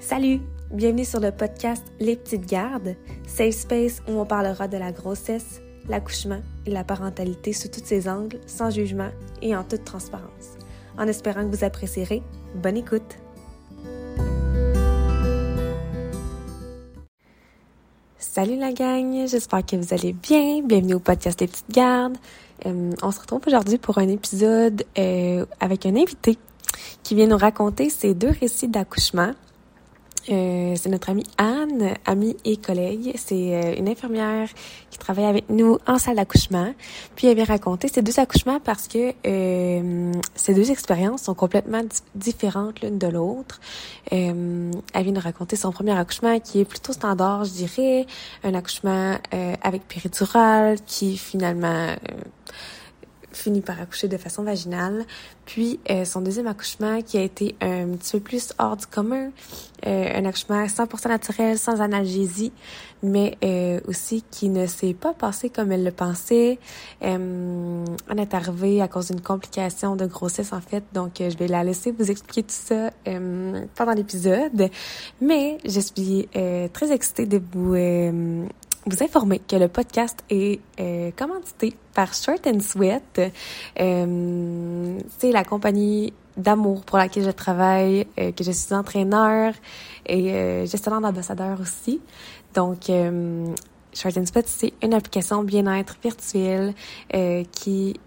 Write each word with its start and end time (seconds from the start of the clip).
Salut! 0.00 0.40
Bienvenue 0.72 1.04
sur 1.04 1.20
le 1.20 1.30
podcast 1.30 1.84
Les 2.00 2.16
Petites 2.16 2.46
Gardes, 2.46 2.96
safe 3.26 3.54
space 3.54 4.00
où 4.08 4.12
on 4.12 4.24
parlera 4.24 4.66
de 4.66 4.78
la 4.78 4.92
grossesse, 4.92 5.60
l'accouchement 5.88 6.40
et 6.64 6.70
la 6.70 6.84
parentalité 6.84 7.52
sous 7.52 7.68
tous 7.68 7.84
ses 7.84 8.08
angles, 8.08 8.40
sans 8.46 8.70
jugement 8.70 9.10
et 9.42 9.54
en 9.54 9.62
toute 9.62 9.84
transparence. 9.84 10.56
En 10.96 11.06
espérant 11.06 11.42
que 11.42 11.54
vous 11.54 11.64
apprécierez, 11.64 12.22
bonne 12.54 12.78
écoute! 12.78 13.18
Salut 18.16 18.56
la 18.56 18.72
gang, 18.72 19.26
j'espère 19.28 19.66
que 19.66 19.76
vous 19.76 19.92
allez 19.92 20.14
bien. 20.14 20.62
Bienvenue 20.62 20.94
au 20.94 21.00
podcast 21.00 21.38
Les 21.42 21.46
Petites 21.46 21.70
Gardes. 21.70 22.16
Euh, 22.64 22.92
on 23.02 23.10
se 23.10 23.20
retrouve 23.20 23.42
aujourd'hui 23.46 23.76
pour 23.76 23.98
un 23.98 24.08
épisode 24.08 24.82
euh, 24.98 25.44
avec 25.60 25.84
un 25.84 25.94
invité 25.94 26.38
qui 27.02 27.14
vient 27.14 27.26
nous 27.26 27.36
raconter 27.36 27.90
ses 27.90 28.14
deux 28.14 28.30
récits 28.40 28.68
d'accouchement. 28.68 29.34
Euh, 30.28 30.74
c'est 30.76 30.90
notre 30.90 31.10
amie 31.10 31.24
Anne, 31.38 31.94
amie 32.04 32.36
et 32.44 32.56
collègue. 32.56 33.12
C'est 33.16 33.54
euh, 33.54 33.74
une 33.76 33.88
infirmière 33.88 34.48
qui 34.90 34.98
travaille 34.98 35.24
avec 35.24 35.48
nous 35.48 35.78
en 35.86 35.98
salle 35.98 36.16
d'accouchement. 36.16 36.74
Puis 37.16 37.26
elle 37.26 37.36
vient 37.36 37.44
raconter 37.44 37.88
ces 37.88 38.02
deux 38.02 38.18
accouchements 38.20 38.60
parce 38.60 38.86
que 38.86 39.14
euh, 39.26 40.12
ces 40.34 40.54
deux 40.54 40.70
expériences 40.70 41.22
sont 41.22 41.34
complètement 41.34 41.82
différentes 42.14 42.80
l'une 42.82 42.98
de 42.98 43.06
l'autre. 43.06 43.60
Euh, 44.12 44.70
elle 44.92 45.04
vient 45.04 45.12
nous 45.12 45.20
raconter 45.20 45.56
son 45.56 45.72
premier 45.72 45.98
accouchement 45.98 46.38
qui 46.38 46.60
est 46.60 46.64
plutôt 46.64 46.92
standard, 46.92 47.44
je 47.44 47.52
dirais, 47.52 48.06
un 48.44 48.54
accouchement 48.54 49.16
avec 49.62 49.86
péridurale 49.88 50.78
qui 50.86 51.16
finalement 51.16 51.94
finit 53.32 53.60
par 53.60 53.80
accoucher 53.80 54.08
de 54.08 54.16
façon 54.16 54.42
vaginale. 54.42 55.04
Puis 55.46 55.80
euh, 55.90 56.04
son 56.04 56.20
deuxième 56.20 56.46
accouchement 56.46 57.02
qui 57.02 57.18
a 57.18 57.22
été 57.22 57.56
un 57.60 57.88
petit 57.96 58.12
peu 58.12 58.20
plus 58.20 58.52
hors 58.58 58.76
du 58.76 58.86
commun, 58.86 59.30
euh, 59.86 60.18
un 60.18 60.24
accouchement 60.24 60.64
100% 60.64 61.08
naturel, 61.08 61.58
sans 61.58 61.80
analgésie, 61.80 62.52
mais 63.02 63.36
euh, 63.42 63.80
aussi 63.88 64.24
qui 64.30 64.48
ne 64.48 64.66
s'est 64.66 64.94
pas 64.94 65.14
passé 65.14 65.50
comme 65.50 65.72
elle 65.72 65.84
le 65.84 65.90
pensait. 65.90 66.58
on 67.02 67.84
est 68.16 68.34
arrivé 68.34 68.82
à 68.82 68.88
cause 68.88 69.08
d'une 69.08 69.20
complication 69.20 69.96
de 69.96 70.06
grossesse 70.06 70.52
en 70.52 70.60
fait, 70.60 70.84
donc 70.92 71.14
je 71.18 71.36
vais 71.36 71.48
la 71.48 71.64
laisser 71.64 71.90
vous 71.92 72.10
expliquer 72.10 72.42
tout 72.42 72.48
ça 72.50 72.90
pendant 73.74 73.92
l'épisode. 73.92 74.70
Mais 75.20 75.58
je 75.64 75.80
suis 75.80 76.28
très 76.72 76.92
excitée 76.92 77.26
de 77.26 77.40
vous 77.52 77.74
vous 78.86 79.02
informer 79.02 79.40
que 79.40 79.56
le 79.56 79.68
podcast 79.68 80.24
est 80.30 80.60
euh, 80.80 81.10
commandité 81.16 81.74
par 82.00 82.14
Short 82.14 82.46
and 82.46 82.60
Sweat. 82.60 83.20
Euh, 83.78 84.98
c'est 85.18 85.32
la 85.32 85.44
compagnie 85.44 86.14
d'amour 86.34 86.82
pour 86.82 86.96
laquelle 86.96 87.24
je 87.24 87.30
travaille, 87.30 88.06
euh, 88.18 88.32
que 88.32 88.42
je 88.42 88.52
suis 88.52 88.74
entraîneur 88.74 89.52
et 90.06 90.32
euh, 90.32 90.64
gestionnaire 90.64 91.02
d'ambassadeur 91.02 91.60
aussi. 91.60 92.00
Donc, 92.54 92.88
euh, 92.88 93.52
Short 93.92 94.16
and 94.16 94.24
Sweat, 94.24 94.48
c'est 94.48 94.72
une 94.82 94.94
application 94.94 95.42
bien-être 95.42 95.98
virtuelle 96.02 96.72
qui 97.52 98.00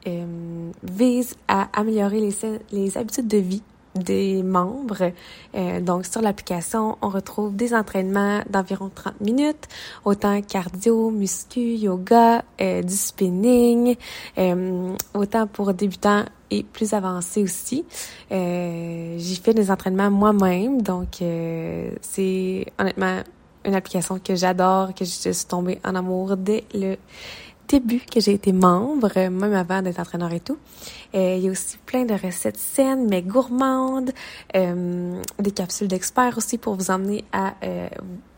vise 0.82 1.36
à 1.48 1.68
améliorer 1.80 2.20
les, 2.20 2.36
les 2.72 2.98
habitudes 2.98 3.28
de 3.28 3.38
vie 3.38 3.62
des 3.96 4.44
membres. 4.44 5.12
Euh, 5.56 5.80
donc, 5.82 6.06
sur 6.06 6.22
l'application, 6.22 6.98
on 7.02 7.10
retrouve 7.10 7.56
des 7.56 7.74
entraînements 7.74 8.42
d'environ 8.50 8.90
30 8.94 9.22
minutes, 9.22 9.68
autant 10.06 10.42
cardio, 10.42 11.12
muscu, 11.12 11.60
yoga, 11.60 12.44
euh, 12.62 12.82
du 12.82 12.94
spinning, 12.96 13.96
euh, 14.38 14.96
autant 15.14 15.48
pour 15.48 15.74
débutants 15.74 16.26
et 16.52 16.64
plus 16.64 16.94
avancés 16.94 17.44
aussi. 17.44 17.86
Euh, 18.32 19.16
J'y 19.18 19.36
fais 19.38 19.54
des 19.54 19.72
entraînements 19.72 20.12
moi-même, 20.12 20.82
donc 20.82 21.22
euh, 21.22 21.92
c'est 22.02 22.66
honnêtement 22.80 23.22
une 23.66 23.76
application 23.76 24.20
que 24.20 24.36
j'adore, 24.36 24.94
que 24.94 25.06
je 25.06 25.32
suis 25.32 25.46
tombée 25.48 25.80
en 25.86 25.96
amour 25.96 26.38
dès 26.38 26.66
le 26.74 26.98
début 27.68 28.02
que 28.02 28.20
j'ai 28.20 28.34
été 28.34 28.52
membre, 28.52 29.12
même 29.16 29.54
avant 29.54 29.82
d'être 29.82 30.00
entraîneur 30.00 30.32
et 30.34 30.40
tout. 30.40 30.58
Euh, 31.16 31.36
il 31.38 31.44
y 31.44 31.48
a 31.48 31.52
aussi 31.52 31.78
plein 31.86 32.06
de 32.06 32.14
recettes 32.14 32.58
saines, 32.58 33.08
mais 33.10 33.22
gourmandes, 33.22 34.12
euh, 34.56 35.22
des 35.40 35.52
capsules 35.52 35.88
d'experts 35.88 36.38
aussi 36.38 36.58
pour 36.58 36.76
vous 36.76 36.92
emmener 36.92 37.24
à 37.32 37.54
euh, 37.64 37.88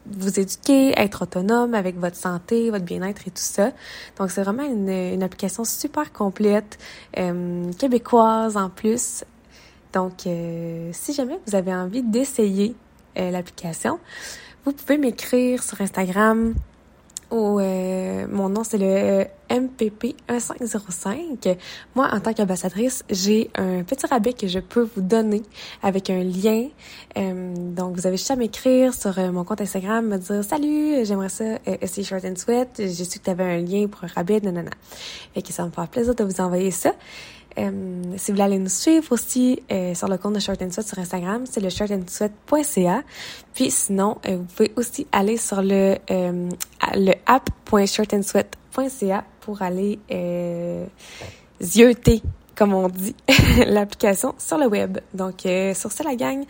vous 0.06 0.40
éduquer, 0.40 0.94
être 0.98 1.24
autonome 1.24 1.74
avec 1.74 1.98
votre 1.98 2.18
santé, 2.18 2.70
votre 2.70 2.86
bien-être 2.86 3.28
et 3.28 3.32
tout 3.32 3.38
ça. 3.38 3.72
Donc, 4.18 4.30
c'est 4.30 4.44
vraiment 4.44 4.64
une, 4.64 5.24
application 5.24 5.64
super 5.64 6.14
complète, 6.14 6.78
québécoise 7.14 8.56
en 8.56 8.70
plus. 8.70 9.24
Donc, 9.94 10.28
si 10.92 11.14
jamais 11.14 11.40
vous 11.48 11.56
avez 11.56 11.74
envie 11.74 12.04
d'essayer 12.04 12.76
l'application, 13.16 13.98
vous 14.64 14.74
pouvez 14.74 15.00
m'écrire 15.00 15.64
sur 15.64 15.82
Instagram 15.82 16.54
euh, 17.36 18.28
mon 18.30 18.50
nom, 18.50 18.64
c'est 18.64 18.78
le 18.78 19.26
MPP 19.50 20.16
1505. 20.30 21.58
Moi, 21.96 22.08
en 22.12 22.20
tant 22.20 22.34
qu'ambassadrice, 22.34 23.04
j'ai 23.10 23.50
un 23.56 23.84
petit 23.84 24.06
rabais 24.06 24.34
que 24.34 24.48
je 24.48 24.60
peux 24.60 24.88
vous 24.96 25.02
donner 25.02 25.44
avec 25.84 26.10
un 26.10 26.24
lien. 26.24 26.68
Euh, 27.18 27.54
donc, 27.56 27.96
vous 27.96 28.08
avez 28.08 28.18
juste 28.18 28.32
à 28.32 28.36
m'écrire 28.36 28.94
sur 28.94 29.18
euh, 29.20 29.32
mon 29.32 29.44
compte 29.44 29.62
Instagram, 29.62 30.08
me 30.08 30.18
dire 30.18 30.44
«Salut, 30.50 31.06
j'aimerais 31.06 31.30
ça 31.30 31.60
essayer 31.82 32.04
Short 32.04 32.24
and 32.26 32.36
Sweat. 32.38 32.70
J'ai 32.78 33.06
su 33.06 33.20
que 33.20 33.26
tu 33.26 33.30
avais 33.30 33.44
un 33.44 33.58
lien 33.58 33.88
pour 33.88 34.04
un 34.04 34.08
rabais, 34.08 34.40
nanana.» 34.40 34.72
Fait 35.34 35.42
que 35.42 35.52
ça 35.52 35.66
me 35.66 35.72
fera 35.72 35.88
plaisir 35.88 36.16
de 36.16 36.24
vous 36.24 36.42
envoyer 36.42 36.72
ça. 36.72 36.94
Euh, 37.58 38.04
si 38.18 38.32
vous 38.32 38.36
voulez 38.36 38.44
aller 38.44 38.60
nous 38.60 38.70
suivre 38.70 39.12
aussi 39.12 39.62
euh, 39.72 39.94
sur 39.94 40.08
le 40.10 40.18
compte 40.18 40.34
de 40.34 40.40
Short 40.40 40.62
and 40.62 40.72
Sweat 40.72 40.88
sur 40.88 41.00
Instagram, 41.00 41.46
c'est 41.46 41.62
le 41.62 41.70
shortandsweat.ca. 41.70 43.04
Puis 43.54 43.72
sinon, 43.72 44.18
euh, 44.28 44.38
vous 44.38 44.44
pouvez 44.44 44.74
aussi 44.76 45.08
aller 45.12 45.38
sur 45.38 45.62
le 45.62 45.96
le 46.10 47.14
app.shortandsweat.ca 47.26 49.24
pour 49.42 49.62
aller 49.62 50.00
zioter, 51.62 52.22
comme 52.56 52.74
on 52.74 52.90
dit, 52.90 53.16
l'application 53.66 54.36
sur 54.38 54.58
le 54.58 54.68
web. 54.68 54.98
Donc 55.14 55.42
sur 55.74 55.92
ça 55.92 56.04
la 56.04 56.16
gang, 56.16 56.44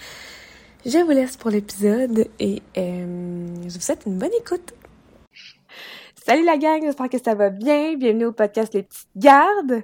je 0.86 0.98
vous 0.98 1.12
laisse 1.12 1.38
pour 1.38 1.52
l'épisode 1.52 2.28
et 2.40 2.62
je 2.76 3.74
vous 3.74 3.80
souhaite 3.80 4.04
une 4.06 4.18
bonne 4.18 4.34
écoute. 4.40 4.74
Salut 6.26 6.44
la 6.44 6.58
gang, 6.58 6.82
j'espère 6.82 7.10
que 7.10 7.22
ça 7.24 7.36
va 7.36 7.52
bien. 7.52 7.96
Bienvenue 7.96 8.26
au 8.26 8.32
podcast 8.32 8.74
Les 8.74 8.82
Petites 8.82 9.08
Gardes. 9.16 9.84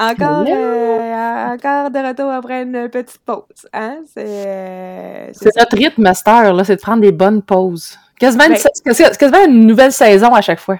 Encore, 0.00 0.46
euh, 0.48 1.46
encore 1.52 1.90
de 1.90 1.98
retour 2.08 2.30
après 2.30 2.62
une 2.62 2.88
petite 2.88 3.18
pause. 3.18 3.68
Hein? 3.74 4.00
C'est, 4.06 4.24
euh, 4.26 5.30
notre 5.56 5.76
rythme, 5.76 6.00
master, 6.00 6.54
là, 6.54 6.64
c'est 6.64 6.76
de 6.76 6.80
prendre 6.80 7.02
des 7.02 7.12
bonnes 7.12 7.42
pauses. 7.42 7.98
Quasiment, 8.18 8.48
ben, 8.48 8.56
une, 8.56 9.16
quasiment 9.18 9.44
une 9.44 9.66
nouvelle 9.66 9.92
saison 9.92 10.32
à 10.32 10.40
chaque 10.40 10.60
fois. 10.60 10.78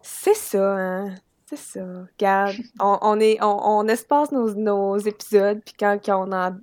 C'est 0.00 0.34
ça, 0.34 0.76
hein? 0.76 1.14
C'est 1.44 1.58
ça. 1.58 1.80
Regarde, 2.18 2.56
on, 2.80 2.98
on, 3.02 3.20
est, 3.20 3.36
on, 3.42 3.80
on 3.80 3.88
espace 3.88 4.32
nos, 4.32 4.54
nos 4.54 4.96
épisodes, 4.96 5.60
puis 5.62 5.74
quand, 5.78 5.98
quand 6.02 6.26
on 6.26 6.32
en 6.32 6.56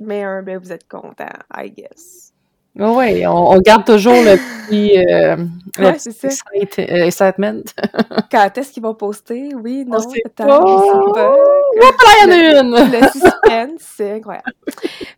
met 0.00 0.22
un, 0.22 0.42
ben 0.42 0.58
vous 0.58 0.70
êtes 0.70 0.86
content, 0.86 1.32
I 1.54 1.70
guess. 1.70 2.34
Oui, 2.78 3.26
on, 3.26 3.52
on, 3.52 3.58
garde 3.60 3.86
toujours 3.86 4.12
le 4.12 4.36
petit, 4.36 4.98
euh, 4.98 5.36
ouais, 5.78 7.06
excitement. 7.06 7.62
Quand 8.30 8.58
est-ce 8.58 8.70
qu'ils 8.70 8.82
vont 8.82 8.94
poster? 8.94 9.48
Oui, 9.54 9.86
non, 9.86 9.96
peut-être. 9.96 10.34
Pas. 10.36 11.36
il 11.74 12.22
y 12.22 12.26
en 12.26 12.30
a 12.30 12.60
une! 12.60 12.70
Le 12.72 13.08
suspense, 13.08 13.80
c'est 13.80 14.12
incroyable. 14.12 14.52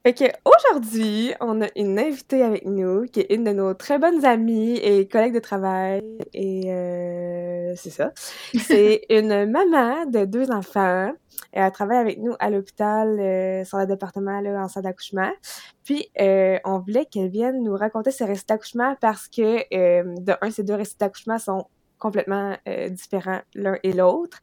Fait 0.05 0.13
que 0.13 0.25
aujourd'hui, 0.45 1.33
on 1.41 1.61
a 1.63 1.67
une 1.75 1.99
invitée 1.99 2.43
avec 2.43 2.65
nous 2.65 3.07
qui 3.07 3.21
est 3.21 3.35
une 3.35 3.43
de 3.43 3.51
nos 3.51 3.75
très 3.75 3.99
bonnes 3.99 4.25
amies 4.25 4.77
et 4.77 5.09
collègues 5.09 5.35
de 5.35 5.41
travail. 5.41 6.01
Et 6.35 6.63
euh, 6.67 7.73
c'est 7.75 7.91
ça. 7.91 8.13
C'est 8.57 9.03
une 9.11 9.51
maman 9.51 10.07
de 10.07 10.25
deux 10.27 10.53
enfants. 10.53 11.11
Elle 11.53 11.71
travaille 11.73 11.99
avec 11.99 12.19
nous 12.19 12.35
à 12.39 12.51
l'hôpital 12.51 13.19
euh, 13.19 13.65
sur 13.65 13.79
le 13.79 13.87
département 13.87 14.41
là, 14.41 14.63
en 14.63 14.69
salle 14.69 14.83
d'accouchement. 14.83 15.31
Puis 15.85 16.11
euh, 16.21 16.59
on 16.65 16.79
voulait 16.79 17.07
qu'elle 17.07 17.31
vienne 17.31 17.63
nous 17.63 17.75
raconter 17.75 18.11
ses 18.11 18.25
récits 18.25 18.47
d'accouchement 18.47 18.97
parce 19.01 19.29
que 19.29 19.65
euh, 19.75 20.15
de 20.19 20.35
un, 20.41 20.51
ces 20.51 20.63
deux 20.63 20.75
récits 20.75 20.99
d'accouchement 20.99 21.39
sont 21.39 21.67
complètement 21.99 22.57
euh, 22.69 22.89
différents 22.91 23.41
l'un 23.55 23.77
et 23.83 23.93
l'autre. 23.93 24.39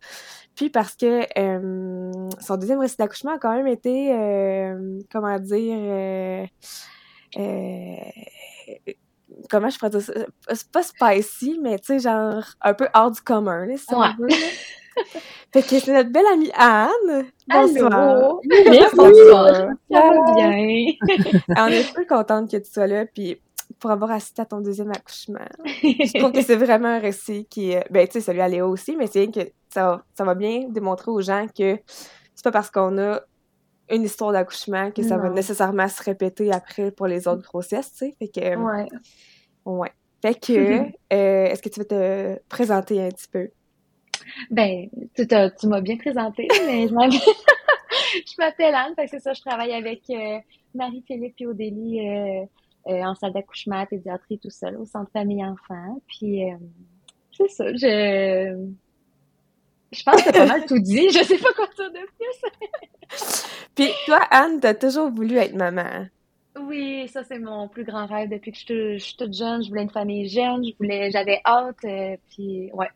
Puis 0.55 0.69
parce 0.69 0.95
que 0.95 1.25
euh, 1.37 2.11
son 2.41 2.57
deuxième 2.57 2.79
récit 2.79 2.97
d'accouchement 2.97 3.35
a 3.35 3.39
quand 3.39 3.55
même 3.55 3.67
été, 3.67 4.09
comment 5.11 5.39
dire, 5.39 6.47
comment 9.49 9.69
je 9.69 9.77
pourrais 9.77 9.91
dire 9.91 10.01
ça? 10.01 10.13
C'est 10.53 10.71
pas 10.71 10.83
spicy, 10.83 11.59
mais 11.61 11.77
tu 11.79 11.85
sais, 11.85 11.99
genre 11.99 12.43
un 12.61 12.73
peu 12.73 12.87
hors 12.93 13.11
du 13.11 13.21
commun, 13.21 13.65
là, 13.65 13.77
si 13.77 13.93
ouais. 13.93 14.07
on 14.19 14.23
veut. 14.23 14.29
fait 15.53 15.61
que 15.61 15.79
c'est 15.79 15.93
notre 15.93 16.11
belle 16.11 16.25
amie 16.31 16.51
Anne. 16.53 17.25
Bonsoir. 17.47 18.39
Bonsoir. 18.95 19.69
Ça 19.91 20.09
va 20.09 20.33
bien? 20.33 20.93
On 21.57 21.67
est 21.67 21.83
super 21.83 22.07
contente 22.07 22.51
que 22.51 22.57
tu 22.57 22.71
sois 22.71 22.87
là, 22.87 23.05
puis 23.05 23.41
pour 23.79 23.91
avoir 23.91 24.11
assisté 24.11 24.41
à 24.41 24.45
ton 24.45 24.61
deuxième 24.61 24.91
accouchement. 24.91 25.39
Je 25.65 26.19
trouve 26.19 26.31
que 26.31 26.41
c'est 26.41 26.55
vraiment 26.55 26.87
un 26.87 26.99
récit 26.99 27.45
qui 27.49 27.71
est... 27.71 27.85
Ben, 27.91 28.07
tu 28.07 28.13
sais, 28.13 28.21
celui 28.21 28.41
à 28.41 28.47
Léo 28.47 28.67
aussi, 28.67 28.95
mais 28.95 29.07
c'est 29.07 29.27
que 29.27 29.41
ça, 29.69 30.03
ça 30.13 30.23
va 30.23 30.35
bien 30.35 30.67
démontrer 30.69 31.11
aux 31.11 31.21
gens 31.21 31.47
que 31.47 31.77
c'est 32.33 32.43
pas 32.43 32.51
parce 32.51 32.69
qu'on 32.69 32.97
a 32.97 33.21
une 33.89 34.03
histoire 34.03 34.31
d'accouchement 34.31 34.91
que 34.91 35.03
ça 35.03 35.17
va 35.17 35.29
nécessairement 35.29 35.87
se 35.87 36.01
répéter 36.03 36.51
après 36.51 36.91
pour 36.91 37.07
les 37.07 37.27
autres 37.27 37.43
grossesses, 37.43 37.91
tu 37.91 37.97
sais. 37.97 38.15
Fait 38.17 38.27
que. 38.27 38.55
Ouais. 38.55 38.87
Ouais. 39.65 39.91
Fait 40.21 40.33
que, 40.33 40.81
euh, 41.13 41.45
est-ce 41.45 41.61
que 41.61 41.69
tu 41.69 41.79
veux 41.79 41.85
te 41.85 42.39
présenter 42.49 43.03
un 43.03 43.09
petit 43.09 43.27
peu? 43.27 43.49
Ben, 44.49 44.89
tu, 45.15 45.27
tu 45.27 45.67
m'as 45.67 45.81
bien 45.81 45.97
présenté, 45.97 46.47
mais 46.65 46.87
je 46.87 46.93
m'appelle, 46.93 47.19
je 48.25 48.33
m'appelle 48.37 48.75
Anne, 48.75 48.95
que 48.95 49.07
c'est 49.07 49.19
ça, 49.19 49.33
je 49.33 49.41
travaille 49.41 49.73
avec 49.73 50.01
euh, 50.09 50.39
Marie-Philippe 50.73 51.35
et 51.39 51.47
Odélie 51.47 52.07
euh, 52.07 52.45
euh, 52.87 53.03
en 53.03 53.15
salle 53.15 53.33
d'accouchement, 53.33 53.85
pédiatrie, 53.85 54.39
tout 54.39 54.49
seul, 54.49 54.77
au 54.77 54.85
centre 54.85 55.11
famille 55.11 55.43
enfant. 55.43 56.01
Puis, 56.07 56.41
c'est 57.31 57.49
ça, 57.49 57.73
je... 57.73 58.67
Je 59.91 60.03
pense 60.03 60.21
que 60.23 60.25
t'as 60.25 60.39
pas 60.39 60.45
mal 60.45 60.65
tout 60.65 60.79
dit. 60.79 61.09
Je 61.09 61.23
sais 61.23 61.37
pas 61.37 61.53
quoi 61.53 61.67
dire 61.67 61.91
de 61.91 62.05
plus. 62.17 63.45
Puis 63.75 63.89
toi, 64.05 64.19
Anne, 64.29 64.59
t'as 64.59 64.73
toujours 64.73 65.09
voulu 65.09 65.37
être 65.37 65.55
maman. 65.55 66.07
Oui, 66.59 67.07
ça 67.09 67.23
c'est 67.23 67.39
mon 67.39 67.67
plus 67.67 67.83
grand 67.83 68.05
rêve 68.05 68.29
depuis 68.29 68.51
que 68.51 68.57
je 68.57 68.97
suis 68.97 69.15
toute 69.17 69.33
jeune. 69.33 69.63
Je 69.63 69.69
voulais 69.69 69.83
une 69.83 69.89
famille 69.89 70.29
jeune, 70.29 70.63
je 70.63 70.71
voulais, 70.77 71.11
j'avais 71.11 71.41
hâte. 71.45 71.83
Euh, 71.83 72.15
puis 72.29 72.71
ouais, 72.73 72.87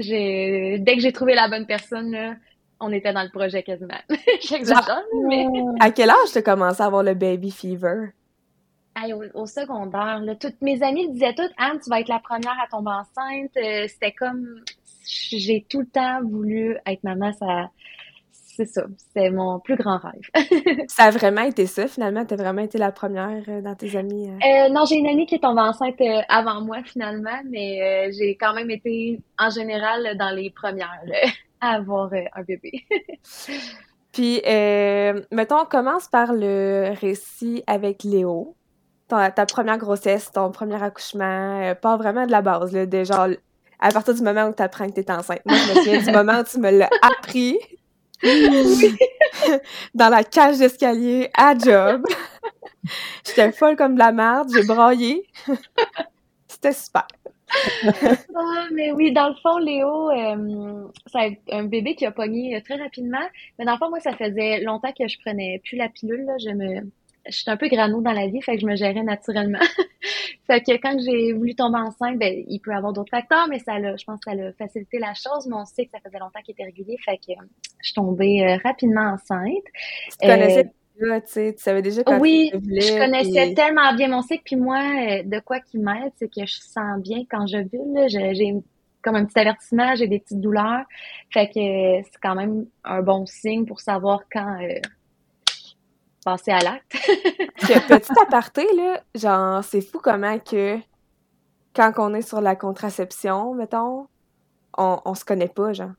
j'ai 0.00 0.78
dès 0.78 0.96
que 0.96 1.00
j'ai 1.00 1.12
trouvé 1.12 1.34
la 1.34 1.48
bonne 1.48 1.66
personne, 1.66 2.10
là, 2.12 2.34
on 2.80 2.92
était 2.92 3.12
dans 3.12 3.22
le 3.22 3.30
projet 3.30 3.62
quasiment. 3.62 4.00
J'exagère, 4.42 5.02
mais 5.28 5.46
à 5.80 5.90
quel 5.90 6.10
âge 6.10 6.32
t'as 6.32 6.42
commencé 6.42 6.82
à 6.82 6.86
avoir 6.86 7.02
le 7.02 7.14
baby 7.14 7.50
fever? 7.50 8.12
au, 9.34 9.46
secondaire, 9.46 10.20
là, 10.20 10.34
toutes 10.34 10.60
mes 10.60 10.82
amies 10.82 11.10
disaient 11.10 11.34
toutes 11.34 11.52
Anne, 11.56 11.78
tu 11.82 11.88
vas 11.88 12.00
être 12.00 12.08
la 12.08 12.18
première 12.18 12.56
à 12.62 12.68
tomber 12.68 12.90
enceinte. 12.90 13.56
Euh, 13.56 13.86
c'était 13.88 14.12
comme 14.12 14.62
j'ai 15.04 15.64
tout 15.68 15.80
le 15.80 15.86
temps 15.86 16.20
voulu 16.22 16.76
être 16.86 17.02
maman. 17.02 17.32
Ça, 17.32 17.70
c'est 18.56 18.66
ça. 18.66 18.82
C'est 19.14 19.30
mon 19.30 19.60
plus 19.60 19.76
grand 19.76 19.98
rêve. 19.98 20.84
ça 20.88 21.04
a 21.04 21.10
vraiment 21.10 21.42
été 21.42 21.66
ça, 21.66 21.86
finalement? 21.86 22.24
T'as 22.24 22.36
vraiment 22.36 22.62
été 22.62 22.78
la 22.78 22.92
première 22.92 23.42
euh, 23.48 23.60
dans 23.60 23.74
tes 23.74 23.96
amis? 23.96 24.28
Euh? 24.28 24.66
Euh, 24.66 24.68
non, 24.70 24.84
j'ai 24.84 24.96
une 24.96 25.06
amie 25.06 25.26
qui 25.26 25.36
est 25.36 25.40
tombée 25.40 25.60
enceinte 25.60 26.00
avant 26.28 26.60
moi, 26.60 26.78
finalement, 26.84 27.40
mais 27.48 28.10
j'ai 28.12 28.36
quand 28.36 28.54
même 28.54 28.70
été, 28.70 29.20
en 29.38 29.50
général, 29.50 30.16
dans 30.18 30.30
les 30.30 30.50
premières 30.50 31.02
à 31.60 31.76
avoir 31.76 32.10
un 32.12 32.42
bébé. 32.42 32.84
Puis, 34.12 34.42
mettons, 35.30 35.60
on 35.60 35.66
commence 35.66 36.08
par 36.08 36.32
le 36.32 36.92
récit 37.00 37.62
avec 37.66 38.02
Léo. 38.02 38.56
Ta, 39.08 39.30
ta 39.30 39.44
première 39.44 39.78
grossesse, 39.78 40.30
ton 40.30 40.50
premier 40.52 40.80
accouchement, 40.80 41.74
pas 41.80 41.96
vraiment 41.96 42.26
de 42.26 42.30
la 42.30 42.42
base, 42.42 42.72
là, 42.72 42.86
déjà 42.86 43.26
à 43.80 43.90
partir 43.90 44.14
du 44.14 44.22
moment 44.22 44.46
où 44.46 44.52
tu 44.52 44.62
apprends 44.62 44.86
que 44.88 44.92
tu 44.92 45.00
es 45.00 45.10
enceinte. 45.10 45.40
Moi, 45.46 45.56
je 45.56 45.70
me 45.70 45.74
souviens 45.76 46.02
du 46.02 46.10
moment 46.12 46.40
où 46.40 46.44
tu 46.44 46.58
me 46.58 46.70
l'as 46.70 46.90
appris. 47.02 47.58
dans 49.94 50.08
la 50.08 50.24
cage 50.24 50.58
d'escalier 50.58 51.30
à 51.34 51.56
job. 51.56 52.04
J'étais 53.26 53.52
folle 53.52 53.76
comme 53.76 53.94
de 53.94 53.98
la 53.98 54.12
merde, 54.12 54.50
j'ai 54.54 54.64
braillé. 54.64 55.26
C'était 56.48 56.72
super. 56.72 57.06
ah, 58.34 58.66
mais 58.72 58.92
oui, 58.92 59.12
dans 59.12 59.28
le 59.28 59.34
fond, 59.42 59.58
Léo, 59.58 60.10
euh, 60.10 60.86
c'est 61.12 61.40
un 61.50 61.64
bébé 61.64 61.94
qui 61.94 62.06
a 62.06 62.12
pogné 62.12 62.56
euh, 62.56 62.60
très 62.60 62.76
rapidement. 62.76 63.26
Mais 63.58 63.64
dans 63.64 63.72
le 63.72 63.78
fond, 63.78 63.90
moi, 63.90 64.00
ça 64.00 64.12
faisait 64.12 64.60
longtemps 64.60 64.92
que 64.92 65.08
je 65.08 65.18
prenais 65.18 65.60
plus 65.64 65.76
la 65.76 65.88
pilule. 65.88 66.24
Là. 66.26 66.36
Je 66.38 66.50
me 66.50 66.90
je 67.26 67.36
suis 67.36 67.50
un 67.50 67.56
peu 67.56 67.68
grano 67.68 68.00
dans 68.00 68.12
la 68.12 68.26
vie, 68.28 68.40
fait 68.42 68.54
que 68.54 68.60
je 68.60 68.66
me 68.66 68.76
gérais 68.76 69.02
naturellement. 69.02 69.58
fait 70.46 70.60
que 70.62 70.72
quand 70.80 70.98
j'ai 70.98 71.32
voulu 71.32 71.54
tomber 71.54 71.78
enceinte, 71.78 72.18
ben, 72.18 72.44
il 72.48 72.60
peut 72.60 72.70
y 72.70 72.74
avoir 72.74 72.92
d'autres 72.92 73.10
facteurs, 73.10 73.46
mais 73.48 73.58
ça 73.58 73.78
l'a, 73.78 73.96
je 73.96 74.04
pense 74.04 74.20
que 74.20 74.30
ça 74.30 74.36
a 74.36 74.52
facilité 74.52 74.98
la 74.98 75.14
chose, 75.14 75.46
mais 75.46 75.56
on 75.56 75.64
sait 75.64 75.84
que 75.84 75.90
ça 75.90 75.98
faisait 76.04 76.18
longtemps 76.18 76.40
qu'il 76.44 76.52
était 76.52 76.64
régulier, 76.64 76.96
fait 77.04 77.18
que 77.18 77.32
euh, 77.32 77.44
je 77.80 77.88
suis 77.88 77.94
tombée 77.94 78.44
euh, 78.44 78.56
rapidement 78.64 79.12
enceinte. 79.12 79.64
Tu 80.20 80.26
connaissais 80.26 80.70
euh, 81.02 81.20
tu 81.20 81.32
sais, 81.32 81.54
tu 81.54 81.62
savais 81.62 81.80
déjà 81.80 82.02
quand 82.02 82.20
Oui, 82.20 82.50
je 82.52 82.98
connaissais 82.98 83.54
tellement 83.54 83.94
bien 83.94 84.08
mon 84.08 84.22
cycle, 84.22 84.42
puis 84.44 84.56
moi, 84.56 85.22
de 85.24 85.40
quoi 85.40 85.60
qui 85.60 85.78
m'aide, 85.78 86.12
c'est 86.16 86.28
que 86.28 86.44
je 86.44 86.60
sens 86.60 87.00
bien 87.00 87.22
quand 87.30 87.46
je 87.46 87.56
vule, 87.56 88.34
j'ai 88.34 88.54
comme 89.02 89.16
un 89.16 89.24
petit 89.24 89.38
avertissement, 89.38 89.94
j'ai 89.94 90.08
des 90.08 90.18
petites 90.18 90.42
douleurs, 90.42 90.84
fait 91.30 91.46
que 91.46 91.54
c'est 92.04 92.20
quand 92.22 92.34
même 92.34 92.66
un 92.84 93.00
bon 93.00 93.24
signe 93.24 93.64
pour 93.64 93.80
savoir 93.80 94.24
quand 94.30 94.58
passer 96.24 96.50
à 96.50 96.60
l'acte. 96.60 96.92
petit 97.58 98.12
aparté, 98.22 98.66
là, 98.76 99.00
genre, 99.14 99.64
c'est 99.64 99.80
fou 99.80 99.98
comment 100.02 100.38
que 100.38 100.78
quand 101.74 101.92
on 101.98 102.14
est 102.14 102.22
sur 102.22 102.40
la 102.40 102.56
contraception, 102.56 103.54
mettons, 103.54 104.06
on, 104.76 105.00
on 105.04 105.14
se 105.14 105.24
connaît 105.24 105.48
pas, 105.48 105.72
genre. 105.72 105.92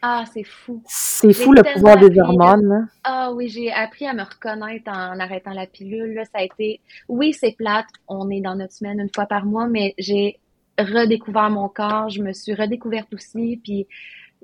Ah, 0.00 0.24
c'est 0.32 0.44
fou. 0.44 0.80
C'est 0.86 1.32
fou 1.32 1.52
le 1.52 1.62
pouvoir 1.74 1.98
des 1.98 2.18
hormones. 2.20 2.88
Ah 3.02 3.32
oui, 3.32 3.48
j'ai 3.48 3.72
appris 3.72 4.06
à 4.06 4.14
me 4.14 4.22
reconnaître 4.22 4.88
en 4.88 5.18
arrêtant 5.18 5.52
la 5.52 5.66
pilule. 5.66 6.14
Là, 6.14 6.24
ça 6.24 6.38
a 6.38 6.42
été, 6.42 6.80
oui, 7.08 7.32
c'est 7.32 7.52
plate. 7.52 7.88
On 8.06 8.30
est 8.30 8.40
dans 8.40 8.54
notre 8.54 8.72
semaine 8.72 9.00
une 9.00 9.10
fois 9.12 9.26
par 9.26 9.44
mois, 9.44 9.66
mais 9.66 9.94
j'ai 9.98 10.38
redécouvert 10.78 11.50
mon 11.50 11.68
corps. 11.68 12.10
Je 12.10 12.22
me 12.22 12.32
suis 12.32 12.54
redécouverte 12.54 13.12
aussi. 13.12 13.60
Puis 13.64 13.88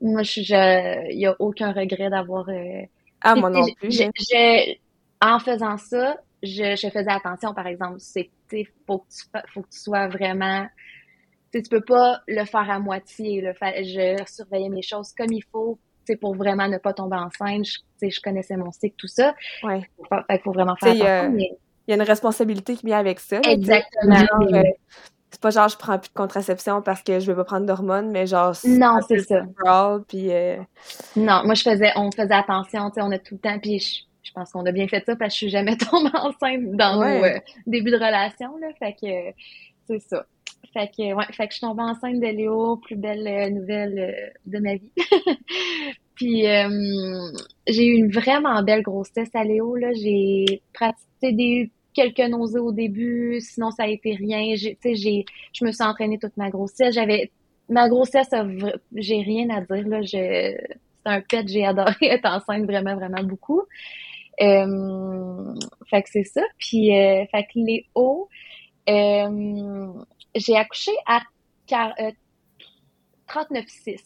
moi, 0.03 0.23
il 0.25 1.17
n'y 1.17 1.27
a 1.27 1.37
aucun 1.39 1.71
regret 1.73 2.11
d'avoir. 2.11 2.49
Euh, 2.49 2.83
ah, 3.21 3.37
moi 3.37 3.49
non 3.49 3.65
plus. 3.81 3.93
J'ai 3.93 4.81
en 5.25 5.39
faisant 5.39 5.79
ça, 5.79 6.17
je, 6.43 6.77
je 6.77 6.91
faisais 6.91 7.11
attention, 7.11 7.55
par 7.55 7.67
exemple. 7.67 7.97
C'est, 7.99 8.31
faut 8.87 8.99
que 8.99 9.05
tu, 9.11 9.25
faut 9.53 9.63
que 9.63 9.71
tu 9.71 9.81
sois 9.81 10.09
vraiment, 10.09 10.67
tu 11.53 11.63
peux 11.63 11.81
pas 11.81 12.21
le 12.29 12.45
faire 12.45 12.71
à 12.71 12.79
moitié. 12.79 13.43
Je 13.43 14.23
surveillais 14.27 14.69
mes 14.69 14.83
choses 14.83 15.13
comme 15.17 15.33
il 15.33 15.43
faut, 15.51 15.79
pour 16.21 16.35
vraiment 16.35 16.69
ne 16.69 16.77
pas 16.77 16.93
tomber 16.93 17.17
enceinte. 17.17 17.65
Je, 17.65 18.09
je 18.09 18.21
connaissais 18.21 18.57
mon 18.57 18.71
cycle, 18.71 18.97
tout 18.99 19.09
ça. 19.09 19.35
Ouais. 19.63 19.89
Il 20.29 20.39
faut 20.45 20.53
vraiment 20.53 20.77
faire 20.77 20.93
attention. 20.93 21.39
Il 21.87 21.91
y 21.91 21.93
a 21.93 21.97
une 21.97 22.09
responsabilité 22.09 22.77
qui 22.77 22.87
vient 22.87 22.99
avec 22.99 23.21
ça. 23.21 23.41
Exactement. 23.47 24.25
Euh, 24.53 24.63
c'est 25.31 25.41
pas 25.41 25.51
genre 25.51 25.69
je 25.69 25.77
prends 25.77 25.99
plus 25.99 26.09
de 26.09 26.15
contraception 26.15 26.81
parce 26.81 27.03
que 27.03 27.19
je 27.19 27.27
vais 27.27 27.35
pas 27.35 27.45
prendre 27.45 27.67
d'hormones, 27.67 28.11
mais 28.11 28.27
genre 28.27 28.55
non 28.65 29.01
c'est 29.07 29.19
ça. 29.19 29.43
puis 30.09 30.33
euh, 30.33 30.57
non, 31.17 31.43
moi 31.45 31.55
je 31.55 31.63
faisais, 31.63 31.91
on 31.97 32.11
faisait 32.11 32.33
attention, 32.33 32.89
tu 32.91 32.95
sais, 32.95 33.03
on 33.03 33.11
a 33.11 33.19
tout 33.19 33.35
le 33.35 33.41
temps, 33.41 33.59
puis 33.59 34.07
je, 34.25 34.33
pense 34.33 34.51
qu'on 34.53 34.67
a 34.67 34.73
bien 34.73 34.89
fait 34.89 35.05
ça 35.05 35.17
parce 35.17 35.33
que 35.33 35.35
je 35.35 35.37
suis 35.37 35.49
jamais 35.51 35.77
tombée 35.91 36.11
enceinte 36.15 36.73
dans 36.73 36.97
nos 36.97 37.25
euh, 37.25 37.39
débuts 37.67 37.91
de 37.91 37.97
relation, 37.97 38.57
là. 38.59 38.69
Fait 38.79 38.93
que 38.93 39.37
c'est 39.87 40.01
ça. 40.01 40.27
Fait 40.73 40.89
que, 40.89 41.15
ouais, 41.15 41.25
fait 41.33 41.47
que 41.47 41.53
je 41.53 41.59
suis 41.59 41.67
tombée 41.67 41.83
enceinte 41.83 42.21
de 42.21 42.27
Léo, 42.27 42.77
plus 42.77 42.97
belle 42.97 43.27
euh, 43.27 43.51
nouvelle 43.51 43.99
euh, 43.99 44.31
de 44.47 44.59
ma 44.59 44.75
vie. 44.77 44.93
Puis 46.17 46.45
j'ai 47.67 47.87
eu 47.87 47.95
une 47.95 48.11
vraiment 48.13 48.63
belle 48.63 48.83
grossesse 48.83 49.35
à 49.35 49.43
Léo, 49.43 49.75
là. 49.75 49.93
J'ai 49.95 50.63
pratiqué 50.73 51.33
des 51.33 51.71
quelques 51.93 52.31
nausées 52.31 52.61
au 52.61 52.71
début, 52.71 53.41
sinon 53.41 53.73
ça 53.73 53.83
a 53.85 53.87
été 53.89 54.15
rien. 54.15 54.55
J'ai, 54.55 54.79
j'ai, 54.85 55.25
je 55.53 55.65
me 55.65 55.73
suis 55.73 55.83
entraînée 55.83 56.19
toute 56.19 56.37
ma 56.37 56.51
grossesse. 56.51 56.95
J'avais 56.95 57.33
ma 57.69 57.89
grossesse, 57.89 58.29
j'ai 58.95 59.23
rien 59.23 59.51
à 59.51 59.61
dire 59.61 59.89
là. 59.89 60.03
Je, 60.03 60.55
c'est 61.05 61.13
un 61.13 61.21
pet, 61.21 61.47
j'ai 61.47 61.65
adoré 61.65 61.95
être 62.03 62.27
enceinte 62.27 62.65
vraiment 62.65 62.95
vraiment 62.95 63.23
beaucoup. 63.23 63.63
Euh, 64.41 65.55
fait 65.89 66.03
que 66.03 66.09
c'est 66.11 66.25
ça. 66.25 66.43
Puis, 66.59 66.97
euh, 66.97 67.25
fait 67.31 67.45
que 67.45 67.53
Léo, 67.57 68.29
euh, 68.89 69.93
j'ai 70.35 70.57
accouché 70.57 70.93
à 71.07 71.21
39,6. 73.27 74.01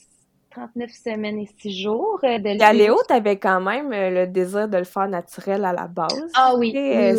39 0.51 0.91
semaines 0.91 1.39
et 1.39 1.49
6 1.61 1.83
jours. 1.83 2.19
De 2.23 2.63
à 2.63 2.73
Léo, 2.73 2.97
tu 3.07 3.15
avais 3.15 3.39
quand 3.39 3.61
même 3.61 3.91
le 3.91 4.27
désir 4.27 4.67
de 4.67 4.79
le 4.79 4.85
faire 4.85 5.07
naturel 5.07 5.65
à 5.65 5.73
la 5.73 5.87
base. 5.87 6.33
Ah 6.35 6.55
oui. 6.57 6.73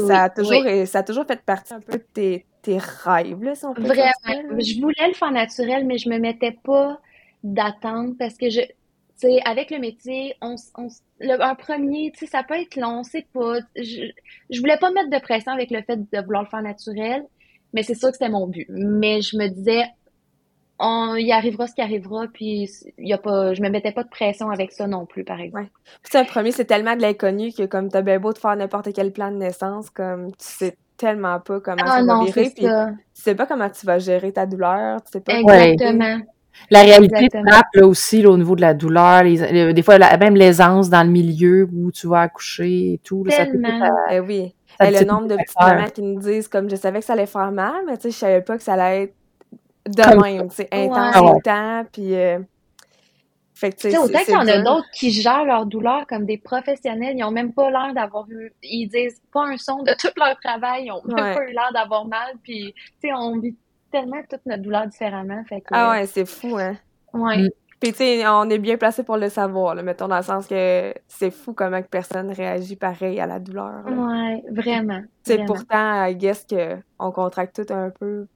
ça, 0.08 0.24
a 0.24 0.30
toujours, 0.30 0.64
ça 0.86 1.00
a 1.00 1.04
toujours 1.04 1.26
fait 1.26 1.42
partie 1.42 1.74
un 1.74 1.80
peu 1.80 2.00
de 2.00 2.06
tes, 2.12 2.46
tes 2.62 2.80
rêves, 2.80 3.42
là, 3.42 3.56
si 3.56 3.66
on 3.66 3.74
peut 3.74 3.84
Vraiment. 3.84 4.60
je 4.60 4.82
voulais 4.82 5.08
le 5.08 5.14
faire 5.14 5.32
naturel, 5.32 5.86
mais 5.86 5.98
je 5.98 6.10
me 6.10 6.18
mettais 6.18 6.58
pas 6.64 7.00
d'attente 7.44 8.18
parce 8.18 8.36
que 8.36 8.50
je, 8.50 8.62
sais, 9.16 9.40
avec 9.46 9.70
le 9.72 9.80
métier, 9.80 10.36
on, 10.42 10.56
on 10.76 10.90
le, 11.20 11.42
un 11.42 11.56
premier, 11.56 12.12
tu 12.12 12.20
sais, 12.20 12.26
ça 12.26 12.44
peut 12.44 12.56
être 12.56 12.76
long, 12.76 13.04
c'est 13.04 13.28
pas. 13.34 13.60
Je, 13.76 14.12
je 14.50 14.60
voulais 14.60 14.78
pas 14.78 14.92
mettre 14.92 15.10
de 15.10 15.20
pression 15.20 15.52
avec 15.52 15.72
le 15.72 15.82
fait 15.82 15.98
de 15.98 16.22
vouloir 16.24 16.44
le 16.44 16.50
faire 16.50 16.62
naturel, 16.62 17.26
mais 17.74 17.84
c'est 17.84 17.96
sûr 17.96 18.10
que 18.10 18.14
c'était 18.16 18.30
mon 18.30 18.48
but. 18.48 18.66
Mais 18.70 19.22
je 19.22 19.38
me 19.38 19.48
disais, 19.48 19.84
on 20.80 21.16
y 21.16 21.32
arrivera 21.32 21.68
ce 21.68 21.76
qui 21.76 21.82
arrivera, 21.82 22.26
puis 22.34 22.70
y 22.98 23.14
a 23.14 23.18
pas, 23.18 23.54
je 23.54 23.62
me 23.62 23.70
mettais 23.70 23.92
pas 23.92 24.04
de 24.04 24.10
pression 24.10 24.50
avec 24.50 24.72
ça 24.72 24.88
non 24.88 25.06
plus, 25.06 25.24
par 25.26 25.40
exemple. 25.40 25.66
Ouais. 25.66 25.72
Puis 26.04 26.18
un 26.18 26.24
premier, 26.24 26.52
c'est 26.52 26.66
tellement 26.66 26.96
de 26.96 27.02
l'inconnu 27.02 27.52
que 27.52 27.66
comme 27.66 27.90
t'as 27.90 28.02
bien 28.02 28.20
beau 28.20 28.32
de 28.32 28.38
faire 28.38 28.56
n'importe 28.56 28.94
quel 28.94 29.12
plan 29.12 29.32
de 29.32 29.38
naissance, 29.38 29.90
comme 29.90 30.32
tu 30.32 30.46
sais 30.46 30.78
tellement 30.96 31.40
pas 31.40 31.60
comment 31.60 31.84
ah, 31.86 32.00
ça 32.00 32.04
va 32.04 32.24
virer, 32.26 32.52
puis 32.56 32.66
tu 32.66 33.22
sais 33.22 33.36
pas 33.36 33.46
comment 33.46 33.70
tu 33.70 33.86
vas 33.86 34.00
gérer 34.00 34.32
ta 34.32 34.46
douleur, 34.46 35.02
tu 35.04 35.12
sais 35.14 35.22
pas. 35.22 35.40
Exactement. 35.40 36.22
La 36.72 36.82
réalité 36.82 37.30
frappe 37.30 37.68
là, 37.74 37.88
aussi 37.88 38.22
là, 38.22 38.30
au 38.30 38.38
niveau 38.38 38.56
de 38.56 38.62
la 38.62 38.74
douleur, 38.74 39.24
les, 39.24 39.74
des 39.74 39.82
fois 39.82 39.98
la 39.98 40.18
même 40.18 40.36
l'aisance 40.36 40.90
dans 40.90 41.04
le 41.04 41.10
milieu 41.10 41.68
où 41.74 41.92
tu 41.92 42.08
vas 42.08 42.22
accoucher 42.22 42.94
et 42.94 43.02
tout. 43.04 43.24
Là, 43.24 43.36
ça 43.36 43.46
peut 43.46 43.62
eh 44.12 44.20
oui. 44.20 44.54
Et 44.82 44.92
le 44.92 45.06
nombre 45.06 45.28
de 45.28 45.36
petits 45.36 45.54
mamans 45.60 45.90
qui 45.90 46.02
nous 46.02 46.20
disent 46.20 46.48
comme 46.48 46.70
je 46.70 46.76
savais 46.76 47.00
que 47.00 47.06
ça 47.06 47.14
allait 47.14 47.26
faire 47.26 47.52
mal, 47.52 47.84
mais 47.86 47.98
tu 47.98 48.04
sais, 48.04 48.12
je 48.12 48.16
savais 48.16 48.42
pas 48.42 48.58
que 48.58 48.64
ça 48.64 48.74
allait 48.74 49.04
être 49.04 49.14
de 49.86 50.22
même, 50.22 50.50
tu 50.50 50.56
sais, 50.56 50.68
intense, 50.72 51.16
ouais. 51.16 51.84
puis 51.92 52.16
euh, 52.16 52.40
Fait 53.54 53.72
que, 53.72 53.88
autant 53.98 54.20
qu'il 54.20 54.34
y 54.34 54.38
en 54.38 54.48
a 54.48 54.62
d'autres 54.62 54.90
qui 54.94 55.12
gèrent 55.12 55.46
leur 55.46 55.66
douleur 55.66 56.06
comme 56.08 56.26
des 56.26 56.38
professionnels, 56.38 57.16
ils 57.18 57.24
ont 57.24 57.32
même 57.32 57.54
pas 57.54 57.70
l'air 57.72 57.94
d'avoir 57.96 58.30
eu, 58.30 58.54
ils 58.62 58.88
disent 58.88 59.22
pas 59.34 59.48
un 59.48 59.58
son 59.58 59.82
de 59.84 59.92
tout 60.00 60.12
leur 60.18 60.40
travail, 60.40 60.86
ils 60.86 60.92
ont 60.92 61.02
même 61.04 61.36
pas 61.36 61.44
eu 61.44 61.54
l'air 61.54 61.72
d'avoir 61.74 62.06
mal, 62.06 62.36
puis, 62.44 62.74
tu 63.02 63.10
sais, 63.10 63.14
on 63.14 63.40
vit 63.40 63.56
tellement 63.92 64.22
toute 64.30 64.46
notre 64.46 64.62
douleur 64.62 64.88
différemment, 64.88 65.44
fait 65.46 65.62
que... 65.62 65.68
Ah 65.72 65.92
ouais, 65.92 66.06
c'est 66.06 66.26
fou, 66.26 66.58
hein? 66.58 66.76
Ouais. 67.14 67.44
Mm. 67.44 67.50
Puis, 67.80 67.92
tu 67.92 67.98
sais, 68.00 68.28
on 68.28 68.50
est 68.50 68.60
bien 68.60 68.76
placé 68.76 69.04
pour 69.04 69.16
le 69.16 69.30
savoir, 69.30 69.74
là, 69.74 69.84
mettons, 69.84 70.10
dans 70.10 70.18
le 70.18 70.24
sens 70.24 70.48
que 70.48 70.94
c'est 71.08 71.32
fou 71.32 71.54
comment 71.54 71.82
que 71.82 71.88
personne 71.88 72.30
réagit 72.30 72.76
pareil 72.76 73.22
à 73.22 73.26
la 73.26 73.40
douleur. 73.40 73.86
Ouais, 73.86 74.44
vraiment. 74.52 75.00
Tu 75.24 75.34
sais, 75.34 75.46
pourtant, 75.46 76.06
I 76.06 76.14
guess 76.16 76.46
qu'on 76.46 77.12
contracte 77.12 77.64
tout 77.64 77.74
un 77.74 77.90
peu. 77.90 78.28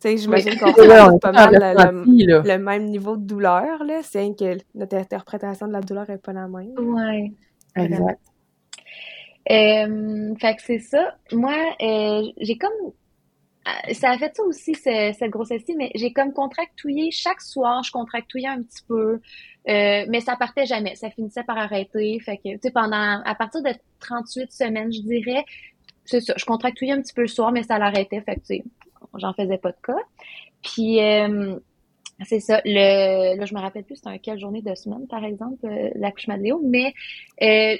Tu 0.00 0.08
sais, 0.08 0.16
j'imagine 0.18 0.56
qu'on 0.56 0.72
fait 0.72 0.86
pas 1.20 1.32
mal 1.32 1.52
le, 1.52 2.58
même 2.58 2.84
niveau 2.84 3.16
de 3.16 3.24
douleur, 3.24 3.82
là. 3.82 4.02
C'est 4.02 4.32
que 4.38 4.56
notre 4.76 4.96
interprétation 4.96 5.66
de 5.66 5.72
la 5.72 5.80
douleur 5.80 6.08
est 6.08 6.18
pas 6.18 6.32
la 6.32 6.46
même. 6.46 6.78
Ouais. 6.78 7.32
Exact. 7.74 8.20
Euh, 9.50 10.34
fait 10.40 10.54
que 10.54 10.62
c'est 10.62 10.78
ça. 10.78 11.16
Moi, 11.32 11.56
euh, 11.82 12.22
j'ai 12.40 12.56
comme 12.56 12.92
ça 13.92 14.10
a 14.10 14.18
fait 14.18 14.34
ça 14.34 14.42
aussi, 14.44 14.74
cette 14.74 15.30
grossesse-ci, 15.30 15.74
mais 15.76 15.90
j'ai 15.94 16.12
comme 16.12 16.32
contractouillé 16.32 17.10
chaque 17.10 17.40
soir, 17.40 17.82
je 17.82 17.92
contractouillais 17.92 18.48
un 18.48 18.62
petit 18.62 18.82
peu, 18.86 19.20
euh, 19.68 20.04
mais 20.08 20.20
ça 20.20 20.36
partait 20.36 20.66
jamais, 20.66 20.94
ça 20.94 21.10
finissait 21.10 21.44
par 21.44 21.58
arrêter. 21.58 22.18
Fait 22.20 22.38
que, 22.38 22.52
tu 22.54 22.58
sais, 22.62 22.70
pendant, 22.70 23.22
à 23.24 23.34
partir 23.34 23.62
de 23.62 23.70
38 24.00 24.52
semaines, 24.52 24.92
je 24.92 25.00
dirais, 25.02 25.44
c'est 26.04 26.20
ça, 26.20 26.34
je 26.36 26.44
contractouillais 26.44 26.92
un 26.92 27.02
petit 27.02 27.12
peu 27.12 27.22
le 27.22 27.28
soir, 27.28 27.52
mais 27.52 27.62
ça 27.62 27.78
l'arrêtait, 27.78 28.22
fait 28.22 28.36
que, 28.36 28.40
tu 28.40 28.46
sais, 28.46 28.64
j'en 29.18 29.32
faisais 29.34 29.58
pas 29.58 29.72
de 29.72 29.80
cas. 29.82 30.02
Puis, 30.62 31.00
euh, 31.00 31.58
c'est 32.24 32.40
ça. 32.40 32.60
Le, 32.66 33.38
là, 33.38 33.44
je 33.46 33.54
me 33.54 33.60
rappelle 33.60 33.84
plus 33.84 33.96
c'était 33.96 34.18
quelle 34.18 34.38
journée 34.38 34.60
de 34.62 34.74
semaine, 34.74 35.06
par 35.06 35.24
exemple, 35.24 35.66
l'accouchement 35.94 36.36
de 36.36 36.42
Léo, 36.42 36.60
mais 36.64 36.94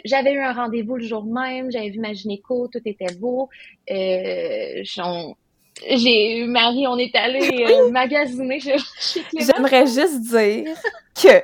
j'avais 0.04 0.32
eu 0.32 0.40
un 0.40 0.52
rendez-vous 0.52 0.96
le 0.96 1.04
jour 1.04 1.24
même, 1.24 1.70
j'avais 1.70 1.90
vu 1.90 2.00
ma 2.00 2.12
gynéco, 2.12 2.68
tout 2.68 2.80
était 2.84 3.14
beau. 3.18 3.48
Euh, 3.90 4.82
j'ai 5.88 6.44
Marie, 6.46 6.86
on 6.86 6.96
est 6.96 7.14
allé 7.14 7.66
euh, 7.68 7.90
magasiner 7.90 8.60
J'aimerais 8.60 9.86
juste 9.86 10.20
dire 10.20 10.74
que 11.14 11.42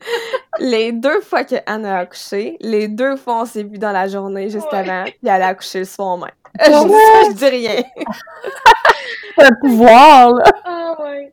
les 0.58 0.92
deux 0.92 1.20
fois 1.20 1.44
que 1.44 1.56
Anne 1.66 1.86
a 1.86 1.98
accouché, 1.98 2.56
les 2.60 2.88
deux 2.88 3.16
fois 3.16 3.42
on 3.42 3.44
s'est 3.44 3.62
vu 3.62 3.78
dans 3.78 3.92
la 3.92 4.08
journée 4.08 4.48
juste 4.50 4.72
avant, 4.72 5.04
puis 5.04 5.16
elle 5.22 5.42
a 5.42 5.48
accouché 5.48 5.80
le 5.80 5.84
soir 5.84 6.18
même. 6.18 6.30
Je, 6.60 6.86
dis, 6.86 7.30
je 7.30 7.32
dis 7.32 7.46
rien. 7.46 7.82
C'est 9.38 9.44
un 9.44 9.54
pouvoir, 9.58 10.34
là. 10.34 10.44
Ah 10.66 10.96
ouais. 11.02 11.32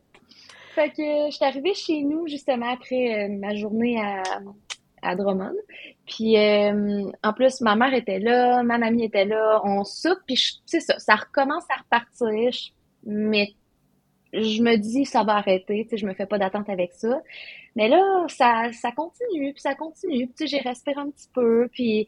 Fait 0.74 0.90
que 0.92 1.30
je 1.30 1.36
suis 1.36 1.44
arrivée 1.44 1.74
chez 1.74 2.04
nous 2.04 2.26
justement 2.26 2.72
après 2.72 3.26
euh, 3.26 3.38
ma 3.38 3.54
journée 3.54 4.00
à, 4.00 4.24
à 5.02 5.16
Drummond. 5.16 5.56
Puis 6.06 6.38
euh, 6.38 7.12
en 7.24 7.34
plus, 7.34 7.62
ma 7.62 7.76
mère 7.76 7.94
était 7.94 8.20
là, 8.20 8.64
ma 8.64 8.78
mamie 8.78 9.06
était 9.06 9.26
là, 9.26 9.62
on 9.64 9.84
soupe, 9.84 10.20
puis 10.26 10.62
c'est 10.66 10.80
ça, 10.80 10.98
ça 11.00 11.16
recommence 11.16 11.66
à 11.70 11.82
repartir, 11.82 12.52
mais 13.06 13.54
je 14.34 14.62
me 14.62 14.76
dis 14.76 15.06
ça 15.06 15.24
va 15.24 15.36
arrêter, 15.36 15.84
tu 15.84 15.92
sais, 15.92 15.98
je 15.98 16.06
me 16.06 16.14
fais 16.14 16.26
pas 16.26 16.38
d'attente 16.38 16.70
avec 16.70 16.94
ça. 16.94 17.22
Mais 17.76 17.88
là, 17.88 18.26
ça, 18.28 18.72
ça 18.74 18.92
continue, 18.92 19.54
puis 19.54 19.62
ça 19.62 19.76
continue, 19.76 20.28
puis 20.28 20.48
j'ai 20.48 20.60
respiré 20.60 21.00
un 21.00 21.10
petit 21.10 21.30
peu, 21.34 21.70
puis 21.72 22.08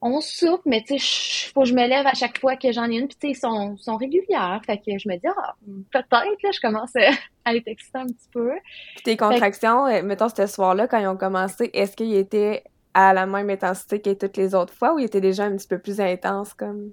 on 0.00 0.20
soupe, 0.20 0.62
mais 0.64 0.82
tu 0.86 0.98
sais, 0.98 1.52
faut 1.52 1.62
que 1.62 1.68
je 1.68 1.74
me 1.74 1.86
lève 1.86 2.06
à 2.06 2.14
chaque 2.14 2.38
fois 2.38 2.56
que 2.56 2.70
j'en 2.70 2.84
ai 2.84 2.96
une, 2.96 3.08
puis 3.08 3.16
tu 3.20 3.34
sais, 3.34 3.40
sont, 3.40 3.76
sont 3.76 3.96
régulières. 3.96 4.60
Fait 4.64 4.78
que 4.78 4.96
je 4.96 5.08
me 5.08 5.16
dis, 5.16 5.26
ah, 5.26 5.54
peut-être, 5.92 6.42
là, 6.42 6.50
je 6.52 6.60
commence 6.60 6.94
à 7.44 7.54
être 7.54 7.66
excitée 7.66 7.98
un 7.98 8.06
petit 8.06 8.28
peu. 8.32 8.52
Puis 8.94 9.04
tes 9.04 9.16
contractions, 9.16 9.86
euh, 9.86 10.02
mettons, 10.02 10.28
ce 10.28 10.46
soir-là, 10.46 10.86
quand 10.86 10.98
ils 10.98 11.08
ont 11.08 11.16
commencé, 11.16 11.70
est-ce 11.72 11.96
qu'ils 11.96 12.14
étaient 12.14 12.62
à 12.94 13.12
la 13.12 13.26
même 13.26 13.50
intensité 13.50 14.00
que 14.00 14.12
toutes 14.12 14.36
les 14.36 14.54
autres 14.54 14.72
fois 14.72 14.94
ou 14.94 14.98
ils 14.98 15.04
étaient 15.04 15.20
déjà 15.20 15.44
un 15.44 15.56
petit 15.56 15.68
peu 15.68 15.78
plus 15.78 16.00
intenses, 16.00 16.54
comme? 16.54 16.92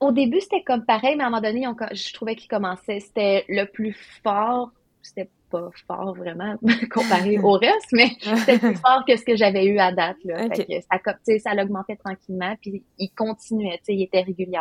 Au 0.00 0.12
début, 0.12 0.40
c'était 0.40 0.62
comme 0.62 0.84
pareil, 0.84 1.16
mais 1.16 1.24
à 1.24 1.26
un 1.26 1.30
moment 1.30 1.42
donné, 1.42 1.66
je 1.92 2.14
trouvais 2.14 2.36
qu'ils 2.36 2.48
commençaient, 2.48 3.00
c'était 3.00 3.44
le 3.48 3.64
plus 3.64 3.96
fort, 4.22 4.70
c'était 5.02 5.28
pas 5.50 5.70
fort 5.86 6.14
vraiment 6.14 6.56
comparé 6.90 7.38
au 7.38 7.52
reste, 7.52 7.92
mais 7.92 8.10
c'était 8.20 8.58
plus 8.58 8.76
fort 8.76 9.04
que 9.06 9.16
ce 9.16 9.24
que 9.24 9.36
j'avais 9.36 9.66
eu 9.66 9.78
à 9.78 9.92
date. 9.92 10.16
Là. 10.24 10.46
ça, 10.90 11.38
ça 11.38 11.54
l'augmentait 11.54 11.96
tranquillement, 11.96 12.54
puis 12.60 12.82
il 12.98 13.10
continuait, 13.10 13.80
il 13.88 14.02
était 14.02 14.22
régulier. 14.22 14.58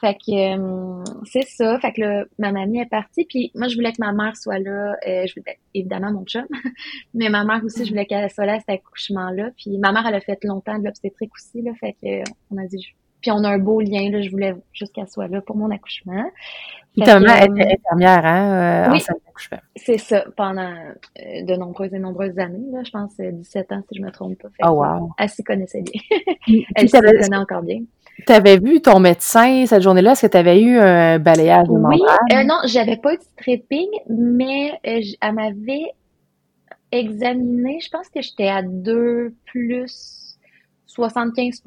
Fait 0.00 0.14
que 0.14 0.58
euh, 0.58 1.04
c'est 1.24 1.46
ça. 1.46 1.78
Fait 1.78 1.92
que 1.92 2.00
là, 2.00 2.24
ma 2.38 2.52
mamie 2.52 2.80
est 2.80 2.86
partie. 2.86 3.24
Puis 3.24 3.50
moi, 3.54 3.68
je 3.68 3.76
voulais 3.76 3.92
que 3.92 4.00
ma 4.00 4.12
mère 4.12 4.36
soit 4.36 4.58
là. 4.58 4.96
Euh, 5.06 5.26
je 5.26 5.40
voulais 5.40 5.58
évidemment 5.72 6.12
mon 6.12 6.24
chum. 6.24 6.44
mais 7.14 7.28
ma 7.28 7.44
mère 7.44 7.62
aussi, 7.64 7.84
je 7.84 7.90
voulais 7.90 8.06
qu'elle 8.06 8.30
soit 8.30 8.46
là 8.46 8.54
à 8.54 8.58
cet 8.58 8.70
accouchement-là. 8.70 9.50
Puis 9.56 9.78
ma 9.78 9.92
mère, 9.92 10.04
elle 10.06 10.14
a 10.14 10.20
fait 10.20 10.42
longtemps 10.44 10.78
de 10.78 10.84
l'obstétrique 10.84 11.30
aussi. 11.34 11.62
Là, 11.62 11.72
fait 11.80 11.94
que 12.02 12.30
on 12.50 12.58
a 12.58 12.66
dit. 12.66 12.94
Puis 13.22 13.30
on 13.30 13.44
a 13.44 13.48
un 13.48 13.58
beau 13.58 13.80
lien. 13.80 14.10
Là, 14.10 14.20
je 14.20 14.30
voulais 14.30 14.54
juste 14.72 14.92
qu'elle 14.92 15.08
soit 15.08 15.28
là 15.28 15.40
pour 15.40 15.56
mon 15.56 15.70
accouchement. 15.70 16.30
Ta 17.02 17.18
mère 17.18 17.42
était 17.42 17.74
infirmière, 17.74 18.24
hein, 18.24 18.88
euh, 18.88 18.92
oui, 18.92 19.02
c'est 19.74 19.98
ça, 19.98 20.24
pendant 20.36 20.72
euh, 20.72 21.42
de 21.42 21.56
nombreuses 21.56 21.92
et 21.92 21.98
nombreuses 21.98 22.38
années, 22.38 22.66
là, 22.72 22.82
je 22.84 22.90
pense 22.90 23.16
17 23.16 23.72
ans 23.72 23.82
si 23.88 23.98
je 23.98 24.02
me 24.02 24.10
trompe 24.10 24.40
pas. 24.40 24.48
oh 24.62 24.74
wow! 24.74 25.10
Elle 25.18 25.28
s'y 25.28 25.42
connaissait 25.42 25.82
bien. 25.82 26.00
elle 26.76 26.88
s'y 26.88 27.00
connaissait 27.00 27.34
encore 27.34 27.62
bien. 27.62 27.80
Tu 28.26 28.32
avais 28.32 28.58
vu 28.58 28.80
ton 28.80 29.00
médecin 29.00 29.66
cette 29.66 29.82
journée-là? 29.82 30.12
Est-ce 30.12 30.26
que 30.26 30.30
tu 30.30 30.36
avais 30.36 30.60
eu 30.60 30.78
un 30.78 31.18
balayage 31.18 31.66
de 31.66 31.72
Oui, 31.72 32.00
euh, 32.32 32.44
non, 32.44 32.60
j'avais 32.66 32.96
pas 32.96 33.14
eu 33.14 33.16
de 33.16 33.22
stripping, 33.22 33.88
mais 34.08 34.78
euh, 34.86 35.00
elle 35.20 35.34
m'avait 35.34 35.92
examiné, 36.92 37.80
je 37.80 37.90
pense 37.90 38.08
que 38.08 38.22
j'étais 38.22 38.48
à 38.48 38.62
2 38.62 39.34
plus 39.46 40.38
75 40.86 41.62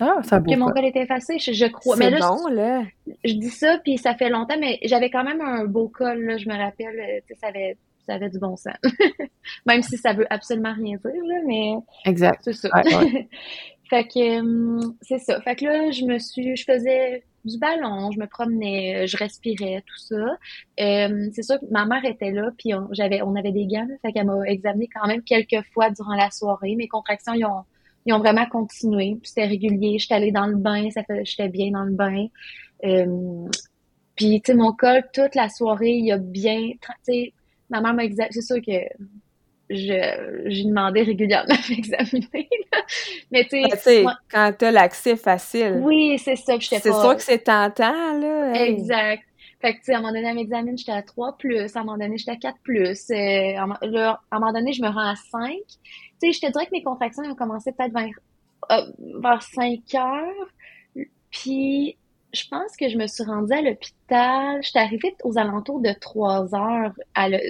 ah, 0.00 0.20
ça 0.22 0.40
Que 0.40 0.56
mon 0.56 0.70
col 0.70 0.84
était 0.84 1.02
effacé, 1.02 1.38
je, 1.38 1.66
crois. 1.66 1.96
C'est 1.96 2.10
bon, 2.10 2.46
là. 2.48 2.82
Je 3.24 3.34
dis 3.34 3.50
ça, 3.50 3.78
puis 3.82 3.98
ça 3.98 4.14
fait 4.14 4.28
longtemps, 4.28 4.56
mais 4.58 4.78
j'avais 4.84 5.10
quand 5.10 5.24
même 5.24 5.40
un 5.40 5.64
beau 5.64 5.88
col, 5.88 6.22
là, 6.24 6.36
je 6.36 6.48
me 6.48 6.56
rappelle. 6.56 6.98
Euh, 7.00 7.34
ça 7.40 7.48
avait, 7.48 7.76
ça 8.06 8.14
avait 8.14 8.30
du 8.30 8.38
bon 8.38 8.56
sens. 8.56 8.76
même 9.66 9.82
si 9.82 9.96
ça 9.96 10.12
veut 10.12 10.26
absolument 10.30 10.72
rien 10.74 10.96
dire, 10.96 11.24
là, 11.24 11.40
mais... 11.46 11.74
Exact. 12.04 12.40
C'est 12.44 12.52
ça. 12.52 12.68
fait 13.90 14.04
que, 14.04 14.40
hum, 14.40 14.96
c'est 15.02 15.18
ça. 15.18 15.40
Fait 15.40 15.56
que 15.56 15.64
là, 15.64 15.90
je 15.90 16.04
me 16.04 16.18
suis... 16.18 16.56
Je 16.56 16.64
faisais 16.64 17.24
du 17.44 17.58
ballon, 17.58 18.10
je 18.12 18.18
me 18.18 18.26
promenais, 18.26 19.06
je 19.06 19.16
respirais, 19.16 19.82
tout 19.86 19.98
ça. 19.98 20.36
Euh, 20.80 21.28
c'est 21.32 21.42
sûr 21.42 21.58
que 21.58 21.66
ma 21.70 21.86
mère 21.86 22.04
était 22.04 22.30
là, 22.30 22.50
puis 22.58 22.74
on, 22.74 22.88
j'avais, 22.92 23.22
on 23.22 23.34
avait 23.36 23.52
des 23.52 23.66
gants, 23.66 23.86
fait 24.02 24.12
qu'elle 24.12 24.26
m'a 24.26 24.42
examiné 24.46 24.88
quand 24.92 25.06
même 25.06 25.22
quelques 25.22 25.64
fois 25.72 25.90
durant 25.90 26.14
la 26.14 26.30
soirée. 26.30 26.74
Mes 26.76 26.88
contractions, 26.88 27.32
ils 27.34 27.44
ont 27.44 27.64
ils 28.08 28.14
ont 28.14 28.18
vraiment 28.18 28.46
continué. 28.46 29.18
C'était 29.22 29.44
régulier. 29.44 29.98
J'étais 29.98 30.14
allée 30.14 30.32
dans 30.32 30.46
le 30.46 30.56
bain, 30.56 30.90
ça 30.90 31.04
fait, 31.04 31.24
j'étais 31.26 31.48
bien 31.48 31.70
dans 31.72 31.84
le 31.84 31.92
bain. 31.92 32.26
Euh, 32.84 33.46
puis, 34.16 34.40
tu 34.40 34.52
sais, 34.52 34.56
mon 34.56 34.72
col, 34.72 35.02
toute 35.12 35.34
la 35.34 35.50
soirée, 35.50 35.92
il 35.92 36.10
a 36.10 36.16
bien, 36.16 36.70
tu 36.70 36.88
sais, 37.02 37.32
ma 37.68 37.82
mère 37.82 37.92
m'a 37.92 38.04
examiné. 38.04 38.32
C'est 38.32 38.40
sûr 38.40 38.56
que 38.56 38.72
je, 39.68 40.46
j'ai 40.46 40.64
demandé 40.64 41.02
régulièrement 41.02 41.54
m'examiner. 41.68 42.48
Mais 43.30 43.44
tu 43.44 43.62
sais, 43.76 44.04
ben, 44.04 44.16
quand 44.30 44.54
t'as 44.56 44.70
l'accès 44.70 45.16
facile. 45.16 45.82
Oui, 45.82 46.18
c'est 46.18 46.36
ça. 46.36 46.54
C'est 46.58 46.80
sûr 46.80 47.14
que 47.14 47.22
c'est 47.22 47.44
tentant, 47.44 48.18
là. 48.18 48.54
Exact. 48.64 49.22
Fait 49.60 49.74
que, 49.74 49.78
tu 49.80 49.86
sais, 49.86 49.94
à 49.94 49.98
un 49.98 50.00
moment 50.00 50.14
donné, 50.14 50.28
à 50.28 50.34
m'examine, 50.34 50.78
j'étais 50.78 50.92
à 50.92 51.02
3 51.02 51.36
plus. 51.36 51.76
À 51.76 51.80
un 51.80 51.84
moment 51.84 51.98
donné, 51.98 52.16
j'étais 52.16 52.30
à 52.30 52.36
4 52.36 52.56
plus. 52.62 53.10
Euh, 53.10 53.14
à 53.56 53.64
un 53.64 54.38
moment 54.38 54.52
donné, 54.52 54.72
je 54.72 54.80
me 54.80 54.88
rends 54.88 55.10
à 55.10 55.16
5 55.16 55.52
tu 56.20 56.32
sais, 56.32 56.32
je 56.32 56.46
te 56.46 56.52
dirais 56.52 56.66
que 56.66 56.72
mes 56.72 56.82
contractions 56.82 57.24
ont 57.24 57.34
commencé 57.34 57.72
peut-être 57.72 57.92
vers, 57.92 58.14
euh, 58.70 59.20
vers 59.20 59.42
5 59.42 59.80
heures. 59.94 61.06
Puis, 61.30 61.96
je 62.32 62.42
pense 62.50 62.76
que 62.76 62.88
je 62.88 62.96
me 62.96 63.06
suis 63.06 63.24
rendue 63.24 63.52
à 63.52 63.62
l'hôpital. 63.62 64.62
J'étais 64.62 64.78
arrivée 64.78 65.14
aux 65.24 65.38
alentours 65.38 65.80
de 65.80 65.92
3 65.98 66.54
heures 66.54 66.94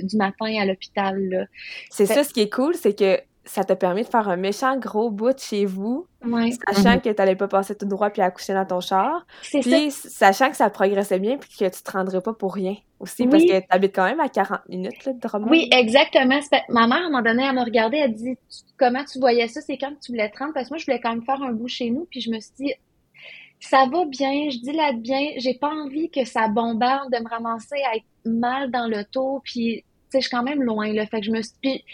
du 0.02 0.16
matin 0.16 0.60
à 0.60 0.64
l'hôpital. 0.64 1.48
C'est 1.90 2.06
ça, 2.06 2.24
ce 2.24 2.32
qui 2.32 2.40
est 2.40 2.50
cool, 2.52 2.74
c'est 2.74 2.96
que 2.98 3.20
ça 3.48 3.64
t'a 3.64 3.76
permis 3.76 4.02
de 4.02 4.08
faire 4.08 4.28
un 4.28 4.36
méchant 4.36 4.76
gros 4.78 5.10
bout 5.10 5.32
de 5.32 5.38
chez 5.38 5.64
vous, 5.64 6.06
sachant 6.22 6.94
mhm. 6.94 7.00
que 7.00 7.08
tu 7.08 7.14
n'allais 7.18 7.36
pas 7.36 7.48
passer 7.48 7.74
tout 7.74 7.86
droit 7.86 8.10
puis 8.10 8.22
accoucher 8.22 8.52
dans 8.52 8.66
ton 8.66 8.80
char. 8.80 9.26
Puis 9.42 9.90
sachant 9.90 10.50
que 10.50 10.56
ça 10.56 10.68
progressait 10.70 11.18
bien 11.18 11.38
puis 11.38 11.50
que 11.58 11.64
tu 11.64 11.82
te 11.82 11.90
rendrais 11.90 12.20
pas 12.20 12.34
pour 12.34 12.54
rien 12.54 12.76
aussi, 13.00 13.26
parce 13.26 13.44
que 13.44 13.60
tu 13.60 13.66
habites 13.70 13.94
quand 13.94 14.04
même 14.04 14.20
à 14.20 14.28
40 14.28 14.68
minutes 14.68 15.04
là, 15.04 15.12
de 15.12 15.20
Drummond. 15.20 15.50
Oui, 15.50 15.68
exactement. 15.72 16.40
Ma 16.68 16.86
mère, 16.86 16.98
à 16.98 17.00
un 17.00 17.10
moment 17.10 17.22
donné, 17.22 17.44
elle 17.44 17.54
m'a 17.54 17.64
regardé, 17.64 17.96
elle 17.96 18.14
dit 18.14 18.36
Comment 18.76 19.04
tu 19.04 19.18
voyais 19.18 19.48
ça? 19.48 19.60
C'est 19.60 19.78
quand 19.78 19.92
tu 20.00 20.12
voulais 20.12 20.30
te 20.30 20.38
rendre? 20.38 20.52
Parce 20.52 20.68
que 20.68 20.74
moi, 20.74 20.78
je 20.78 20.84
voulais 20.84 21.00
quand 21.00 21.10
même 21.10 21.24
faire 21.24 21.42
un 21.42 21.52
bout 21.52 21.68
chez 21.68 21.90
nous, 21.90 22.06
puis 22.10 22.20
je 22.20 22.30
me 22.30 22.40
suis 22.40 22.52
dit 22.58 22.74
ça 23.60 23.86
va 23.90 24.04
bien, 24.04 24.50
je 24.50 24.58
dis 24.58 24.72
là 24.72 24.92
bien, 24.92 25.32
j'ai 25.38 25.54
pas 25.54 25.70
envie 25.70 26.10
que 26.10 26.24
ça 26.24 26.46
bombarde 26.46 27.12
de 27.12 27.18
me 27.18 27.28
ramasser 27.28 27.82
à 27.90 27.96
être 27.96 28.04
mal 28.24 28.70
dans 28.70 28.86
le 28.86 29.04
taux, 29.04 29.40
puis 29.42 29.82
tu 29.82 29.82
sais, 30.10 30.20
je 30.20 30.28
suis 30.28 30.30
quand 30.30 30.44
même 30.44 30.62
loin, 30.62 30.92
là. 30.92 31.06
Fait 31.06 31.20
que 31.20 31.26
je 31.26 31.32
me 31.32 31.42
suis 31.42 31.84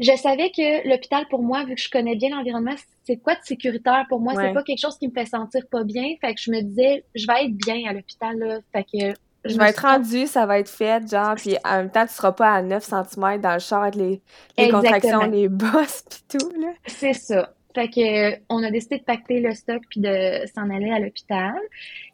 je 0.00 0.16
savais 0.16 0.50
que 0.50 0.88
l'hôpital, 0.88 1.26
pour 1.28 1.42
moi, 1.42 1.64
vu 1.64 1.74
que 1.74 1.80
je 1.80 1.90
connais 1.90 2.16
bien 2.16 2.30
l'environnement, 2.30 2.74
c'est 3.04 3.18
quoi 3.18 3.34
de 3.34 3.40
sécuritaire 3.44 4.06
pour 4.08 4.18
moi? 4.18 4.32
C'est 4.34 4.52
pas 4.52 4.62
quelque 4.62 4.80
chose 4.80 4.98
qui 4.98 5.06
me 5.06 5.12
fait 5.12 5.26
sentir 5.26 5.62
pas 5.70 5.84
bien. 5.84 6.14
Fait 6.20 6.34
que 6.34 6.40
je 6.40 6.50
me 6.50 6.62
disais, 6.62 7.04
je 7.14 7.26
vais 7.26 7.44
être 7.44 7.54
bien 7.54 7.88
à 7.88 7.92
l'hôpital, 7.92 8.38
là. 8.38 8.58
Fait 8.72 8.84
que 8.84 9.14
je 9.44 9.56
vais 9.56 9.70
être 9.70 9.82
rendue, 9.82 10.26
ça 10.26 10.44
va 10.44 10.58
être 10.58 10.68
fait, 10.68 11.08
genre, 11.10 11.34
puis 11.34 11.56
en 11.64 11.76
même 11.78 11.90
temps, 11.90 12.06
tu 12.06 12.12
seras 12.12 12.32
pas 12.32 12.52
à 12.52 12.62
9 12.62 12.82
cm 12.82 13.40
dans 13.40 13.54
le 13.54 13.58
char 13.58 13.82
avec 13.82 13.94
les, 13.94 14.20
les 14.58 14.68
contractions, 14.68 15.22
les 15.22 15.48
bosses, 15.48 16.04
puis 16.10 16.38
tout, 16.38 16.60
là. 16.60 16.72
C'est 16.86 17.14
ça. 17.14 17.54
Fait 17.74 17.88
que, 17.88 18.36
on 18.48 18.62
a 18.64 18.70
décidé 18.70 18.98
de 18.98 19.04
pacter 19.04 19.40
le 19.40 19.54
stock 19.54 19.80
puis 19.88 20.00
de 20.00 20.44
s'en 20.54 20.68
aller 20.70 20.90
à 20.90 20.98
l'hôpital. 20.98 21.54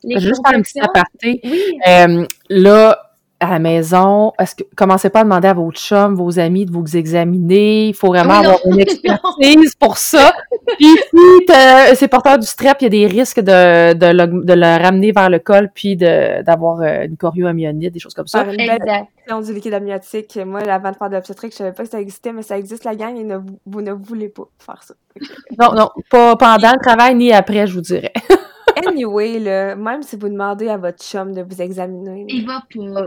Juste 0.04 0.46
faire 0.46 0.58
un 0.58 0.62
petit 0.62 0.80
aparté. 0.80 1.40
Oui. 1.44 1.78
Euh, 1.88 2.26
là, 2.50 3.05
à 3.38 3.50
la 3.50 3.58
maison, 3.58 4.32
est-ce 4.38 4.54
que 4.54 4.62
commencez 4.76 5.10
pas 5.10 5.20
à 5.20 5.24
demander 5.24 5.48
à 5.48 5.54
votre 5.54 5.78
chum, 5.78 6.14
vos 6.14 6.38
amis 6.38 6.64
de 6.64 6.72
vous 6.72 6.96
examiner. 6.96 7.88
Il 7.88 7.94
faut 7.94 8.08
vraiment 8.08 8.34
avoir 8.34 8.58
une 8.64 8.80
expertise 8.80 9.74
pour 9.78 9.98
ça. 9.98 10.32
puis 10.78 10.86
si 10.86 11.96
c'est 11.96 12.08
porteur 12.08 12.38
du 12.38 12.46
strep, 12.46 12.78
il 12.80 12.84
y 12.84 12.86
a 12.86 12.90
des 12.90 13.06
risques 13.06 13.40
de, 13.40 13.92
de, 13.92 14.06
le, 14.06 14.44
de 14.44 14.52
le 14.54 14.82
ramener 14.82 15.12
vers 15.12 15.28
le 15.28 15.38
col 15.38 15.70
puis 15.74 15.96
d'avoir 15.96 16.80
euh, 16.80 17.04
une 17.04 17.16
chorioamyonite, 17.16 17.92
des 17.92 18.00
choses 18.00 18.14
comme 18.14 18.26
ça. 18.26 18.46
exact. 18.50 19.08
du 19.44 19.52
liquide 19.52 19.74
amniotique. 19.74 20.38
Moi, 20.44 20.60
avant 20.60 20.92
de 20.92 20.96
faire 20.96 21.10
de 21.10 21.16
l'obstétrique, 21.16 21.52
je 21.52 21.58
savais 21.58 21.72
pas 21.72 21.82
que 21.82 21.90
ça 21.90 22.00
existait, 22.00 22.32
mais 22.32 22.42
ça 22.42 22.58
existe 22.58 22.84
la 22.84 22.94
gang 22.94 23.16
et 23.16 23.24
ne, 23.24 23.36
vous 23.66 23.82
ne 23.82 23.92
voulez 23.92 24.30
pas 24.30 24.44
faire 24.58 24.82
ça. 24.82 24.94
non, 25.60 25.74
non, 25.74 25.90
pas 26.10 26.36
pendant 26.36 26.72
le 26.72 26.82
travail 26.82 27.14
ni 27.14 27.32
après, 27.32 27.66
je 27.66 27.74
vous 27.74 27.82
dirais. 27.82 28.12
Anyway, 28.76 29.38
là, 29.38 29.74
même 29.74 30.02
si 30.02 30.16
vous 30.16 30.28
demandez 30.28 30.68
à 30.68 30.76
votre 30.76 31.02
chum 31.02 31.32
de 31.32 31.42
vous 31.42 31.62
examiner, 31.62 32.26
il 32.28 32.46
va 32.46 32.60
pas. 32.60 33.06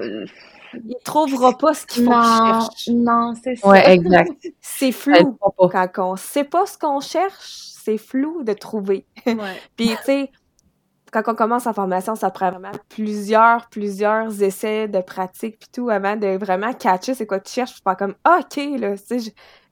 Il 0.74 0.96
trouvera 1.04 1.58
pas 1.58 1.74
ce 1.74 1.86
qu'il 1.86 2.06
faut 2.06 2.12
cherche. 2.12 2.90
Non, 2.90 3.34
c'est 3.42 3.56
ça. 3.56 3.68
Ouais, 3.68 3.92
exact. 3.92 4.32
c'est 4.62 4.92
flou. 4.92 5.38
Quand 5.58 5.90
on 5.98 6.16
sait 6.16 6.44
pas 6.44 6.66
ce 6.66 6.78
qu'on 6.78 7.00
cherche, 7.00 7.36
c'est 7.84 7.98
flou 7.98 8.44
de 8.44 8.54
trouver. 8.54 9.06
Ouais. 9.26 9.36
Puis, 9.76 9.88
tu 9.88 10.04
sais, 10.04 10.32
quand 11.12 11.24
on 11.28 11.36
commence 11.36 11.66
en 11.66 11.74
formation, 11.74 12.16
ça 12.16 12.30
prend 12.30 12.52
vraiment 12.52 12.72
plusieurs, 12.90 13.68
plusieurs 13.70 14.44
essais 14.44 14.88
de 14.88 15.02
pratique 15.02 15.58
puis 15.60 15.70
tout 15.72 15.90
avant 15.90 16.16
de 16.16 16.38
vraiment 16.38 16.74
catcher 16.74 17.16
c'est 17.16 17.26
quoi 17.26 17.40
tu 17.40 17.52
cherches. 17.52 17.74
Puis 17.74 17.82
pas 17.82 17.96
comme, 17.96 18.16
ah, 18.24 18.42
OK, 18.42 18.58
là, 18.80 18.94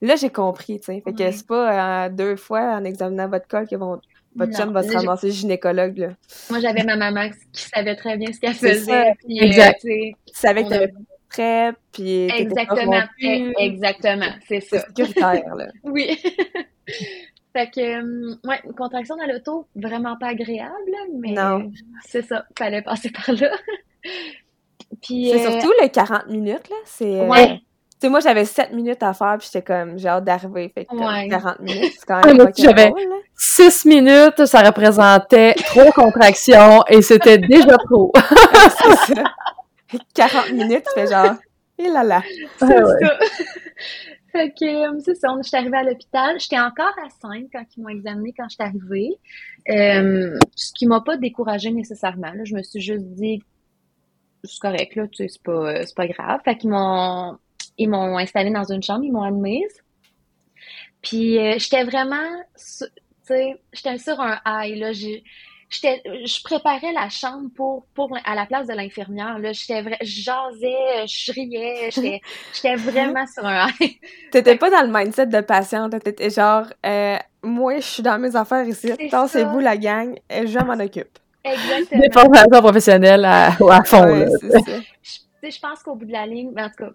là, 0.02 0.16
j'ai 0.16 0.30
compris, 0.30 0.80
tu 0.80 0.86
sais. 0.86 1.02
Fait 1.02 1.14
que 1.14 1.32
c'est 1.32 1.46
pas 1.46 2.06
euh, 2.06 2.10
deux 2.10 2.36
fois 2.36 2.78
en 2.78 2.84
examinant 2.84 3.28
votre 3.30 3.48
col 3.48 3.68
qu'ils 3.68 3.78
vont 3.78 4.00
votre 4.38 4.56
chum 4.56 4.72
va 4.72 4.84
se 4.84 4.94
ramasser 4.94 5.32
gynécologue, 5.32 5.98
là. 5.98 6.10
Moi, 6.50 6.60
j'avais 6.60 6.84
ma 6.84 6.96
maman 6.96 7.30
qui 7.52 7.64
savait 7.64 7.96
très 7.96 8.18
bien 8.18 8.32
ce 8.32 8.40
qu'elle 8.40 8.54
faisait. 8.54 9.14
Puis, 9.26 9.40
euh, 9.40 9.46
exact. 9.46 9.82
tu 9.82 10.14
savais 10.34 10.64
que 10.64 10.70
t'avais 10.70 10.94
prêt, 11.30 11.74
puis 11.92 12.30
Exactement. 12.30 13.04
E, 13.24 13.54
exactement. 13.58 14.32
C'est 14.48 14.62
ça. 14.62 14.80
sécuritaire, 14.88 15.56
là. 15.56 15.68
oui. 15.84 16.18
fait 17.54 17.72
que, 17.72 18.00
hum, 18.02 18.38
ouais, 18.46 18.60
une 18.64 18.74
contraction 18.74 19.16
dans 19.18 19.26
l'auto, 19.26 19.68
vraiment 19.76 20.18
pas 20.18 20.28
agréable, 20.28 20.92
mais. 21.20 21.32
Non. 21.32 21.72
C'est 22.06 22.24
ça. 22.24 22.46
Fallait 22.58 22.82
passer 22.82 23.10
par 23.10 23.36
là. 23.36 23.52
puis. 25.02 25.32
C'est 25.32 25.48
euh, 25.48 25.52
surtout 25.52 25.74
les 25.82 25.90
40 25.90 26.28
minutes, 26.28 26.70
là. 26.70 26.78
C'est. 26.86 27.22
Euh, 27.22 27.28
ouais 27.28 27.62
sais, 28.00 28.10
moi, 28.10 28.20
j'avais 28.20 28.46
7 28.46 28.74
minutes 28.74 29.02
à 29.02 29.14
faire, 29.14 29.38
puis 29.40 29.50
j'étais 29.52 29.64
comme, 29.64 29.98
j'ai 29.98 30.08
hâte 30.08 30.24
d'arriver. 30.24 30.72
Fait 30.74 30.86
que 30.86 30.96
ouais. 30.96 31.28
40 31.30 31.60
minutes, 31.60 31.94
c'est 31.98 32.06
quand 32.06 32.26
même 32.26 32.38
pas 32.38 32.52
J'avais 32.56 32.92
6 33.36 33.86
minutes, 33.86 34.46
ça 34.46 34.62
représentait 34.62 35.54
trois 35.66 35.92
contractions, 35.92 36.84
et 36.88 37.02
c'était 37.02 37.38
déjà 37.38 37.78
trop. 37.78 38.12
c'est 38.18 39.16
ça. 39.16 39.24
40 40.14 40.52
minutes, 40.52 40.84
tu 40.94 41.00
fais 41.00 41.08
genre, 41.08 41.36
et 41.78 41.90
là 41.90 42.04
là. 42.04 42.22
C'est 42.58 42.68
ça. 42.68 42.76
fait 44.32 44.50
que, 44.50 44.66
euh, 44.66 45.00
c'est 45.04 45.16
ça, 45.16 45.30
je 45.38 45.48
suis 45.48 45.58
arrivée 45.58 45.78
à 45.78 45.84
l'hôpital. 45.84 46.40
J'étais 46.40 46.60
encore 46.60 46.94
à 47.04 47.10
5 47.22 47.46
quand 47.52 47.64
ils 47.76 47.84
m'ont 47.84 47.90
examinée 47.90 48.34
quand 48.38 48.48
je 48.50 48.56
suis 48.56 48.64
arrivée. 48.64 49.10
Euh, 49.70 50.38
ce 50.56 50.72
qui 50.74 50.88
m'a 50.88 51.02
pas 51.02 51.18
découragée 51.18 51.72
nécessairement. 51.72 52.32
Là. 52.34 52.44
Je 52.44 52.56
me 52.56 52.64
suis 52.64 52.82
juste 52.82 53.06
dit, 53.06 53.42
c'est 54.44 54.60
correct, 54.60 54.96
là, 54.96 55.08
tu 55.08 55.18
sais, 55.18 55.28
c'est 55.30 55.44
pas, 55.44 55.86
c'est 55.86 55.96
pas 55.96 56.08
grave. 56.08 56.42
Fait 56.46 56.58
qu'ils 56.58 56.70
m'ont 56.70 57.38
ils 57.78 57.90
m'ont 57.90 58.18
installée 58.18 58.52
dans 58.52 58.72
une 58.72 58.84
chambre, 58.84 59.04
ils 59.04 59.12
m'ont 59.12 59.24
admise. 59.24 59.82
Puis 61.02 61.38
euh, 61.38 61.56
j'étais 61.58 61.84
vraiment, 61.84 62.42
tu 62.56 62.86
sais, 63.24 63.56
j'étais 63.74 63.98
sur 63.98 64.20
un 64.20 64.40
high, 64.46 64.78
là. 64.78 64.92
je 64.94 66.44
préparais 66.44 66.92
la 66.94 67.10
chambre 67.10 67.50
pour, 67.56 67.86
pour 67.94 68.18
à 68.26 68.36
la 68.36 68.46
place 68.46 68.68
de 68.68 68.74
l'infirmière. 68.74 69.38
Là, 69.40 69.54
j'étais 69.54 69.82
vrai, 69.82 69.98
je 70.02 70.22
jasais, 70.22 71.06
je 71.08 71.32
riais, 71.32 71.90
j'étais, 71.92 72.76
vraiment 72.76 73.26
sur 73.28 73.46
un 73.46 73.68
high. 73.80 73.98
T'étais 74.32 74.56
pas 74.56 74.70
dans 74.70 74.82
le 74.82 74.92
mindset 74.92 75.28
de 75.28 75.42
patiente, 75.42 75.92
t'étais 76.04 76.30
genre, 76.30 76.66
euh, 76.86 77.18
moi, 77.44 77.78
je 77.78 77.86
suis 77.86 78.04
dans 78.04 78.20
mes 78.20 78.36
affaires 78.36 78.68
ici, 78.68 78.92
c'est 79.28 79.44
vous 79.44 79.60
la 79.60 79.78
gang, 79.78 80.18
je 80.30 80.60
m'en 80.60 80.84
occupe. 80.84 81.20
Exactement. 81.44 82.02
Des 82.02 82.12
formations 82.12 82.62
professionnelles 82.62 83.24
à, 83.24 83.48
à 83.48 83.84
fond. 83.86 84.04
là. 84.04 84.26
Je, 85.02 85.50
je 85.50 85.60
pense 85.62 85.82
qu'au 85.84 85.96
bout 85.96 86.06
de 86.06 86.12
la 86.12 86.26
ligne, 86.26 86.52
ben, 86.52 86.66
en 86.66 86.70
tout 86.70 86.84
cas, 86.84 86.92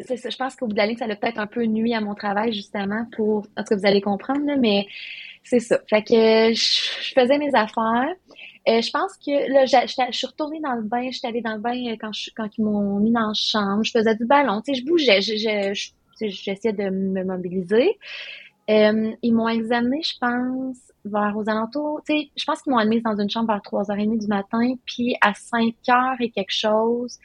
ça. 0.00 0.30
Je 0.30 0.36
pense 0.36 0.56
qu'au 0.56 0.66
bout 0.66 0.74
de 0.74 0.78
la 0.78 0.94
ça 0.96 1.04
a 1.04 1.16
peut-être 1.16 1.38
un 1.38 1.46
peu 1.46 1.64
nuit 1.64 1.94
à 1.94 2.00
mon 2.00 2.14
travail, 2.14 2.52
justement, 2.52 3.06
pour. 3.16 3.46
En 3.56 3.62
tout 3.62 3.70
cas, 3.70 3.76
vous 3.76 3.86
allez 3.86 4.00
comprendre, 4.00 4.44
là, 4.46 4.56
mais 4.56 4.86
c'est 5.42 5.60
ça. 5.60 5.78
Fait 5.88 6.02
que 6.02 6.54
je, 6.54 7.12
faisais 7.14 7.38
mes 7.38 7.54
affaires. 7.54 8.14
Euh, 8.66 8.80
je 8.80 8.90
pense 8.90 9.16
que 9.18 9.52
là, 9.52 9.66
je 9.66 10.16
suis 10.16 10.26
retournée 10.26 10.60
dans 10.60 10.74
le 10.74 10.82
bain. 10.82 11.10
J'étais 11.10 11.28
allée 11.28 11.42
dans 11.42 11.54
le 11.54 11.60
bain 11.60 11.74
euh, 11.74 11.96
quand, 12.00 12.12
je, 12.12 12.30
quand 12.34 12.48
ils 12.56 12.64
m'ont 12.64 12.98
mis 12.98 13.12
dans 13.12 13.28
la 13.28 13.34
chambre. 13.34 13.84
Je 13.84 13.90
faisais 13.90 14.14
du 14.16 14.24
ballon. 14.24 14.62
Tu 14.62 14.74
sais, 14.74 14.80
je 14.80 14.86
bougeais. 14.86 15.20
J'essayais 15.20 16.72
de 16.72 16.88
me 16.90 17.24
mobiliser. 17.24 17.98
Euh, 18.70 19.12
ils 19.22 19.34
m'ont 19.34 19.48
examiné, 19.48 20.00
je 20.02 20.16
pense, 20.18 20.78
vers 21.04 21.36
aux 21.36 21.48
alentours. 21.48 22.00
Tu 22.08 22.16
sais, 22.16 22.30
je 22.34 22.44
pense 22.44 22.62
qu'ils 22.62 22.72
m'ont 22.72 22.78
admise 22.78 23.02
dans 23.02 23.18
une 23.18 23.28
chambre 23.28 23.48
vers 23.48 23.60
3h30 23.60 24.18
du 24.18 24.26
matin. 24.26 24.74
Puis 24.86 25.14
à 25.20 25.32
5h 25.32 26.16
et 26.20 26.30
quelque 26.30 26.52
chose, 26.54 27.18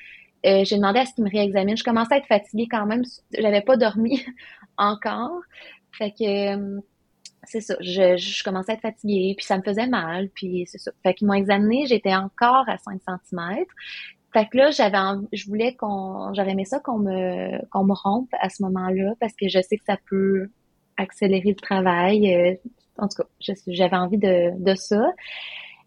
euh, 0.45 0.63
j'ai 0.63 0.77
demandé 0.77 0.99
à 0.99 1.05
ce 1.05 1.13
qu'il 1.13 1.23
me 1.23 1.29
réexamine. 1.29 1.75
Je 1.75 1.83
commençais 1.83 2.15
à 2.15 2.17
être 2.17 2.27
fatiguée 2.27 2.67
quand 2.69 2.85
même. 2.85 3.03
J'avais 3.37 3.61
pas 3.61 3.77
dormi 3.77 4.23
encore. 4.77 5.41
Fait 5.91 6.11
que 6.11 6.55
euh, 6.55 6.79
c'est 7.43 7.61
ça. 7.61 7.75
Je, 7.81 8.17
je, 8.17 8.43
commençais 8.43 8.73
à 8.73 8.75
être 8.75 8.81
fatiguée, 8.81 9.33
puis 9.35 9.45
ça 9.45 9.57
me 9.57 9.63
faisait 9.63 9.87
mal, 9.87 10.29
puis 10.29 10.65
c'est 10.67 10.77
ça. 10.77 10.91
Fait 11.03 11.13
qu'ils 11.13 11.27
m'ont 11.27 11.33
examiné, 11.33 11.85
j'étais 11.87 12.15
encore 12.15 12.67
à 12.67 12.77
5 12.77 13.01
cm. 13.01 13.65
Fait 14.33 14.47
que 14.47 14.57
là, 14.57 14.69
j'avais 14.69 14.97
je 15.33 15.47
voulais 15.47 15.75
qu'on 15.75 16.31
j'aurais 16.33 16.51
aimé 16.51 16.65
ça 16.65 16.79
qu'on 16.79 16.99
me 16.99 17.65
qu'on 17.69 17.83
me 17.83 17.93
rompe 17.93 18.29
à 18.39 18.49
ce 18.49 18.61
moment-là 18.63 19.13
parce 19.19 19.33
que 19.33 19.47
je 19.47 19.59
sais 19.59 19.77
que 19.77 19.85
ça 19.85 19.97
peut 20.09 20.49
accélérer 20.97 21.49
le 21.49 21.55
travail. 21.55 22.33
Euh, 22.35 22.55
en 22.97 23.07
tout 23.07 23.23
cas, 23.23 23.29
j'avais 23.67 23.95
envie 23.95 24.17
de, 24.17 24.51
de 24.61 24.75
ça. 24.75 25.01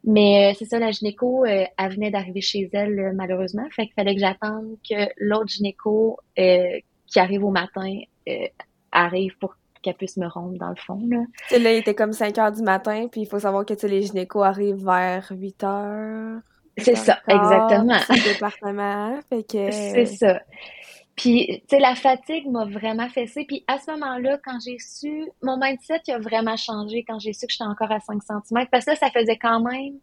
Mais 0.04 0.50
euh, 0.50 0.56
c'est 0.58 0.64
ça, 0.64 0.78
la 0.78 0.90
gynéco, 0.90 1.44
euh, 1.44 1.64
elle 1.78 1.92
venait 1.92 2.10
d'arriver 2.10 2.40
chez 2.40 2.68
elle, 2.72 2.98
euh, 2.98 3.12
malheureusement. 3.14 3.66
Fait 3.70 3.86
qu'il 3.86 3.94
fallait 3.94 4.14
que 4.14 4.20
j'attende 4.20 4.76
que 4.88 5.08
l'autre 5.18 5.48
gynéco 5.48 6.18
qui 6.36 7.18
arrive 7.20 7.44
au 7.44 7.50
matin 7.50 8.00
arrive 8.90 9.36
pour 9.38 9.56
qu'elle 9.82 9.94
puisse 9.94 10.16
me 10.16 10.26
rompre, 10.26 10.58
dans 10.58 10.70
le 10.70 10.76
fond. 10.76 11.00
Là, 11.08 11.58
là 11.58 11.72
il 11.72 11.78
était 11.78 11.94
comme 11.94 12.12
5 12.12 12.38
heures 12.38 12.52
du 12.52 12.62
matin, 12.62 13.08
puis 13.10 13.22
il 13.22 13.26
faut 13.26 13.40
savoir 13.40 13.66
que 13.66 13.74
les 13.86 14.02
gynécos 14.02 14.42
arrivent 14.42 14.84
vers 14.84 15.26
8 15.30 15.64
heures. 15.64 16.40
C'est 16.78 16.96
ça, 16.96 17.18
exactement. 17.28 17.98
C'est 18.06 18.32
département. 18.32 19.20
Fait 19.28 19.42
que... 19.42 19.70
C'est 19.70 20.06
ça. 20.06 20.40
Puis, 21.16 21.62
tu 21.68 21.77
sais, 21.77 21.79
la 21.79 21.94
fatigue 21.94 22.46
m'a 22.48 22.64
vraiment 22.64 23.09
fessé. 23.09 23.44
Puis, 23.44 23.64
à 23.66 23.79
ce 23.79 23.90
moment-là, 23.90 24.38
quand 24.44 24.59
j'ai 24.64 24.79
su, 24.79 25.29
mon 25.42 25.59
mindset 25.59 26.01
a 26.09 26.18
vraiment 26.18 26.57
changé 26.57 27.05
quand 27.07 27.18
j'ai 27.18 27.33
su 27.33 27.46
que 27.46 27.53
j'étais 27.53 27.64
encore 27.64 27.92
à 27.92 28.01
5 28.01 28.22
cm. 28.22 28.66
Parce 28.70 28.87
que 28.87 28.96
ça 28.96 29.11
faisait 29.11 29.37
quand 29.37 29.61
même, 29.61 29.98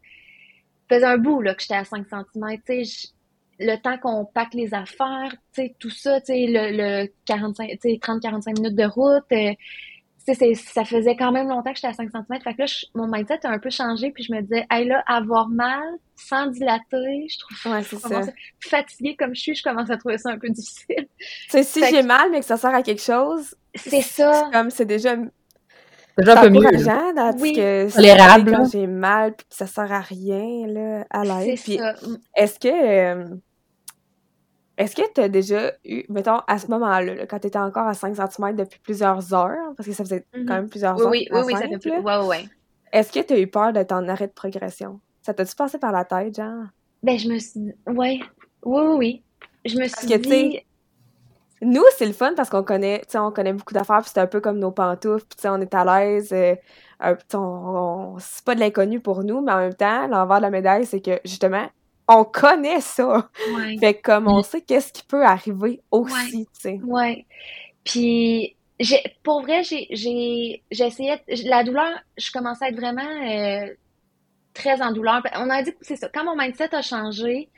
faisait 0.87 1.05
un 1.05 1.17
bout, 1.17 1.41
là, 1.41 1.55
que 1.55 1.61
j'étais 1.61 1.75
à 1.75 1.83
5 1.83 2.05
cm. 2.07 2.61
Tu 2.65 2.85
sais, 2.85 3.09
le 3.59 3.75
temps 3.77 3.97
qu'on 3.97 4.25
pack 4.25 4.53
les 4.53 4.73
affaires, 4.73 5.31
tu 5.53 5.63
sais, 5.63 5.75
tout 5.79 5.89
ça, 5.89 6.21
tu 6.21 6.27
sais, 6.27 6.45
le, 6.47 6.77
le 7.03 7.11
45, 7.25 7.69
tu 7.69 7.77
sais, 7.81 7.95
30-45 7.95 8.61
minutes 8.61 8.75
de 8.75 8.85
route, 8.85 9.23
euh, 9.31 9.53
ça 10.25 10.85
faisait 10.85 11.15
quand 11.15 11.31
même 11.31 11.47
longtemps 11.47 11.71
que 11.71 11.77
j'étais 11.77 11.87
à 11.87 11.93
5 11.93 12.09
cm. 12.11 12.41
Fait 12.41 12.53
que 12.53 12.59
là, 12.59 12.65
mon 12.95 13.07
mindset 13.07 13.45
a 13.45 13.51
un 13.51 13.59
peu 13.59 13.69
changé, 13.69 14.11
puis 14.11 14.23
je 14.23 14.33
me 14.33 14.41
disais, 14.41 14.65
hey 14.69 14.87
là, 14.87 15.03
avoir 15.07 15.47
mal 15.49 15.83
sans 16.15 16.47
dilater, 16.47 17.27
je 17.29 17.39
trouve 17.39 17.73
ouais, 17.73 17.83
c'est 17.83 17.99
ça. 17.99 18.21
fatiguée 18.59 19.15
comme 19.17 19.33
je 19.33 19.41
suis, 19.41 19.55
je 19.55 19.63
commence 19.63 19.89
à 19.89 19.97
trouver 19.97 20.17
ça 20.17 20.31
un 20.31 20.37
peu 20.37 20.49
difficile. 20.49 21.07
Tu 21.17 21.49
sais, 21.49 21.63
si 21.63 21.83
j'ai 21.89 22.03
mal, 22.03 22.29
mais 22.31 22.39
que 22.39 22.45
ça 22.45 22.57
sert 22.57 22.73
à 22.73 22.83
quelque 22.83 23.01
chose, 23.01 23.55
c'est 23.75 24.01
ça. 24.01 24.49
comme 24.51 24.69
c'est 24.69 24.85
déjà 24.85 25.15
déjà 26.17 26.39
un 26.39 26.43
peu 26.43 26.49
mieux. 26.49 26.61
oui. 27.39 27.53
que 27.53 27.93
Tolérable. 27.93 28.57
J'ai 28.71 28.87
mal, 28.87 29.35
puis 29.35 29.47
que 29.47 29.55
ça 29.55 29.67
sert 29.67 29.91
à 29.91 30.01
rien, 30.01 30.67
là, 30.67 31.05
à 31.09 31.23
l'aide. 31.23 31.59
Puis, 31.59 31.79
est-ce 32.35 32.59
que... 32.59 32.67
Euh, 32.67 33.25
est-ce 34.79 34.95
que 34.95 35.01
tu 35.13 35.19
as 35.19 35.27
déjà 35.27 35.73
eu, 35.83 36.05
mettons, 36.07 36.39
à 36.47 36.57
ce 36.57 36.67
moment-là, 36.67 37.27
quand 37.27 37.37
tu 37.39 37.47
étais 37.47 37.59
encore 37.59 37.85
à 37.85 37.93
5 37.93 38.15
cm 38.15 38.55
depuis 38.55 38.79
plusieurs 38.79 39.33
heures, 39.33 39.73
parce 39.75 39.87
que 39.87 39.93
ça 39.93 40.05
faisait 40.05 40.25
quand 40.31 40.39
mm-hmm. 40.39 40.47
même 40.47 40.69
plusieurs 40.69 41.01
heures. 41.01 41.09
Oui, 41.09 41.27
oui, 41.31 41.41
oui, 41.45 41.53
ça 41.53 41.67
fait 41.67 41.77
plus. 41.77 41.99
Ouais, 41.99 42.25
ouais. 42.25 42.45
Est-ce 42.93 43.11
que 43.11 43.19
tu 43.19 43.33
as 43.33 43.39
eu 43.39 43.47
peur 43.47 43.73
d'être 43.73 43.91
en 43.91 44.07
arrêt 44.07 44.27
de 44.27 44.31
progression? 44.31 45.01
Ça 45.21 45.33
t'a-tu 45.33 45.53
passé 45.53 45.79
par 45.79 45.91
la 45.91 46.05
tête, 46.05 46.37
genre? 46.37 46.63
Ben, 47.03 47.19
je 47.19 47.27
me 47.27 47.37
suis 47.39 47.59
dit, 47.59 47.73
ouais. 47.87 48.19
Oui, 48.63 48.81
oui, 48.81 48.95
oui. 48.97 49.23
Je 49.65 49.77
me 49.77 49.83
suis 49.83 50.07
parce 50.07 50.21
dit. 50.21 50.61
nous, 51.61 51.83
c'est 51.97 52.05
le 52.05 52.13
fun 52.13 52.31
parce 52.37 52.49
qu'on 52.49 52.63
connaît, 52.63 52.99
tu 52.99 53.11
sais, 53.11 53.19
on 53.19 53.31
connaît 53.31 53.51
beaucoup 53.51 53.73
d'affaires, 53.73 53.99
puis 54.01 54.11
c'est 54.13 54.21
un 54.21 54.27
peu 54.27 54.39
comme 54.39 54.59
nos 54.59 54.71
pantoufles, 54.71 55.25
puis 55.25 55.35
tu 55.35 55.41
sais, 55.41 55.49
on 55.49 55.59
est 55.59 55.73
à 55.73 55.83
l'aise. 55.83 56.31
Euh, 56.31 56.55
on, 57.33 58.15
c'est 58.17 58.45
pas 58.45 58.55
de 58.55 58.61
l'inconnu 58.61 59.01
pour 59.01 59.25
nous, 59.25 59.41
mais 59.41 59.51
en 59.51 59.59
même 59.59 59.73
temps, 59.73 60.07
l'envers 60.07 60.37
de 60.37 60.43
la 60.43 60.49
médaille, 60.51 60.85
c'est 60.85 61.01
que 61.01 61.19
justement, 61.25 61.67
on 62.09 62.25
connaît 62.25 62.81
ça. 62.81 63.29
Fait 63.79 63.93
comme 64.01 64.27
on 64.27 64.43
sait 64.43 64.61
qu'est-ce 64.61 64.91
qui 64.91 65.03
peut 65.03 65.23
arriver 65.23 65.81
aussi, 65.91 66.47
tu 66.53 66.61
sais. 66.61 66.79
Ouais. 66.83 67.25
Puis 67.83 68.55
j'ai 68.79 69.01
pour 69.23 69.41
vrai, 69.41 69.63
j'ai 69.63 70.63
j'ai 70.71 70.85
essayé 70.85 71.15
la 71.45 71.63
douleur, 71.63 71.99
je 72.17 72.31
commençais 72.31 72.65
à 72.65 72.69
être 72.69 72.75
vraiment 72.75 73.01
euh, 73.01 73.73
très 74.53 74.81
en 74.81 74.91
douleur. 74.91 75.21
On 75.35 75.49
a 75.49 75.61
dit 75.61 75.71
que 75.71 75.77
c'est 75.81 75.95
ça. 75.95 76.09
Quand 76.13 76.25
mon 76.25 76.35
mindset 76.35 76.73
a 76.73 76.81
changé, 76.81 77.49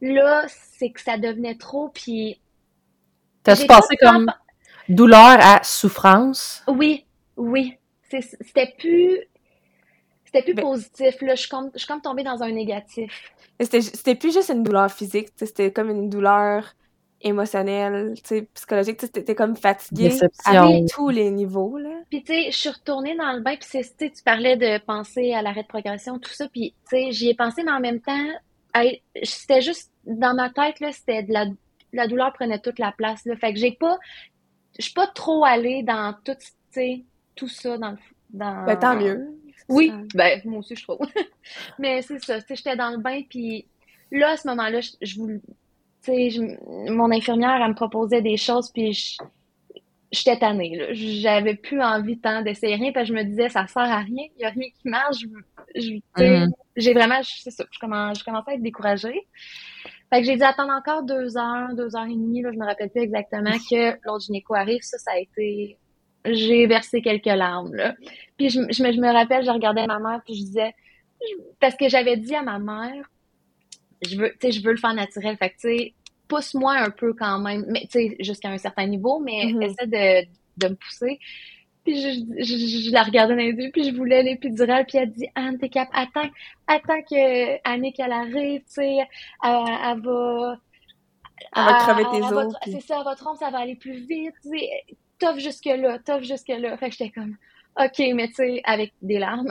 là, 0.00 0.44
c'est 0.48 0.90
que 0.90 1.00
ça 1.00 1.18
devenait 1.18 1.56
trop 1.56 1.90
puis 1.90 2.40
T'as 3.42 3.66
passé 3.66 3.96
comme 3.96 4.32
douleur 4.88 5.38
à 5.40 5.62
souffrance? 5.64 6.62
Oui, 6.68 7.04
oui. 7.36 7.76
C'était 8.08 8.74
plus 8.78 9.18
c'était 10.32 10.44
plus 10.44 10.54
ben 10.54 10.62
positif. 10.62 11.20
Là, 11.20 11.34
je 11.34 11.40
suis 11.40 11.48
comme, 11.48 11.70
je 11.74 11.78
suis 11.78 11.86
comme 11.86 12.00
tombée 12.00 12.22
dans 12.22 12.42
un 12.42 12.50
négatif. 12.50 13.32
C'était 13.60 14.14
plus 14.14 14.32
juste 14.32 14.50
une 14.50 14.62
douleur 14.62 14.90
physique, 14.90 15.28
c'était 15.36 15.70
comme 15.70 15.90
une 15.90 16.08
douleur 16.08 16.74
émotionnelle, 17.20 18.14
psychologique, 18.54 18.98
t'étais 18.98 19.36
comme 19.36 19.54
fatiguée 19.54 20.18
à 20.44 20.66
tous 20.92 21.08
les 21.10 21.30
niveaux, 21.30 21.78
là. 21.78 22.00
Puis, 22.10 22.24
tu 22.24 22.32
sais, 22.32 22.50
je 22.50 22.56
suis 22.56 22.68
retournée 22.68 23.16
dans 23.16 23.32
le 23.32 23.40
bain, 23.40 23.54
puis 23.54 23.68
c'est, 23.70 23.96
tu 23.96 24.22
parlais 24.24 24.56
de 24.56 24.78
penser 24.84 25.32
à 25.32 25.40
l'arrêt 25.42 25.62
de 25.62 25.68
progression, 25.68 26.18
tout 26.18 26.32
ça, 26.32 26.48
puis, 26.48 26.74
tu 26.90 26.96
sais, 26.96 27.12
j'y 27.12 27.28
ai 27.28 27.34
pensé, 27.34 27.62
mais 27.62 27.70
en 27.70 27.78
même 27.78 28.00
temps, 28.00 28.26
c'était 29.22 29.60
juste, 29.60 29.92
dans 30.04 30.34
ma 30.34 30.50
tête, 30.50 30.80
là, 30.80 30.90
c'était 30.90 31.22
de 31.22 31.32
la, 31.32 31.46
la 31.92 32.08
douleur 32.08 32.32
prenait 32.32 32.58
toute 32.58 32.80
la 32.80 32.90
place, 32.90 33.24
là. 33.24 33.36
Fait 33.36 33.52
que 33.52 33.58
j'ai 33.60 33.72
pas, 33.72 33.98
je 34.78 34.84
suis 34.84 34.94
pas 34.94 35.06
trop 35.06 35.44
allée 35.44 35.84
dans 35.84 36.14
tout, 36.24 36.34
tu 36.34 36.48
sais, 36.72 37.04
tout 37.36 37.48
ça 37.48 37.78
dans 37.78 37.92
le, 37.92 37.98
dans... 38.30 38.64
Ben, 38.64 38.76
tant 38.76 38.96
mieux. 38.96 39.28
Oui, 39.72 39.92
ben, 40.14 40.40
moi 40.44 40.58
aussi, 40.60 40.76
je 40.76 40.82
trouve. 40.82 40.98
mais 41.78 42.02
c'est 42.02 42.22
ça, 42.22 42.38
j'étais 42.48 42.76
dans 42.76 42.90
le 42.90 42.98
bain, 42.98 43.22
puis 43.28 43.66
là, 44.10 44.30
à 44.30 44.36
ce 44.36 44.48
moment-là, 44.48 44.80
je, 44.80 45.20
mon 46.08 47.10
infirmière, 47.10 47.60
elle 47.62 47.70
me 47.70 47.74
proposait 47.74 48.22
des 48.22 48.36
choses, 48.36 48.70
puis 48.72 49.16
j'étais 50.10 50.38
tannée. 50.38 50.88
J'avais 50.92 51.54
plus 51.54 51.82
envie 51.82 52.18
tant 52.18 52.42
d'essayer 52.42 52.76
rien, 52.76 52.92
parce 52.92 53.08
que 53.08 53.14
je 53.14 53.18
me 53.18 53.24
disais, 53.24 53.48
ça 53.48 53.66
sert 53.66 53.82
à 53.82 53.98
rien, 53.98 54.26
il 54.36 54.38
n'y 54.38 54.44
a 54.44 54.50
rien 54.50 54.68
qui 54.70 54.88
marche. 54.88 55.24
Mm-hmm. 55.74 56.50
J'ai 56.76 56.94
vraiment, 56.94 57.20
c'est 57.22 57.50
ça, 57.50 57.64
je, 57.70 57.78
commence, 57.78 58.18
je 58.18 58.24
commençais 58.24 58.52
à 58.52 58.54
être 58.54 58.62
découragée. 58.62 59.26
Fait 60.12 60.20
que 60.20 60.26
j'ai 60.26 60.36
dû 60.36 60.42
attendre 60.42 60.72
encore 60.72 61.04
deux 61.04 61.38
heures, 61.38 61.74
deux 61.74 61.96
heures 61.96 62.04
et 62.04 62.14
demie, 62.14 62.42
là, 62.42 62.50
je 62.52 62.58
me 62.58 62.66
rappelle 62.66 62.90
plus 62.90 63.02
exactement, 63.02 63.52
que 63.70 63.92
l'autre 64.04 64.26
gynéco 64.26 64.54
arrive. 64.54 64.82
Ça, 64.82 64.98
ça 64.98 65.12
a 65.12 65.18
été... 65.18 65.78
J'ai 66.24 66.66
versé 66.66 67.02
quelques 67.02 67.26
larmes, 67.26 67.74
là. 67.74 67.94
Puis 68.36 68.48
je, 68.48 68.60
je, 68.70 68.82
me, 68.82 68.92
je 68.92 69.00
me 69.00 69.12
rappelle, 69.12 69.44
je 69.44 69.50
regardais 69.50 69.86
ma 69.86 69.98
mère, 69.98 70.20
puis 70.24 70.34
je 70.34 70.42
disais... 70.42 70.74
Parce 71.60 71.76
que 71.76 71.88
j'avais 71.88 72.16
dit 72.16 72.34
à 72.34 72.42
ma 72.42 72.58
mère, 72.58 73.08
je 74.04 74.16
veux, 74.16 74.32
je 74.42 74.60
veux 74.60 74.72
le 74.72 74.76
faire 74.76 74.94
naturel. 74.94 75.36
Fait 75.36 75.50
que, 75.50 75.54
tu 75.54 75.60
sais, 75.60 75.94
pousse-moi 76.28 76.74
un 76.74 76.90
peu 76.90 77.12
quand 77.14 77.38
même, 77.38 77.64
mais 77.68 77.82
tu 77.82 77.90
sais, 77.90 78.16
jusqu'à 78.20 78.48
un 78.48 78.58
certain 78.58 78.86
niveau, 78.86 79.20
mais 79.20 79.46
mm-hmm. 79.46 79.62
essaie 79.62 79.86
de, 79.86 80.26
de 80.56 80.68
me 80.68 80.74
pousser. 80.74 81.18
Puis 81.84 82.00
je, 82.00 82.42
je, 82.42 82.86
je, 82.86 82.92
la 82.92 83.02
regardais 83.02 83.34
dans 83.34 83.40
les 83.40 83.50
yeux, 83.50 83.70
puis 83.72 83.84
je 83.84 83.94
voulais 83.94 84.22
l'épidurale, 84.22 84.86
puis 84.86 84.98
elle 84.98 85.10
dit 85.10 85.28
Anne, 85.34 85.58
t'es 85.58 85.68
cap, 85.68 85.88
attends, 85.92 86.30
attends 86.66 87.02
que 87.02 87.68
Annick 87.68 87.98
elle 87.98 88.12
arrive, 88.12 88.60
tu 88.60 88.72
sais, 88.72 88.98
elle, 88.98 89.08
elle, 89.42 90.00
va. 90.00 90.56
Elle 91.56 91.64
va 91.64 91.74
crever 91.74 92.04
tes 92.12 92.34
os. 92.34 92.54
C'est 92.66 92.80
ça, 92.80 93.02
votre 93.02 93.16
trompe, 93.16 93.36
ça 93.36 93.50
va 93.50 93.58
aller 93.58 93.74
plus 93.74 94.06
vite, 94.06 94.34
tough 95.22 95.38
jusque-là, 95.38 95.98
tough 96.04 96.22
jusque-là. 96.22 96.76
Fait 96.76 96.90
que 96.90 96.96
j'étais 96.96 97.10
comme, 97.10 97.36
OK, 97.78 97.98
mais 98.14 98.28
tu 98.28 98.34
sais, 98.34 98.60
avec 98.64 98.92
des 99.00 99.18
larmes. 99.18 99.48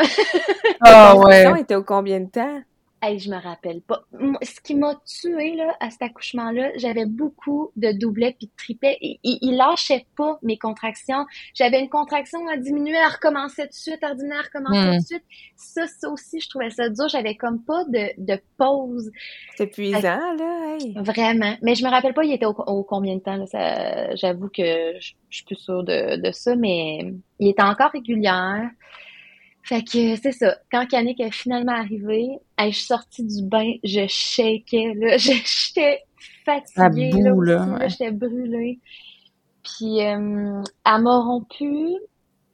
Ah 0.81 1.13
oh, 1.15 1.23
ouais. 1.25 1.61
était 1.61 1.75
au 1.75 1.83
combien 1.83 2.19
de 2.19 2.29
temps? 2.29 2.61
Hey, 3.03 3.17
je 3.17 3.31
me 3.31 3.41
rappelle 3.41 3.81
pas. 3.81 4.03
Ce 4.43 4.61
qui 4.61 4.75
m'a 4.75 4.93
tué 5.05 5.55
là, 5.55 5.75
à 5.79 5.89
cet 5.89 6.03
accouchement-là, 6.03 6.71
j'avais 6.75 7.05
beaucoup 7.05 7.71
de 7.75 7.91
doublets 7.91 8.35
puis 8.37 8.45
de 8.45 8.51
triplets. 8.55 8.97
Il, 9.01 9.17
il, 9.23 9.57
lâchait 9.57 10.05
pas 10.15 10.37
mes 10.43 10.59
contractions. 10.59 11.25
J'avais 11.55 11.79
une 11.79 11.89
contraction 11.89 12.47
à 12.47 12.57
diminuer, 12.57 12.97
à 12.97 13.09
recommencer 13.09 13.63
tout 13.63 13.69
de 13.69 13.73
suite, 13.73 14.03
ordinaire, 14.03 14.43
recommencer 14.53 14.97
tout 14.97 15.01
de 15.01 15.07
suite. 15.07 15.23
Ça, 15.55 15.87
ça 15.87 16.09
aussi, 16.09 16.39
je 16.39 16.49
trouvais 16.49 16.69
ça 16.69 16.89
dur. 16.89 17.07
J'avais 17.09 17.35
comme 17.35 17.63
pas 17.63 17.83
de, 17.85 18.11
de 18.19 18.39
pause. 18.57 19.11
C'est 19.55 19.63
épuisant, 19.63 19.99
là. 19.99 20.77
Vraiment. 20.97 21.55
Mais 21.63 21.73
je 21.73 21.83
me 21.83 21.89
rappelle 21.89 22.13
pas, 22.13 22.23
il 22.23 22.33
était 22.33 22.45
au, 22.45 22.83
combien 22.83 23.15
de 23.15 23.21
temps. 23.21 23.43
J'avoue 24.13 24.49
que 24.49 24.99
je, 24.99 25.13
je 25.29 25.35
suis 25.37 25.45
plus 25.45 25.55
sûre 25.55 25.83
de, 25.83 26.21
de 26.21 26.31
ça, 26.31 26.55
mais 26.55 27.13
il 27.39 27.49
était 27.49 27.63
encore 27.63 27.89
régulière. 27.91 28.69
Fait 29.63 29.83
que 29.83 30.15
c'est 30.15 30.31
ça. 30.31 30.57
Quand 30.71 30.91
Yannick 30.91 31.19
est 31.19 31.31
finalement 31.31 31.73
arrivé, 31.73 32.29
je 32.59 32.71
suis 32.71 32.85
sortie 32.85 33.23
du 33.23 33.43
bain, 33.43 33.73
je 33.83 34.05
shakeais, 34.07 34.93
là. 34.95 35.17
J'étais 35.17 36.03
fatiguée, 36.45 37.11
là, 37.11 37.87
J'étais 37.87 38.11
brûlée. 38.11 38.79
Puis, 39.63 40.01
euh, 40.01 40.61
elle 40.85 41.01
m'a 41.01 41.17
rompu. 41.17 41.89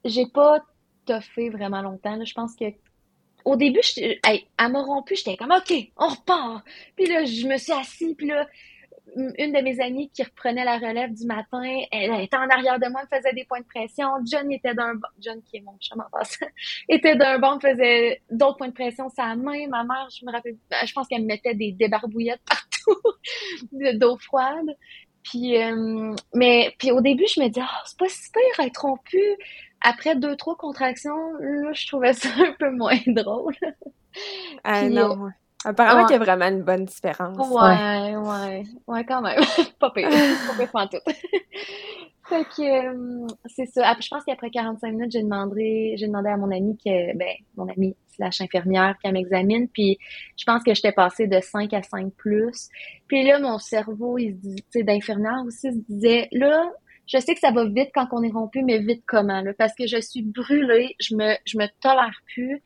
J'ai 0.04 0.26
pas 0.28 0.60
toffé 1.06 1.50
vraiment 1.50 1.82
longtemps, 1.82 2.16
là. 2.16 2.26
Je 2.26 2.34
pense 2.34 2.56
que 2.56 2.66
au 3.46 3.56
début, 3.56 3.80
hey, 4.26 4.46
elle 4.60 4.72
m'a 4.72 4.82
rompu, 4.82 5.16
j'étais 5.16 5.38
comme, 5.38 5.52
OK, 5.52 5.74
on 5.96 6.10
repart. 6.10 6.66
Puis 6.98 7.06
là, 7.06 7.24
je 7.24 7.48
me 7.48 7.58
suis 7.58 7.72
assise, 7.72 8.14
puis 8.18 8.28
là, 8.28 8.46
une 9.16 9.52
de 9.52 9.62
mes 9.62 9.80
amies 9.80 10.10
qui 10.10 10.24
reprenait 10.24 10.66
la 10.66 10.78
relève 10.78 11.14
du 11.14 11.26
matin, 11.26 11.64
elle, 11.92 12.22
était 12.22 12.38
en 12.38 12.50
arrière 12.50 12.80
de 12.80 12.90
moi, 12.90 13.02
me 13.04 13.18
faisait 13.18 13.34
des 13.34 13.46
points 13.46 13.62
de 13.62 13.66
pression. 13.66 14.08
John 14.26 14.52
était 14.52 14.74
d'un 14.74 14.96
bon, 14.96 15.08
John 15.20 15.42
qui 15.44 15.58
est 15.58 15.62
mon 15.62 15.78
chum 15.80 16.02
en 16.02 16.10
passant, 16.12 16.46
était 16.90 17.16
d'un 17.16 17.40
bon, 17.40 17.60
faisait 17.60 18.22
d'autres 18.30 18.58
points 18.58 18.68
de 18.68 18.74
pression 18.74 19.10
sa 19.10 19.36
main. 19.36 19.68
Ma 19.70 19.84
mère, 19.84 20.08
je 20.10 20.26
me 20.26 20.32
rappelle, 20.32 20.58
je 20.86 20.94
pense 20.94 21.08
qu'elle 21.08 21.22
me 21.22 21.28
mettait 21.28 21.56
des 21.56 21.72
débarbouillettes 21.72 22.42
partout 22.50 23.00
d'eau 23.72 24.18
froide. 24.18 24.76
Puis, 25.24 25.62
euh, 25.62 26.16
mais, 26.34 26.74
puis 26.80 26.92
au 26.92 27.02
début, 27.02 27.26
je 27.34 27.42
me 27.42 27.50
dis, 27.50 27.60
oh, 27.62 27.82
c'est 27.86 27.98
pas 27.98 28.08
si 28.08 28.32
pire 28.32 28.66
être 28.66 28.82
rompu. 28.82 29.22
Après 29.82 30.16
deux, 30.16 30.36
trois 30.36 30.56
contractions, 30.56 31.34
là, 31.40 31.74
je 31.74 31.88
trouvais 31.88 32.14
ça 32.14 32.30
un 32.38 32.54
peu 32.60 32.72
moins 32.72 33.00
drôle. 33.08 33.56
Ah 34.64 34.88
non. 34.90 35.30
Apparemment 35.66 36.06
qu'il 36.06 36.14
y 36.14 36.20
a 36.20 36.24
vraiment 36.24 36.48
une 36.48 36.64
bonne 36.64 36.86
différence. 36.86 37.38
Ouais, 37.50 38.16
ouais, 38.16 38.64
ouais, 38.88 39.06
quand 39.06 39.22
même. 39.22 39.40
pas 39.80 39.90
pire, 39.92 40.10
pas 40.10 40.58
pire 40.58 40.70
en 40.74 40.88
tout. 40.88 40.98
fait 42.30 42.44
que 42.44 43.24
euh, 43.24 43.28
c'est 43.46 43.66
ça. 43.66 43.96
Je 44.00 44.08
pense 44.08 44.24
qu'après 44.24 44.50
45 44.50 44.92
minutes, 44.92 45.12
j'ai 45.12 45.24
demandé, 45.24 45.96
j'ai 45.98 46.08
demandé 46.08 46.30
à 46.30 46.38
mon 46.38 46.52
ami 46.52 46.78
que, 46.78 47.18
ben, 47.18 47.34
mon 47.56 47.68
ami 47.70 47.96
slash 48.16 48.42
infirmière 48.42 48.96
qu'elle 49.02 49.14
m'examine, 49.14 49.68
puis 49.68 49.98
je 50.38 50.44
pense 50.46 50.64
que 50.64 50.74
j'étais 50.74 50.92
passée 50.92 51.28
de 51.28 51.40
5 51.40 51.74
à 51.74 51.82
5 51.82 52.14
plus. 52.14 52.70
Puis 53.08 53.24
là, 53.26 53.40
mon 53.40 53.58
cerveau, 53.58 54.18
il 54.18 54.34
se 54.34 54.38
dit, 54.38 54.56
tu 54.56 54.80
sais, 54.80 54.84
d'infirmière 54.84 55.44
aussi, 55.46 55.72
se 55.72 55.80
disait, 55.90 56.28
là, 56.32 56.72
je 57.08 57.18
sais 57.20 57.34
que 57.34 57.40
ça 57.40 57.52
va 57.52 57.66
vite 57.66 57.90
quand 57.94 58.08
on 58.12 58.22
est 58.22 58.32
rompu, 58.32 58.64
mais 58.64 58.80
vite 58.80 59.04
comment, 59.08 59.42
là? 59.42 59.54
Parce 59.58 59.74
que 59.74 59.88
je 59.88 60.00
suis 60.00 60.24
brûlée, 60.24 60.96
je 61.00 61.16
me, 61.16 61.36
je 61.46 61.58
me 61.58 61.68
tolère 61.82 62.22
plus. 62.34 62.62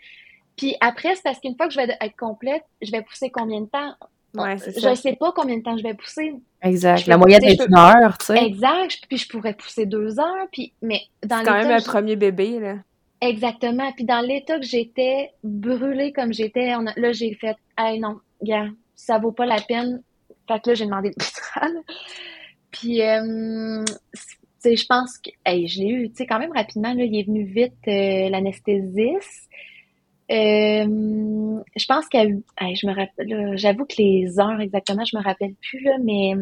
Puis 0.61 0.75
après, 0.79 1.15
c'est 1.15 1.23
parce 1.23 1.39
qu'une 1.39 1.55
fois 1.55 1.67
que 1.67 1.73
je 1.73 1.79
vais 1.79 1.87
être 1.99 2.15
complète, 2.15 2.63
je 2.83 2.91
vais 2.91 3.01
pousser 3.01 3.31
combien 3.31 3.61
de 3.61 3.65
temps? 3.65 3.95
ouais, 4.35 4.57
je 4.59 4.89
ne 4.89 4.93
sais 4.93 5.15
pas 5.15 5.31
combien 5.31 5.57
de 5.57 5.63
temps 5.63 5.75
je 5.75 5.81
vais 5.81 5.95
pousser. 5.95 6.35
Exact. 6.61 7.07
La 7.07 7.17
moyenne 7.17 7.43
est 7.43 7.59
une 7.59 7.75
heure, 7.75 8.15
tu 8.19 8.27
sais. 8.27 8.45
Exact. 8.45 9.01
Puis 9.09 9.17
je 9.17 9.27
pourrais 9.27 9.55
pousser 9.55 9.87
deux 9.87 10.19
heures. 10.19 10.47
Puis, 10.51 10.71
mais 10.83 11.01
dans 11.25 11.39
C'est 11.39 11.45
quand 11.45 11.63
même 11.63 11.71
un 11.71 11.81
premier 11.81 12.15
bébé, 12.15 12.59
là. 12.59 12.75
Exactement. 13.21 13.91
Puis 13.93 14.05
dans 14.05 14.21
l'état 14.21 14.59
que 14.59 14.65
j'étais, 14.67 15.31
brûlée 15.43 16.11
comme 16.11 16.31
j'étais, 16.31 16.75
là, 16.95 17.11
j'ai 17.11 17.33
fait, 17.33 17.55
hey, 17.79 17.99
non, 17.99 18.19
gars, 18.43 18.67
ça 18.95 19.17
vaut 19.17 19.31
pas 19.31 19.47
la 19.47 19.61
peine. 19.61 20.03
Fait 20.47 20.59
que 20.59 20.69
là, 20.69 20.75
j'ai 20.75 20.85
demandé 20.85 21.09
le 21.09 21.15
pétrole. 21.15 21.81
Puis, 22.69 23.01
euh, 23.01 23.83
je 24.63 24.85
pense 24.85 25.17
que, 25.17 25.31
hey, 25.43 25.67
je 25.67 25.79
l'ai 25.79 25.89
eu, 25.89 26.09
tu 26.09 26.17
sais, 26.17 26.27
quand 26.27 26.37
même 26.37 26.53
rapidement, 26.53 26.93
là, 26.93 27.03
il 27.03 27.19
est 27.19 27.23
venu 27.23 27.45
vite 27.45 27.73
euh, 27.87 28.29
l'anesthésiste. 28.29 29.49
Euh, 30.31 31.61
je 31.75 31.85
pense 31.85 32.07
que 32.07 32.17
je 32.17 32.87
me 32.87 32.95
rappelle, 32.95 33.57
j'avoue 33.57 33.85
que 33.85 33.95
les 33.97 34.39
heures 34.39 34.61
exactement, 34.61 35.03
je 35.03 35.17
me 35.17 35.23
rappelle 35.23 35.53
plus, 35.55 35.81
là, 35.81 35.97
mais. 36.01 36.33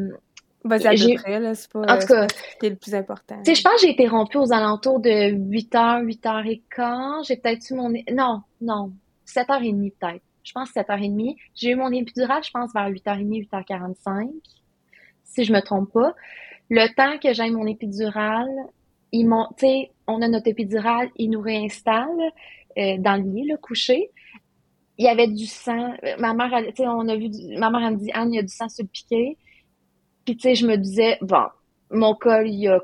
Vas-y 0.63 0.88
à 0.88 0.91
peu 0.91 1.21
près, 1.21 1.39
là, 1.39 1.56
c'est 1.56 1.71
pas, 1.71 1.82
en 1.82 1.97
tout 1.97 2.08
cas, 2.08 2.28
le 2.62 2.75
plus 2.75 2.93
important. 2.93 3.38
Tu 3.38 3.45
sais, 3.45 3.56
je 3.56 3.63
pense 3.63 3.75
que 3.75 3.82
j'ai 3.82 3.91
été 3.91 4.08
rompue 4.08 4.38
aux 4.38 4.52
alentours 4.52 4.99
de 4.99 5.32
8h, 5.32 6.04
8h15. 6.04 7.28
J'ai 7.28 7.38
peut-être 7.38 7.69
eu 7.71 7.75
mon. 7.75 7.89
Non, 8.12 8.41
non, 8.62 8.91
7h30 9.25 9.93
peut-être. 9.99 10.21
Je 10.43 10.52
pense 10.52 10.69
7h30. 10.71 11.36
J'ai 11.56 11.71
eu 11.71 11.75
mon 11.75 11.91
épidural, 11.91 12.43
je 12.43 12.52
pense, 12.52 12.73
vers 12.73 12.89
8h30, 12.89 13.47
8h45, 13.52 14.30
si 15.23 15.45
je 15.45 15.54
me 15.54 15.62
trompe 15.62 15.91
pas. 15.93 16.13
Le 16.69 16.88
temps 16.93 17.17
que 17.17 17.34
j'aille 17.34 17.52
mon 17.52 17.65
épidural, 17.65 18.47
ils 19.12 19.25
m'ont, 19.25 19.47
tu 19.58 19.65
sais, 19.65 19.91
on 20.08 20.21
a 20.21 20.28
notre 20.28 20.47
épidural, 20.47 21.10
ils 21.15 21.30
nous 21.30 21.41
réinstallent. 21.41 22.32
Euh, 22.77 22.97
dans 22.99 23.15
le 23.15 23.29
lit, 23.29 23.47
là, 23.47 23.58
couché. 23.58 24.12
Il 24.97 25.05
y 25.05 25.08
avait 25.08 25.27
du 25.27 25.45
sang. 25.45 25.93
Ma 26.19 26.34
mère, 26.34 26.51
tu 26.67 26.84
sais, 26.84 26.88
on 26.88 27.08
a 27.08 27.15
vu, 27.15 27.29
ma 27.58 27.69
mère, 27.69 27.88
elle 27.88 27.93
me 27.93 27.99
dit, 27.99 28.12
Anne, 28.13 28.34
il 28.34 28.36
y 28.36 28.39
a 28.39 28.43
du 28.43 28.53
sang 28.53 28.69
sur 28.69 28.84
le 28.84 28.89
piquet. 28.89 29.38
Puis, 30.25 30.36
tu 30.36 30.41
sais, 30.41 30.55
je 30.55 30.67
me 30.67 30.75
disais, 30.75 31.17
bon, 31.21 31.45
mon 31.89 32.13
col, 32.15 32.47
il 32.47 32.67
a 32.67 32.79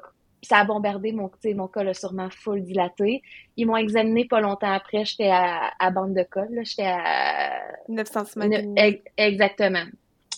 ça 0.46 0.60
a 0.60 0.64
bombardé 0.64 1.12
mon, 1.12 1.30
mon 1.56 1.68
col 1.68 1.88
a 1.88 1.94
sûrement 1.94 2.30
full 2.30 2.62
dilaté. 2.64 3.22
Ils 3.58 3.66
m'ont 3.66 3.78
examiné 3.78 4.26
pas 4.26 4.40
longtemps 4.40 4.72
après. 4.72 5.04
J'étais 5.04 5.30
à, 5.30 5.72
à, 5.80 5.90
bande 5.90 6.14
de 6.14 6.24
col. 6.30 6.48
J'étais 6.64 6.86
à 6.86 7.62
9 7.90 8.08
cm. 8.08 8.76
exactement. 9.18 9.86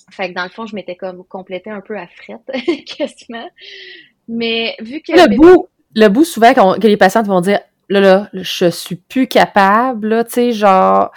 Fait 0.10 0.30
que 0.30 0.36
dans 0.36 0.44
le 0.44 0.50
fond, 0.50 0.66
je 0.66 0.76
m'étais 0.76 0.96
comme 0.96 1.26
complété 1.26 1.70
un 1.70 1.82
peu 1.82 1.98
à 1.98 2.08
frette, 2.08 2.50
quasiment. 2.98 3.50
Mais 4.28 4.76
vu 4.80 5.02
que. 5.02 5.12
Le 5.12 5.36
bout, 5.36 5.68
le 5.94 6.08
bout 6.08 6.24
souvent 6.24 6.54
que 6.54 6.88
les 6.88 6.98
patientes 6.98 7.28
vont 7.28 7.42
dire 7.42 7.60
là, 7.90 8.00
là, 8.00 8.30
je 8.34 8.70
suis 8.70 8.96
plus 8.96 9.28
capable, 9.28 10.08
là, 10.10 10.24
tu 10.24 10.34
sais, 10.34 10.52
genre, 10.52 11.12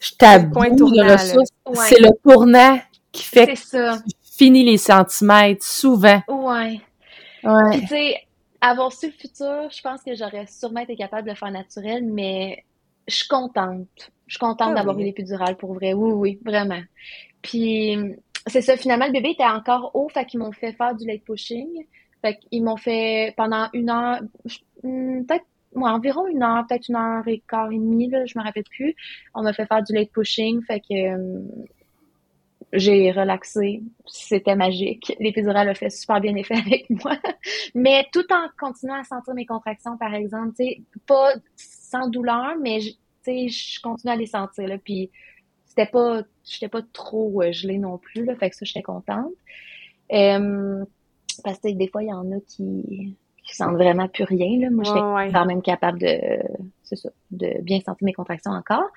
je 0.00 0.12
t'avoue 0.14 0.50
de 0.50 1.12
ressources. 1.12 1.50
C'est 1.88 2.00
le 2.00 2.10
tournant 2.22 2.80
qui 3.12 3.24
fait 3.24 3.46
que 3.46 3.58
ça. 3.58 3.98
tu 3.98 4.14
finis 4.36 4.64
les 4.64 4.78
centimètres, 4.78 5.64
souvent. 5.64 6.22
Ouais. 6.28 6.80
Ouais. 7.44 7.80
tu 7.80 7.86
sais, 7.86 8.16
avoir 8.60 8.92
su 8.92 9.06
le 9.06 9.12
futur, 9.12 9.68
je 9.70 9.80
pense 9.80 10.02
que 10.02 10.14
j'aurais 10.14 10.46
sûrement 10.46 10.80
été 10.80 10.96
capable 10.96 11.24
de 11.24 11.30
le 11.30 11.36
faire 11.36 11.50
naturel, 11.50 12.04
mais 12.04 12.64
je 13.06 13.14
suis 13.14 13.28
contente. 13.28 14.10
Je 14.26 14.34
suis 14.34 14.38
contente 14.38 14.70
ah 14.72 14.74
d'avoir 14.74 14.98
eu 14.98 15.04
l'épidurale 15.04 15.56
pour 15.56 15.74
vrai. 15.74 15.92
Oui, 15.94 16.12
oui, 16.12 16.40
vraiment. 16.44 16.82
Puis, 17.40 17.96
c'est 18.46 18.62
ça, 18.62 18.76
finalement, 18.76 19.06
le 19.06 19.12
bébé 19.12 19.30
était 19.30 19.44
encore 19.44 19.90
haut, 19.94 20.08
fait 20.08 20.24
qu'ils 20.26 20.40
m'ont 20.40 20.52
fait 20.52 20.72
faire 20.72 20.94
du 20.94 21.06
late 21.06 21.22
pushing. 21.24 21.86
Fait 22.20 22.36
qu'ils 22.36 22.64
m'ont 22.64 22.76
fait 22.76 23.32
pendant 23.36 23.68
une 23.72 23.90
heure, 23.90 24.20
hmm, 24.82 25.24
peut-être 25.80 25.94
environ 25.94 26.26
une 26.26 26.42
heure, 26.42 26.66
peut-être 26.66 26.88
une 26.88 26.96
heure 26.96 27.26
et 27.26 27.42
quart 27.48 27.70
et 27.70 27.76
demie, 27.76 28.08
là, 28.08 28.24
je 28.26 28.38
me 28.38 28.44
rappelle 28.44 28.64
plus. 28.64 28.94
On 29.34 29.42
m'a 29.42 29.52
fait 29.52 29.66
faire 29.66 29.82
du 29.82 29.92
late 29.92 30.10
pushing, 30.10 30.62
fait 30.62 30.80
que 30.80 30.94
euh, 30.94 31.40
j'ai 32.72 33.10
relaxé. 33.12 33.82
C'était 34.06 34.56
magique. 34.56 35.14
L'épidural 35.20 35.68
a 35.68 35.74
fait 35.74 35.90
super 35.90 36.20
bien 36.20 36.34
effet 36.36 36.56
avec 36.66 36.88
moi. 36.90 37.16
mais 37.74 38.06
tout 38.12 38.26
en 38.32 38.46
continuant 38.58 39.00
à 39.00 39.04
sentir 39.04 39.34
mes 39.34 39.46
contractions, 39.46 39.96
par 39.96 40.14
exemple, 40.14 40.54
tu 40.58 40.82
pas 41.06 41.32
sans 41.56 42.08
douleur, 42.08 42.56
mais 42.60 42.80
je 42.80 43.80
continue 43.82 44.12
à 44.12 44.16
les 44.16 44.26
sentir, 44.26 44.66
là. 44.66 44.78
Puis 44.78 45.10
c'était 45.66 45.86
pas, 45.86 46.22
j'étais 46.44 46.68
pas 46.68 46.82
trop 46.92 47.42
euh, 47.42 47.52
gelée 47.52 47.78
non 47.78 47.98
plus, 47.98 48.24
là. 48.24 48.34
Fait 48.36 48.50
que 48.50 48.56
ça, 48.56 48.64
j'étais 48.64 48.82
contente. 48.82 49.32
Euh, 50.12 50.84
parce 51.44 51.58
que 51.58 51.68
des 51.68 51.88
fois, 51.88 52.02
il 52.02 52.08
y 52.08 52.12
en 52.12 52.32
a 52.32 52.40
qui 52.40 53.14
qui 53.48 53.56
sentent 53.56 53.76
vraiment 53.76 54.08
plus 54.08 54.24
rien. 54.24 54.60
Là. 54.60 54.70
Moi, 54.70 54.84
j'étais 54.84 55.32
quand 55.32 55.46
même 55.46 55.62
capable 55.62 55.98
de, 55.98 56.18
c'est 56.82 56.96
ça, 56.96 57.08
de 57.30 57.62
bien 57.62 57.80
sentir 57.80 58.04
mes 58.04 58.12
contractions 58.12 58.52
encore. 58.52 58.88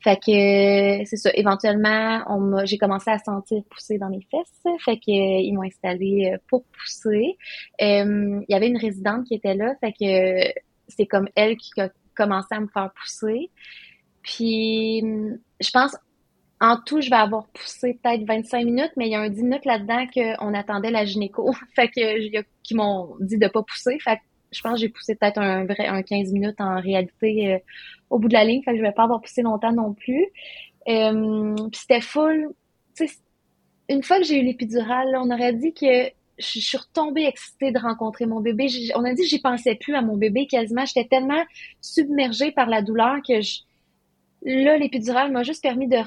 Fait 0.00 0.16
que 0.16 1.04
c'est 1.04 1.16
ça. 1.16 1.30
Éventuellement, 1.34 2.22
on 2.28 2.64
j'ai 2.64 2.78
commencé 2.78 3.10
à 3.10 3.18
sentir 3.18 3.62
pousser 3.68 3.98
dans 3.98 4.08
mes 4.08 4.24
fesses. 4.30 4.74
Fait 4.84 4.96
que 4.96 5.02
ils 5.08 5.52
m'ont 5.52 5.64
installé 5.64 6.30
euh, 6.32 6.38
pour 6.48 6.64
pousser. 6.64 7.36
Euh, 7.82 8.40
il 8.48 8.52
y 8.52 8.54
avait 8.54 8.68
une 8.68 8.76
résidente 8.78 9.24
qui 9.24 9.34
était 9.34 9.54
là. 9.54 9.74
Fait 9.80 9.92
que 9.92 10.60
c'est 10.86 11.06
comme 11.06 11.28
elle 11.34 11.56
qui 11.56 11.80
a 11.80 11.90
commencé 12.14 12.48
à 12.52 12.60
me 12.60 12.68
faire 12.68 12.92
pousser. 12.92 13.50
Puis 14.22 15.02
je 15.60 15.70
pense 15.72 15.96
en 16.60 16.76
tout, 16.76 17.00
je 17.00 17.10
vais 17.10 17.16
avoir 17.16 17.46
poussé 17.48 17.98
peut-être 18.02 18.24
25 18.24 18.64
minutes, 18.64 18.92
mais 18.96 19.06
il 19.06 19.12
y 19.12 19.14
a 19.14 19.20
un 19.20 19.28
10 19.28 19.42
minutes 19.42 19.64
là-dedans 19.64 20.06
qu'on 20.12 20.54
attendait 20.54 20.90
la 20.90 21.04
gynéco. 21.04 21.52
fait 21.76 21.88
que, 21.88 22.42
qui 22.62 22.74
m'ont 22.74 23.14
dit 23.20 23.38
de 23.38 23.46
pas 23.48 23.62
pousser. 23.62 23.98
Fait 24.00 24.16
que 24.16 24.22
je 24.50 24.60
pense 24.62 24.74
que 24.74 24.80
j'ai 24.80 24.88
poussé 24.88 25.14
peut-être 25.14 25.38
un 25.38 25.64
vrai, 25.64 25.86
un 25.86 26.02
15 26.02 26.32
minutes 26.32 26.60
en 26.60 26.80
réalité 26.80 27.54
euh, 27.54 27.58
au 28.10 28.18
bout 28.18 28.28
de 28.28 28.34
la 28.34 28.44
ligne. 28.44 28.62
Fait 28.62 28.72
que 28.72 28.78
je 28.78 28.82
vais 28.82 28.92
pas 28.92 29.04
avoir 29.04 29.20
poussé 29.20 29.42
longtemps 29.42 29.72
non 29.72 29.94
plus. 29.94 30.26
Euh, 30.88 31.54
puis 31.54 31.80
c'était 31.80 32.00
full. 32.00 32.48
une 33.88 34.02
fois 34.02 34.18
que 34.18 34.24
j'ai 34.24 34.40
eu 34.40 34.44
l'épidurale, 34.44 35.16
on 35.16 35.30
aurait 35.30 35.52
dit 35.52 35.74
que 35.74 36.10
je 36.38 36.60
suis 36.60 36.78
retombée 36.78 37.24
excitée 37.24 37.72
de 37.72 37.78
rencontrer 37.78 38.26
mon 38.26 38.40
bébé. 38.40 38.68
On 38.94 39.04
a 39.04 39.12
dit 39.12 39.22
que 39.22 39.28
j'y 39.28 39.40
pensais 39.40 39.74
plus 39.74 39.94
à 39.94 40.02
mon 40.02 40.16
bébé 40.16 40.46
quasiment. 40.46 40.84
J'étais 40.86 41.08
tellement 41.08 41.42
submergée 41.80 42.52
par 42.52 42.68
la 42.68 42.80
douleur 42.82 43.16
que 43.26 43.40
je, 43.40 43.60
là, 44.42 44.76
l'épidurale 44.76 45.30
m'a 45.32 45.42
juste 45.42 45.62
permis 45.62 45.88
de 45.88 45.98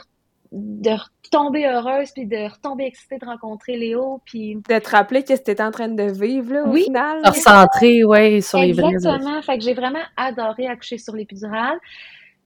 de 0.52 0.92
retomber 1.24 1.66
heureuse 1.66 2.12
puis 2.12 2.26
de 2.26 2.52
retomber 2.52 2.86
excitée 2.86 3.18
de 3.18 3.26
rencontrer 3.26 3.78
Léo 3.78 4.22
puis 4.26 4.56
de 4.56 4.80
te 4.80 4.90
rappeler 4.90 5.24
que 5.24 5.36
c'était 5.36 5.62
en 5.62 5.72
train 5.72 5.88
de 5.88 6.12
vivre 6.12 6.54
là, 6.54 6.66
au 6.66 6.72
oui. 6.72 6.84
final. 6.84 7.22
Recentrer 7.26 8.04
ouais 8.04 8.42
sur 8.42 8.60
les 8.60 8.74
vrais 8.74 8.92
exactement. 8.92 9.42
fait 9.42 9.58
que 9.58 9.64
j'ai 9.64 9.74
vraiment 9.74 10.04
adoré 10.18 10.68
accoucher 10.68 10.98
sur 10.98 11.16
l'épidurale. 11.16 11.78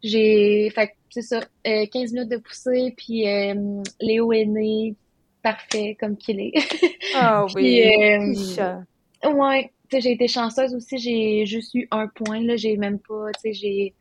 J'ai 0.03 0.71
fait 0.75 0.91
c'est 1.09 1.23
ça 1.23 1.39
15 1.39 1.47
euh, 1.65 1.87
minutes 2.13 2.29
de 2.29 2.37
poussée 2.37 2.93
puis 2.95 3.27
euh, 3.27 3.81
Léo 3.99 4.31
est 4.33 4.45
né 4.45 4.95
parfait 5.41 5.97
comme 5.99 6.15
qu'il 6.15 6.39
est. 6.39 6.53
Ah 7.15 7.45
oui 7.55 7.81
euh, 7.81 9.31
ouais 9.31 9.71
tu 9.89 9.95
sais 9.95 10.01
j'ai 10.01 10.11
été 10.11 10.27
chanceuse 10.27 10.75
aussi 10.75 10.99
j'ai 10.99 11.45
juste 11.47 11.73
eu 11.73 11.87
un 11.89 12.07
point 12.07 12.41
là 12.41 12.55
j'ai 12.55 12.77
même 12.77 12.99
pas 12.99 13.31
tu 13.33 13.41
sais 13.41 13.53
j'ai 13.53 13.93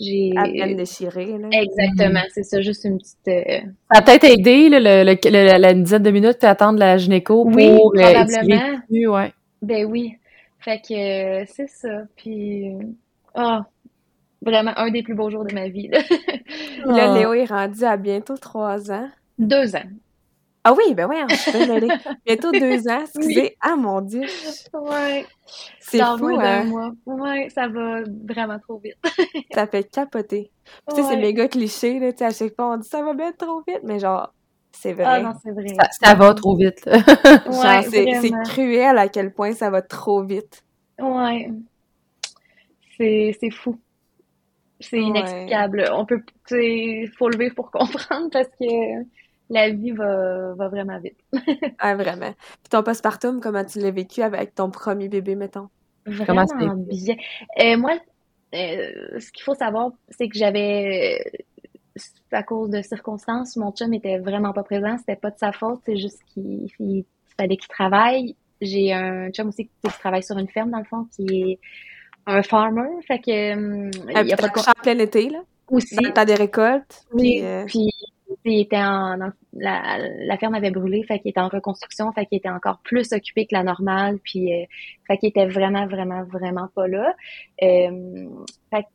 j'ai 0.00 0.32
à 0.36 0.44
peine 0.44 0.76
déchiré. 0.76 1.26
Là. 1.38 1.48
Exactement, 1.52 2.22
c'est 2.32 2.42
ça, 2.42 2.60
juste 2.60 2.84
une 2.84 2.98
petite. 2.98 3.28
Euh, 3.28 3.60
ça 3.92 4.00
a 4.00 4.02
peut-être 4.02 4.24
aidé 4.24 4.68
le, 4.68 4.78
le, 4.78 5.58
la 5.58 5.74
dizaine 5.74 6.02
de 6.02 6.10
minutes 6.10 6.40
d'attendre 6.42 6.78
la 6.78 6.96
gynéco 6.98 7.44
pour 7.44 7.54
oui, 7.54 7.76
probablement. 7.76 9.14
ouais. 9.14 9.32
Ben 9.62 9.86
oui. 9.86 10.16
Fait 10.58 10.80
que 10.80 11.42
euh, 11.42 11.44
c'est 11.46 11.68
ça. 11.68 12.02
Puis 12.16 12.72
oh, 13.34 13.58
vraiment 14.42 14.72
un 14.76 14.90
des 14.90 15.02
plus 15.02 15.14
beaux 15.14 15.30
jours 15.30 15.44
de 15.44 15.54
ma 15.54 15.68
vie. 15.68 15.88
Là, 15.88 16.00
là 16.86 17.14
Léo 17.14 17.32
est 17.34 17.44
rendu 17.44 17.84
à 17.84 17.96
bientôt 17.96 18.36
trois 18.36 18.90
ans. 18.90 19.08
Deux 19.38 19.76
ans. 19.76 19.84
Ah 20.68 20.72
oui, 20.72 20.94
ben 20.94 21.06
oui, 21.08 21.16
je 21.30 21.34
suis 21.36 21.52
Bientôt 22.26 22.50
deux 22.50 22.88
ans, 22.88 23.00
excusez. 23.02 23.56
Ah 23.60 23.76
mon 23.76 24.00
Dieu. 24.00 24.22
Ouais. 24.72 25.24
C'est 25.78 26.02
fou, 26.02 26.26
hein? 26.40 26.64
Mois. 26.64 26.90
Ouais, 27.06 27.48
ça 27.50 27.68
va 27.68 28.00
vraiment 28.28 28.58
trop 28.58 28.78
vite. 28.78 28.96
ça 29.54 29.68
fait 29.68 29.84
capoter. 29.84 30.50
Tu 30.88 30.96
sais, 30.96 31.02
c'est 31.04 31.18
méga 31.18 31.46
cliché, 31.46 32.00
là, 32.00 32.10
tu 32.10 32.18
sais, 32.18 32.24
à 32.24 32.32
chaque 32.32 32.56
fois, 32.56 32.72
on 32.72 32.78
dit 32.78 32.88
ça 32.88 33.00
va 33.00 33.14
bien 33.14 33.30
trop 33.30 33.62
vite, 33.64 33.82
mais 33.84 34.00
genre, 34.00 34.34
c'est 34.72 34.92
vrai. 34.92 35.04
Ah 35.06 35.20
non, 35.20 35.34
c'est 35.40 35.52
vrai. 35.52 35.68
Ça, 36.02 36.14
va 36.14 36.34
trop 36.34 36.56
vite. 36.56 36.84
ouais, 36.86 37.82
c'est 37.88 38.32
cruel 38.46 38.98
à 38.98 39.06
quel 39.06 39.32
point 39.32 39.52
ça 39.52 39.70
va 39.70 39.82
trop 39.82 40.24
vite. 40.24 40.64
Ouais. 40.98 41.48
C'est 42.98 43.50
fou. 43.52 43.78
C'est 44.80 44.98
inexplicable. 44.98 45.88
On 45.92 46.04
peut, 46.04 46.22
tu 46.48 46.56
sais, 46.56 47.12
faut 47.16 47.28
le 47.28 47.38
vivre 47.38 47.54
pour 47.54 47.70
comprendre 47.70 48.30
parce 48.32 48.48
que 48.48 49.04
la 49.50 49.70
vie 49.70 49.92
va, 49.92 50.54
va 50.54 50.68
vraiment 50.68 50.98
vite. 50.98 51.18
ah, 51.78 51.94
vraiment. 51.94 52.32
Puis 52.32 52.70
ton 52.70 52.82
postpartum, 52.82 53.40
comment 53.40 53.64
tu 53.64 53.78
l'as 53.78 53.90
vécu 53.90 54.22
avec 54.22 54.54
ton 54.54 54.70
premier 54.70 55.08
bébé, 55.08 55.34
mettons? 55.34 55.68
Vraiment 56.06 56.44
bien. 56.54 57.16
Euh, 57.60 57.76
moi, 57.76 57.98
euh, 58.54 59.18
ce 59.18 59.32
qu'il 59.32 59.42
faut 59.42 59.54
savoir, 59.54 59.90
c'est 60.10 60.28
que 60.28 60.38
j'avais, 60.38 61.20
à 62.32 62.42
cause 62.42 62.70
de 62.70 62.82
circonstances, 62.82 63.56
mon 63.56 63.72
chum 63.72 63.92
était 63.92 64.18
vraiment 64.18 64.52
pas 64.52 64.62
présent. 64.62 64.96
C'était 64.98 65.16
pas 65.16 65.30
de 65.30 65.38
sa 65.38 65.52
faute, 65.52 65.80
c'est 65.84 65.96
juste 65.96 66.20
qu'il 66.32 67.04
fallait 67.36 67.56
qu'il 67.56 67.68
travaille. 67.68 68.36
J'ai 68.60 68.92
un 68.92 69.30
chum 69.30 69.48
aussi 69.48 69.66
qui 69.66 69.98
travaille 69.98 70.22
sur 70.22 70.38
une 70.38 70.48
ferme, 70.48 70.70
dans 70.70 70.78
le 70.78 70.84
fond, 70.84 71.06
qui 71.14 71.42
est 71.42 71.58
un 72.26 72.42
farmer. 72.42 72.88
Fait 73.06 73.18
que. 73.18 73.30
Euh, 73.30 73.90
il 74.22 74.28
y 74.28 74.32
a 74.32 74.36
pas 74.36 74.48
de... 74.48 74.70
en 74.70 74.82
plein 74.82 74.98
été, 74.98 75.28
là? 75.28 75.40
Aussi. 75.68 75.96
T'as 76.14 76.24
des 76.24 76.34
récoltes. 76.34 77.04
Oui. 77.12 77.42
Puis, 77.66 77.90
il 78.46 78.60
était 78.60 78.78
en, 78.78 79.18
la, 79.52 80.38
ferme 80.38 80.54
avait 80.54 80.70
brûlé, 80.70 81.02
fait 81.04 81.18
qu'il 81.18 81.30
était 81.30 81.40
en 81.40 81.48
reconstruction, 81.48 82.12
fait 82.12 82.26
qu'il 82.26 82.38
était 82.38 82.48
encore 82.48 82.78
plus 82.82 83.12
occupé 83.12 83.46
que 83.46 83.54
la 83.54 83.62
normale, 83.62 84.18
puis 84.22 84.52
euh, 84.52 84.64
fait 85.06 85.18
qu'il 85.18 85.28
était 85.28 85.46
vraiment, 85.46 85.86
vraiment, 85.86 86.24
vraiment 86.24 86.68
pas 86.74 86.88
là. 86.88 87.14
Euh, 87.62 88.28
fait 88.70 88.86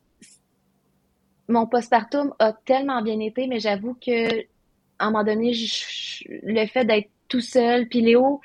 mon 1.48 1.68
postpartum 1.68 2.34
a 2.40 2.54
tellement 2.54 3.02
bien 3.02 3.20
été, 3.20 3.48
mais 3.48 3.60
j'avoue 3.60 3.96
que 3.96 4.42
à 5.00 5.08
un 5.08 5.12
moment 5.12 5.24
donné, 5.24 5.54
le 6.30 6.66
fait 6.68 6.86
d'être 6.86 7.10
tout 7.28 7.42
seul, 7.42 7.88
puis 7.88 8.02
Léo, 8.02 8.40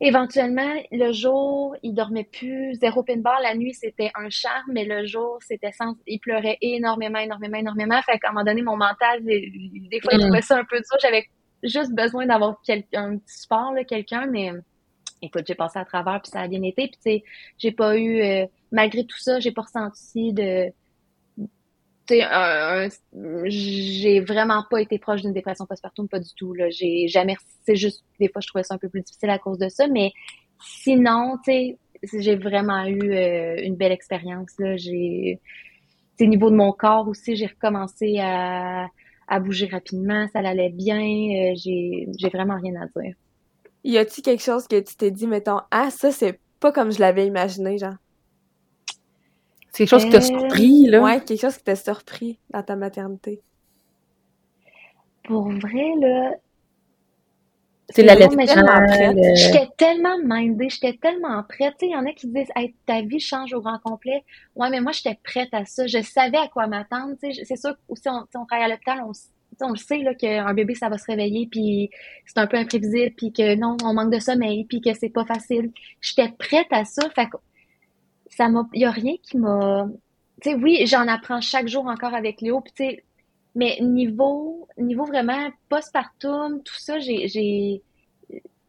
Éventuellement, 0.00 0.74
le 0.92 1.12
jour, 1.12 1.74
il 1.82 1.94
dormait 1.94 2.28
plus, 2.30 2.74
zéro 2.74 3.02
pin 3.02 3.16
bar. 3.16 3.40
La 3.40 3.54
nuit, 3.54 3.72
c'était 3.72 4.10
un 4.14 4.28
charme, 4.28 4.72
mais 4.72 4.84
le 4.84 5.06
jour, 5.06 5.38
c'était 5.40 5.72
sans, 5.72 5.96
il 6.06 6.18
pleurait 6.18 6.58
énormément, 6.60 7.18
énormément, 7.18 7.56
énormément. 7.56 8.00
Fait 8.02 8.18
qu'à 8.18 8.28
un 8.28 8.32
moment 8.32 8.44
donné, 8.44 8.60
mon 8.60 8.76
mental, 8.76 9.24
des 9.24 10.00
fois, 10.02 10.12
il 10.12 10.18
mm. 10.18 10.22
trouvait 10.22 10.42
ça 10.42 10.58
un 10.58 10.64
peu 10.64 10.76
dur. 10.76 10.98
J'avais 11.00 11.24
juste 11.62 11.94
besoin 11.94 12.26
d'avoir 12.26 12.60
un 12.94 13.16
petit 13.16 13.22
support, 13.26 13.72
quelqu'un, 13.88 14.26
mais 14.26 14.52
écoute, 15.22 15.44
j'ai 15.46 15.54
passé 15.54 15.78
à 15.78 15.84
travers, 15.84 16.20
puis 16.20 16.30
ça 16.30 16.40
a 16.40 16.48
bien 16.48 16.62
été. 16.62 16.88
Puis 16.88 16.98
tu 17.02 17.10
sais, 17.10 17.24
j'ai 17.56 17.72
pas 17.72 17.96
eu, 17.96 18.20
euh, 18.20 18.46
malgré 18.72 19.04
tout 19.06 19.18
ça, 19.18 19.40
j'ai 19.40 19.52
pas 19.52 19.62
ressenti 19.62 20.34
de, 20.34 20.70
j'ai 22.08 24.20
vraiment 24.20 24.64
pas 24.70 24.80
été 24.80 24.98
proche 24.98 25.22
d'une 25.22 25.32
dépression 25.32 25.66
postpartum, 25.66 26.08
pas 26.08 26.20
du 26.20 26.32
tout. 26.36 26.54
Là. 26.54 26.70
J'ai 26.70 27.08
jamais, 27.08 27.36
c'est 27.64 27.76
juste, 27.76 28.04
des 28.20 28.28
fois, 28.28 28.40
je 28.40 28.48
trouvais 28.48 28.64
ça 28.64 28.74
un 28.74 28.78
peu 28.78 28.88
plus 28.88 29.02
difficile 29.02 29.30
à 29.30 29.38
cause 29.38 29.58
de 29.58 29.68
ça, 29.68 29.88
mais 29.88 30.12
sinon, 30.60 31.36
tu 31.44 31.52
sais, 31.52 31.78
j'ai 32.20 32.36
vraiment 32.36 32.84
eu 32.84 33.12
euh, 33.12 33.56
une 33.62 33.76
belle 33.76 33.92
expérience. 33.92 34.50
Là. 34.58 34.76
J'ai, 34.76 35.40
au 36.20 36.24
niveau 36.24 36.50
de 36.50 36.56
mon 36.56 36.72
corps 36.72 37.08
aussi, 37.08 37.36
j'ai 37.36 37.46
recommencé 37.46 38.18
à, 38.20 38.86
à 39.28 39.40
bouger 39.40 39.66
rapidement, 39.66 40.26
ça 40.32 40.40
allait 40.40 40.70
bien. 40.70 41.00
Euh, 41.00 41.54
j'ai, 41.56 42.08
j'ai 42.18 42.28
vraiment 42.28 42.58
rien 42.60 42.74
à 42.80 43.00
dire. 43.00 43.14
Y 43.84 43.98
a-t-il 43.98 44.22
quelque 44.22 44.42
chose 44.42 44.66
que 44.66 44.80
tu 44.80 44.96
t'es 44.96 45.10
dit, 45.10 45.26
mettons, 45.26 45.60
ah, 45.70 45.90
ça, 45.90 46.10
c'est 46.10 46.40
pas 46.60 46.72
comme 46.72 46.90
je 46.90 47.00
l'avais 47.00 47.26
imaginé, 47.26 47.78
genre. 47.78 47.94
C'est 49.76 49.84
quelque 49.84 49.90
chose 49.90 50.04
qui 50.06 50.10
t'a 50.10 50.16
euh, 50.16 50.20
surpris, 50.22 50.86
là? 50.86 51.02
Ouais, 51.02 51.20
quelque 51.20 51.38
chose 51.38 51.58
qui 51.58 51.64
t'a 51.64 51.76
surpris 51.76 52.38
dans 52.48 52.62
ta 52.62 52.76
maternité. 52.76 53.42
Pour 55.24 55.50
vrai, 55.50 55.92
là, 56.00 56.30
c'est 57.90 58.02
la 58.02 58.14
lettre 58.14 58.34
J'étais 59.34 59.68
tellement 59.76 60.16
mindée, 60.24 60.70
j'étais 60.70 60.96
tellement 60.96 61.42
prête. 61.42 61.74
Il 61.82 61.90
y 61.90 61.94
en 61.96 62.06
a 62.06 62.12
qui 62.12 62.26
disent 62.26 62.48
ta 62.86 63.02
vie 63.02 63.20
change 63.20 63.52
au 63.52 63.60
grand 63.60 63.78
complet. 63.84 64.24
Ouais, 64.54 64.70
mais 64.70 64.80
moi, 64.80 64.92
j'étais 64.92 65.18
prête 65.22 65.52
à 65.52 65.66
ça. 65.66 65.86
Je 65.86 66.00
savais 66.00 66.38
à 66.38 66.48
quoi 66.48 66.66
m'attendre. 66.68 67.14
C'est 67.20 67.56
sûr 67.56 67.74
aussi, 67.88 68.08
on, 68.08 68.24
on 68.34 68.46
travaille 68.46 68.64
à 68.64 68.68
l'hôpital, 68.68 69.02
on, 69.06 69.12
on 69.60 69.70
le 69.72 69.76
sait 69.76 70.02
qu'un 70.18 70.54
bébé, 70.54 70.74
ça 70.74 70.88
va 70.88 70.96
se 70.96 71.04
réveiller, 71.04 71.48
puis 71.50 71.90
c'est 72.24 72.38
un 72.38 72.46
peu 72.46 72.56
imprévisible, 72.56 73.14
puis 73.14 73.30
que 73.30 73.56
non, 73.56 73.76
on 73.84 73.92
manque 73.92 74.14
de 74.14 74.20
sommeil, 74.20 74.64
puis 74.64 74.80
que 74.80 74.94
c'est 74.94 75.10
pas 75.10 75.26
facile. 75.26 75.70
J'étais 76.00 76.32
prête 76.38 76.68
à 76.70 76.86
ça. 76.86 77.02
Fait 77.14 77.26
que 77.26 77.36
ça 78.36 78.48
m'a. 78.48 78.68
Il 78.72 78.82
y 78.82 78.84
a 78.84 78.90
rien 78.90 79.14
qui 79.22 79.38
m'a. 79.38 79.88
Tu 80.42 80.50
sais, 80.50 80.56
oui, 80.56 80.86
j'en 80.86 81.08
apprends 81.08 81.40
chaque 81.40 81.68
jour 81.68 81.86
encore 81.86 82.14
avec 82.14 82.40
Léo, 82.40 82.60
puis 82.60 82.72
tu 82.76 82.84
sais, 82.84 83.04
mais 83.54 83.78
niveau, 83.80 84.68
niveau 84.76 85.06
vraiment 85.06 85.48
postpartum, 85.70 86.62
tout 86.62 86.78
ça, 86.78 86.98
j'ai, 86.98 87.26
j'ai, 87.26 87.82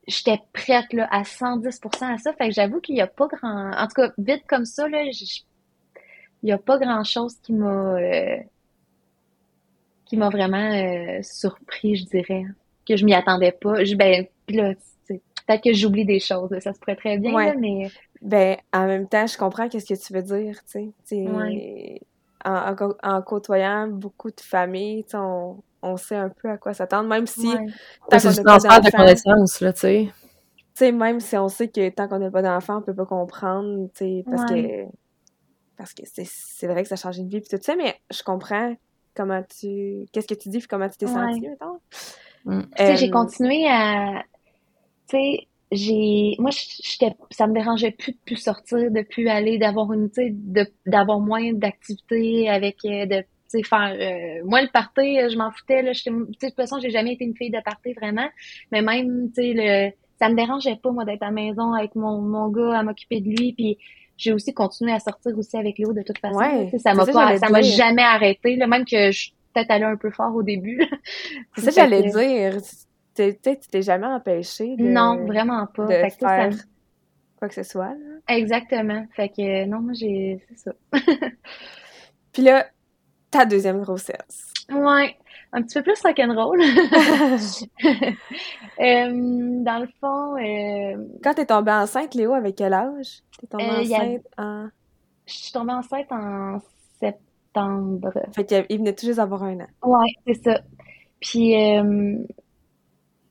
j'étais 0.07 0.39
prête 0.53 0.93
là, 0.93 1.07
à 1.11 1.23
110% 1.23 2.13
à 2.13 2.17
ça. 2.17 2.33
Fait 2.33 2.47
que 2.47 2.53
j'avoue 2.53 2.79
qu'il 2.79 2.95
n'y 2.95 3.01
a 3.01 3.07
pas 3.07 3.27
grand, 3.27 3.71
en 3.77 3.87
tout 3.87 4.01
cas 4.01 4.13
vite 4.17 4.43
comme 4.47 4.63
ça 4.63 4.87
là, 4.87 5.03
il 5.03 6.45
n'y 6.45 6.51
a 6.53 6.57
pas 6.57 6.77
grand 6.77 7.03
chose 7.03 7.35
qui 7.43 7.51
m'a, 7.51 7.95
euh, 7.95 8.37
qui 10.05 10.15
m'a 10.15 10.29
vraiment 10.29 10.71
euh, 10.71 11.19
surpris, 11.21 11.97
je 11.97 12.05
dirais, 12.05 12.45
que 12.87 12.95
je 12.95 13.03
m'y 13.03 13.13
attendais 13.13 13.51
pas. 13.51 13.83
Je, 13.83 13.95
ben 13.95 14.25
là, 14.47 14.73
peut-être 15.09 15.63
que 15.63 15.73
j'oublie 15.73 16.05
des 16.05 16.19
choses, 16.19 16.57
ça 16.59 16.73
se 16.73 16.79
pourrait 16.79 16.95
très 16.95 17.17
bien, 17.17 17.33
là, 17.33 17.55
mais 17.55 17.89
ben 18.21 18.57
en 18.73 18.85
même 18.87 19.07
temps, 19.07 19.27
je 19.27 19.37
comprends 19.37 19.69
qu'est-ce 19.69 19.93
que 19.93 19.99
tu 19.99 20.13
veux 20.13 20.23
dire, 20.23 20.59
tu 20.71 20.93
sais 21.03 22.01
en, 22.45 23.21
côtoyant 23.21 23.87
beaucoup 23.87 24.29
de 24.29 24.41
familles, 24.41 25.05
on, 25.13 25.57
on 25.81 25.97
sait 25.97 26.15
un 26.15 26.29
peu 26.29 26.49
à 26.49 26.57
quoi 26.57 26.73
s'attendre, 26.73 27.09
même 27.09 27.27
si... 27.27 27.47
Ouais. 27.47 28.19
C'est 28.19 28.29
de 28.29 28.95
connaissance, 28.95 29.61
là, 29.61 29.73
tu 29.73 29.79
sais. 29.79 30.09
Tu 30.09 30.85
sais, 30.85 30.91
même 30.91 31.19
si 31.19 31.35
on 31.37 31.49
sait 31.49 31.67
que 31.67 31.89
tant 31.89 32.07
qu'on 32.07 32.19
n'a 32.19 32.31
pas 32.31 32.41
d'enfant, 32.41 32.77
on 32.77 32.81
peut 32.81 32.93
pas 32.93 33.05
comprendre, 33.05 33.89
tu 33.95 33.97
sais, 33.97 34.23
parce 34.29 34.45
que... 34.45 34.85
Parce 35.75 35.93
que 35.93 36.01
c'est 36.05 36.65
vrai 36.65 36.81
que 36.81 36.89
ça 36.89 36.95
change 36.95 37.19
une 37.19 37.29
vie, 37.29 37.39
puis 37.39 37.49
tout 37.55 37.63
ça, 37.63 37.75
mais 37.75 37.95
je 38.11 38.23
comprends 38.23 38.75
comment 39.15 39.43
tu... 39.43 40.05
Qu'est-ce 40.11 40.27
que 40.27 40.33
tu 40.33 40.49
dis, 40.49 40.59
puis 40.59 40.67
comment 40.67 40.89
tu 40.89 40.97
t'es 40.97 41.07
sentie, 41.07 41.41
mettons. 41.41 41.79
Mm. 42.45 42.61
Tu 42.61 42.67
sais, 42.77 42.95
j'ai 42.95 43.09
euh, 43.09 43.11
continué 43.11 43.67
à... 43.67 44.23
Tu 45.07 45.17
sais, 45.17 45.47
j'ai 45.71 46.35
moi 46.39 46.51
j'étais 46.51 47.13
ça 47.31 47.47
me 47.47 47.53
dérangeait 47.53 47.91
plus 47.91 48.13
de 48.13 48.17
plus 48.25 48.37
sortir 48.37 48.89
de 48.89 49.01
plus 49.01 49.27
aller 49.27 49.57
d'avoir 49.57 49.91
une 49.91 50.09
tu 50.09 50.21
sais 50.21 50.69
d'avoir 50.85 51.19
moins 51.19 51.51
d'activités 51.53 52.49
avec 52.49 52.77
euh, 52.85 53.05
de 53.05 53.19
tu 53.19 53.59
sais 53.59 53.63
faire 53.63 53.93
euh, 53.93 54.43
moi 54.45 54.61
le 54.61 54.69
party 54.71 55.29
je 55.29 55.37
m'en 55.37 55.51
foutais 55.51 55.81
là 55.81 55.91
j'étais 55.91 56.11
de 56.11 56.25
toute 56.39 56.55
façon 56.55 56.79
j'ai 56.79 56.89
jamais 56.89 57.13
été 57.13 57.25
une 57.25 57.35
fille 57.35 57.49
de 57.49 57.61
party 57.63 57.93
vraiment 57.93 58.27
mais 58.71 58.81
même 58.81 59.29
tu 59.35 59.41
sais 59.41 59.53
le 59.53 59.91
ça 60.19 60.29
me 60.29 60.35
dérangeait 60.35 60.77
pas 60.77 60.91
moi 60.91 61.03
d'être 61.03 61.23
à 61.23 61.27
la 61.27 61.31
maison 61.31 61.73
avec 61.73 61.95
mon 61.95 62.21
mon 62.21 62.47
gars 62.47 62.79
à 62.79 62.83
m'occuper 62.83 63.19
de 63.19 63.29
lui 63.29 63.53
puis 63.53 63.77
j'ai 64.15 64.31
aussi 64.31 64.53
continué 64.53 64.93
à 64.93 64.99
sortir 64.99 65.37
aussi 65.37 65.57
avec 65.57 65.77
Léo 65.77 65.91
de 65.91 66.01
toute 66.01 66.17
façon 66.19 66.37
ouais, 66.37 66.71
ça 66.77 66.93
m'a 66.93 67.05
pas 67.05 67.37
ça 67.37 67.49
m'a 67.49 67.61
jamais 67.61 68.03
arrêté 68.03 68.55
là 68.55 68.67
même 68.67 68.85
que 68.85 69.11
je 69.11 69.31
peut-être 69.53 69.71
allé 69.71 69.83
un 69.83 69.97
peu 69.97 70.11
fort 70.11 70.33
au 70.33 70.43
début 70.43 70.81
c'est 71.55 71.71
ça 71.71 71.83
que 71.83 71.89
j'allais 71.89 72.09
dire 72.09 72.61
tu 73.17 73.69
t'es 73.69 73.81
jamais 73.81 74.07
empêché 74.07 74.75
de, 74.75 74.83
non 74.83 75.25
vraiment 75.25 75.65
pas. 75.67 75.85
de 75.85 76.09
faire 76.09 76.17
quoi 77.39 77.47
que 77.47 77.53
ce 77.53 77.63
soit 77.63 77.95
exactement. 78.27 79.05
Fait 79.15 79.29
que 79.29 79.65
non 79.65 79.81
moi 79.81 79.93
j'ai 79.93 80.43
c'est 80.49 80.57
ça. 80.57 80.71
Puis 82.33 82.41
là 82.43 82.67
ta 83.31 83.45
deuxième 83.45 83.81
grossesse. 83.81 84.53
Ouais 84.69 85.15
un 85.53 85.61
petit 85.61 85.79
peu 85.79 85.83
plus 85.83 86.01
rock'n'roll. 86.01 86.61
Euh, 88.79 89.63
dans 89.63 89.79
le 89.79 89.87
fond 89.99 90.35
euh... 90.35 91.03
quand 91.23 91.33
t'es 91.33 91.47
tombée 91.47 91.71
enceinte 91.71 92.13
Léo 92.13 92.33
avec 92.33 92.57
quel 92.57 92.73
âge? 92.73 93.23
T'es 93.39 93.47
tombée 93.47 93.63
euh, 93.63 93.81
enceinte 93.81 94.27
en 94.37 94.67
je 95.25 95.33
suis 95.33 95.51
tombée 95.51 95.73
enceinte 95.73 96.11
en 96.11 96.59
septembre. 96.99 98.13
Fait 98.35 98.45
qu'il 98.45 98.77
venait 98.77 98.93
tout 98.93 99.07
juste 99.07 99.17
d'avoir 99.17 99.43
un 99.43 99.61
an. 99.61 99.67
Ouais 99.83 100.13
c'est 100.27 100.43
ça. 100.43 100.61
Puis 101.19 101.55
euh, 101.55 102.17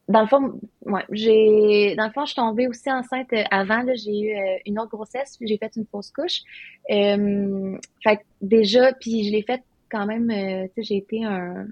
dans 0.09 0.21
le 0.21 0.27
fond, 0.29 0.61
ouais, 0.83 1.05
j'ai, 1.11 1.95
dans 1.97 2.07
le 2.07 2.13
fond, 2.13 2.25
je 2.25 2.33
suis 2.33 2.37
tombée 2.37 2.69
aussi 2.69 2.91
enceinte 2.91 3.33
euh, 3.33 3.43
avant. 3.51 3.83
Là, 3.83 3.95
j'ai 3.97 4.21
eu 4.21 4.37
euh, 4.37 4.57
une 4.65 4.79
autre 4.79 4.91
grossesse, 4.91 5.37
j'ai 5.41 5.59
fait 5.59 5.75
une 5.77 5.87
fausse 5.87 6.13
couche. 6.13 6.43
Euh, 6.91 7.77
fait 8.05 8.21
déjà, 8.41 8.93
puis 8.93 9.25
je 9.25 9.33
l'ai 9.33 9.43
faite 9.43 9.63
quand 9.91 10.07
même. 10.07 10.31
Euh, 10.31 10.69
tu 10.69 10.75
sais, 10.75 10.83
j'ai 10.83 10.97
été 10.97 11.25
un, 11.25 11.67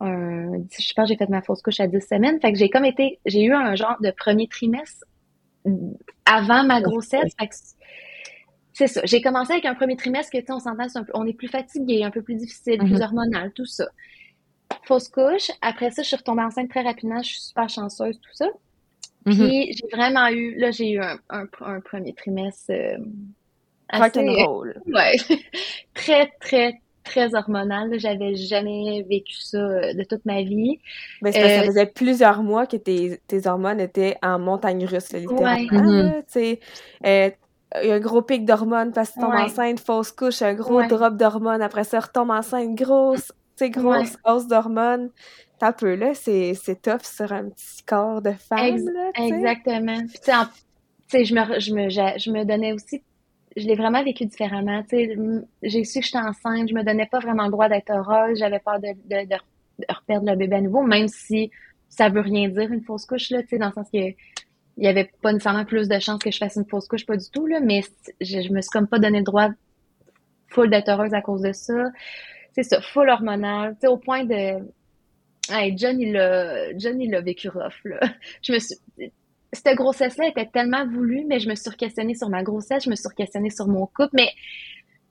un, 0.00 0.62
je 0.78 0.92
pense, 0.94 1.08
j'ai 1.08 1.16
fait 1.16 1.28
ma 1.30 1.40
fausse 1.40 1.62
couche 1.62 1.80
à 1.80 1.86
10 1.86 2.00
semaines. 2.00 2.38
Fait 2.40 2.52
que 2.52 2.58
j'ai 2.58 2.68
comme 2.68 2.84
été, 2.84 3.18
j'ai 3.24 3.44
eu 3.44 3.54
un 3.54 3.74
genre 3.76 3.96
de 4.02 4.10
premier 4.10 4.46
trimestre 4.46 5.06
avant 6.26 6.64
ma 6.64 6.82
grossesse. 6.82 7.32
Fait 7.40 7.48
que 7.48 7.54
c'est 8.74 8.88
ça. 8.88 9.00
J'ai 9.04 9.22
commencé 9.22 9.54
avec 9.54 9.64
un 9.64 9.74
premier 9.74 9.96
trimestre 9.96 10.30
que, 10.30 10.38
tu 10.38 10.46
sais, 10.46 10.52
on 10.52 10.60
s'entend, 10.60 10.84
on 11.14 11.26
est 11.26 11.32
plus 11.32 11.48
fatigué, 11.48 12.04
un 12.04 12.10
peu 12.10 12.20
plus 12.20 12.34
difficile, 12.34 12.76
plus 12.76 12.88
mm-hmm. 12.88 13.02
hormonal, 13.04 13.52
tout 13.54 13.64
ça 13.64 13.86
fausse 14.84 15.08
couche. 15.08 15.50
Après 15.62 15.90
ça, 15.90 16.02
je 16.02 16.08
suis 16.08 16.16
retombée 16.16 16.42
enceinte 16.42 16.70
très 16.70 16.82
rapidement. 16.82 17.22
Je 17.22 17.28
suis 17.28 17.40
super 17.40 17.68
chanceuse, 17.68 18.18
tout 18.20 18.34
ça. 18.34 18.46
Puis 19.24 19.34
mm-hmm. 19.34 19.76
j'ai 19.76 19.96
vraiment 19.96 20.28
eu, 20.28 20.54
là, 20.56 20.70
j'ai 20.70 20.90
eu 20.92 21.00
un, 21.00 21.18
un, 21.30 21.80
premier 21.80 22.14
trimestre 22.14 22.70
euh, 22.70 22.96
assez... 23.88 24.20
Rock'n'roll. 24.20 24.80
Ouais. 24.86 25.16
très, 25.94 26.32
très, 26.40 26.80
très 27.02 27.34
hormonal. 27.34 27.98
J'avais 27.98 28.34
jamais 28.36 29.04
vécu 29.08 29.34
ça 29.40 29.58
euh, 29.58 29.94
de 29.94 30.04
toute 30.04 30.24
ma 30.26 30.42
vie. 30.42 30.78
Mais 31.22 31.32
ça 31.32 31.40
euh, 31.40 31.64
faisait 31.64 31.86
plusieurs 31.86 32.42
mois 32.42 32.66
que 32.66 32.76
tes, 32.76 33.20
tes 33.26 33.46
hormones 33.48 33.80
étaient 33.80 34.16
en 34.22 34.38
montagne 34.38 34.84
russe, 34.84 35.12
littéralement. 35.12 36.22
Ouais. 36.34 36.60
Euh, 37.04 37.30
il 37.82 37.88
y 37.88 37.92
a 37.92 37.96
un 37.96 38.00
gros 38.00 38.22
pic 38.22 38.44
d'hormones 38.44 38.92
parce 38.92 39.10
que 39.10 39.14
tu 39.14 39.20
tombes 39.20 39.34
enceinte, 39.34 39.80
fausse 39.80 40.12
couche, 40.12 40.40
un 40.40 40.54
gros 40.54 40.84
drop 40.84 41.16
d'hormones. 41.16 41.62
Après 41.62 41.84
ça, 41.84 41.98
retombe 41.98 42.30
enceinte, 42.30 42.76
grosse 42.76 43.32
sais, 43.56 43.70
grosse 43.70 44.16
hausse 44.24 44.46
d'hormones. 44.46 45.10
T'as 45.58 45.72
peu, 45.72 45.94
là, 45.94 46.12
c'est 46.14 46.82
tough 46.82 47.02
sur 47.02 47.32
un 47.32 47.48
petit 47.48 47.82
corps 47.86 48.20
de 48.20 48.32
femme, 48.32 48.84
là, 48.92 49.10
Exactement. 49.16 49.98
Puis, 50.06 50.18
tu 50.20 50.32
sais, 51.08 51.24
je 51.24 51.34
me, 51.34 51.58
je, 51.60 51.74
me, 51.74 51.88
je 51.88 52.30
me 52.30 52.44
donnais 52.44 52.72
aussi 52.72 53.02
je 53.56 53.66
l'ai 53.66 53.74
vraiment 53.74 54.04
vécu 54.04 54.26
différemment. 54.26 54.84
J'ai 55.62 55.84
su 55.84 56.00
que 56.00 56.06
j'étais 56.06 56.18
enceinte, 56.18 56.68
je 56.68 56.74
me 56.74 56.84
donnais 56.84 57.06
pas 57.06 57.20
vraiment 57.20 57.44
le 57.44 57.50
droit 57.50 57.68
d'être 57.68 57.90
heureuse, 57.90 58.38
j'avais 58.38 58.58
peur 58.58 58.78
de, 58.80 58.88
de, 58.88 59.26
de, 59.26 59.36
reperdre 59.88 60.30
le 60.30 60.36
bébé 60.36 60.56
à 60.56 60.60
nouveau, 60.60 60.82
même 60.82 61.08
si 61.08 61.50
ça 61.88 62.08
veut 62.08 62.20
rien 62.20 62.48
dire 62.48 62.70
une 62.70 62.82
fausse 62.82 63.06
couche, 63.06 63.30
là, 63.30 63.40
dans 63.52 63.66
le 63.66 63.72
sens 63.72 63.88
que 63.90 64.12
il 64.78 64.84
y 64.84 64.88
avait 64.88 65.10
pas 65.22 65.32
nécessairement 65.32 65.64
plus 65.64 65.88
de 65.88 65.98
chances 65.98 66.18
que 66.22 66.30
je 66.30 66.36
fasse 66.36 66.56
une 66.56 66.66
fausse 66.66 66.86
couche, 66.86 67.06
pas 67.06 67.16
du 67.16 67.30
tout, 67.30 67.46
là, 67.46 67.60
mais 67.60 67.80
je, 68.20 68.42
je 68.42 68.52
me 68.52 68.60
suis 68.60 68.70
comme 68.70 68.86
pas 68.86 68.98
donné 68.98 69.18
le 69.18 69.24
droit 69.24 69.48
full 70.48 70.68
d'être 70.68 70.90
heureuse 70.90 71.14
à 71.14 71.22
cause 71.22 71.40
de 71.40 71.52
ça 71.52 71.90
c'est 72.56 72.62
ça, 72.62 72.80
full 72.80 73.10
hormonal, 73.10 73.76
tu 73.80 73.86
au 73.86 73.98
point 73.98 74.24
de, 74.24 74.66
hey, 75.50 75.76
John, 75.76 76.00
il 76.00 76.12
l'a, 76.12 76.76
John, 76.78 77.00
il 77.00 77.10
l'a 77.10 77.20
vécu 77.20 77.48
rough, 77.48 77.84
là. 77.84 78.00
Je 78.42 78.52
me 78.54 78.58
suis, 78.58 78.76
cette 79.52 79.76
grossesse-là 79.76 80.28
était 80.28 80.46
tellement 80.46 80.86
voulue, 80.86 81.24
mais 81.26 81.38
je 81.38 81.48
me 81.48 81.54
suis 81.54 81.70
questionnée 81.70 82.14
sur 82.14 82.28
ma 82.28 82.42
grossesse, 82.42 82.84
je 82.84 82.90
me 82.90 82.96
suis 82.96 83.08
questionnée 83.16 83.50
sur 83.50 83.68
mon 83.68 83.86
couple, 83.86 84.10
mais 84.12 84.30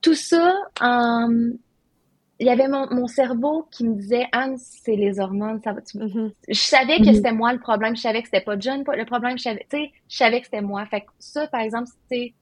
tout 0.01 0.13
ça, 0.13 0.53
il 0.81 2.45
y 2.45 2.49
avait 2.49 2.67
mon, 2.67 2.87
mon, 2.93 3.07
cerveau 3.07 3.67
qui 3.71 3.87
me 3.87 3.95
disait 3.95 4.25
Anne, 4.33 4.57
c'est 4.57 4.95
les 4.95 5.19
hormones, 5.19 5.61
ça 5.63 5.71
va. 5.71 5.79
Mm-hmm. 5.79 6.31
Je 6.49 6.53
savais 6.53 6.97
que 6.97 7.03
mm-hmm. 7.03 7.15
c'était 7.15 7.31
moi 7.31 7.53
le 7.53 7.59
problème, 7.59 7.95
je 7.95 8.01
savais 8.01 8.21
que 8.21 8.27
c'était 8.27 8.43
pas 8.43 8.59
John 8.59 8.83
le 8.85 9.05
problème, 9.05 9.37
je 9.37 9.43
savais, 9.43 9.65
tu 9.69 9.77
sais, 9.77 9.91
je 10.09 10.17
savais 10.17 10.39
que 10.41 10.45
c'était 10.45 10.61
moi. 10.61 10.85
Fait 10.85 11.01
que 11.01 11.07
ça, 11.17 11.47
par 11.47 11.61
exemple, 11.61 11.87
c'était 11.87 12.33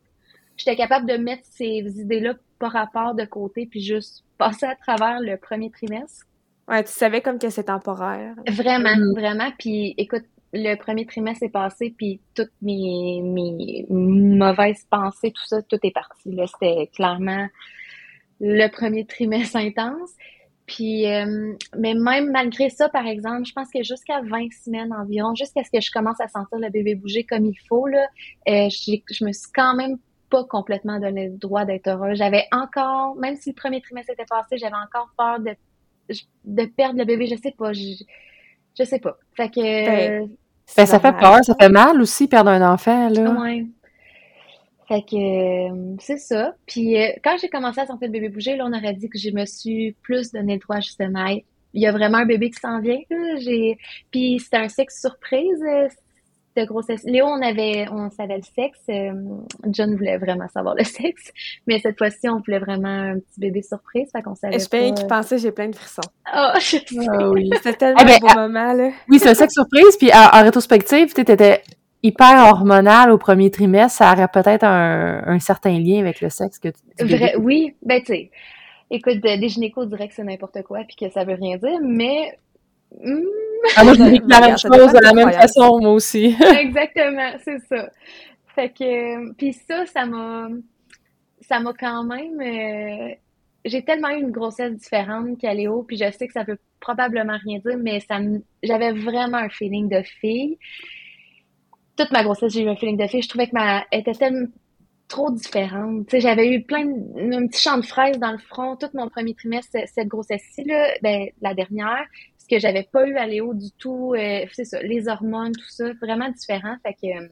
j'étais 0.57 0.75
capable 0.75 1.07
de 1.07 1.17
mettre 1.17 1.43
ces 1.51 1.99
idées-là 1.99 2.35
par 2.59 2.71
rapport 2.71 3.15
de 3.15 3.25
côté 3.25 3.65
puis 3.65 3.81
juste 3.81 4.23
passer 4.37 4.65
à 4.65 4.75
travers 4.75 5.19
le 5.19 5.37
premier 5.37 5.69
trimestre. 5.69 6.25
Ouais, 6.67 6.83
tu 6.83 6.91
savais 6.91 7.21
comme 7.21 7.39
que 7.39 7.49
c'est 7.49 7.65
temporaire. 7.65 8.35
Vraiment, 8.47 8.95
vraiment. 9.15 9.51
Puis 9.57 9.93
écoute, 9.97 10.23
le 10.53 10.75
premier 10.75 11.05
trimestre 11.05 11.43
est 11.43 11.49
passé, 11.49 11.93
puis 11.97 12.21
toutes 12.35 12.53
mes, 12.61 13.21
mes 13.23 13.85
mauvaises 13.89 14.85
pensées, 14.89 15.31
tout 15.31 15.45
ça, 15.45 15.61
tout 15.63 15.79
est 15.83 15.91
parti. 15.91 16.31
Là, 16.31 16.45
c'était 16.47 16.89
clairement 16.93 17.47
le 18.39 18.67
premier 18.67 19.05
trimestre 19.05 19.55
intense. 19.55 20.11
Puis, 20.65 21.11
euh, 21.11 21.53
mais 21.77 21.93
même 21.93 22.31
malgré 22.31 22.69
ça, 22.69 22.87
par 22.87 23.05
exemple, 23.05 23.45
je 23.45 23.53
pense 23.53 23.69
que 23.69 23.83
jusqu'à 23.83 24.21
20 24.21 24.47
semaines 24.63 24.93
environ, 24.93 25.35
jusqu'à 25.35 25.63
ce 25.63 25.69
que 25.69 25.81
je 25.81 25.91
commence 25.91 26.21
à 26.21 26.27
sentir 26.27 26.57
le 26.57 26.69
bébé 26.69 26.95
bouger 26.95 27.25
comme 27.25 27.45
il 27.45 27.57
faut, 27.67 27.87
là, 27.87 28.07
euh, 28.47 28.69
je 28.69 29.25
me 29.25 29.31
suis 29.33 29.51
quand 29.53 29.75
même 29.75 29.97
pas 30.33 30.43
complètement 30.45 30.99
donné 30.99 31.29
le 31.29 31.37
droit 31.37 31.63
d'être 31.63 31.87
heureux. 31.87 32.15
J'avais 32.15 32.45
encore, 32.51 33.15
même 33.17 33.35
si 33.35 33.51
le 33.51 33.55
premier 33.55 33.81
trimestre 33.81 34.13
était 34.13 34.25
passé, 34.27 34.57
j'avais 34.57 34.73
encore 34.83 35.09
peur 35.15 35.39
de, 35.39 35.55
de 36.45 36.65
perdre 36.65 36.97
le 36.97 37.05
bébé. 37.05 37.27
Je 37.27 37.35
sais 37.35 37.53
pas. 37.55 37.71
Je, 37.71 38.03
je 38.79 38.83
sais 38.83 38.97
pas. 38.97 39.15
Fait 39.35 39.49
que. 39.49 39.61
Ben, 39.61 40.29
ben 40.75 40.85
ça 40.87 40.99
fait 40.99 41.13
peur, 41.13 41.43
ça 41.43 41.53
fait 41.53 41.69
mal 41.69 42.01
aussi 42.01 42.27
perdre 42.27 42.49
un 42.49 42.73
enfant, 42.73 43.09
là. 43.09 43.29
Ouais. 43.39 43.67
Fait 44.87 45.03
que 45.03 45.95
c'est 45.99 46.17
ça. 46.17 46.55
Puis 46.65 46.97
quand 47.23 47.37
j'ai 47.39 47.49
commencé 47.49 47.81
à 47.81 47.85
sentir 47.85 48.07
le 48.07 48.11
bébé 48.11 48.29
bouger, 48.29 48.55
là, 48.55 48.65
on 48.65 48.73
aurait 48.73 48.93
dit 48.93 49.09
que 49.09 49.19
je 49.19 49.29
me 49.29 49.45
suis 49.45 49.95
plus 50.01 50.31
donné 50.31 50.55
le 50.55 50.59
droit 50.59 50.79
justement. 50.79 51.27
Il 51.75 51.81
y 51.81 51.85
a 51.85 51.91
vraiment 51.91 52.17
un 52.19 52.25
bébé 52.25 52.49
qui 52.49 52.59
s'en 52.59 52.81
vient. 52.81 52.99
J'ai... 53.37 53.77
Puis 54.11 54.39
c'était 54.39 54.57
un 54.57 54.67
sexe 54.67 54.99
surprise 54.99 55.63
de 56.55 56.65
grossesse. 56.65 57.03
Léo, 57.03 57.25
on 57.25 57.41
avait, 57.41 57.87
on 57.91 58.09
savait 58.09 58.37
le 58.37 58.43
sexe. 58.43 58.79
Euh, 58.89 59.11
John 59.67 59.95
voulait 59.95 60.17
vraiment 60.17 60.47
savoir 60.49 60.75
le 60.75 60.83
sexe, 60.83 61.31
mais 61.67 61.79
cette 61.79 61.97
fois-ci, 61.97 62.29
on 62.29 62.39
voulait 62.39 62.59
vraiment 62.59 62.87
un 62.87 63.15
petit 63.15 63.39
bébé 63.39 63.61
surprise, 63.61 64.09
fait 64.11 64.21
qu'on 64.21 64.35
savait. 64.35 64.59
Je 64.59 64.69
paye 64.69 64.93
qui 64.93 65.05
pensait, 65.05 65.37
j'ai 65.37 65.51
plein 65.51 65.69
de 65.69 65.75
frissons. 65.75 66.01
Ah, 66.25 66.53
je 66.59 66.77
ah 67.09 67.29
oui. 67.29 67.49
C'était 67.55 67.73
tellement 67.73 68.01
eh 68.01 68.05
ben, 68.05 68.17
un 68.23 68.33
beau 68.33 68.39
moment 68.41 68.73
là. 68.73 68.91
Oui, 69.09 69.19
c'est 69.19 69.29
un 69.29 69.33
sexe 69.33 69.53
surprise, 69.53 69.97
puis 69.97 70.11
en, 70.13 70.43
rétrospective, 70.43 71.13
tu 71.13 71.21
étais 71.21 71.61
hyper 72.01 72.47
hormonal 72.51 73.11
au 73.11 73.17
premier 73.17 73.49
trimestre, 73.49 73.99
ça 73.99 74.11
aurait 74.11 74.27
peut-être 74.27 74.63
un, 74.63 75.23
un, 75.25 75.39
certain 75.39 75.79
lien 75.79 75.99
avec 75.99 76.21
le 76.21 76.29
sexe 76.29 76.59
que 76.59 76.69
tu. 76.69 77.05
Vrai, 77.05 77.35
oui, 77.37 77.75
ben 77.81 77.99
tu 78.01 78.07
sais. 78.07 78.31
Écoute, 78.91 79.21
des 79.21 79.49
gynécos 79.49 79.87
diraient 79.87 80.07
que 80.07 80.13
c'est 80.13 80.23
n'importe 80.23 80.61
quoi 80.63 80.81
puis 80.87 80.95
que 80.95 81.09
ça 81.11 81.23
veut 81.23 81.33
rien 81.33 81.57
dire, 81.57 81.79
mais 81.81 82.37
ah, 83.75 83.83
moi, 83.83 83.93
je 83.93 84.03
dis 84.09 84.21
la 84.27 84.41
même 84.41 84.57
chose 84.57 84.93
de 84.93 85.03
la 85.03 85.13
même 85.13 85.31
façon, 85.31 85.79
moi 85.79 85.93
aussi. 85.93 86.35
Exactement, 86.59 87.31
c'est 87.43 87.59
ça. 87.67 87.89
Fait 88.55 88.69
que, 88.69 89.33
puis 89.33 89.53
ça, 89.53 89.85
ça 89.85 90.05
m'a, 90.05 90.47
ça 91.41 91.59
m'a 91.59 91.73
quand 91.73 92.03
même, 92.03 92.39
euh, 92.39 93.15
j'ai 93.65 93.83
tellement 93.83 94.09
eu 94.09 94.19
une 94.19 94.31
grossesse 94.31 94.73
différente 94.73 95.39
qu'à 95.39 95.53
Léo, 95.53 95.83
puis 95.83 95.97
je 95.97 96.11
sais 96.11 96.27
que 96.27 96.33
ça 96.33 96.45
peut 96.45 96.57
probablement 96.79 97.37
rien 97.43 97.59
dire, 97.59 97.77
mais 97.77 97.99
ça 98.01 98.19
j'avais 98.61 98.91
vraiment 98.91 99.37
un 99.37 99.49
feeling 99.49 99.89
de 99.89 100.03
fille. 100.03 100.57
Toute 101.95 102.11
ma 102.11 102.23
grossesse, 102.23 102.53
j'ai 102.53 102.63
eu 102.63 102.69
un 102.69 102.75
feeling 102.75 102.97
de 102.97 103.07
fille. 103.07 103.21
Je 103.21 103.29
trouvais 103.29 103.47
que 103.47 103.53
ma, 103.53 103.85
elle 103.91 104.01
était 104.01 104.13
tellement 104.13 104.47
trop 105.07 105.31
différente. 105.31 106.07
Tu 106.07 106.11
sais, 106.11 106.21
j'avais 106.21 106.47
eu 106.47 106.63
plein 106.63 106.85
de, 106.85 107.35
un 107.35 107.47
petit 107.47 107.61
champ 107.61 107.77
de 107.77 107.85
fraises 107.85 108.17
dans 108.17 108.31
le 108.31 108.37
front 108.37 108.75
tout 108.75 108.87
mon 108.93 109.09
premier 109.09 109.33
trimestre, 109.35 109.77
cette 109.85 110.07
grossesse-ci, 110.07 110.63
là, 110.63 110.93
ben, 111.01 111.27
la 111.41 111.53
dernière 111.53 112.05
que 112.47 112.59
j'avais 112.59 112.83
pas 112.83 113.07
eu 113.07 113.15
à 113.17 113.25
Léo 113.25 113.53
du 113.53 113.71
tout. 113.77 114.13
Euh, 114.15 114.45
c'est 114.53 114.65
ça, 114.65 114.81
les 114.81 115.07
hormones, 115.07 115.53
tout 115.53 115.69
ça, 115.69 115.91
vraiment 116.01 116.29
différent. 116.29 116.75
Fait 116.83 116.93
que 116.93 117.07
euh, 117.07 117.27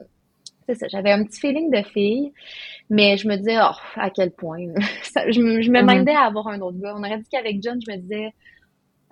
c'est 0.68 0.76
ça, 0.76 0.88
j'avais 0.88 1.12
un 1.12 1.24
petit 1.24 1.39
feeling 1.39 1.72
de 1.72 1.82
fille, 1.84 2.34
mais 2.89 3.18
je 3.18 3.28
me 3.28 3.36
disais, 3.36 3.57
oh, 3.62 3.76
à 3.95 4.09
quel 4.09 4.32
point. 4.32 4.59
je 5.16 5.39
me, 5.41 5.62
je 5.62 5.72
mm-hmm. 5.72 6.16
à 6.16 6.26
avoir 6.26 6.47
un 6.47 6.62
autre 6.62 6.78
gars. 6.80 6.93
On 6.95 7.03
aurait 7.03 7.18
dit 7.18 7.30
qu'avec 7.32 7.62
John, 7.62 7.80
je 7.86 7.91
me 7.91 7.97
disais, 7.97 8.34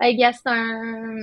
hey 0.00 0.16
gars, 0.16 0.32
c'est 0.32 0.48
un, 0.48 1.16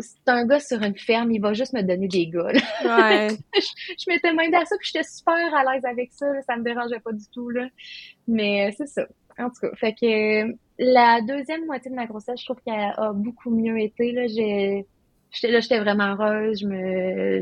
c'est 0.00 0.28
un 0.28 0.46
gars 0.46 0.60
sur 0.60 0.82
une 0.82 0.96
ferme, 0.96 1.30
il 1.30 1.40
va 1.40 1.52
juste 1.52 1.72
me 1.72 1.82
donner 1.82 2.08
des 2.08 2.26
gars. 2.26 2.52
Ouais. 2.84 3.28
je, 3.54 4.10
m'étais 4.10 4.32
mindée 4.32 4.56
à 4.56 4.64
ça, 4.64 4.76
puis 4.78 4.90
j'étais 4.92 5.06
super 5.06 5.54
à 5.54 5.72
l'aise 5.72 5.84
avec 5.84 6.10
ça, 6.12 6.26
ça 6.42 6.56
me 6.56 6.64
dérangeait 6.64 7.00
pas 7.00 7.12
du 7.12 7.24
tout, 7.32 7.50
là. 7.50 7.68
Mais 8.26 8.68
euh, 8.68 8.74
c'est 8.76 8.88
ça. 8.88 9.06
En 9.38 9.50
tout 9.50 9.60
cas, 9.60 9.70
fait 9.76 9.92
que 9.92 10.52
la 10.78 11.20
deuxième 11.22 11.66
moitié 11.66 11.90
de 11.90 11.96
ma 11.96 12.06
grossesse, 12.06 12.40
je 12.40 12.44
trouve 12.44 12.60
qu'elle 12.64 12.92
a 12.96 13.12
beaucoup 13.12 13.50
mieux 13.50 13.78
été. 13.80 14.12
Là, 14.12 14.26
j'ai, 14.28 14.86
j'étais 15.30 15.52
là, 15.52 15.60
j'étais 15.60 15.80
vraiment 15.80 16.14
heureuse. 16.14 16.60
Je 16.60 16.66
me, 16.66 17.40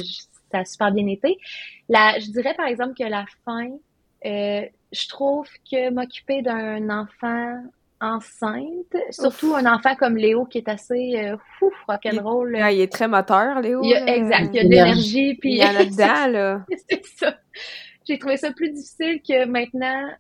ça 0.51 0.59
a 0.59 0.65
super 0.65 0.93
bien 0.93 1.07
été. 1.07 1.39
La, 1.89 2.19
je 2.19 2.31
dirais 2.31 2.55
par 2.55 2.67
exemple 2.67 2.95
que 2.95 3.05
la 3.05 3.27
fin, 3.45 3.69
euh, 4.25 4.63
je 4.93 5.09
trouve 5.09 5.47
que 5.71 5.91
m'occuper 5.91 6.43
d'un 6.43 6.89
enfant 6.89 7.63
enceinte, 8.01 8.95
surtout 9.11 9.55
un 9.55 9.65
enfant 9.73 9.95
comme 9.95 10.17
Léo 10.17 10.45
qui 10.45 10.59
est 10.59 10.69
assez 10.69 11.17
euh, 11.17 11.37
fou, 11.59 11.71
rock'n'roll. 11.89 12.57
Il, 12.59 12.75
il 12.75 12.81
est 12.83 12.93
très 12.93 13.09
moteur, 13.09 13.61
Léo. 13.61 13.81
Il 13.83 13.95
a, 13.95 14.17
exact, 14.17 14.51
il 14.53 14.57
y 14.57 14.61
a 14.61 14.65
de 14.65 14.69
l'énergie. 14.69 15.35
Puis... 15.35 15.53
Il 15.53 15.59
y 15.59 15.65
en 15.65 15.77
a 15.77 15.85
dedans, 15.85 16.27
là. 16.31 16.67
C'est 16.91 17.05
ça. 17.07 17.39
J'ai 18.07 18.19
trouvé 18.19 18.37
ça 18.37 18.53
plus 18.53 18.71
difficile 18.71 19.21
que 19.27 19.47
maintenant 19.47 20.11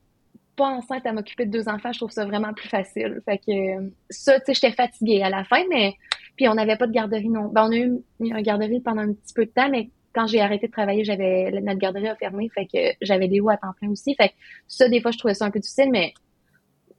pas 0.56 0.66
enceinte 0.66 1.06
à 1.06 1.12
m'occuper 1.12 1.46
de 1.46 1.50
deux 1.50 1.68
enfants, 1.68 1.92
je 1.92 1.98
trouve 1.98 2.10
ça 2.10 2.24
vraiment 2.24 2.52
plus 2.52 2.68
facile. 2.68 3.20
Fait 3.24 3.38
que 3.38 3.92
ça, 4.10 4.38
tu 4.40 4.46
sais, 4.46 4.54
j'étais 4.54 4.72
fatiguée 4.72 5.22
à 5.22 5.30
la 5.30 5.44
fin, 5.44 5.62
mais 5.68 5.94
puis 6.36 6.48
on 6.48 6.54
n'avait 6.54 6.76
pas 6.76 6.86
de 6.86 6.92
garderie 6.92 7.28
non. 7.28 7.48
Ben, 7.48 7.66
on 7.66 7.72
a 7.72 7.76
eu 7.76 7.92
une 8.20 8.40
garderie 8.40 8.80
pendant 8.80 9.02
un 9.02 9.12
petit 9.12 9.34
peu 9.34 9.44
de 9.44 9.50
temps, 9.50 9.68
mais 9.68 9.90
quand 10.14 10.26
j'ai 10.26 10.40
arrêté 10.40 10.66
de 10.66 10.72
travailler, 10.72 11.04
j'avais 11.04 11.50
notre 11.50 11.78
garderie 11.78 12.08
a 12.08 12.16
fermé, 12.16 12.48
fait 12.48 12.66
que 12.66 12.96
j'avais 13.02 13.28
des 13.28 13.40
hauts 13.40 13.50
à 13.50 13.56
temps 13.58 13.74
plein 13.78 13.90
aussi. 13.90 14.14
Fait 14.14 14.30
que 14.30 14.34
ça, 14.66 14.88
des 14.88 15.00
fois, 15.00 15.10
je 15.10 15.18
trouvais 15.18 15.34
ça 15.34 15.44
un 15.44 15.50
peu 15.50 15.60
difficile, 15.60 15.90
mais 15.90 16.14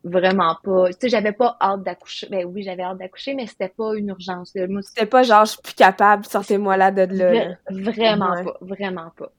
vraiment 0.03 0.55
pas. 0.63 0.89
Tu 0.89 0.97
sais, 1.01 1.09
j'avais 1.09 1.31
pas 1.31 1.57
hâte 1.59 1.83
d'accoucher. 1.83 2.27
Ben 2.29 2.45
oui, 2.45 2.63
j'avais 2.63 2.83
hâte 2.83 2.99
d'accoucher, 2.99 3.33
mais 3.33 3.47
c'était 3.47 3.69
pas 3.69 3.95
une 3.95 4.09
urgence. 4.09 4.53
C'était 4.53 5.05
pas 5.05 5.23
genre 5.23 5.45
je 5.45 5.51
suis 5.51 5.61
plus 5.61 5.73
capable, 5.73 6.25
sortez-moi 6.25 6.77
là 6.77 6.91
de 6.91 7.01
là. 7.01 7.55
Vraiment 7.71 8.43
pas, 8.43 8.57
vraiment 8.61 9.11
pas. 9.17 9.31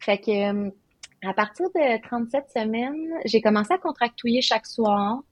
Fait 0.00 0.18
que 0.18 0.30
euh, 0.66 0.70
à 1.22 1.34
partir 1.34 1.66
de 1.74 2.02
37 2.02 2.50
semaines, 2.50 3.10
j'ai 3.24 3.40
commencé 3.40 3.72
à 3.72 3.78
contractouiller 3.78 4.40
chaque 4.42 4.66
soir. 4.66 5.22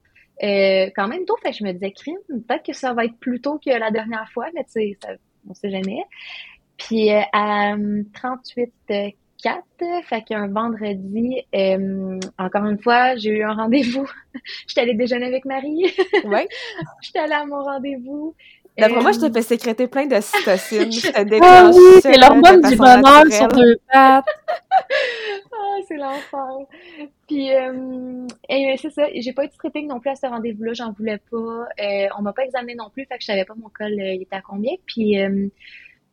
Euh, 0.43 0.91
quand 0.95 1.09
même 1.09 1.24
tôt, 1.24 1.36
fait 1.43 1.51
que 1.51 1.57
je 1.57 1.64
me 1.64 1.72
disais, 1.72 1.93
crime, 1.93 2.18
peut-être 2.28 2.64
que 2.64 2.72
ça 2.72 2.93
va 2.93 3.05
être 3.05 3.18
plus 3.18 3.41
tôt 3.41 3.59
que 3.59 3.70
la 3.70 3.91
dernière 3.91 4.28
fois, 4.32 4.47
mais 4.55 4.64
tu 4.64 4.72
sais, 4.72 4.99
on 5.49 5.55
sait 5.55 5.70
jamais. 5.70 6.05
Puis 6.76 7.12
euh, 7.12 7.20
à 7.32 7.74
38 8.14 8.72
4, 9.43 9.62
fait 10.05 10.22
qu'un 10.22 10.49
vendredi, 10.49 11.43
euh, 11.55 12.18
encore 12.39 12.64
une 12.66 12.78
fois, 12.78 13.16
j'ai 13.16 13.30
eu 13.30 13.43
un 13.45 13.55
rendez-vous. 13.55 14.09
J'étais 14.66 14.80
allée 14.80 14.95
déjeuner 14.95 15.26
avec 15.26 15.45
Marie. 15.45 15.86
Oui. 16.24 16.41
J'étais 17.03 17.20
allée 17.20 17.34
à 17.34 17.45
mon 17.45 17.62
rendez-vous. 17.62 18.34
D'après 18.79 19.01
moi, 19.01 19.12
je 19.12 19.20
t'ai 19.20 19.33
fait 19.33 19.43
sécréter 19.43 19.89
plein 19.89 20.07
de 20.07 20.20
cytocine. 20.20 20.91
ah 21.43 21.70
oui, 21.74 22.01
c'est 22.01 22.16
l'hormone 22.16 22.62
du 22.62 22.76
bonheur 22.76 23.24
sur 23.31 23.49
deux 23.49 23.76
pattes. 23.93 24.24
ah, 25.53 25.76
c'est 25.87 25.97
l'enfer. 25.97 26.49
Puis, 27.26 27.55
euh, 27.55 28.26
et 28.49 28.76
c'est 28.81 28.91
ça, 28.91 29.07
j'ai 29.14 29.33
pas 29.33 29.45
eu 29.45 29.49
de 29.49 29.53
stripping 29.53 29.89
non 29.89 30.01
plus 30.01 30.11
à 30.11 30.14
ce 30.14 30.26
rendez-vous-là, 30.26 30.72
j'en 30.74 30.93
voulais 30.93 31.20
pas. 31.31 31.37
Euh, 31.37 32.09
on 32.18 32.22
m'a 32.22 32.33
pas 32.33 32.45
examiné 32.45 32.74
non 32.74 32.91
plus, 32.91 33.05
fait 33.07 33.16
que 33.16 33.22
je 33.22 33.26
savais 33.26 33.45
pas 33.45 33.55
mon 33.55 33.68
col, 33.68 33.93
euh, 33.93 34.14
il 34.14 34.22
était 34.22 34.37
à 34.37 34.43
combien. 34.43 34.74
Puis, 34.87 35.20
euh, 35.20 35.49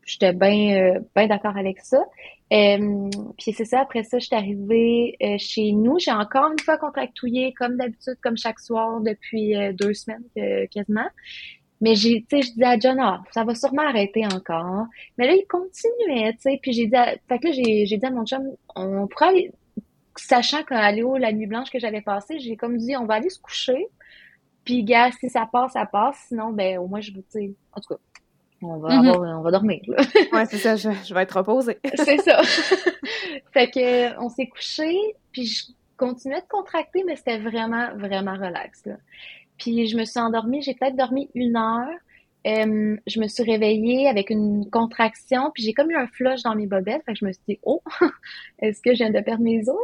j'étais 0.03 0.33
bien 0.33 0.99
ben 1.15 1.27
d'accord 1.27 1.57
avec 1.57 1.79
ça. 1.79 2.03
puis 2.49 3.53
c'est 3.53 3.65
ça, 3.65 3.81
après 3.81 4.03
ça, 4.03 4.19
je 4.19 4.25
suis 4.25 4.35
arrivée 4.35 5.17
chez 5.39 5.71
nous. 5.71 5.97
J'ai 5.97 6.11
encore 6.11 6.51
une 6.51 6.59
fois 6.59 6.77
contractouillé 6.77 7.53
comme 7.53 7.77
d'habitude, 7.77 8.15
comme 8.21 8.37
chaque 8.37 8.59
soir 8.59 9.01
depuis 9.01 9.55
deux 9.73 9.95
semaines 9.95 10.23
quasiment. 10.69 11.09
Mais 11.81 11.95
j'ai, 11.95 12.25
tu 12.29 12.37
sais, 12.37 12.41
je 12.43 12.51
disais 12.51 12.65
à 12.65 12.79
John, 12.79 12.97
ah, 12.99 13.21
ça 13.31 13.43
va 13.43 13.53
sûrement 13.53 13.83
arrêter 13.83 14.25
encore. 14.25 14.85
Mais 15.17 15.27
là, 15.27 15.33
il 15.33 15.45
continuait, 15.47 16.33
tu 16.33 16.41
sais. 16.41 16.59
Puis 16.61 16.73
j'ai 16.73 16.87
dit, 16.87 16.95
à, 16.95 17.15
fait 17.27 17.39
que 17.39 17.47
là, 17.47 17.53
j'ai, 17.53 17.85
j'ai 17.85 17.97
dit 17.97 18.05
à 18.05 18.11
mon 18.11 18.25
chum, 18.25 18.43
on 18.75 19.07
pourrait 19.07 19.27
aller, 19.27 19.51
sachant 20.15 20.63
qu'à 20.63 20.91
Léo, 20.91 21.17
la 21.17 21.31
nuit 21.33 21.47
blanche 21.47 21.69
que 21.69 21.79
j'avais 21.79 22.01
passée, 22.01 22.39
j'ai 22.39 22.55
comme 22.55 22.77
dit, 22.77 22.95
on 22.95 23.05
va 23.05 23.15
aller 23.15 23.29
se 23.29 23.39
coucher. 23.39 23.87
Puis, 24.63 24.83
gars, 24.83 25.11
si 25.11 25.29
ça 25.29 25.47
passe, 25.51 25.73
ça 25.73 25.85
passe. 25.85 26.17
Sinon, 26.27 26.51
ben, 26.51 26.79
au 26.79 26.87
moins, 26.87 27.01
je 27.01 27.11
vous, 27.11 27.21
tu 27.21 27.39
sais, 27.39 27.53
en 27.73 27.81
tout 27.81 27.93
cas, 27.93 27.99
on 28.61 28.77
va, 28.77 28.89
mm-hmm. 28.89 29.37
on 29.37 29.41
va 29.41 29.51
dormir, 29.51 29.81
là. 29.87 29.97
ouais, 30.33 30.45
c'est 30.45 30.57
ça, 30.57 30.75
je, 30.75 30.89
je, 31.07 31.13
vais 31.13 31.21
être 31.21 31.37
reposée. 31.37 31.77
c'est 31.95 32.17
ça. 32.17 32.41
fait 33.53 33.69
que, 33.69 34.19
on 34.19 34.29
s'est 34.29 34.47
couché, 34.47 34.97
puis 35.31 35.45
je 35.45 35.65
continuais 35.97 36.41
de 36.41 36.47
contracter, 36.47 37.03
mais 37.05 37.15
c'était 37.15 37.37
vraiment, 37.37 37.95
vraiment 37.95 38.33
relax, 38.33 38.85
là. 38.85 38.95
Puis 39.57 39.87
je 39.87 39.97
me 39.97 40.05
suis 40.05 40.19
endormie, 40.19 40.61
j'ai 40.61 40.73
peut-être 40.73 40.95
dormi 40.95 41.29
une 41.33 41.55
heure. 41.55 41.89
Euh, 42.45 42.95
je 43.07 43.19
me 43.19 43.27
suis 43.27 43.41
réveillée 43.41 44.07
avec 44.07 44.29
une 44.29 44.69
contraction, 44.69 45.49
puis 45.51 45.63
j'ai 45.63 45.73
comme 45.73 45.89
eu 45.89 45.95
un 45.95 46.05
flush 46.05 46.43
dans 46.43 46.53
mes 46.53 46.67
bobettes. 46.67 47.01
Fait 47.03 47.13
que 47.13 47.19
je 47.19 47.25
me 47.25 47.31
suis 47.31 47.41
dit, 47.47 47.59
oh, 47.63 47.81
est-ce 48.59 48.81
que 48.83 48.93
je 48.93 48.97
viens 48.97 49.09
de 49.09 49.19
perdre 49.19 49.41
mes 49.43 49.63
os? 49.67 49.75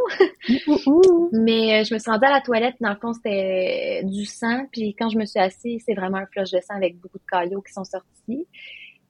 Mais 1.31 1.81
euh, 1.81 1.83
je 1.83 1.93
me 1.93 1.99
suis 1.99 2.11
rendue 2.11 2.25
à 2.25 2.31
la 2.31 2.41
toilette, 2.41 2.75
dans 2.79 2.91
le 2.91 2.97
fond, 2.97 3.13
c'était 3.13 4.03
du 4.03 4.25
sang. 4.25 4.67
Puis 4.71 4.93
quand 4.93 5.09
je 5.09 5.17
me 5.17 5.25
suis 5.25 5.39
assise, 5.39 5.81
c'est 5.85 5.95
vraiment 5.95 6.17
un 6.17 6.27
flush 6.27 6.51
de 6.51 6.59
sang 6.59 6.75
avec 6.75 6.99
beaucoup 6.99 7.17
de 7.17 7.23
caillots 7.31 7.61
qui 7.61 7.73
sont 7.73 7.83
sortis. 7.83 8.47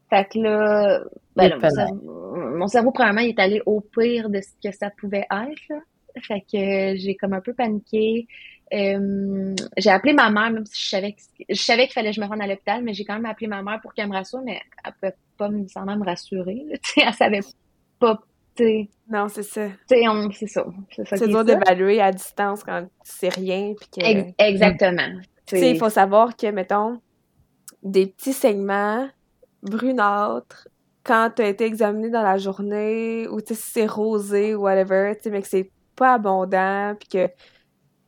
Fait 0.09 0.27
que 0.29 0.39
là, 0.39 1.03
ben 1.35 1.49
là 1.49 1.57
mon, 1.57 1.69
cerveau, 1.69 2.35
mon, 2.57 2.67
cerveau, 2.67 2.91
premièrement, 2.91 3.21
il 3.21 3.29
est 3.29 3.39
allé 3.39 3.61
au 3.65 3.81
pire 3.81 4.29
de 4.29 4.39
ce 4.41 4.51
que 4.63 4.73
ça 4.75 4.89
pouvait 4.89 5.25
être. 5.29 5.61
Là. 5.69 5.77
Fait 6.21 6.41
que 6.41 6.97
j'ai 6.97 7.15
comme 7.15 7.33
un 7.33 7.41
peu 7.41 7.53
paniqué. 7.53 8.27
Euh, 8.73 9.53
j'ai 9.77 9.89
appelé 9.89 10.13
ma 10.13 10.29
mère, 10.29 10.51
même 10.51 10.65
si 10.65 10.81
je 10.81 10.89
savais 10.89 11.15
je 11.49 11.61
savais 11.61 11.85
qu'il 11.85 11.93
fallait 11.93 12.11
que 12.11 12.15
je 12.15 12.21
me 12.21 12.25
rende 12.25 12.41
à 12.41 12.47
l'hôpital, 12.47 12.83
mais 12.83 12.93
j'ai 12.93 13.03
quand 13.03 13.15
même 13.15 13.25
appelé 13.25 13.47
ma 13.47 13.61
mère 13.61 13.79
pour 13.81 13.93
qu'elle 13.93 14.07
me 14.07 14.13
rassure, 14.13 14.41
mais 14.45 14.61
elle 14.85 14.93
peut 15.01 15.15
pas 15.37 15.49
nécessairement 15.49 15.97
me 15.97 16.05
rassurer. 16.05 16.63
sais 16.83 17.01
elle 17.05 17.13
savait 17.13 17.39
pas. 17.99 18.19
T'sais. 18.55 18.89
Non, 19.09 19.27
c'est 19.29 19.43
ça. 19.43 19.67
C'est 19.87 20.47
ça. 20.47 20.65
C'est 21.17 21.27
dur 21.27 21.43
d'évaluer 21.43 22.01
à 22.01 22.11
distance 22.11 22.63
quand 22.63 22.83
tu 22.83 23.11
sais 23.11 23.29
rien. 23.29 23.73
Puis 23.79 23.89
que... 24.01 24.43
exactement. 24.43 25.19
Il 25.53 25.77
faut 25.77 25.89
savoir 25.89 26.35
que, 26.35 26.47
mettons, 26.47 27.01
des 27.83 28.07
petits 28.07 28.33
segments 28.33 29.07
brunâtres, 29.63 30.67
quand 31.03 31.31
tu 31.35 31.41
as 31.41 31.47
été 31.47 31.65
examiné 31.65 32.09
dans 32.09 32.21
la 32.21 32.37
journée, 32.37 33.27
ou 33.29 33.39
si 33.39 33.55
c'est 33.55 33.85
rosé 33.85 34.55
ou 34.55 34.63
whatever, 34.63 35.13
mais 35.29 35.41
que 35.41 35.47
c'est 35.47 35.71
pas 35.95 36.13
abondant, 36.13 36.95
puis 36.99 37.09
que 37.09 37.31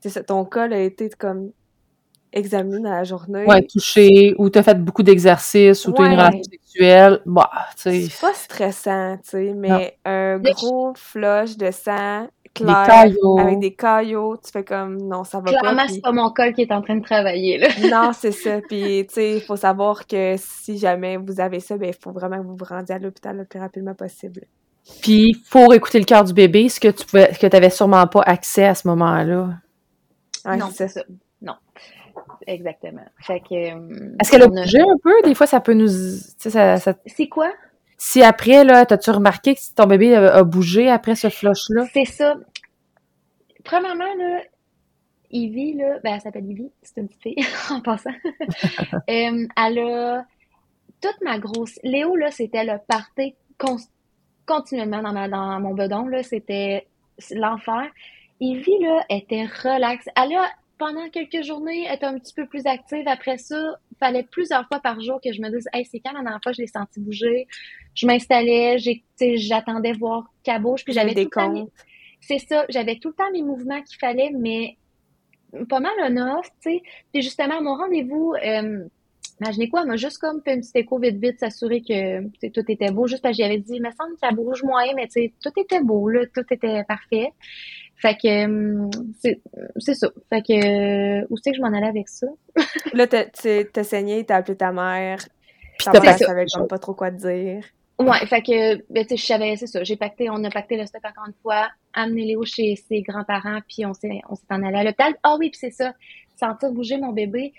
ça, 0.10 0.24
ton 0.24 0.46
col 0.46 0.74
a 0.74 0.80
été 0.80 1.10
comme 1.10 1.52
examiné 2.32 2.80
dans 2.80 2.92
la 2.92 3.04
journée. 3.04 3.46
Ouais, 3.46 3.62
touché, 3.62 4.34
ou 4.38 4.50
t'as 4.50 4.64
fait 4.64 4.82
beaucoup 4.84 5.04
d'exercices, 5.04 5.86
ou 5.88 5.92
t'as 5.92 6.06
une 6.06 6.14
relation 6.14 6.44
sexuelle. 6.44 7.22
Bah, 7.26 7.50
tu 7.76 7.82
sais. 7.84 8.02
C'est 8.10 8.22
pas 8.22 8.34
stressant, 8.34 9.18
tu 9.18 9.30
sais, 9.30 9.54
mais 9.54 9.98
un 10.06 10.40
gros 10.40 10.94
flush 10.96 11.58
de 11.58 11.72
sang 11.72 12.28
clair, 12.54 13.14
avec 13.40 13.60
des 13.60 13.74
caillots, 13.74 14.38
tu 14.38 14.52
fais 14.52 14.64
comme 14.64 14.98
non, 14.98 15.24
ça 15.24 15.40
va 15.40 15.52
pas. 15.52 15.60
Clairement, 15.60 15.84
c'est 15.88 16.02
pas 16.02 16.12
mon 16.12 16.30
col 16.32 16.54
qui 16.54 16.62
est 16.62 16.72
en 16.72 16.82
train 16.82 16.96
de 16.96 17.04
travailler 17.04 17.58
là. 17.58 17.68
non, 17.92 18.12
c'est 18.14 18.32
ça. 18.32 18.60
Puis 18.68 19.06
tu 19.08 19.14
sais, 19.14 19.36
il 19.36 19.42
faut 19.42 19.56
savoir 19.56 20.08
que 20.08 20.36
si 20.38 20.78
jamais 20.78 21.18
vous 21.18 21.40
avez 21.40 21.60
ça, 21.60 21.78
ben 21.78 21.90
il 21.90 21.96
faut 22.00 22.12
vraiment 22.12 22.38
que 22.38 22.48
vous 22.48 22.56
vous 22.56 22.66
rendiez 22.66 22.96
à 22.96 23.00
l'hôpital 23.00 23.38
le 23.38 23.46
plus 23.46 23.60
rapidement 23.60 23.96
possible. 23.96 24.42
Puis 25.02 25.42
pour 25.50 25.74
écouter 25.74 26.00
le 26.00 26.06
cœur 26.06 26.24
du 26.24 26.34
bébé, 26.34 26.70
ce 26.70 26.80
que 26.80 26.90
tu 26.90 27.06
pouvais, 27.06 27.32
que 27.40 27.48
tu 27.48 27.56
avais 27.56 27.70
sûrement 27.70 28.06
pas 28.08 28.22
accès 28.22 28.66
à 28.66 28.76
ce 28.76 28.88
moment-là. 28.90 29.50
Non, 30.46 30.70
c'est 30.72 30.88
ça. 30.88 31.04
Non. 31.42 31.56
Exactement. 32.48 33.06
Fait 33.20 33.40
que. 33.40 33.54
Euh, 33.54 34.16
Est-ce 34.20 34.32
qu'elle 34.32 34.44
a 34.44 34.48
bougé 34.48 34.80
un 34.80 34.98
peu? 35.02 35.14
Des 35.24 35.36
fois, 35.36 35.48
ça 35.48 35.60
peut 35.60 35.74
nous. 35.74 35.88
Ça, 35.88 36.78
ça... 36.78 36.94
C'est 37.06 37.28
quoi? 37.28 37.52
Si 37.98 38.22
après, 38.22 38.64
là, 38.64 38.86
t'as-tu 38.86 39.12
remarqué 39.12 39.56
que 39.56 39.62
ton 39.76 39.86
bébé 39.86 40.16
a, 40.16 40.44
bougé 40.44 40.90
après 40.90 41.16
ce 41.16 41.30
flush-là? 41.30 41.86
C'est 41.94 42.06
ça. 42.06 42.36
Premièrement, 43.64 44.14
là, 44.18 44.42
Ivy, 45.32 45.74
là, 45.74 46.00
ben, 46.04 46.16
elle 46.16 46.22
s'appelle 46.22 46.46
Ivy, 46.46 46.70
c'est 46.82 47.00
une 47.00 47.08
petite 47.08 47.24
fille, 47.24 47.46
en 47.72 47.82
passant. 47.82 48.12
Euh, 49.10 49.48
elle 49.58 49.80
a 49.80 50.26
toute 51.02 51.22
ma 51.22 51.40
grosse. 51.40 51.80
Léo, 51.84 52.16
là, 52.16 52.30
c'était 52.32 52.64
le 52.64 52.78
party 52.88 53.36
continuellement 54.46 55.02
dans, 55.02 55.14
ma, 55.14 55.28
dans 55.28 55.60
mon 55.60 55.74
bedon, 55.74 56.08
là, 56.08 56.24
c'était 56.24 56.88
l'enfer. 57.32 57.84
Ivy, 58.44 58.80
là, 58.82 59.06
était 59.10 59.46
relaxe. 59.46 60.08
Elle 60.16 60.36
a 60.36 60.50
pendant 60.78 61.08
quelques 61.10 61.44
journées, 61.44 61.86
être 61.86 62.04
un 62.04 62.20
petit 62.20 62.34
peu 62.34 62.46
plus 62.46 62.66
active. 62.66 63.08
Après 63.08 63.38
ça, 63.38 63.78
il 63.92 63.98
fallait 63.98 64.24
plusieurs 64.24 64.68
fois 64.68 64.80
par 64.80 65.00
jour 65.00 65.22
que 65.24 65.32
je 65.32 65.42
me 65.42 65.50
dise 65.50 65.66
Hey, 65.72 65.86
c'est 65.86 66.00
quand 66.00 66.12
la 66.12 66.22
dernière 66.22 66.42
fois 66.44 66.52
je 66.52 66.62
l'ai 66.62 66.68
senti 66.68 67.00
bouger? 67.00 67.48
Je 67.96 68.06
m'installais, 68.06 68.78
j'attendais 69.38 69.94
voir 69.94 70.26
qu'elle 70.44 70.62
bouge, 70.62 70.84
puis 70.84 70.94
j'avais 70.94 71.14
des 71.14 71.30
comptes. 71.30 71.70
C'est 72.20 72.40
ça, 72.40 72.66
j'avais 72.70 72.98
tout 72.98 73.10
le 73.10 73.14
temps 73.14 73.32
mes 73.32 73.42
mouvements 73.42 73.82
qu'il 73.82 73.98
fallait, 73.98 74.32
mais 74.32 74.78
pas 75.70 75.80
mal 75.80 75.94
un 76.00 76.38
off, 76.38 76.48
tu 76.62 76.72
sais. 76.72 76.84
Puis 77.14 77.22
justement, 77.22 77.62
mon 77.62 77.76
rendez-vous, 77.76 78.34
euh, 78.44 78.86
imaginez 79.42 79.70
quoi, 79.70 79.82
elle 79.82 79.88
m'a 79.88 79.98
juste 79.98 80.18
comme 80.18 80.42
fait 80.44 80.54
une 80.54 80.62
petite 80.62 80.76
écho 80.76 81.00
vite 81.00 81.18
vite, 81.18 81.40
s'assurer 81.40 81.82
que 81.82 82.50
tout 82.50 82.64
était 82.68 82.92
beau, 82.92 83.08
juste 83.08 83.22
parce 83.22 83.38
que 83.38 83.44
j'avais 83.44 83.58
dit, 83.58 83.74
il 83.76 83.82
me 83.82 83.92
semble 83.92 84.14
que 84.14 84.20
ça 84.20 84.32
bouge 84.32 84.64
moins, 84.64 84.86
mais 84.96 85.08
tu 85.08 85.22
sais, 85.22 85.34
tout 85.42 85.52
était 85.58 85.82
beau, 85.82 86.10
là, 86.10 86.26
tout 86.34 86.46
était 86.52 86.84
parfait. 86.84 87.30
Fait 87.98 88.16
que 88.16 88.46
hum, 88.46 88.92
c'est 89.78 89.94
ça. 89.94 90.10
Fait 90.30 90.42
que 90.42 91.32
où 91.32 91.38
c'est 91.38 91.52
que 91.52 91.58
je 91.58 91.62
m'en 91.62 91.74
allais 91.74 91.88
avec 91.88 92.10
ça? 92.10 92.28
là, 92.94 93.08
t'as 93.08 93.84
saigné, 93.84 94.26
t'as 94.26 94.38
appelé 94.38 94.58
ta 94.58 94.72
mère. 94.72 95.20
Puis 95.78 95.88
ta 95.92 96.00
mère 96.00 96.18
savait 96.18 96.46
comme 96.54 96.68
pas 96.68 96.80
trop 96.80 96.94
quoi 96.94 97.12
te 97.12 97.18
dire. 97.18 97.64
Ouais, 98.00 98.26
fait 98.26 98.42
que 98.42 98.76
ben, 98.92 99.06
tu 99.06 99.10
sais, 99.10 99.18
je 99.18 99.26
savais, 99.26 99.56
c'est 99.56 99.68
ça. 99.68 99.84
J'ai 99.84 99.96
pacté, 99.96 100.30
on 100.30 100.44
a 100.44 100.50
pacté 100.50 100.76
le 100.78 100.86
stock 100.86 101.02
encore 101.06 101.28
une 101.28 101.36
fois, 101.42 101.70
amené 101.94 102.26
Léo 102.26 102.44
chez 102.44 102.76
ses 102.76 103.02
grands-parents, 103.02 103.60
puis 103.70 103.86
on 103.86 103.94
s'est 103.94 104.20
on 104.30 104.36
s'est 104.36 104.44
en 104.50 104.64
allé 104.64 104.78
à 104.78 104.84
l'hôpital. 104.84 105.14
Ah 105.24 105.38
oui, 105.40 105.50
puis 105.50 105.60
c'est 105.60 105.72
ça. 105.72 105.94
Sentir 106.36 106.72
bouger 106.72 106.98
mon 106.98 107.14
bébé. 107.14 107.54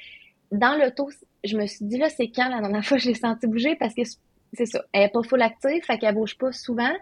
Dans 0.58 0.78
l'auto, 0.78 1.10
je 1.42 1.56
me 1.56 1.66
suis 1.66 1.84
dit 1.84 1.98
là, 1.98 2.08
c'est 2.08 2.28
quand 2.28 2.48
la 2.48 2.60
dernière 2.60 2.84
fois 2.84 2.96
que 2.96 3.02
je 3.02 3.08
l'ai 3.08 3.14
senti 3.14 3.46
bouger? 3.46 3.76
Parce 3.76 3.94
que 3.94 4.02
c'est 4.52 4.66
ça. 4.66 4.84
Elle 4.92 5.02
est 5.02 5.08
pas 5.08 5.22
full 5.22 5.42
active, 5.42 5.82
fait 5.84 5.98
qu'elle 5.98 6.14
bouge 6.14 6.38
pas 6.38 6.52
souvent. 6.52 6.92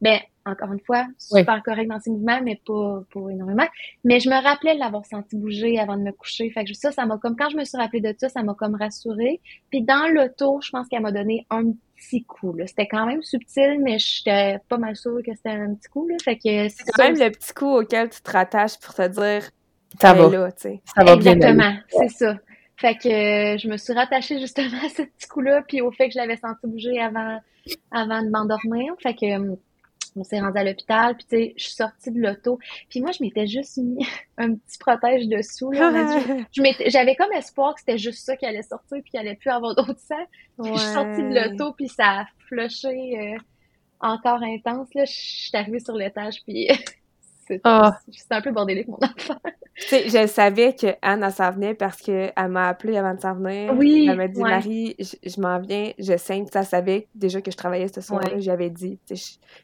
Ben, 0.00 0.18
encore 0.44 0.72
une 0.72 0.80
fois, 0.80 1.06
super 1.18 1.62
correct 1.62 1.88
dans 1.88 2.00
ses 2.00 2.10
mouvements, 2.10 2.40
mais 2.42 2.60
pas, 2.66 3.02
pas 3.12 3.28
énormément. 3.30 3.66
Mais 4.04 4.18
je 4.18 4.28
me 4.28 4.42
rappelais 4.42 4.74
de 4.74 4.80
l'avoir 4.80 5.04
senti 5.06 5.36
bouger 5.36 5.78
avant 5.78 5.96
de 5.96 6.02
me 6.02 6.12
coucher. 6.12 6.50
Fait 6.50 6.64
que 6.64 6.74
ça, 6.74 6.90
ça 6.90 7.06
m'a 7.06 7.18
comme, 7.18 7.36
quand 7.36 7.50
je 7.50 7.56
me 7.56 7.64
suis 7.64 7.78
rappelée 7.78 8.00
de 8.00 8.14
ça, 8.18 8.28
ça 8.28 8.42
m'a 8.42 8.54
comme 8.54 8.74
rassurée. 8.74 9.40
Puis 9.70 9.82
dans 9.82 10.10
l'auto, 10.12 10.60
je 10.62 10.70
pense 10.70 10.88
qu'elle 10.88 11.02
m'a 11.02 11.12
donné 11.12 11.46
un 11.50 11.72
petit 11.96 12.24
coup, 12.24 12.52
là. 12.54 12.66
C'était 12.66 12.88
quand 12.88 13.06
même 13.06 13.22
subtil, 13.22 13.78
mais 13.82 13.98
j'étais 13.98 14.58
pas 14.68 14.78
mal 14.78 14.96
sûre 14.96 15.20
que 15.24 15.34
c'était 15.34 15.50
un 15.50 15.74
petit 15.74 15.88
coup, 15.88 16.08
là. 16.08 16.16
Fait 16.24 16.36
que 16.36 16.68
c'est 16.68 16.84
quand 16.94 17.04
même 17.04 17.18
le 17.18 17.30
petit 17.30 17.52
coup 17.52 17.76
auquel 17.76 18.08
tu 18.08 18.20
te 18.20 18.30
rattaches 18.30 18.78
pour 18.80 18.94
te 18.94 19.06
dire, 19.06 19.50
ça 20.00 20.14
va. 20.14 20.28
Là, 20.28 20.50
ça 20.56 21.04
va 21.04 21.12
Exactement, 21.12 21.74
c'est 21.88 22.08
ça. 22.08 22.36
Fait 22.76 22.96
que 22.96 23.08
euh, 23.08 23.58
je 23.58 23.68
me 23.68 23.76
suis 23.76 23.92
rattachée 23.92 24.40
justement 24.40 24.78
à 24.84 24.88
ce 24.88 25.02
petit 25.02 25.28
coup-là, 25.28 25.62
puis 25.66 25.80
au 25.80 25.90
fait 25.90 26.08
que 26.08 26.14
je 26.14 26.18
l'avais 26.18 26.36
senti 26.36 26.66
bouger 26.66 27.00
avant, 27.00 27.38
avant 27.90 28.22
de 28.22 28.30
m'endormir. 28.30 28.94
Fait 29.00 29.14
que 29.14 29.26
euh, 29.26 29.56
on 30.16 30.24
s'est 30.24 30.40
rendu 30.40 30.58
à 30.58 30.64
l'hôpital, 30.64 31.16
puis 31.16 31.26
tu 31.28 31.36
sais, 31.36 31.54
je 31.56 31.64
suis 31.64 31.74
sortie 31.74 32.10
de 32.10 32.20
l'auto. 32.20 32.58
Puis 32.88 33.00
moi, 33.00 33.12
je 33.12 33.22
m'étais 33.22 33.46
juste 33.46 33.78
mis 33.78 34.06
un 34.38 34.54
petit 34.54 34.78
protège 34.78 35.28
dessous. 35.28 35.70
Là, 35.72 35.90
j'avais 36.86 37.14
comme 37.14 37.32
espoir 37.32 37.74
que 37.74 37.80
c'était 37.80 37.98
juste 37.98 38.24
ça 38.24 38.36
qui 38.36 38.46
allait 38.46 38.62
sortir, 38.62 38.98
puis 39.02 39.10
qu'il 39.10 39.20
allait 39.20 39.36
plus 39.36 39.50
avoir 39.50 39.74
d'autre 39.74 39.98
sang. 39.98 40.24
je 40.58 40.78
suis 40.78 40.92
sortie 40.92 41.22
de 41.22 41.34
l'auto, 41.34 41.72
puis 41.72 41.88
ça 41.88 42.20
a 42.20 42.26
flushé 42.46 43.18
euh, 43.18 43.38
encore 44.00 44.42
intense. 44.42 44.92
Là, 44.94 45.04
je 45.04 45.12
suis 45.12 45.56
arrivée 45.56 45.80
sur 45.80 45.94
l'étage, 45.94 46.42
puis 46.44 46.68
Ah. 47.64 47.98
C'est 48.10 48.32
un 48.32 48.40
peu 48.40 48.52
bordélique, 48.52 48.88
mon 48.88 48.98
sais, 49.76 50.08
je 50.08 50.26
savais 50.26 50.74
que 50.74 50.94
Anne, 51.02 51.22
elle 51.22 51.32
s'en 51.32 51.50
venait 51.50 51.74
parce 51.74 52.00
qu'elle 52.00 52.32
m'a 52.48 52.68
appelé 52.68 52.96
avant 52.96 53.14
de 53.14 53.20
s'en 53.20 53.34
venir. 53.34 53.74
Oui. 53.76 54.06
Elle 54.08 54.16
m'a 54.16 54.28
dit, 54.28 54.40
Marie, 54.40 54.96
je, 54.98 55.40
m'en 55.40 55.58
viens, 55.58 55.92
je 55.98 56.16
saigne. 56.16 56.46
Ça 56.52 56.62
savait 56.64 57.08
déjà 57.14 57.40
que 57.40 57.50
je 57.50 57.56
travaillais 57.56 57.88
ce 57.88 58.00
soir-là. 58.00 58.38
J'avais 58.38 58.70
dit, 58.70 58.98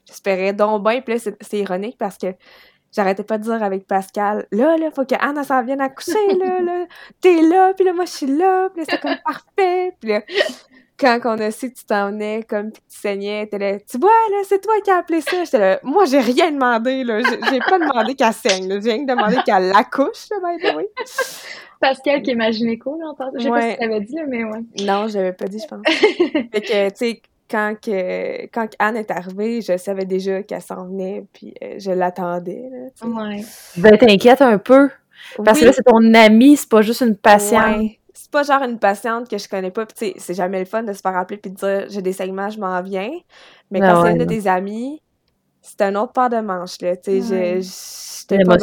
j'espérais 0.07 0.53
donc 0.53 0.85
bien. 0.85 1.01
Puis 1.01 1.15
là, 1.15 1.33
c'est 1.41 1.59
ironique 1.59 1.97
parce 1.99 2.19
que 2.19 2.35
j'arrêtais 2.93 3.25
pas 3.25 3.39
de 3.39 3.45
dire 3.45 3.63
avec 3.63 3.87
Pascal, 3.87 4.47
là, 4.51 4.77
là, 4.77 4.91
faut 4.91 5.05
que 5.05 5.15
Anne, 5.21 5.43
s'en 5.45 5.63
vienne 5.63 5.81
accoucher, 5.81 6.35
là, 6.39 6.61
là. 6.61 6.87
T'es 7.21 7.43
là, 7.43 7.75
puis 7.75 7.85
là, 7.85 7.93
moi, 7.93 8.07
je 8.07 8.13
suis 8.13 8.27
là. 8.27 8.71
Puis 8.71 8.81
là, 8.81 8.87
c'est 8.89 9.01
comme 9.01 9.17
parfait. 9.25 9.95
Puis 10.01 10.11
là, 10.11 10.23
quand 10.99 11.21
on 11.25 11.39
a 11.39 11.51
su 11.51 11.71
que 11.71 11.79
tu 11.79 11.85
t'en 11.85 12.11
venais, 12.11 12.45
comme 12.49 12.73
tu 12.73 12.81
saignais, 12.89 13.47
t'es 13.47 13.59
là, 13.59 13.79
tu 13.79 13.99
vois, 13.99 14.11
là, 14.31 14.43
c'est 14.45 14.61
toi 14.61 14.75
qui 14.83 14.91
as 14.91 14.97
appelé 14.97 15.21
ça. 15.21 15.45
J'étais 15.45 15.59
là, 15.59 15.81
moi, 15.83 16.05
j'ai 16.07 16.21
rien 16.21 16.51
demandé, 16.51 17.05
là. 17.05 17.21
J'ai 17.23 17.61
pas 17.61 17.79
demandé 17.79 18.15
qu'elle 18.15 18.33
saigne, 18.33 18.81
J'ai 18.83 18.93
rien 18.93 19.05
demandé 19.05 19.37
qu'elle 19.45 19.69
l'accouche, 19.69 20.29
là, 20.31 20.37
oui. 20.77 20.85
Pascal 21.81 22.23
qui 22.23 22.33
est 22.33 22.35
ma 22.35 22.51
gynéco, 22.51 22.99
là, 22.99 23.13
en 23.17 23.31
Je 23.39 23.45
sais 23.45 23.49
pas 23.49 23.71
si 23.71 23.77
tu 23.77 23.83
l'avais 23.83 24.01
dit, 24.01 24.17
mais 24.27 24.45
ouais. 24.45 24.61
Non, 24.81 25.07
je 25.07 25.19
l'avais 25.19 25.33
pas 25.33 25.47
dit, 25.47 25.61
je 25.61 25.67
pense. 25.69 25.83
fait 25.87 26.61
que, 26.61 26.89
tu 26.89 26.97
sais, 26.97 27.23
quand, 27.49 27.75
que, 27.81 28.47
quand 28.47 28.69
Anne 28.81 28.97
est 28.97 29.11
arrivée, 29.13 29.61
je 29.61 29.77
savais 29.77 30.05
déjà 30.05 30.43
qu'elle 30.43 30.61
s'en 30.61 30.87
venait, 30.87 31.25
puis 31.33 31.55
euh, 31.63 31.77
je 31.79 31.93
l'attendais, 31.93 32.69
là, 32.73 33.09
Ouais. 33.09 33.45
Ben, 33.77 33.97
t'inquiète 33.97 34.43
un 34.43 34.59
peu. 34.59 34.91
Parce 35.45 35.61
que 35.61 35.67
là, 35.67 35.73
c'est 35.73 35.83
ton 35.83 36.15
amie, 36.15 36.57
c'est 36.57 36.69
pas 36.69 36.83
juste 36.83 37.03
une 37.03 37.17
patiente 37.17 37.93
c'est 38.19 38.33
pas 38.33 38.43
genre 38.43 38.63
une 38.65 38.81
patiente 38.81 39.29
que 39.29 39.39
je 39.39 39.49
connais 39.49 39.71
pas, 39.71 39.87
c'est 39.95 40.35
jamais 40.35 40.59
le 40.59 40.65
fun 40.65 40.83
de 40.83 40.93
se 40.93 41.01
faire 41.01 41.17
appeler 41.17 41.39
puis 41.39 41.53
de 41.53 41.57
dire 41.57 41.87
j'ai 41.89 42.03
des 42.03 42.13
segments, 42.13 42.51
je 42.51 42.59
m'en 42.59 42.83
viens. 42.83 43.13
Mais 43.71 43.79
quand 43.79 44.03
c'est 44.03 44.11
une 44.11 44.19
de 44.19 44.25
tes 44.25 44.49
amis, 44.49 45.01
c'est 45.63 45.83
un 45.83 45.95
autre 45.95 46.13
part 46.13 46.29
de 46.29 46.41
manche, 46.41 46.81
là. 46.81 46.97
Tu 46.97 47.23
sais, 47.23 47.61
j'étais 48.29 48.43
pas 48.45 48.57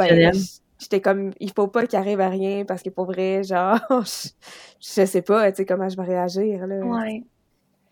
J'étais 0.78 1.00
comme, 1.00 1.32
il 1.40 1.52
faut 1.54 1.70
pas 1.70 1.88
qu'il 1.88 1.98
arrive 1.98 2.20
à 2.20 2.28
rien 2.28 2.66
parce 2.66 2.84
que 2.84 2.90
pour 2.90 3.06
vrai, 3.06 3.44
genre, 3.44 3.80
je, 3.90 5.06
sais 5.06 5.22
pas, 5.22 5.50
tu 5.52 5.58
sais, 5.58 5.66
comment 5.66 5.88
je 5.88 5.96
vais 5.96 6.04
réagir, 6.04 6.68
là. 6.68 6.80
Ouais. 6.86 7.24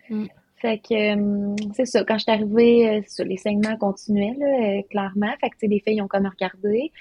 Mm. 0.09 0.25
Fait 0.57 0.79
que, 0.79 1.13
hum, 1.13 1.55
c'est 1.73 1.85
ça, 1.85 2.03
quand 2.03 2.17
je 2.17 2.23
suis 2.23 2.31
arrivée, 2.31 2.89
euh, 2.89 3.23
les 3.23 3.37
saignements 3.37 3.77
continuaient, 3.77 4.35
là, 4.37 4.47
euh, 4.47 4.81
clairement. 4.89 5.33
Fait 5.39 5.49
que, 5.49 5.55
tu 5.55 5.59
sais, 5.61 5.67
les 5.67 5.79
filles, 5.79 5.95
ils 5.95 6.01
ont 6.01 6.09
comme 6.09 6.27
regardé. 6.27 6.91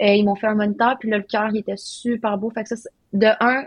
Euh, 0.00 0.14
ils 0.14 0.24
m'ont 0.24 0.36
fait 0.36 0.46
un 0.46 0.54
moniteur, 0.54 0.96
puis 1.00 1.10
là, 1.10 1.18
le 1.18 1.24
cœur, 1.24 1.48
il 1.52 1.58
était 1.58 1.76
super 1.76 2.38
beau. 2.38 2.50
Fait 2.50 2.62
que 2.62 2.76
ça, 2.76 2.88
de 3.12 3.26
un, 3.40 3.66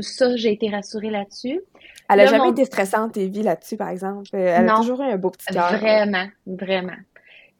ça, 0.00 0.36
j'ai 0.36 0.52
été 0.52 0.70
rassurée 0.70 1.10
là-dessus. 1.10 1.60
Elle 2.08 2.20
a 2.20 2.26
jamais 2.26 2.50
été 2.50 2.64
stressante, 2.64 3.16
Evie, 3.16 3.42
là-dessus, 3.42 3.76
par 3.76 3.90
exemple. 3.90 4.28
Euh, 4.34 4.56
elle 4.58 4.68
a 4.68 4.76
toujours 4.76 5.02
eu 5.02 5.06
un 5.06 5.18
beau 5.18 5.30
petit 5.30 5.46
cœur. 5.52 5.78
Vraiment, 5.78 6.26
vraiment. 6.46 6.96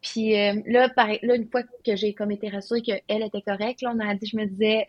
Puis 0.01 0.39
euh, 0.39 0.55
là, 0.67 0.89
pareil, 0.89 1.19
là, 1.23 1.35
une 1.35 1.49
fois 1.49 1.63
que 1.85 1.97
j'ai 1.97 2.15
comme 2.15 2.31
été 2.31 2.49
rassurée 2.49 2.83
qu'elle 2.83 3.23
était 3.23 3.43
correcte, 3.43 3.83
là, 3.83 3.93
on 3.95 4.01
a 4.01 4.15
dit, 4.15 4.27
je 4.27 4.37
me 4.37 4.47
disais, 4.47 4.89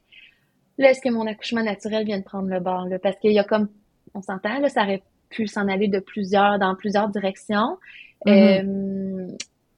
là, 0.78 0.91
est-ce 0.91 1.01
que 1.01 1.09
mon 1.09 1.28
accouchement 1.28 1.63
naturel 1.63 2.05
vient 2.05 2.20
de 2.20 2.24
prendre 2.24 2.47
le 2.47 2.59
bord, 2.59 2.86
là? 2.86 2.99
Parce 2.99 3.17
qu'il 3.20 3.32
y 3.34 3.39
a 3.39 3.43
comme, 3.43 3.70
on 4.13 4.22
s'entend, 4.22 4.59
là, 4.59 4.70
ça 4.70 4.84
aurait 4.84 5.03
pu 5.30 5.47
s'en 5.47 5.67
aller 5.67 5.88
de 5.88 5.99
plusieurs, 5.99 6.57
dans 6.57 6.76
plusieurs 6.76 7.09
directions. 7.09 7.78
Mm-hmm. 8.26 8.65
euh, 8.65 9.09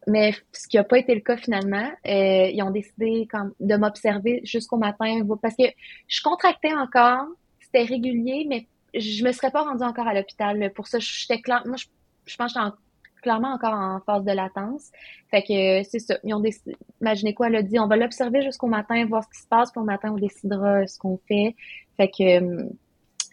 mais 0.08 0.34
ce 0.52 0.68
qui 0.68 0.78
n'a 0.78 0.84
pas 0.84 0.98
été 0.98 1.14
le 1.14 1.22
cas 1.22 1.38
finalement, 1.38 1.90
euh, 2.08 2.50
ils 2.52 2.62
ont 2.64 2.72
décidé 2.72 3.28
comme, 3.32 3.54
de 3.60 3.76
m'observer 3.76 4.42
jusqu'au 4.44 4.78
matin 4.78 5.22
parce 5.42 5.56
que 5.56 5.66
je 6.08 6.22
contractais 6.22 6.74
encore, 6.74 7.28
c'était 7.60 7.84
régulier, 7.84 8.46
mais 8.50 8.68
je 8.94 9.24
me 9.24 9.32
serais 9.32 9.52
pas 9.52 9.64
rendue 9.64 9.84
encore 9.84 10.08
à 10.08 10.14
l'hôpital. 10.14 10.72
Pour 10.74 10.88
ça, 10.88 10.98
j'étais 11.00 11.40
clair, 11.40 11.64
moi, 11.66 11.78
je, 11.78 11.86
je 12.26 12.36
pense 12.36 12.54
que 12.54 12.60
j'étais 12.60 12.76
clairement 13.22 13.54
encore 13.54 13.74
en 13.74 14.00
phase 14.02 14.24
de 14.24 14.32
latence. 14.32 14.90
Fait 15.30 15.44
que 15.44 15.88
c'est 15.88 16.00
ça. 16.00 16.18
Ils 16.24 16.34
ont 16.34 16.40
décidé, 16.40 16.76
imaginez 17.00 17.34
quoi, 17.34 17.48
elle 17.48 17.56
a 17.58 17.62
dit, 17.62 17.80
on 17.80 17.88
va 17.88 17.96
l'observer 17.96 18.42
jusqu'au 18.42 18.68
matin, 18.68 19.06
voir 19.06 19.24
ce 19.24 19.30
qui 19.30 19.44
se 19.44 19.48
passe, 19.48 19.72
puis 19.72 19.80
au 19.80 19.86
matin, 19.86 20.12
on 20.12 20.18
décidera 20.18 20.86
ce 20.88 20.98
qu'on 20.98 21.20
fait. 21.28 21.56
Fait 21.98 22.10
que 22.10 22.42
euh, 22.42 22.64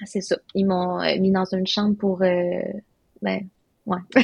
c'est 0.05 0.21
ça. 0.21 0.37
Ils 0.55 0.67
m'ont 0.67 1.01
mis 1.19 1.33
dans 1.33 1.47
une 1.47 1.67
chambre 1.67 1.97
pour 1.97 2.23
euh, 2.23 2.61
ben, 3.23 3.49
Ouais. 3.89 4.23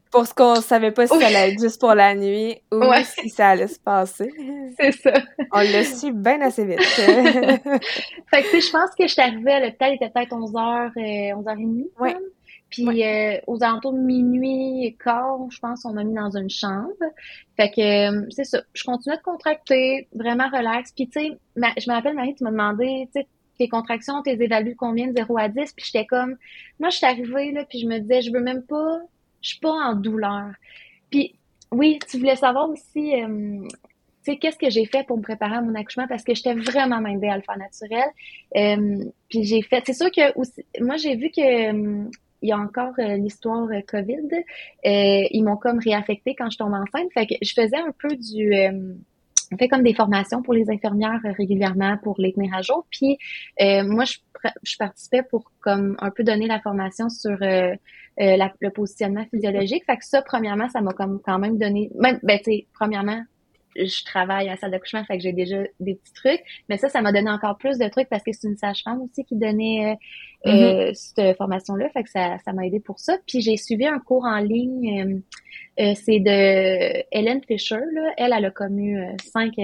pour 0.12 0.26
ce 0.26 0.32
qu'on 0.32 0.54
savait 0.56 0.92
pas 0.92 1.08
si 1.08 1.18
ça 1.18 1.26
allait 1.26 1.52
être 1.52 1.60
juste 1.60 1.80
pour 1.80 1.92
la 1.94 2.14
nuit 2.14 2.56
ou 2.70 2.80
si 3.02 3.28
ça 3.30 3.48
allait 3.48 3.66
se 3.66 3.80
passer. 3.80 4.32
C'est 4.80 4.92
ça. 4.92 5.12
On 5.52 5.58
l'a 5.58 5.82
su 5.82 6.12
bien 6.12 6.40
assez 6.40 6.64
vite. 6.64 6.80
fait 6.84 8.42
que, 8.42 8.60
je 8.60 8.70
pense 8.70 8.90
que 8.96 9.08
je 9.08 9.12
suis 9.12 9.22
arrivée 9.22 9.52
à 9.52 9.60
l'hôpital, 9.60 9.90
il 9.90 9.96
était 9.96 10.08
peut-être 10.08 10.30
11h, 10.30 10.92
11h30. 10.94 11.86
Oui. 11.98 12.10
Puis 12.70 13.04
euh, 13.04 13.38
aux 13.48 13.62
alentours 13.62 13.92
de 13.92 13.98
minuit 13.98 14.86
et 14.86 14.94
quart, 14.94 15.38
je 15.50 15.58
pense, 15.58 15.84
on 15.84 15.92
m'a 15.92 16.04
mis 16.04 16.14
dans 16.14 16.36
une 16.36 16.50
chambre. 16.50 16.92
Fait 17.56 17.70
que 17.70 17.80
euh, 18.10 18.26
c'est 18.30 18.44
ça. 18.44 18.62
Je 18.72 18.84
continuais 18.84 19.16
de 19.16 19.22
contracter, 19.22 20.08
vraiment 20.14 20.48
relax. 20.48 20.92
Puis 20.92 21.08
tu 21.08 21.20
sais, 21.20 21.38
je 21.56 21.90
me 21.90 21.94
rappelle, 21.94 22.14
Marie, 22.14 22.34
tu 22.36 22.44
m'as 22.44 22.50
demandé, 22.50 23.08
tu 23.14 23.20
sais, 23.20 23.26
tes 23.58 23.68
contractions, 23.68 24.22
t'es 24.22 24.34
évaluées 24.34 24.74
combien 24.74 25.08
de 25.08 25.16
0 25.16 25.38
à 25.38 25.48
10? 25.48 25.72
Puis 25.72 25.86
j'étais 25.86 26.06
comme, 26.06 26.36
moi, 26.78 26.90
je 26.90 26.96
suis 26.96 27.06
arrivée, 27.06 27.52
là, 27.52 27.64
puis 27.64 27.80
je 27.80 27.86
me 27.86 27.98
disais, 27.98 28.22
je 28.22 28.32
veux 28.32 28.40
même 28.40 28.62
pas, 28.62 29.00
je 29.40 29.50
suis 29.50 29.60
pas 29.60 29.72
en 29.72 29.94
douleur. 29.94 30.52
Puis 31.10 31.34
oui, 31.72 31.98
tu 32.08 32.18
voulais 32.18 32.36
savoir 32.36 32.68
aussi, 32.70 33.14
euh, 33.14 33.62
tu 34.24 34.32
sais, 34.32 34.36
qu'est-ce 34.36 34.58
que 34.58 34.70
j'ai 34.70 34.86
fait 34.86 35.06
pour 35.06 35.16
me 35.16 35.22
préparer 35.22 35.56
à 35.56 35.60
mon 35.60 35.74
accouchement? 35.74 36.06
Parce 36.08 36.24
que 36.24 36.34
j'étais 36.34 36.54
vraiment 36.54 37.00
mindée 37.00 37.28
à 37.28 37.36
le 37.36 37.42
naturel. 37.58 38.08
Euh, 38.56 39.10
puis 39.28 39.44
j'ai 39.44 39.62
fait, 39.62 39.82
c'est 39.86 39.92
sûr 39.92 40.10
que 40.10 40.36
aussi, 40.38 40.64
moi 40.80 40.96
j'ai 40.96 41.16
vu 41.16 41.30
que 41.30 41.40
euh, 41.40 42.08
il 42.42 42.50
y 42.50 42.52
a 42.52 42.58
encore 42.58 42.94
l'histoire 42.98 43.68
COVID. 43.88 44.28
ils 44.84 45.42
m'ont 45.42 45.56
comme 45.56 45.78
réaffecté 45.78 46.34
quand 46.34 46.50
je 46.50 46.58
tombe 46.58 46.74
enceinte. 46.74 47.10
Fait 47.14 47.26
que 47.26 47.34
je 47.42 47.52
faisais 47.52 47.78
un 47.78 47.92
peu 47.98 48.14
du 48.14 48.52
on 49.52 49.56
fait 49.56 49.68
comme 49.68 49.82
des 49.82 49.94
formations 49.94 50.42
pour 50.42 50.54
les 50.54 50.70
infirmières 50.70 51.20
régulièrement 51.36 51.96
pour 52.02 52.16
les 52.18 52.32
tenir 52.32 52.54
à 52.54 52.62
jour. 52.62 52.86
Puis 52.90 53.18
moi, 53.60 54.04
je, 54.04 54.18
je, 54.62 54.76
participais 54.76 55.22
pour 55.22 55.50
comme 55.60 55.96
un 56.00 56.10
peu 56.10 56.24
donner 56.24 56.46
la 56.46 56.60
formation 56.60 57.08
sur 57.08 57.36
le 57.40 58.68
positionnement 58.70 59.24
physiologique. 59.30 59.84
Fait 59.86 59.96
que 59.96 60.04
ça, 60.04 60.22
premièrement, 60.22 60.68
ça 60.68 60.80
m'a 60.80 60.92
comme 60.92 61.20
quand 61.24 61.38
même 61.38 61.58
donné. 61.58 61.90
Même, 61.94 62.18
ben, 62.22 62.38
tu 62.42 62.62
premièrement, 62.74 63.22
je 63.84 64.04
travaille 64.04 64.48
à 64.48 64.52
la 64.52 64.56
salle 64.56 64.70
d'accouchement, 64.70 65.04
fait 65.04 65.16
que 65.16 65.22
j'ai 65.22 65.32
déjà 65.32 65.58
des 65.80 65.94
petits 65.94 66.12
trucs. 66.12 66.42
Mais 66.68 66.78
ça, 66.78 66.88
ça 66.88 67.02
m'a 67.02 67.12
donné 67.12 67.30
encore 67.30 67.56
plus 67.58 67.78
de 67.78 67.88
trucs 67.88 68.08
parce 68.08 68.22
que 68.22 68.32
c'est 68.32 68.48
une 68.48 68.56
sage-femme 68.56 69.02
aussi 69.02 69.24
qui 69.24 69.36
donnait 69.36 69.96
euh, 70.46 70.50
mm-hmm. 70.50 70.90
euh 70.90 70.92
cette 70.94 71.36
formation-là. 71.36 71.88
Fait 71.90 72.02
que 72.02 72.10
ça, 72.10 72.38
ça 72.44 72.52
m'a 72.52 72.66
aidé 72.66 72.80
pour 72.80 72.98
ça. 72.98 73.18
Puis 73.26 73.40
j'ai 73.40 73.56
suivi 73.56 73.86
un 73.86 73.98
cours 73.98 74.24
en 74.24 74.38
ligne. 74.38 75.22
Euh, 75.78 75.84
euh 75.84 75.94
c'est 75.94 76.20
de 76.20 77.04
Hélène 77.12 77.42
Fisher. 77.46 77.80
Là. 77.92 78.12
Elle, 78.16 78.32
elle 78.36 78.44
a 78.44 78.50
commu 78.50 78.98
euh, 78.98 79.12
cinq 79.32 79.54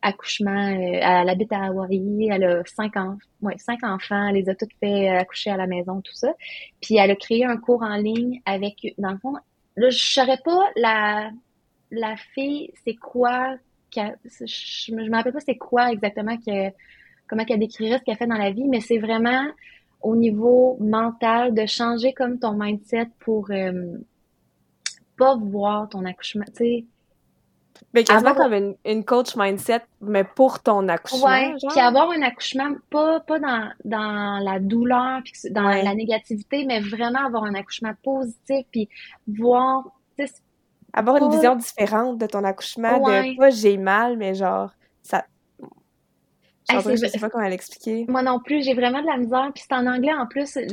accouchements. 0.00 0.68
elle 0.68 1.28
habite 1.28 1.52
à 1.52 1.66
Hawaii. 1.66 2.28
Elle 2.30 2.44
a 2.44 2.62
cinq, 2.66 2.96
enfants. 2.96 3.18
ouais, 3.42 3.58
cinq 3.58 3.82
enfants. 3.84 4.28
Elle 4.28 4.36
les 4.36 4.48
a 4.48 4.54
toutes 4.54 4.74
fait 4.80 5.08
accoucher 5.08 5.50
à 5.50 5.56
la 5.56 5.66
maison, 5.66 6.00
tout 6.00 6.14
ça. 6.14 6.32
Puis 6.80 6.96
elle 6.96 7.10
a 7.10 7.16
créé 7.16 7.44
un 7.44 7.56
cours 7.56 7.82
en 7.82 7.96
ligne 7.96 8.40
avec, 8.46 8.94
dans 8.98 9.10
le 9.10 9.18
fond, 9.18 9.34
là, 9.76 9.90
je 9.90 9.98
saurais 9.98 10.38
pas 10.44 10.64
la 10.76 11.30
la 11.90 12.16
fille, 12.16 12.72
c'est 12.84 12.94
quoi 12.94 13.56
je, 13.94 14.94
me 14.94 15.14
rappelle 15.14 15.32
pas 15.32 15.40
c'est 15.40 15.56
quoi 15.56 15.90
exactement 15.90 16.36
que 16.36 16.70
comment 17.26 17.44
qu'elle 17.44 17.60
décrirait 17.60 17.98
ce 17.98 18.04
qu'elle 18.04 18.16
fait 18.16 18.26
dans 18.26 18.36
la 18.36 18.50
vie, 18.50 18.68
mais 18.68 18.80
c'est 18.80 18.98
vraiment 18.98 19.46
au 20.00 20.16
niveau 20.16 20.76
mental 20.80 21.54
de 21.54 21.66
changer 21.66 22.12
comme 22.12 22.38
ton 22.38 22.52
mindset 22.52 23.08
pour 23.18 23.50
euh, 23.50 23.98
pas 25.16 25.36
voir 25.36 25.88
ton 25.88 26.04
accouchement, 26.04 26.44
tu 26.46 26.56
sais. 26.56 26.84
Mais 27.94 28.02
quasiment 28.02 28.34
comme 28.34 28.74
une, 28.84 29.04
coach 29.04 29.36
mindset, 29.36 29.82
mais 30.00 30.24
pour 30.24 30.60
ton 30.60 30.88
accouchement. 30.88 31.28
Ouais, 31.28 31.54
puis 31.70 31.80
avoir 31.80 32.10
un 32.10 32.22
accouchement, 32.22 32.74
pas, 32.90 33.20
pas 33.20 33.38
dans, 33.38 33.70
dans 33.84 34.38
la 34.42 34.58
douleur, 34.58 35.20
puis 35.22 35.32
dans 35.52 35.68
la 35.68 35.94
négativité, 35.94 36.64
mais 36.64 36.80
vraiment 36.80 37.24
avoir 37.24 37.44
un 37.44 37.54
accouchement 37.54 37.92
positif, 38.02 38.66
puis 38.72 38.88
voir, 39.28 39.84
avoir 40.98 41.16
une 41.16 41.30
vision 41.30 41.56
différente 41.56 42.18
de 42.18 42.26
ton 42.26 42.44
accouchement, 42.44 42.98
de 42.98 43.36
pas 43.38 43.50
j'ai 43.50 43.76
mal, 43.76 44.16
mais 44.16 44.34
genre, 44.34 44.70
ça. 45.02 45.24
je 46.70 46.96
sais 46.96 47.18
pas 47.18 47.30
comment 47.30 47.48
l'expliquer. 47.48 48.04
Moi 48.08 48.22
non 48.22 48.40
plus, 48.40 48.62
j'ai 48.62 48.74
vraiment 48.74 49.00
de 49.00 49.06
la 49.06 49.16
misère. 49.16 49.50
Puis 49.54 49.64
c'est 49.66 49.74
en 49.74 49.86
anglais 49.86 50.12
en 50.12 50.26
plus. 50.26 50.52
fait 50.52 50.68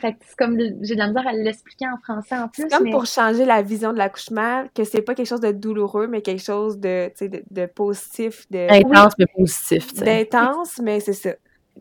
c'est 0.00 0.36
comme 0.36 0.58
j'ai 0.58 0.94
de 0.94 0.98
la 0.98 1.08
misère 1.08 1.26
à 1.26 1.32
l'expliquer 1.32 1.86
en 1.86 1.98
français 1.98 2.36
en 2.36 2.48
plus. 2.48 2.62
C'est 2.62 2.76
comme 2.76 2.90
pour 2.90 3.06
changer 3.06 3.44
la 3.44 3.62
vision 3.62 3.92
de 3.92 3.98
l'accouchement, 3.98 4.64
que 4.74 4.84
c'est 4.84 5.02
pas 5.02 5.14
quelque 5.14 5.28
chose 5.28 5.40
de 5.40 5.52
douloureux, 5.52 6.06
mais 6.06 6.22
quelque 6.22 6.42
chose 6.42 6.78
de, 6.78 7.12
de, 7.20 7.42
de 7.50 7.66
positif. 7.66 8.46
De... 8.50 8.66
Intense, 8.70 9.12
mais 9.18 9.26
positif. 9.26 9.94
D'intense, 9.94 10.80
mais 10.82 11.00
c'est 11.00 11.12
ça. 11.12 11.30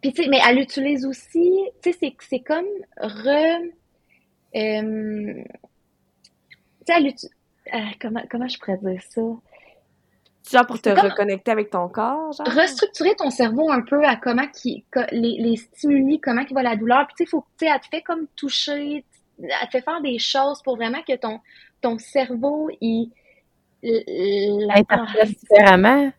Puis 0.01 0.13
tu 0.13 0.23
sais, 0.23 0.29
mais 0.29 0.39
elle 0.47 0.59
utilise 0.59 1.05
aussi, 1.05 1.51
tu 1.81 1.91
sais, 1.91 2.15
c'est 2.19 2.39
comme 2.41 2.65
re. 3.01 3.61
Euh, 4.55 5.33
tu 6.85 6.93
sais, 6.93 6.93
elle 6.97 7.07
utilise 7.07 7.36
euh, 7.73 7.79
comment, 8.01 8.23
comment 8.29 8.47
je 8.47 8.57
pourrais 8.57 8.77
dire 8.77 9.01
ça? 9.09 9.21
Genre 10.49 10.65
pour 10.65 10.81
te 10.81 10.89
reconnecter 10.89 11.51
avec 11.51 11.69
ton 11.69 11.89
corps, 11.89 12.31
genre? 12.31 12.47
Restructurer 12.47 13.15
ton 13.15 13.29
cerveau 13.29 13.69
un 13.69 13.81
peu 13.81 14.05
à 14.05 14.15
comment 14.15 14.47
qui, 14.47 14.85
les, 15.11 15.37
les 15.39 15.57
stimuli, 15.57 16.21
comment 16.21 16.45
qui 16.45 16.53
va 16.53 16.63
la 16.63 16.77
douleur. 16.77 17.05
Puis 17.07 17.15
tu 17.17 17.23
sais, 17.25 17.29
faut 17.29 17.41
que, 17.41 17.65
elle 17.65 17.79
te 17.81 17.87
fait 17.87 18.01
comme 18.01 18.27
toucher, 18.35 19.03
elle 19.39 19.67
te 19.67 19.71
fait 19.71 19.81
faire 19.81 20.01
des 20.01 20.19
choses 20.19 20.61
pour 20.61 20.77
vraiment 20.77 21.01
que 21.05 21.15
ton, 21.17 21.41
ton 21.81 21.97
cerveau, 21.97 22.69
il, 22.79 23.11
interprète 23.83 25.29
différemment. 25.29 26.11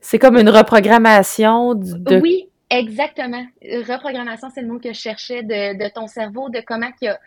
C'est 0.00 0.18
comme 0.20 0.36
une 0.38 0.48
reprogrammation 0.48 1.74
de... 1.74 2.20
Oui, 2.20 2.48
exactement. 2.70 3.44
Reprogrammation, 3.62 4.48
c'est 4.54 4.62
le 4.62 4.68
mot 4.68 4.78
que 4.78 4.92
je 4.92 5.00
cherchais 5.00 5.42
de, 5.42 5.76
de 5.76 5.92
ton 5.92 6.06
cerveau, 6.06 6.48
de 6.50 6.60
comment 6.64 6.92
qu'il 6.92 7.08
a, 7.08 7.18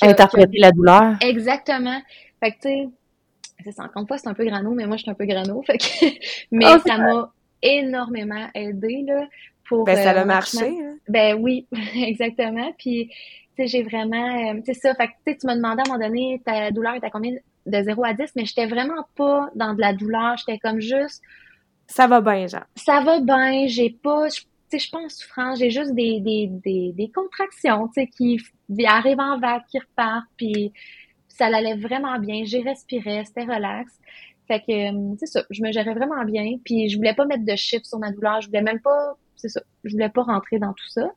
Interpréter 0.00 0.58
la 0.58 0.70
douleur. 0.70 1.16
Exactement. 1.20 2.00
Fait 2.40 2.52
que, 2.52 2.56
tu 2.56 2.68
sais, 2.68 2.88
c'est 3.64 3.72
ça, 3.72 3.84
encore 3.84 4.02
une 4.02 4.08
fois, 4.08 4.18
c'est 4.18 4.28
un 4.28 4.34
peu 4.34 4.44
grano, 4.44 4.70
mais 4.70 4.86
moi, 4.86 4.96
je 4.96 5.02
suis 5.02 5.10
un 5.10 5.14
peu 5.14 5.26
grano. 5.26 5.62
Fait 5.66 5.78
que, 5.78 6.06
mais 6.50 6.66
oh, 6.66 6.78
ça 6.86 6.98
m'a 6.98 7.32
énormément 7.62 8.46
aidé, 8.54 9.04
là, 9.06 9.26
pour. 9.68 9.84
Ben, 9.84 9.96
ça 9.96 10.10
a 10.10 10.22
euh, 10.22 10.24
marché. 10.24 10.66
Hein? 10.66 10.96
Ben 11.08 11.36
oui, 11.40 11.66
exactement. 11.94 12.72
Puis, 12.78 13.08
tu 13.56 13.62
sais, 13.62 13.66
j'ai 13.66 13.82
vraiment. 13.82 14.52
Euh, 14.52 14.60
c'est 14.64 14.74
ça. 14.74 14.94
Fait 14.94 15.08
que, 15.08 15.38
tu 15.38 15.46
m'as 15.46 15.56
demandé 15.56 15.82
à 15.82 15.88
un 15.88 15.92
moment 15.92 16.06
donné, 16.06 16.40
ta 16.44 16.70
douleur 16.70 16.94
était 16.94 17.06
à 17.06 17.10
combien 17.10 17.32
de 17.66 17.82
0 17.82 18.04
à 18.04 18.14
10, 18.14 18.32
mais 18.36 18.44
j'étais 18.44 18.66
vraiment 18.66 19.06
pas 19.16 19.50
dans 19.54 19.74
de 19.74 19.80
la 19.80 19.92
douleur. 19.92 20.36
J'étais 20.38 20.58
comme 20.58 20.80
juste. 20.80 21.22
Ça 21.86 22.06
va 22.06 22.20
bien, 22.20 22.46
genre. 22.46 22.64
Ça 22.76 23.00
va 23.00 23.20
bien. 23.20 23.66
J'ai 23.66 23.90
pas. 23.90 24.28
Tu 24.28 24.78
sais, 24.78 24.78
je 24.78 24.82
suis 24.82 24.90
pas 24.90 24.98
en 24.98 25.08
souffrance. 25.08 25.58
J'ai 25.58 25.70
juste 25.70 25.94
des, 25.94 26.20
des, 26.20 26.46
des, 26.46 26.92
des 26.92 27.10
contractions, 27.10 27.88
tu 27.88 28.02
sais, 28.02 28.06
qui 28.06 28.38
arrivent 28.86 29.20
en 29.20 29.38
vague, 29.38 29.62
qui 29.70 29.78
repartent. 29.78 30.28
Puis, 30.36 30.72
ça 31.38 31.46
allait 31.46 31.76
vraiment 31.76 32.18
bien. 32.18 32.44
J'ai 32.44 32.60
respiré, 32.60 33.24
c'était 33.24 33.44
relax. 33.44 33.92
Fait 34.48 34.60
que, 34.60 34.72
euh, 34.72 35.14
c'est 35.18 35.26
ça, 35.26 35.44
je 35.50 35.62
me 35.62 35.70
gérais 35.72 35.94
vraiment 35.94 36.24
bien. 36.24 36.56
Puis 36.64 36.88
je 36.88 36.96
voulais 36.96 37.14
pas 37.14 37.26
mettre 37.26 37.44
de 37.44 37.56
chiffres 37.56 37.84
sur 37.86 37.98
ma 37.98 38.10
douleur. 38.10 38.40
Je 38.40 38.48
voulais 38.48 38.62
même 38.62 38.80
pas, 38.80 39.14
c'est 39.36 39.48
ça, 39.48 39.62
je 39.84 39.92
voulais 39.92 40.08
pas 40.08 40.22
rentrer 40.22 40.58
dans 40.58 40.72
tout 40.72 40.88
ça. 40.88 41.10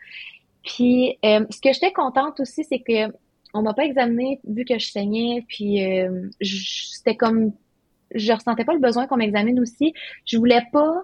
Puis 0.63 1.17
euh, 1.25 1.45
ce 1.49 1.59
que 1.59 1.73
j'étais 1.73 1.91
contente 1.91 2.39
aussi, 2.39 2.63
c'est 2.63 2.79
que 2.79 3.11
on 3.53 3.63
m'a 3.63 3.73
pas 3.73 3.83
examiné 3.83 4.39
vu 4.47 4.63
que 4.63 4.77
je 4.77 4.87
saignais. 4.87 5.43
Puis 5.47 5.83
euh, 5.83 6.29
c'était 6.41 7.15
comme, 7.15 7.53
je 8.13 8.31
ressentais 8.31 8.65
pas 8.65 8.73
le 8.73 8.79
besoin 8.79 9.07
qu'on 9.07 9.17
m'examine 9.17 9.59
aussi. 9.59 9.93
Je 10.25 10.37
voulais 10.37 10.63
pas, 10.71 11.03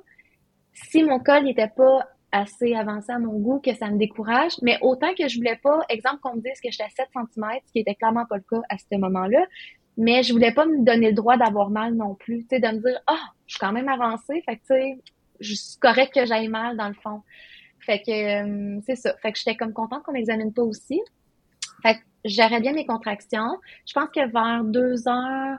si 0.73 1.03
mon 1.03 1.19
col 1.19 1.45
n'était 1.45 1.69
pas 1.69 2.07
assez 2.31 2.75
avancé 2.75 3.11
à 3.11 3.19
mon 3.19 3.39
goût 3.39 3.59
que 3.59 3.73
ça 3.75 3.89
me 3.89 3.97
décourage. 3.97 4.53
Mais 4.61 4.77
autant 4.81 5.13
que 5.17 5.27
je 5.27 5.37
voulais 5.37 5.59
pas, 5.61 5.79
exemple 5.89 6.19
qu'on 6.21 6.35
me 6.35 6.41
dise 6.41 6.59
que 6.61 6.69
j'étais 6.71 6.83
à 6.83 6.89
7 6.89 7.07
cm, 7.13 7.45
ce 7.65 7.71
qui 7.71 7.79
était 7.79 7.95
clairement 7.95 8.25
pas 8.25 8.37
le 8.37 8.43
cas 8.49 8.61
à 8.69 8.77
ce 8.77 8.97
moment-là, 8.97 9.45
mais 9.97 10.23
je 10.23 10.31
voulais 10.31 10.53
pas 10.53 10.65
me 10.65 10.83
donner 10.83 11.09
le 11.09 11.15
droit 11.15 11.37
d'avoir 11.37 11.69
mal 11.69 11.95
non 11.95 12.15
plus, 12.15 12.43
tu 12.43 12.49
sais, 12.51 12.59
de 12.59 12.67
me 12.67 12.79
dire, 12.79 12.99
ah, 13.07 13.19
je 13.47 13.55
suis 13.55 13.59
quand 13.59 13.71
même 13.71 13.89
avancée, 13.89 14.43
fait 14.45 14.57
que 14.57 14.61
tu 14.61 14.67
sais, 14.67 14.99
je 15.39 15.53
suis 15.53 15.79
correct 15.79 16.13
que 16.13 16.25
j'aille 16.25 16.47
mal 16.47 16.77
dans 16.77 16.87
le 16.87 16.93
fond. 16.93 17.21
Fait 17.79 18.01
que, 18.01 18.11
euh, 18.11 18.79
c'est 18.85 18.95
ça. 18.95 19.15
Fait 19.21 19.31
que 19.31 19.37
j'étais 19.37 19.55
comme 19.55 19.73
contente 19.73 20.03
qu'on 20.03 20.11
m'examine 20.11 20.53
pas 20.53 20.63
aussi. 20.63 20.99
Fait 21.81 21.95
que 21.95 21.99
j'aurais 22.25 22.59
bien 22.59 22.73
mes 22.73 22.85
contractions. 22.85 23.57
Je 23.87 23.93
pense 23.93 24.09
que 24.09 24.29
vers 24.31 24.63
deux 24.63 25.07
heures, 25.07 25.57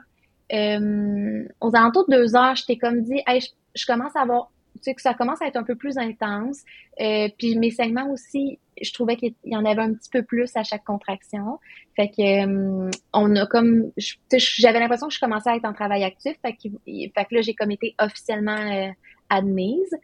euh, 0.53 1.47
aux 1.61 1.75
alentours 1.75 2.07
de 2.07 2.15
deux 2.15 2.35
heures, 2.35 2.55
j'étais 2.55 2.77
comme 2.77 3.01
dit, 3.01 3.21
hey, 3.27 3.41
je 3.75 3.85
commence 3.85 4.15
à 4.15 4.21
avoir 4.21 4.51
sais, 4.83 4.93
que 4.93 5.01
ça 5.01 5.13
commence 5.13 5.41
à 5.41 5.47
être 5.47 5.57
un 5.57 5.63
peu 5.63 5.75
plus 5.75 5.97
intense. 5.97 6.63
Euh, 6.99 7.29
puis 7.37 7.57
mes 7.57 7.71
saignements 7.71 8.09
aussi, 8.11 8.59
je 8.81 8.93
trouvais 8.93 9.15
qu'il 9.15 9.33
y 9.45 9.55
en 9.55 9.65
avait 9.65 9.81
un 9.81 9.93
petit 9.93 10.09
peu 10.09 10.23
plus 10.23 10.55
à 10.55 10.63
chaque 10.63 10.83
contraction. 10.83 11.59
Fait 11.95 12.09
que 12.09 12.45
euh, 12.45 12.91
on 13.13 13.35
a 13.35 13.45
comme, 13.45 13.91
j'avais 14.31 14.79
l'impression 14.79 15.07
que 15.07 15.13
je 15.13 15.19
commençais 15.19 15.49
à 15.49 15.55
être 15.55 15.65
en 15.65 15.73
travail 15.73 16.03
actif. 16.03 16.37
Fait 16.41 16.53
que, 16.53 16.69
fait 16.85 17.25
que 17.25 17.35
là, 17.35 17.41
j'ai 17.41 17.53
comme 17.53 17.71
été 17.71 17.95
officiellement 17.99 18.51
euh, 18.51 18.89
admise. 19.29 19.95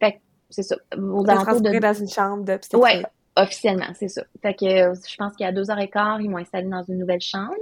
Fait 0.00 0.12
que 0.12 0.18
c'est 0.50 0.62
ça. 0.62 0.76
Aux 0.96 1.28
alentours 1.28 1.60
de... 1.60 1.78
dans 1.78 1.94
une 1.94 2.08
chambre 2.08 2.44
de 2.44 2.58
Ouais, 2.76 3.02
officiellement, 3.36 3.92
c'est 3.94 4.08
ça. 4.08 4.22
Fait 4.42 4.54
que 4.54 4.64
je 4.64 5.16
pense 5.16 5.32
a 5.40 5.52
deux 5.52 5.70
heures 5.70 5.80
et 5.80 5.88
quart, 5.88 6.20
ils 6.20 6.30
m'ont 6.30 6.38
installé 6.38 6.68
dans 6.68 6.82
une 6.84 6.98
nouvelle 6.98 7.20
chambre. 7.20 7.54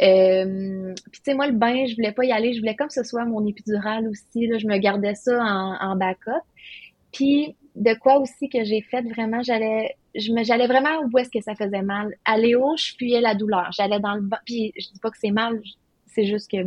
Euh, 0.00 0.94
puis 1.10 1.20
tu 1.20 1.30
sais, 1.30 1.34
moi, 1.34 1.46
le 1.46 1.52
bain, 1.52 1.86
je 1.86 1.94
voulais 1.94 2.12
pas 2.12 2.24
y 2.24 2.32
aller. 2.32 2.52
Je 2.54 2.60
voulais 2.60 2.76
comme 2.76 2.90
ce 2.90 3.02
soit 3.02 3.24
mon 3.24 3.46
épidural 3.46 4.08
aussi. 4.08 4.46
Là, 4.46 4.58
je 4.58 4.66
me 4.66 4.78
gardais 4.78 5.14
ça 5.14 5.36
en, 5.42 5.76
en 5.80 5.96
backup. 5.96 6.42
Puis 7.12 7.56
de 7.76 7.94
quoi 7.94 8.18
aussi 8.18 8.48
que 8.48 8.64
j'ai 8.64 8.82
fait 8.82 9.02
vraiment, 9.02 9.42
j'allais 9.42 9.96
je 10.14 10.32
me 10.32 10.42
j'allais 10.42 10.66
vraiment 10.66 11.02
où 11.12 11.18
est-ce 11.18 11.30
que 11.30 11.40
ça 11.40 11.54
faisait 11.54 11.82
mal. 11.82 12.14
À 12.24 12.36
Léo, 12.38 12.76
je 12.76 12.94
fuyais 12.96 13.20
la 13.20 13.34
douleur. 13.34 13.70
J'allais 13.72 14.00
dans 14.00 14.14
le 14.14 14.22
bain. 14.22 14.38
Puis 14.44 14.72
je 14.76 14.88
dis 14.92 15.00
pas 15.00 15.10
que 15.10 15.18
c'est 15.18 15.30
mal, 15.30 15.60
c'est 16.14 16.24
juste 16.24 16.50
que 16.50 16.58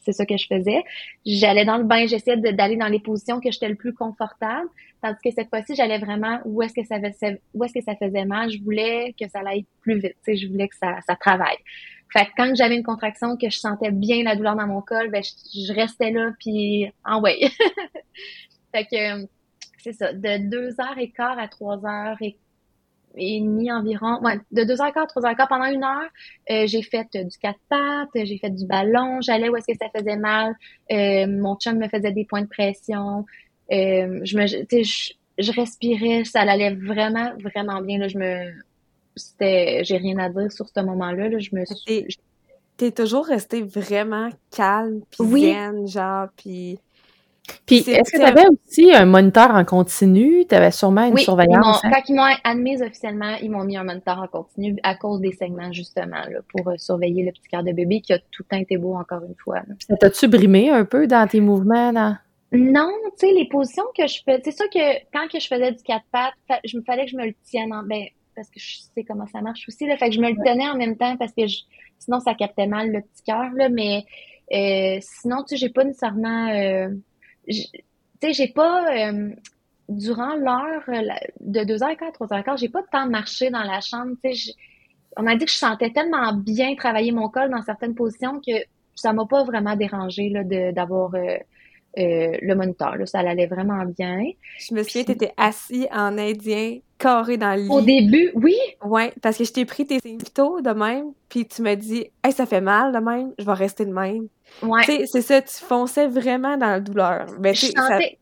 c'est 0.00 0.12
ça 0.12 0.26
que 0.26 0.36
je 0.36 0.46
faisais. 0.46 0.82
J'allais 1.26 1.64
dans 1.64 1.78
le 1.78 1.84
bain, 1.84 2.06
j'essayais 2.06 2.36
d'aller 2.36 2.76
dans 2.76 2.88
les 2.88 3.00
positions 3.00 3.40
que 3.40 3.50
j'étais 3.50 3.68
le 3.68 3.74
plus 3.74 3.94
confortable, 3.94 4.68
tandis 5.02 5.18
que 5.24 5.30
cette 5.30 5.48
fois-ci, 5.48 5.74
j'allais 5.74 5.98
vraiment 5.98 6.40
où 6.44 6.62
est-ce 6.62 6.74
que 6.74 6.84
ça 6.84 7.00
faisait, 7.00 7.40
où 7.54 7.64
est-ce 7.64 7.74
que 7.74 7.82
ça 7.82 7.96
faisait 7.96 8.24
mal. 8.24 8.50
Je 8.50 8.62
voulais 8.62 9.14
que 9.20 9.28
ça 9.28 9.40
aille 9.46 9.66
plus 9.80 9.98
vite, 9.98 10.16
je 10.26 10.46
voulais 10.48 10.68
que 10.68 10.76
ça, 10.76 10.98
ça 11.06 11.16
travaille. 11.16 11.58
Fait 12.12 12.26
que 12.26 12.30
quand 12.36 12.54
j'avais 12.54 12.76
une 12.76 12.84
contraction, 12.84 13.36
que 13.36 13.50
je 13.50 13.58
sentais 13.58 13.90
bien 13.90 14.22
la 14.22 14.36
douleur 14.36 14.54
dans 14.54 14.66
mon 14.66 14.82
col, 14.82 15.10
ben 15.10 15.22
je, 15.22 15.72
restais 15.72 16.12
là, 16.12 16.30
puis 16.38 16.90
en 17.04 17.20
way. 17.20 17.40
fait 18.72 18.84
que 18.84 19.26
c'est 19.78 19.92
ça, 19.92 20.12
de 20.12 20.48
deux 20.48 20.80
heures 20.80 20.98
et 20.98 21.10
quart 21.10 21.38
à 21.38 21.48
trois 21.48 21.84
heures 21.84 22.16
et 22.20 22.36
et 23.16 23.40
demi 23.40 23.70
environ. 23.70 24.20
Ouais, 24.22 24.38
de 24.50 24.64
deux 24.64 24.80
heures 24.80 24.92
quart, 24.92 25.06
trois 25.06 25.26
heures 25.26 25.36
quart, 25.36 25.48
pendant 25.48 25.66
une 25.66 25.84
heure, 25.84 26.08
euh, 26.50 26.66
j'ai 26.66 26.82
fait 26.82 27.06
du 27.14 27.38
quatre 27.38 27.58
pattes, 27.68 28.08
j'ai 28.14 28.38
fait 28.38 28.50
du 28.50 28.66
ballon, 28.66 29.20
j'allais 29.20 29.48
où 29.48 29.56
est-ce 29.56 29.66
que 29.66 29.78
ça 29.78 29.88
faisait 29.96 30.16
mal. 30.16 30.54
Euh, 30.90 31.26
mon 31.26 31.56
chum 31.56 31.78
me 31.78 31.88
faisait 31.88 32.12
des 32.12 32.24
points 32.24 32.42
de 32.42 32.48
pression. 32.48 33.24
Euh, 33.72 34.20
je 34.24 34.36
me, 34.36 34.46
je, 34.46 35.12
je 35.38 35.52
respirais, 35.52 36.24
ça 36.24 36.40
allait 36.40 36.74
vraiment, 36.74 37.32
vraiment 37.38 37.80
bien. 37.80 37.98
Là, 37.98 38.08
je 38.08 38.18
me, 38.18 38.52
c'était, 39.16 39.82
j'ai 39.84 39.96
rien 39.96 40.18
à 40.18 40.28
dire 40.28 40.50
sur 40.52 40.68
ce 40.68 40.80
moment-là. 40.80 41.28
Là, 41.28 41.38
je 41.38 41.54
me 41.54 41.64
suis. 41.64 42.06
T'es 42.76 42.90
toujours 42.90 43.26
resté 43.26 43.62
vraiment 43.62 44.30
calme, 44.50 45.02
puis 45.10 45.52
zen, 45.52 45.86
genre, 45.86 46.26
puis 46.36 46.80
puis, 47.66 47.78
est-ce 47.78 48.10
que 48.10 48.16
tu 48.16 48.22
avais 48.22 48.46
aussi 48.48 48.92
un 48.92 49.04
moniteur 49.04 49.54
en 49.54 49.64
continu? 49.64 50.46
Tu 50.48 50.54
avais 50.54 50.70
sûrement 50.70 51.04
une 51.04 51.16
surveillance? 51.18 51.84
Hein? 51.84 51.90
quand 51.92 52.02
ils 52.08 52.14
m'ont 52.14 52.34
admise 52.42 52.82
officiellement, 52.82 53.36
ils 53.42 53.50
m'ont 53.50 53.64
mis 53.64 53.76
un 53.76 53.84
moniteur 53.84 54.18
en 54.18 54.26
continu 54.28 54.76
à 54.82 54.94
cause 54.94 55.20
des 55.20 55.32
segments, 55.32 55.72
justement, 55.72 56.24
là, 56.30 56.40
pour 56.48 56.68
euh, 56.68 56.74
surveiller 56.78 57.24
le 57.24 57.32
petit 57.32 57.48
cœur 57.48 57.62
de 57.62 57.72
bébé 57.72 58.00
qui 58.00 58.12
a 58.12 58.18
tout 58.18 58.42
le 58.42 58.44
temps 58.44 58.56
été 58.56 58.76
beau, 58.76 58.94
encore 58.94 59.22
une 59.24 59.34
fois. 59.42 59.60
Ça 59.86 59.96
t'a-tu 59.96 60.28
brimé 60.28 60.70
un 60.70 60.84
peu 60.84 61.06
dans 61.06 61.26
tes 61.26 61.40
mouvements? 61.40 61.92
Non, 62.52 62.90
tu 63.18 63.26
sais, 63.26 63.32
les 63.32 63.48
positions 63.48 63.84
que 63.96 64.06
je 64.06 64.22
fais, 64.24 64.40
c'est 64.44 64.56
sûr 64.56 64.68
que 64.70 64.98
quand 65.12 65.26
que 65.30 65.40
je 65.40 65.46
faisais 65.46 65.72
du 65.72 65.82
quatre 65.82 66.04
pattes, 66.12 66.60
je 66.64 66.76
me 66.78 66.82
fallait 66.82 67.04
que 67.04 67.10
je 67.10 67.16
me 67.16 67.26
le 67.26 67.34
tienne 67.44 67.74
en, 67.74 67.82
ben, 67.82 68.04
parce 68.36 68.48
que 68.48 68.60
je 68.60 68.78
sais 68.94 69.04
comment 69.04 69.26
ça 69.26 69.40
marche 69.40 69.64
aussi, 69.68 69.86
là, 69.86 69.96
fait 69.96 70.08
que 70.08 70.14
je 70.14 70.20
me 70.20 70.30
le 70.30 70.36
tenais 70.36 70.68
en 70.68 70.76
même 70.76 70.96
temps 70.96 71.16
parce 71.16 71.32
que 71.32 71.42
sinon 71.98 72.20
ça 72.20 72.34
captait 72.34 72.66
mal 72.66 72.90
le 72.90 73.00
petit 73.00 73.22
cœur, 73.24 73.50
là, 73.54 73.68
mais 73.68 74.04
euh, 74.52 74.98
sinon, 75.00 75.42
tu 75.42 75.50
sais, 75.50 75.56
j'ai 75.56 75.70
pas 75.70 75.84
nécessairement, 75.84 76.48
euh, 76.50 76.88
tu 77.48 77.62
sais, 78.22 78.32
j'ai 78.32 78.48
pas, 78.48 78.86
euh, 78.96 79.30
durant 79.88 80.34
l'heure 80.36 80.82
euh, 80.88 81.02
de 81.40 81.60
2h15, 81.60 82.12
3h15, 82.18 82.58
j'ai 82.58 82.68
pas 82.68 82.82
de 82.82 82.88
temps 82.90 83.06
de 83.06 83.10
marcher 83.10 83.50
dans 83.50 83.62
la 83.62 83.80
chambre. 83.80 84.12
Tu 84.22 84.34
sais, 84.34 84.52
on 85.16 85.26
a 85.26 85.36
dit 85.36 85.44
que 85.44 85.50
je 85.50 85.56
sentais 85.56 85.90
tellement 85.90 86.32
bien 86.32 86.74
travailler 86.74 87.12
mon 87.12 87.28
col 87.28 87.50
dans 87.50 87.62
certaines 87.62 87.94
positions 87.94 88.40
que 88.40 88.52
ça 88.94 89.12
m'a 89.12 89.26
pas 89.26 89.44
vraiment 89.44 89.76
dérangé 89.76 90.28
là, 90.28 90.44
d'avoir 90.72 91.14
euh, 91.14 91.38
le 91.96 92.54
moniteur. 92.54 92.96
Là. 92.96 93.06
Ça 93.06 93.20
allait 93.20 93.46
vraiment 93.46 93.84
bien. 93.84 94.22
Je 94.58 94.74
me 94.74 94.82
souviens, 94.82 95.04
tu 95.04 95.12
étais 95.12 95.32
assis 95.36 95.86
en 95.92 96.18
indien, 96.18 96.78
carré 96.98 97.36
dans 97.36 97.54
le 97.54 97.62
lit. 97.62 97.68
Au 97.70 97.80
début, 97.80 98.30
oui. 98.34 98.56
Ouais, 98.82 99.12
parce 99.22 99.38
que 99.38 99.44
je 99.44 99.52
t'ai 99.52 99.64
pris 99.64 99.86
tes 99.86 100.00
symptômes 100.00 100.62
de 100.62 100.70
même, 100.70 101.12
puis 101.28 101.46
tu 101.46 101.62
m'as 101.62 101.76
dit, 101.76 102.06
hey, 102.22 102.32
ça 102.32 102.46
fait 102.46 102.60
mal 102.60 102.92
de 102.92 102.98
même, 102.98 103.32
je 103.38 103.44
vais 103.44 103.52
rester 103.52 103.84
de 103.84 103.92
même. 103.92 104.28
Ouais. 104.62 105.06
c'est 105.06 105.22
ça, 105.22 105.42
tu 105.42 105.54
fonçais 105.54 106.06
vraiment 106.06 106.56
dans 106.56 106.68
la 106.68 106.80
douleur. 106.80 107.26
Ben, 107.38 107.54
je 107.54 107.66
sentais... 107.66 108.18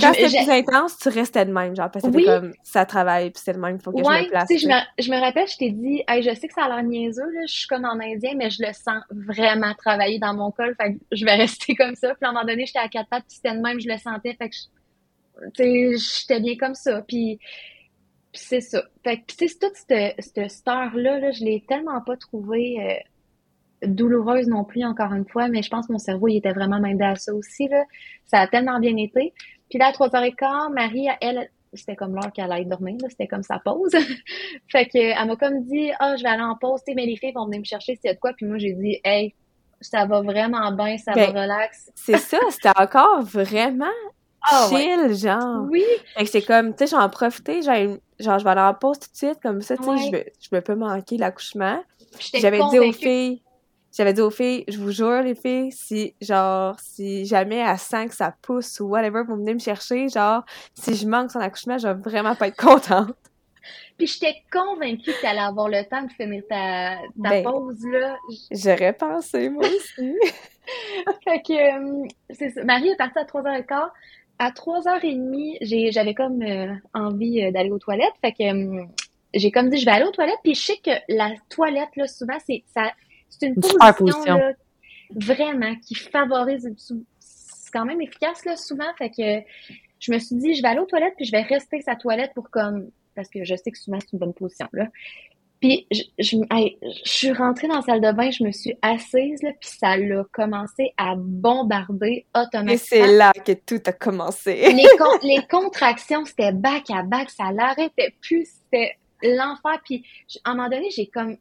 Quand 0.00 0.12
c'était 0.12 0.42
plus 0.42 0.50
intense, 0.50 0.98
tu 0.98 1.08
restais 1.08 1.44
de 1.44 1.52
même, 1.52 1.76
genre, 1.76 1.90
parce 1.90 2.04
que 2.04 2.10
oui. 2.10 2.24
comme, 2.24 2.52
ça 2.64 2.84
travaille, 2.84 3.30
puis 3.30 3.40
c'est 3.44 3.52
le 3.52 3.60
même, 3.60 3.76
il 3.76 3.82
faut 3.82 3.92
que 3.92 3.98
je 3.98 4.02
me 4.02 4.28
place. 4.28 4.48
Je 4.50 4.66
me, 4.66 5.02
je 5.02 5.10
me 5.10 5.20
rappelle, 5.20 5.46
je 5.46 5.56
t'ai 5.56 5.70
dit, 5.70 6.02
hey, 6.08 6.22
je 6.22 6.34
sais 6.34 6.48
que 6.48 6.54
ça 6.54 6.64
a 6.64 6.68
l'air 6.68 6.82
niaiseux, 6.82 7.22
là, 7.22 7.40
je 7.46 7.54
suis 7.54 7.68
comme 7.68 7.84
en 7.84 8.00
indien, 8.00 8.32
mais 8.36 8.50
je 8.50 8.60
le 8.60 8.72
sens 8.72 9.02
vraiment 9.10 9.72
travailler 9.74 10.18
dans 10.18 10.34
mon 10.34 10.50
col, 10.50 10.74
fait 10.80 10.94
que 10.94 10.98
je 11.12 11.24
vais 11.24 11.34
rester 11.36 11.76
comme 11.76 11.94
ça. 11.94 12.08
Puis 12.14 12.26
à 12.26 12.30
un 12.30 12.32
moment 12.32 12.44
donné, 12.44 12.66
j'étais 12.66 12.80
à 12.80 12.88
quatre 12.88 13.08
pattes, 13.08 13.24
puis 13.28 13.36
c'était 13.36 13.56
de 13.56 13.62
même, 13.62 13.80
je 13.80 13.88
le 13.88 13.98
sentais, 13.98 14.34
fait 14.34 14.48
que, 14.48 14.54
tu 15.54 15.96
sais, 15.96 16.22
j'étais 16.22 16.40
bien 16.40 16.56
comme 16.56 16.74
ça. 16.74 17.02
Puis, 17.06 17.38
c'est 18.34 18.60
ça. 18.60 18.82
Fait 19.02 19.18
que, 19.18 19.32
sais, 19.32 19.46
toute 19.60 19.74
cette, 19.74 20.20
cette 20.20 20.50
star-là, 20.50 21.18
là, 21.18 21.30
je 21.30 21.44
l'ai 21.44 21.64
tellement 21.68 22.00
pas 22.00 22.16
trouvée... 22.16 22.76
Euh, 22.80 23.08
douloureuse 23.86 24.46
non 24.46 24.64
plus, 24.64 24.84
encore 24.84 25.12
une 25.12 25.26
fois, 25.26 25.48
mais 25.48 25.62
je 25.62 25.70
pense 25.70 25.86
que 25.86 25.92
mon 25.92 25.98
cerveau, 25.98 26.28
il 26.28 26.36
était 26.36 26.52
vraiment 26.52 26.80
mindé 26.80 27.04
à 27.04 27.16
ça 27.16 27.34
aussi, 27.34 27.68
là. 27.68 27.84
Ça 28.26 28.40
a 28.40 28.46
tellement 28.46 28.80
bien 28.80 28.96
été. 28.96 29.34
Puis 29.68 29.78
là, 29.78 29.88
à 29.88 29.92
3h15, 29.92 30.72
Marie, 30.72 31.08
elle, 31.20 31.50
c'était 31.72 31.96
comme 31.96 32.14
l'heure 32.14 32.32
qu'elle 32.32 32.50
allait 32.50 32.64
dormir, 32.64 32.96
c'était 33.08 33.26
comme 33.26 33.42
sa 33.42 33.58
pause. 33.58 33.92
fait 34.68 34.86
que, 34.86 34.98
elle 34.98 35.26
m'a 35.26 35.36
comme 35.36 35.64
dit, 35.64 35.90
ah, 35.98 36.12
oh, 36.12 36.16
je 36.16 36.22
vais 36.22 36.28
aller 36.28 36.42
en 36.42 36.56
pause, 36.56 36.80
mais 36.94 37.06
les 37.06 37.16
filles 37.16 37.32
vont 37.32 37.46
venir 37.46 37.60
me 37.60 37.64
chercher 37.64 37.96
s'il 37.96 38.06
y 38.06 38.10
a 38.10 38.14
de 38.14 38.20
quoi. 38.20 38.32
Puis 38.34 38.46
moi, 38.46 38.58
j'ai 38.58 38.72
dit, 38.72 39.00
hey, 39.04 39.34
ça 39.80 40.06
va 40.06 40.22
vraiment 40.22 40.72
bien, 40.72 40.96
ça 40.98 41.12
va 41.12 41.32
ben, 41.32 41.42
relax. 41.42 41.90
c'est 41.94 42.18
ça, 42.18 42.38
c'était 42.50 42.72
encore 42.76 43.22
vraiment 43.22 43.86
ah, 44.42 44.68
chill, 44.68 45.14
genre. 45.14 45.66
Oui. 45.70 45.84
Fait 46.16 46.24
que 46.24 46.30
c'est 46.30 46.42
comme, 46.42 46.74
tu 46.74 46.86
sais, 46.86 46.96
j'en 46.96 47.08
profité, 47.08 47.62
genre, 47.62 47.96
genre, 48.18 48.38
je 48.38 48.44
vais 48.44 48.50
aller 48.50 48.60
en 48.60 48.74
pause 48.74 48.98
tout 48.98 49.10
de 49.10 49.16
suite, 49.16 49.40
comme 49.42 49.60
ça, 49.60 49.76
tu 49.76 49.84
sais, 49.84 49.98
je, 50.40 50.48
je 50.48 50.54
me 50.54 50.60
peux 50.60 50.74
manquer 50.74 51.16
l'accouchement. 51.16 51.82
J'avais 52.34 52.60
dit 52.70 52.78
aux 52.78 52.92
filles, 52.92 53.42
j'avais 53.96 54.12
dit 54.12 54.20
aux 54.20 54.30
filles, 54.30 54.64
je 54.68 54.78
vous 54.78 54.90
jure, 54.90 55.22
les 55.22 55.34
filles, 55.34 55.70
si, 55.70 56.14
genre, 56.20 56.78
si 56.80 57.26
jamais 57.26 57.62
à 57.62 57.76
5 57.76 58.12
ça 58.12 58.34
pousse 58.42 58.80
ou 58.80 58.86
whatever, 58.86 59.22
vous 59.26 59.36
venez 59.36 59.54
me 59.54 59.60
chercher, 59.60 60.08
genre, 60.08 60.44
si 60.74 60.94
je 60.94 61.06
manque 61.06 61.30
son 61.30 61.40
accouchement, 61.40 61.78
je 61.78 61.88
vais 61.88 61.94
vraiment 61.94 62.34
pas 62.34 62.48
être 62.48 62.56
contente. 62.56 63.14
Puis 63.96 64.08
j'étais 64.08 64.42
convaincue 64.52 65.12
que 65.12 65.22
t'allais 65.22 65.38
avoir 65.38 65.68
le 65.68 65.84
temps 65.88 66.02
de 66.02 66.10
finir 66.10 66.42
ta, 66.48 66.96
ta 67.22 67.30
ben, 67.30 67.44
pause, 67.44 67.86
là. 67.86 68.16
J'aurais 68.50 68.92
pensé, 68.92 69.48
moi 69.48 69.64
aussi. 69.64 70.16
fait 71.24 71.42
que, 71.42 72.02
euh, 72.02 72.08
c'est 72.30 72.50
ça. 72.50 72.64
Marie 72.64 72.88
est 72.88 72.96
partie 72.96 73.18
à 73.18 73.24
3h15. 73.24 73.90
À 74.38 74.50
3h30, 74.50 75.92
j'avais 75.92 76.14
comme 76.14 76.42
euh, 76.42 76.74
envie 76.92 77.42
euh, 77.42 77.52
d'aller 77.52 77.70
aux 77.70 77.78
toilettes. 77.78 78.14
Fait 78.20 78.32
que, 78.32 78.86
j'ai 79.32 79.50
comme 79.50 79.70
dit, 79.70 79.78
je 79.78 79.84
vais 79.84 79.92
aller 79.92 80.06
aux 80.06 80.12
toilettes. 80.12 80.40
Puis 80.42 80.54
je 80.54 80.60
sais 80.60 80.76
que 80.76 80.90
la 81.08 81.32
toilette, 81.48 81.94
là, 81.96 82.06
souvent, 82.06 82.38
c'est 82.44 82.64
ça 82.74 82.90
c'est 83.38 83.46
une, 83.46 83.54
position, 83.54 84.40
vraiment 85.14 85.74
qui 85.76 85.94
favorise. 85.94 86.68
C'est 87.18 87.70
quand 87.72 87.84
même 87.84 88.00
efficace 88.00 88.44
là, 88.44 88.56
souvent. 88.56 88.92
Fait 88.96 89.10
que 89.10 89.46
je 90.00 90.12
me 90.12 90.18
suis 90.18 90.36
dit, 90.36 90.54
je 90.54 90.62
vais 90.62 90.68
aller 90.68 90.80
aux 90.80 90.86
toilettes 90.86 91.14
puis 91.16 91.24
je 91.24 91.32
vais 91.32 91.42
rester 91.42 91.80
sa 91.80 91.96
toilette 91.96 92.32
pour 92.34 92.50
comme 92.50 92.90
parce 93.14 93.28
que 93.28 93.44
je 93.44 93.54
sais 93.54 93.70
que 93.70 93.78
souvent 93.78 93.98
c'est 94.00 94.12
une 94.12 94.18
bonne 94.18 94.34
position 94.34 94.68
là. 94.72 94.88
Puis 95.64 95.86
je, 95.90 96.02
je, 96.18 96.36
suis 97.04 97.32
rentrée 97.32 97.68
dans 97.68 97.76
la 97.76 97.80
salle 97.80 98.02
de 98.02 98.12
bain, 98.12 98.30
je 98.30 98.44
me 98.44 98.52
suis 98.52 98.76
assise 98.82 99.42
là, 99.42 99.48
puis 99.58 99.70
ça 99.70 99.92
a 99.92 100.24
commencé 100.30 100.92
à 100.98 101.14
bombarder 101.16 102.26
automatiquement. 102.36 102.72
Et 102.74 102.76
c'est 102.76 103.16
là 103.16 103.32
que 103.32 103.52
tout 103.52 103.80
a 103.86 103.92
commencé. 103.92 104.56
les, 104.56 104.84
les 105.22 105.40
contractions, 105.50 106.26
c'était 106.26 106.52
back 106.52 106.90
à 106.90 107.02
back, 107.02 107.30
ça 107.30 107.50
l'arrêtait 107.50 108.14
plus, 108.20 108.46
c'était 108.46 108.98
l'enfer. 109.22 109.80
Puis 109.86 110.04
à 110.44 110.50
un 110.50 110.54
moment 110.54 110.68
donné, 110.68 110.90
j'ai 110.90 111.06
comme 111.06 111.38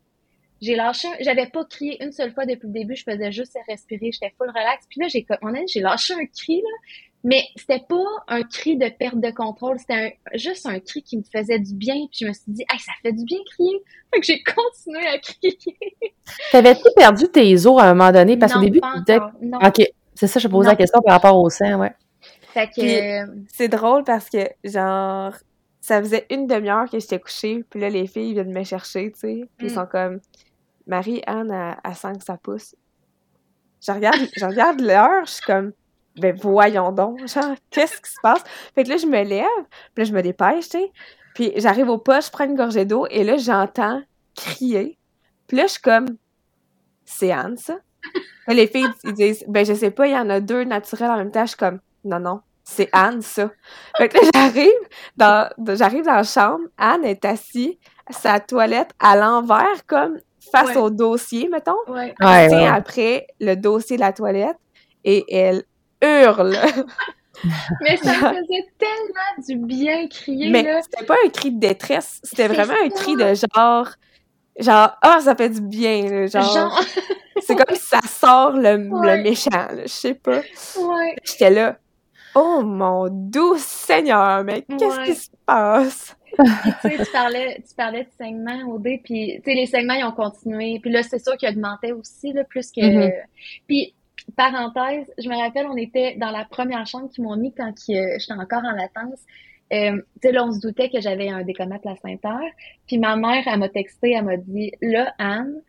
j'ai 0.61 0.77
lâché, 0.77 1.09
j'avais 1.19 1.47
pas 1.47 1.65
crié 1.65 2.01
une 2.01 2.13
seule 2.13 2.31
fois 2.31 2.45
depuis 2.45 2.67
le 2.67 2.73
début, 2.73 2.95
je 2.95 3.03
faisais 3.03 3.33
juste 3.33 3.57
respirer, 3.67 4.13
j'étais 4.13 4.33
full 4.37 4.47
relax. 4.47 4.85
Puis 4.89 5.01
là, 5.01 5.09
j'ai 5.09 5.25
j'ai 5.67 5.81
lâché 5.81 6.13
un 6.13 6.25
cri 6.27 6.61
là, 6.61 6.69
mais 7.23 7.43
c'était 7.55 7.83
pas 7.87 8.03
un 8.27 8.43
cri 8.43 8.77
de 8.77 8.89
perte 8.89 9.19
de 9.19 9.31
contrôle, 9.31 9.79
c'était 9.79 10.17
juste 10.35 10.65
un 10.65 10.79
cri 10.79 11.03
qui 11.03 11.17
me 11.17 11.23
faisait 11.23 11.59
du 11.59 11.73
bien. 11.73 11.95
Puis 12.11 12.19
je 12.21 12.27
me 12.27 12.33
suis 12.33 12.51
dit, 12.51 12.65
ah, 12.69 12.75
ça 12.77 12.91
fait 13.01 13.13
du 13.13 13.23
bien 13.23 13.37
crier. 13.45 13.81
Fait 14.13 14.19
que 14.19 14.25
j'ai 14.25 14.43
continué 14.55 15.07
à 15.07 15.17
crier. 15.19 15.57
T'avais-tu 16.51 16.83
perdu 16.95 17.29
tes 17.29 17.65
os 17.65 17.81
à 17.81 17.85
un 17.85 17.93
moment 17.93 18.11
donné? 18.11 18.35
Parce 18.37 18.53
qu'au 18.53 18.59
début, 18.59 18.81
tu 18.81 18.99
disais, 19.05 19.19
ok, 19.19 19.87
c'est 20.15 20.27
ça, 20.27 20.39
je 20.39 20.47
posais 20.49 20.69
la 20.69 20.75
question 20.75 21.01
par 21.01 21.13
rapport 21.15 21.39
au 21.39 21.49
sein, 21.49 21.79
ouais. 21.79 21.93
Fait 22.53 22.67
que 22.67 23.43
c'est 23.47 23.67
drôle 23.67 24.03
parce 24.03 24.29
que 24.29 24.47
genre 24.63 25.33
ça 25.81 25.99
faisait 25.99 26.27
une 26.29 26.45
demi-heure 26.45 26.87
que 26.89 26.99
j'étais 26.99 27.19
couchée, 27.19 27.63
puis 27.67 27.79
là 27.79 27.89
les 27.89 28.05
filles 28.05 28.33
viennent 28.33 28.53
me 28.53 28.63
chercher, 28.63 29.11
tu 29.11 29.19
sais, 29.19 29.49
puis 29.57 29.67
ils 29.67 29.71
mm. 29.71 29.75
sont 29.75 29.85
comme 29.87 30.19
Marie-Anne 30.85 31.51
à, 31.51 31.79
à 31.83 31.93
5 31.95 32.21
ça 32.21 32.37
pousse. 32.37 32.75
Je 33.85 33.91
regarde, 33.91 34.19
je 34.37 34.45
regarde 34.45 34.79
l'heure, 34.81 35.25
je 35.25 35.31
suis 35.31 35.45
comme, 35.45 35.73
ben 36.17 36.35
voyons 36.41 36.91
donc, 36.91 37.27
genre, 37.27 37.55
qu'est-ce 37.69 38.01
qui 38.01 38.11
se 38.11 38.19
passe? 38.21 38.43
Fait 38.75 38.83
que 38.83 38.89
là, 38.89 38.97
je 38.97 39.05
me 39.05 39.23
lève, 39.23 39.47
puis 39.93 40.03
là, 40.03 40.05
je 40.05 40.13
me 40.13 40.21
dépêche, 40.21 40.69
tu 40.69 40.79
sais. 40.79 40.91
Puis 41.35 41.51
j'arrive 41.55 41.89
au 41.89 41.97
poste, 41.97 42.27
je 42.27 42.31
prends 42.31 42.45
une 42.45 42.55
gorgée 42.55 42.85
d'eau, 42.85 43.07
et 43.09 43.23
là, 43.23 43.37
j'entends 43.37 44.01
crier. 44.35 44.97
Puis 45.47 45.57
là, 45.57 45.63
je 45.65 45.73
suis 45.73 45.81
comme, 45.81 46.17
c'est 47.05 47.31
Anne, 47.31 47.57
ça? 47.57 47.77
les 48.47 48.67
filles, 48.67 48.87
ils 49.03 49.13
disent, 49.13 49.45
ben 49.47 49.65
je 49.65 49.73
sais 49.73 49.91
pas, 49.91 50.07
il 50.07 50.13
y 50.13 50.17
en 50.17 50.29
a 50.29 50.39
deux 50.39 50.63
naturels 50.63 51.09
en 51.09 51.17
même 51.17 51.31
temps. 51.31 51.43
Je 51.43 51.49
suis 51.49 51.57
comme, 51.57 51.79
non, 52.03 52.19
non, 52.19 52.41
c'est 52.63 52.89
Anne, 52.91 53.21
ça. 53.21 53.51
Fait 53.97 54.09
que 54.09 54.17
là, 54.17 54.23
j'arrive 54.33 54.71
dans, 55.17 55.49
j'arrive 55.75 56.05
dans 56.05 56.15
la 56.15 56.23
chambre, 56.23 56.65
Anne 56.77 57.05
est 57.05 57.25
assise 57.25 57.75
à 58.07 58.13
sa 58.13 58.39
toilette 58.39 58.91
à 58.99 59.15
l'envers, 59.15 59.85
comme 59.87 60.17
face 60.51 60.75
au 60.75 60.89
dossier, 60.89 61.47
mettons. 61.49 61.77
Ouais. 61.87 62.13
après 62.19 63.27
le 63.39 63.55
dossier 63.55 63.95
de 63.95 64.01
la 64.01 64.13
toilette 64.13 64.57
et 65.03 65.25
elle 65.33 65.63
hurle. 66.03 66.55
mais 67.81 67.97
ça 67.97 68.13
faisait 68.13 68.67
tellement 68.77 69.47
du 69.47 69.55
bien 69.55 70.07
crier. 70.07 70.49
Mais 70.49 70.81
c'était 70.83 71.05
pas 71.05 71.15
un 71.25 71.29
cri 71.29 71.51
de 71.51 71.59
détresse, 71.59 72.19
c'était 72.23 72.47
vraiment 72.47 72.75
un 72.83 72.89
cri 72.89 73.15
de 73.15 73.33
genre, 73.33 73.89
genre, 74.59 74.97
ah, 75.01 75.17
oh, 75.17 75.21
ça 75.21 75.35
fait 75.35 75.49
du 75.49 75.61
bien, 75.61 76.27
genre. 76.27 76.53
genre... 76.53 76.81
C'est 77.45 77.55
comme 77.55 77.75
si 77.75 77.87
ça 77.87 77.99
sort 78.01 78.51
le, 78.51 78.77
le 78.77 79.23
méchant, 79.23 79.67
je 79.81 79.87
sais 79.87 80.13
pas. 80.13 80.37
Ouais. 80.37 81.15
J'étais 81.25 81.49
là, 81.49 81.77
oh 82.35 82.61
mon 82.63 83.09
doux 83.09 83.55
Seigneur, 83.57 84.45
mais 84.45 84.61
qu'est-ce 84.61 85.03
qui 85.03 85.15
se 85.15 85.29
passe? 85.45 86.15
tu 86.37 86.89
sais, 86.89 87.03
tu 87.03 87.11
parlais, 87.11 87.61
tu 87.67 87.75
parlais 87.75 88.03
de 88.03 88.09
saignements 88.17 88.71
au 88.71 88.79
dé, 88.79 89.01
puis 89.03 89.41
tu 89.43 89.51
sais, 89.51 89.55
les 89.55 89.65
saignements, 89.65 89.95
ils 89.95 90.05
ont 90.05 90.11
continué. 90.13 90.79
Puis 90.81 90.91
là, 90.91 91.03
c'est 91.03 91.19
sûr 91.19 91.35
qu'ils 91.37 91.49
augmentaient 91.49 91.91
aussi, 91.91 92.33
là, 92.33 92.43
plus 92.43 92.71
que... 92.71 92.81
Mm-hmm. 92.81 93.13
Puis, 93.67 93.93
parenthèse, 94.35 95.11
je 95.17 95.29
me 95.29 95.35
rappelle, 95.35 95.67
on 95.67 95.77
était 95.77 96.15
dans 96.15 96.31
la 96.31 96.45
première 96.45 96.85
chambre 96.85 97.09
qu'ils 97.09 97.23
m'ont 97.23 97.35
mis 97.35 97.53
quand 97.53 97.73
j'étais 97.87 98.33
encore 98.33 98.63
en 98.63 98.71
latence. 98.71 99.19
Euh, 99.71 99.97
tu 100.21 100.27
sais, 100.27 100.31
là, 100.31 100.45
on 100.45 100.51
se 100.51 100.59
doutait 100.59 100.89
que 100.89 101.01
j'avais 101.01 101.29
un 101.29 101.43
décoma 101.43 101.79
placentaire. 101.79 102.51
Puis 102.87 102.97
ma 102.97 103.15
mère, 103.15 103.43
elle 103.45 103.59
m'a 103.59 103.69
texté, 103.69 104.11
elle 104.11 104.25
m'a 104.25 104.37
dit, 104.37 104.71
là, 104.81 105.13
Anne, 105.17 105.61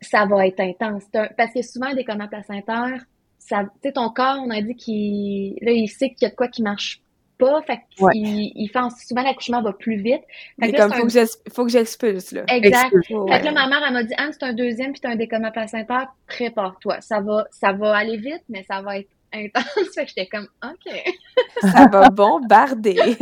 ça 0.00 0.26
va 0.26 0.46
être 0.46 0.60
intense. 0.60 1.04
Parce 1.12 1.52
que 1.52 1.62
souvent, 1.62 1.86
un 1.86 1.94
décoma 1.94 2.28
placentaire, 2.28 3.04
ça, 3.38 3.64
tu 3.64 3.70
sais, 3.82 3.92
ton 3.92 4.08
corps, 4.10 4.42
on 4.44 4.50
a 4.50 4.62
dit 4.62 4.74
qu'il, 4.74 5.56
là, 5.60 5.72
il 5.72 5.88
sait 5.88 6.10
qu'il 6.10 6.22
y 6.22 6.26
a 6.26 6.30
de 6.30 6.34
quoi 6.34 6.48
qui 6.48 6.62
marche 6.62 7.02
pas, 7.44 7.62
fait 7.62 7.80
qu'il 7.90 8.52
il 8.54 8.68
fait 8.68 9.06
souvent 9.06 9.22
l'accouchement 9.22 9.62
va 9.62 9.72
plus 9.72 9.96
vite. 9.96 10.22
Fait 10.60 10.72
que 10.72 10.76
là, 10.76 10.88
comme, 10.88 11.10
faut, 11.52 11.64
que 11.64 11.70
j'expulse, 11.70 12.32
là. 12.32 12.44
Exact. 12.48 12.90
Fait 12.90 13.40
que 13.40 13.44
là, 13.44 13.52
ma 13.52 13.68
mère, 13.68 13.82
elle 13.86 13.92
m'a 13.92 14.02
dit, 14.02 14.14
Anne, 14.16 14.30
c'est 14.32 14.44
un 14.44 14.52
deuxième 14.52 14.92
puis 14.92 15.00
t'as 15.00 15.10
un 15.10 15.16
décoma 15.16 15.50
placentaire, 15.50 16.14
prépare-toi. 16.26 17.00
Ça 17.00 17.20
va, 17.20 17.46
ça 17.50 17.72
va 17.72 17.96
aller 17.96 18.16
vite, 18.16 18.42
mais 18.48 18.64
ça 18.64 18.80
va 18.80 18.98
être 18.98 19.10
intense. 19.32 19.64
fait 19.94 20.04
que 20.04 20.08
j'étais 20.08 20.26
comme, 20.26 20.48
OK. 20.64 21.14
ça 21.60 21.88
va 21.88 22.08
bombarder. 22.10 22.96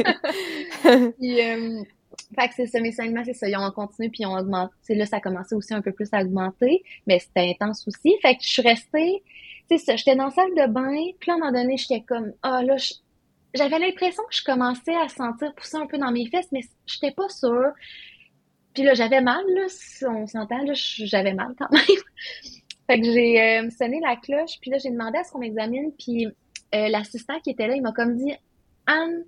puis, 1.18 1.41
euh, 1.41 1.83
fait 2.39 2.49
que 2.49 2.55
c'est 2.55 2.66
ça, 2.66 2.81
mes 2.81 2.93
saignements, 2.93 3.25
c'est 3.25 3.35
ça. 3.35 3.49
Ils 3.49 3.57
ont 3.57 3.70
continué 3.70 4.09
puis 4.09 4.23
ils 4.23 4.27
ont 4.27 4.37
augmenté. 4.37 4.95
là, 4.95 5.07
ça 5.07 5.16
a 5.16 5.20
commencé 5.20 5.55
aussi 5.55 5.75
un 5.75 5.83
peu 5.83 5.93
plus 5.93 6.09
à 6.12 6.20
augmenter, 6.20 6.83
mais 7.07 7.18
c'était 7.18 7.51
intense 7.51 7.87
aussi. 7.89 8.14
Fait 8.23 8.37
que 8.37 8.43
je 8.43 8.49
suis 8.49 8.62
restée, 8.62 9.23
tu 9.70 9.79
sais, 9.79 9.97
j'étais 9.97 10.16
dans 10.16 10.27
la 10.27 10.31
salle 10.31 10.55
de 10.55 10.66
bain, 10.70 11.12
puis 11.18 11.29
là, 11.29 11.35
à 11.35 11.37
un 11.37 11.39
moment 11.39 11.53
donné, 11.53 11.77
j'étais 11.77 12.03
comme, 12.03 12.33
ah, 12.43 12.61
oh, 12.61 12.66
là, 12.66 12.77
j'avais 13.55 13.79
l'impression 13.79 14.23
que 14.25 14.35
je 14.35 14.43
commençais 14.43 14.95
à 14.95 15.09
sentir 15.09 15.55
pousser 15.55 15.77
un 15.77 15.87
peu 15.87 15.99
dans 15.99 16.11
mes 16.11 16.27
fesses, 16.29 16.51
mais 16.53 16.63
j'étais 16.87 17.11
pas 17.13 17.29
sûre. 17.29 17.73
Puis 18.75 18.83
là, 18.83 18.95
j'avais 18.95 19.21
mal, 19.21 19.45
là, 19.55 19.65
si 19.69 20.07
on 20.07 20.27
s'entend, 20.27 20.63
là, 20.63 20.73
j'avais 20.75 21.35
mal 21.35 21.55
quand 21.59 21.71
même. 21.71 21.83
fait 22.87 23.01
que 23.01 23.05
j'ai 23.05 23.41
euh, 23.41 23.71
sonné 23.71 24.01
la 24.01 24.17
cloche, 24.17 24.59
puis 24.61 24.71
là, 24.71 24.79
j'ai 24.79 24.91
demandé 24.91 25.19
à 25.19 25.25
ce 25.25 25.33
qu'on 25.33 25.41
m'examine, 25.41 25.93
puis 25.99 26.27
euh, 26.27 26.89
l'assistant 26.89 27.39
qui 27.41 27.51
était 27.51 27.67
là, 27.67 27.77
il 27.77 27.83
m'a 27.83 27.93
comme 27.93 28.17
dit, 28.17 28.33
Anne, 28.87 29.25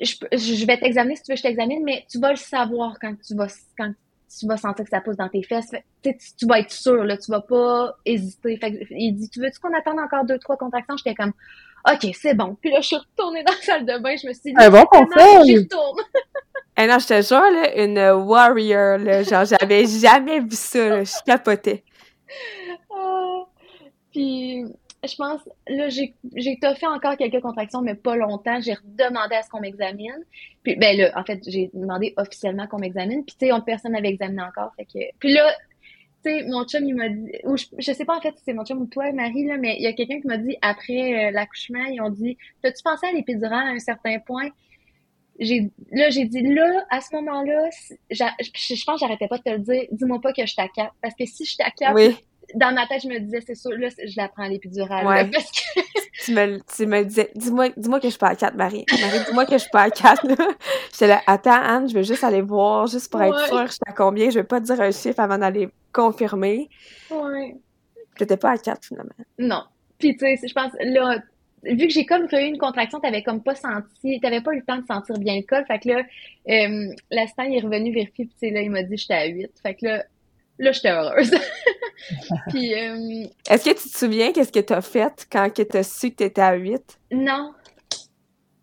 je, 0.00 0.14
je 0.32 0.66
vais 0.66 0.78
t'examiner 0.78 1.16
si 1.16 1.22
tu 1.22 1.32
veux 1.32 1.34
que 1.34 1.38
je 1.38 1.42
t'examine, 1.42 1.82
mais 1.84 2.06
tu 2.10 2.18
vas 2.18 2.30
le 2.30 2.36
savoir 2.36 2.96
quand 3.00 3.14
tu 3.20 3.34
vas, 3.34 3.48
quand 3.76 3.92
tu 4.38 4.46
vas 4.46 4.56
sentir 4.56 4.84
que 4.84 4.90
ça 4.90 5.00
pousse 5.00 5.16
dans 5.16 5.28
tes 5.28 5.42
fesses. 5.42 5.70
tu, 6.02 6.14
tu 6.38 6.46
vas 6.46 6.60
être 6.60 6.72
sûr, 6.72 7.04
là, 7.04 7.16
tu 7.16 7.30
vas 7.30 7.40
pas 7.40 7.96
hésiter. 8.04 8.56
Fait 8.56 8.72
que, 8.72 8.84
il 8.90 9.12
dit, 9.12 9.28
tu 9.28 9.40
veux-tu 9.40 9.58
qu'on 9.60 9.74
attende 9.74 9.98
encore 9.98 10.24
deux, 10.24 10.38
trois 10.38 10.56
contractions? 10.56 10.96
J'étais 10.96 11.14
comme, 11.14 11.32
OK, 11.86 12.10
c'est 12.14 12.34
bon. 12.34 12.56
Puis 12.60 12.70
là, 12.70 12.80
je 12.80 12.86
suis 12.88 12.96
retournée 12.96 13.42
dans 13.44 13.52
la 13.52 13.60
salle 13.60 13.86
de 13.86 13.98
bain. 13.98 14.16
Je 14.16 14.26
me 14.26 14.32
suis 14.32 14.52
dit, 14.52 14.54
un 14.56 14.70
bon 14.70 14.84
conseil. 14.84 15.46
J'y 15.46 15.58
retourne. 15.58 16.02
Eh 16.78 16.86
non, 16.86 16.98
je 16.98 17.06
te 17.06 17.22
jure, 17.22 17.40
là, 17.40 17.82
une 17.82 18.26
warrior, 18.26 18.98
là. 18.98 19.22
Genre, 19.22 19.44
j'avais 19.44 19.86
jamais 20.00 20.40
vu 20.40 20.48
ça, 20.52 20.88
là. 20.88 21.04
Je 21.04 21.24
capotais. 21.24 21.84
Ah. 22.90 23.44
puis, 24.12 24.64
je 25.04 25.16
pense, 25.16 25.40
là, 25.68 25.88
j'ai 25.88 26.14
fait 26.34 26.86
encore 26.86 27.16
quelques 27.16 27.40
contractions, 27.40 27.80
mais 27.80 27.94
pas 27.94 28.16
longtemps. 28.16 28.60
J'ai 28.60 28.74
redemandé 28.74 29.36
à 29.36 29.42
ce 29.42 29.48
qu'on 29.48 29.60
m'examine. 29.60 30.24
Puis, 30.62 30.76
ben 30.76 30.96
là, 30.96 31.12
en 31.14 31.24
fait, 31.24 31.40
j'ai 31.46 31.70
demandé 31.72 32.12
officiellement 32.16 32.66
qu'on 32.66 32.78
m'examine. 32.78 33.24
Puis, 33.24 33.36
tu 33.38 33.46
sais, 33.46 33.52
personne 33.64 33.92
n'avait 33.92 34.08
examiné 34.08 34.42
encore. 34.42 34.72
Fait 34.76 34.84
que... 34.84 34.98
Puis 35.18 35.32
là, 35.32 35.48
mon 36.48 36.64
chum, 36.64 36.84
il 36.84 36.94
m'a 36.94 37.08
dit, 37.08 37.32
ou 37.44 37.56
je, 37.56 37.92
sais 37.92 38.04
pas 38.04 38.16
en 38.16 38.20
fait 38.20 38.34
si 38.36 38.42
c'est 38.44 38.52
mon 38.52 38.64
chum 38.64 38.80
ou 38.80 38.86
toi, 38.86 39.12
Marie, 39.12 39.46
là, 39.46 39.56
mais 39.56 39.76
il 39.76 39.82
y 39.82 39.86
a 39.86 39.92
quelqu'un 39.92 40.20
qui 40.20 40.26
m'a 40.26 40.38
dit, 40.38 40.56
après 40.62 41.28
euh, 41.28 41.30
l'accouchement, 41.30 41.84
ils 41.84 42.00
ont 42.00 42.10
dit, 42.10 42.36
t'as-tu 42.62 42.82
pensé 42.82 43.06
à 43.06 43.12
l'épidurale 43.12 43.68
à 43.68 43.70
un 43.70 43.78
certain 43.78 44.18
point? 44.18 44.48
J'ai, 45.38 45.70
là, 45.92 46.08
j'ai 46.10 46.24
dit, 46.24 46.42
là, 46.42 46.86
à 46.90 47.00
ce 47.00 47.14
moment-là, 47.16 47.68
je, 48.10 48.84
pense 48.84 49.00
que 49.00 49.06
j'arrêtais 49.06 49.28
pas 49.28 49.38
de 49.38 49.42
te 49.42 49.50
le 49.50 49.58
dire, 49.58 49.84
dis-moi 49.92 50.20
pas 50.20 50.32
que 50.32 50.46
je 50.46 50.54
t'accapte. 50.54 50.94
Parce 51.02 51.14
que 51.14 51.26
si 51.26 51.44
je 51.44 51.56
t'accapte, 51.56 51.94
oui 51.94 52.16
dans 52.54 52.72
ma 52.72 52.86
tête, 52.86 53.02
je 53.02 53.08
me 53.08 53.18
disais, 53.18 53.40
c'est 53.40 53.54
sûr, 53.54 53.72
là, 53.72 53.88
je 53.88 54.16
la 54.16 54.28
prends 54.28 54.46
l'épidurale. 54.46 55.06
Ouais. 55.06 55.30
parce 55.30 55.50
que... 55.50 55.80
tu, 56.26 56.32
me, 56.32 56.58
tu 56.76 56.86
me 56.86 57.04
disais, 57.04 57.30
dis-moi 57.36 57.68
dis 57.76 57.88
que 57.88 58.00
je 58.02 58.08
suis 58.08 58.18
pas 58.18 58.28
à 58.28 58.34
4, 58.34 58.54
Marie. 58.56 58.84
Marie, 58.90 59.18
dis-moi 59.26 59.46
que 59.46 59.52
je 59.52 59.58
suis 59.58 59.70
pas 59.70 59.82
à 59.82 59.90
4. 59.90 60.26
J'étais 60.92 61.06
là, 61.06 61.22
attends, 61.26 61.62
Anne, 61.62 61.88
je 61.88 61.94
veux 61.94 62.02
juste 62.02 62.24
aller 62.24 62.42
voir, 62.42 62.88
juste 62.88 63.10
pour 63.10 63.22
être 63.22 63.46
sûre, 63.46 63.66
je 63.66 63.72
suis 63.72 63.80
à 63.86 63.92
combien. 63.92 64.28
Je 64.30 64.40
vais 64.40 64.44
pas 64.44 64.60
te 64.60 64.66
dire 64.66 64.80
un 64.80 64.90
chiffre 64.90 65.20
avant 65.20 65.38
d'aller 65.38 65.68
confirmer. 65.92 66.68
Ouais. 67.10 67.56
T'étais 68.18 68.36
pas 68.36 68.50
à 68.50 68.58
4, 68.58 68.84
finalement. 68.84 69.10
Non. 69.38 69.62
Puis, 69.98 70.16
tu 70.16 70.26
sais, 70.26 70.36
je 70.46 70.52
pense, 70.52 70.72
là, 70.80 71.18
vu 71.62 71.86
que 71.86 71.92
j'ai 71.92 72.04
comme 72.04 72.26
eu 72.30 72.36
une 72.36 72.58
contraction, 72.58 72.98
t'avais 72.98 73.22
comme 73.22 73.42
pas 73.42 73.54
senti, 73.54 74.18
t'avais 74.20 74.40
pas 74.40 74.52
eu 74.52 74.56
le 74.56 74.64
temps 74.64 74.78
de 74.78 74.86
sentir 74.86 75.16
bien 75.18 75.36
le 75.36 75.42
col. 75.42 75.64
Fait 75.66 75.78
que 75.78 75.88
là, 75.88 76.02
euh, 76.48 76.94
l'instant, 77.10 77.44
il 77.44 77.56
est 77.56 77.60
revenu 77.60 77.92
vérifier, 77.92 78.28
puis 78.40 78.50
là, 78.50 78.62
il 78.62 78.70
m'a 78.70 78.82
dit 78.82 78.96
j'étais 78.96 79.14
à 79.14 79.26
8. 79.26 79.50
Fait 79.62 79.74
que 79.74 79.86
là, 79.86 80.04
là, 80.58 80.72
j'étais 80.72 80.90
heureuse. 80.90 81.30
Puis. 82.48 82.74
Euh, 82.74 83.26
Est-ce 83.48 83.64
que 83.64 83.70
tu 83.70 83.88
te 83.90 83.98
souviens 83.98 84.32
qu'est-ce 84.32 84.52
que 84.52 84.60
t'as 84.60 84.80
fait 84.80 85.26
quand 85.30 85.48
tu 85.52 85.66
as 85.76 85.82
su 85.82 86.10
que 86.10 86.16
t'étais 86.16 86.42
à 86.42 86.54
8? 86.54 86.82
Non. 87.12 87.52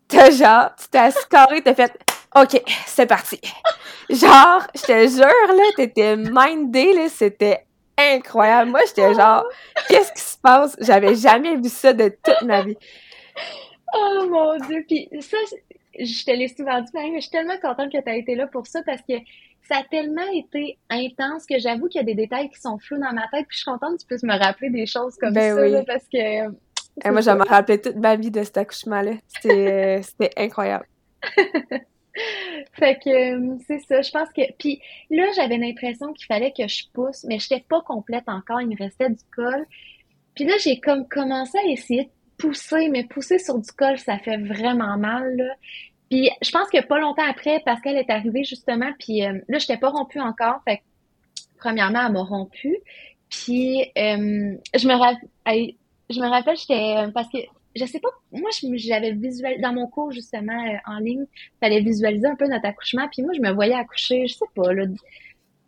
T'as 0.08 0.30
genre, 0.30 0.70
tu 0.76 0.88
t'es 0.88 0.98
assis 0.98 1.18
t'as 1.28 1.74
fait 1.74 1.92
OK, 2.36 2.62
c'est 2.86 3.06
parti. 3.06 3.40
genre, 4.10 4.66
je 4.74 4.82
te 4.82 5.08
jure, 5.08 5.54
là, 5.56 5.62
t'étais 5.76 6.16
mindé, 6.16 6.92
là, 6.92 7.08
c'était 7.08 7.64
incroyable. 7.96 8.70
Moi, 8.70 8.80
j'étais 8.86 9.14
genre, 9.14 9.44
qu'est-ce 9.88 10.12
qui 10.12 10.20
se 10.20 10.36
passe? 10.38 10.76
J'avais 10.80 11.14
jamais 11.14 11.56
vu 11.56 11.68
ça 11.68 11.92
de 11.92 12.08
toute 12.08 12.42
ma 12.42 12.62
vie. 12.62 12.76
Oh 13.94 14.26
mon 14.28 14.56
Dieu! 14.66 14.84
Puis 14.88 15.08
ça, 15.20 15.36
je 15.98 16.24
te 16.24 16.30
l'ai 16.30 16.48
souvent 16.48 16.80
dit, 16.80 16.90
mais 16.94 17.14
je 17.16 17.20
suis 17.20 17.30
tellement 17.30 17.58
contente 17.60 17.92
que 17.92 18.02
tu 18.02 18.10
as 18.10 18.16
été 18.16 18.34
là 18.34 18.46
pour 18.46 18.66
ça 18.66 18.82
parce 18.84 19.02
que 19.02 19.14
ça 19.68 19.78
a 19.78 19.84
tellement 19.84 20.30
été 20.32 20.78
intense 20.90 21.46
que 21.46 21.58
j'avoue 21.58 21.88
qu'il 21.88 22.00
y 22.00 22.02
a 22.02 22.04
des 22.04 22.14
détails 22.14 22.50
qui 22.50 22.60
sont 22.60 22.78
flous 22.78 22.98
dans 22.98 23.12
ma 23.12 23.26
tête. 23.28 23.46
Puis 23.48 23.56
je 23.56 23.56
suis 23.58 23.64
contente 23.64 23.96
que 23.96 24.00
tu 24.02 24.06
puisses 24.06 24.22
me 24.22 24.38
rappeler 24.38 24.70
des 24.70 24.86
choses 24.86 25.16
comme 25.16 25.32
ben 25.32 25.56
ça 25.56 25.84
parce 25.84 26.04
que. 26.04 26.48
Et 26.96 27.06
eh, 27.06 27.10
moi, 27.10 27.22
je 27.22 27.30
me 27.30 27.48
rappelais 27.48 27.78
toute 27.78 27.96
ma 27.96 28.14
vie 28.16 28.30
de 28.30 28.42
cet 28.42 28.56
accouchement-là. 28.58 29.12
C'était 29.26 30.00
euh, 30.22 30.28
incroyable. 30.36 30.86
fait 32.72 32.98
que 33.02 33.34
euh, 33.34 33.56
c'est 33.66 33.80
ça, 33.80 34.02
je 34.02 34.10
pense 34.10 34.28
que. 34.36 34.42
Puis 34.58 34.80
là, 35.10 35.24
j'avais 35.34 35.56
l'impression 35.56 36.12
qu'il 36.12 36.26
fallait 36.26 36.52
que 36.52 36.68
je 36.68 36.84
pousse, 36.92 37.24
mais 37.24 37.38
je 37.38 37.52
n'étais 37.52 37.64
pas 37.68 37.80
complète 37.80 38.28
encore. 38.28 38.60
Il 38.60 38.68
me 38.68 38.76
restait 38.76 39.08
du 39.08 39.24
col. 39.34 39.66
Puis 40.34 40.44
là, 40.44 40.54
j'ai 40.60 40.78
comme 40.78 41.08
commencé 41.08 41.58
à 41.58 41.66
essayer 41.70 42.04
de 42.04 42.10
pousser, 42.38 42.88
mais 42.88 43.04
pousser 43.04 43.38
sur 43.38 43.58
du 43.58 43.70
col, 43.72 43.98
ça 43.98 44.18
fait 44.18 44.38
vraiment 44.38 44.96
mal. 44.98 45.36
Là. 45.36 45.54
Puis 46.10 46.30
je 46.42 46.50
pense 46.50 46.68
que 46.68 46.84
pas 46.84 46.98
longtemps 46.98 47.28
après, 47.28 47.60
Pascal 47.64 47.96
est 47.96 48.10
arrivé 48.10 48.44
justement, 48.44 48.92
puis 48.98 49.24
euh, 49.24 49.40
là, 49.48 49.58
je 49.58 49.64
n'étais 49.64 49.78
pas 49.78 49.90
rompue 49.90 50.20
encore. 50.20 50.60
Fait 50.64 50.82
premièrement, 51.58 52.06
elle 52.06 52.12
m'a 52.12 52.22
rompue. 52.22 52.76
Puis 53.30 53.82
euh, 53.82 54.56
je 54.74 54.88
me 54.88 54.94
rappelle, 54.94 55.72
je 56.10 56.20
me 56.20 56.28
rappelle, 56.28 56.56
j'étais 56.56 56.96
euh, 56.98 57.10
parce 57.10 57.28
que 57.30 57.38
je 57.74 57.84
sais 57.86 57.98
pas, 57.98 58.10
moi 58.30 58.50
j'avais 58.76 59.12
visualisé 59.12 59.60
dans 59.60 59.72
mon 59.72 59.88
cours 59.88 60.12
justement 60.12 60.78
en 60.86 60.98
ligne, 60.98 61.24
fallait 61.60 61.80
visualiser 61.80 62.26
un 62.26 62.36
peu 62.36 62.46
notre 62.46 62.66
accouchement, 62.66 63.08
puis 63.10 63.22
moi 63.22 63.32
je 63.34 63.40
me 63.40 63.50
voyais 63.50 63.74
accoucher, 63.74 64.28
je 64.28 64.34
sais 64.34 64.44
pas 64.54 64.72
là, 64.72 64.84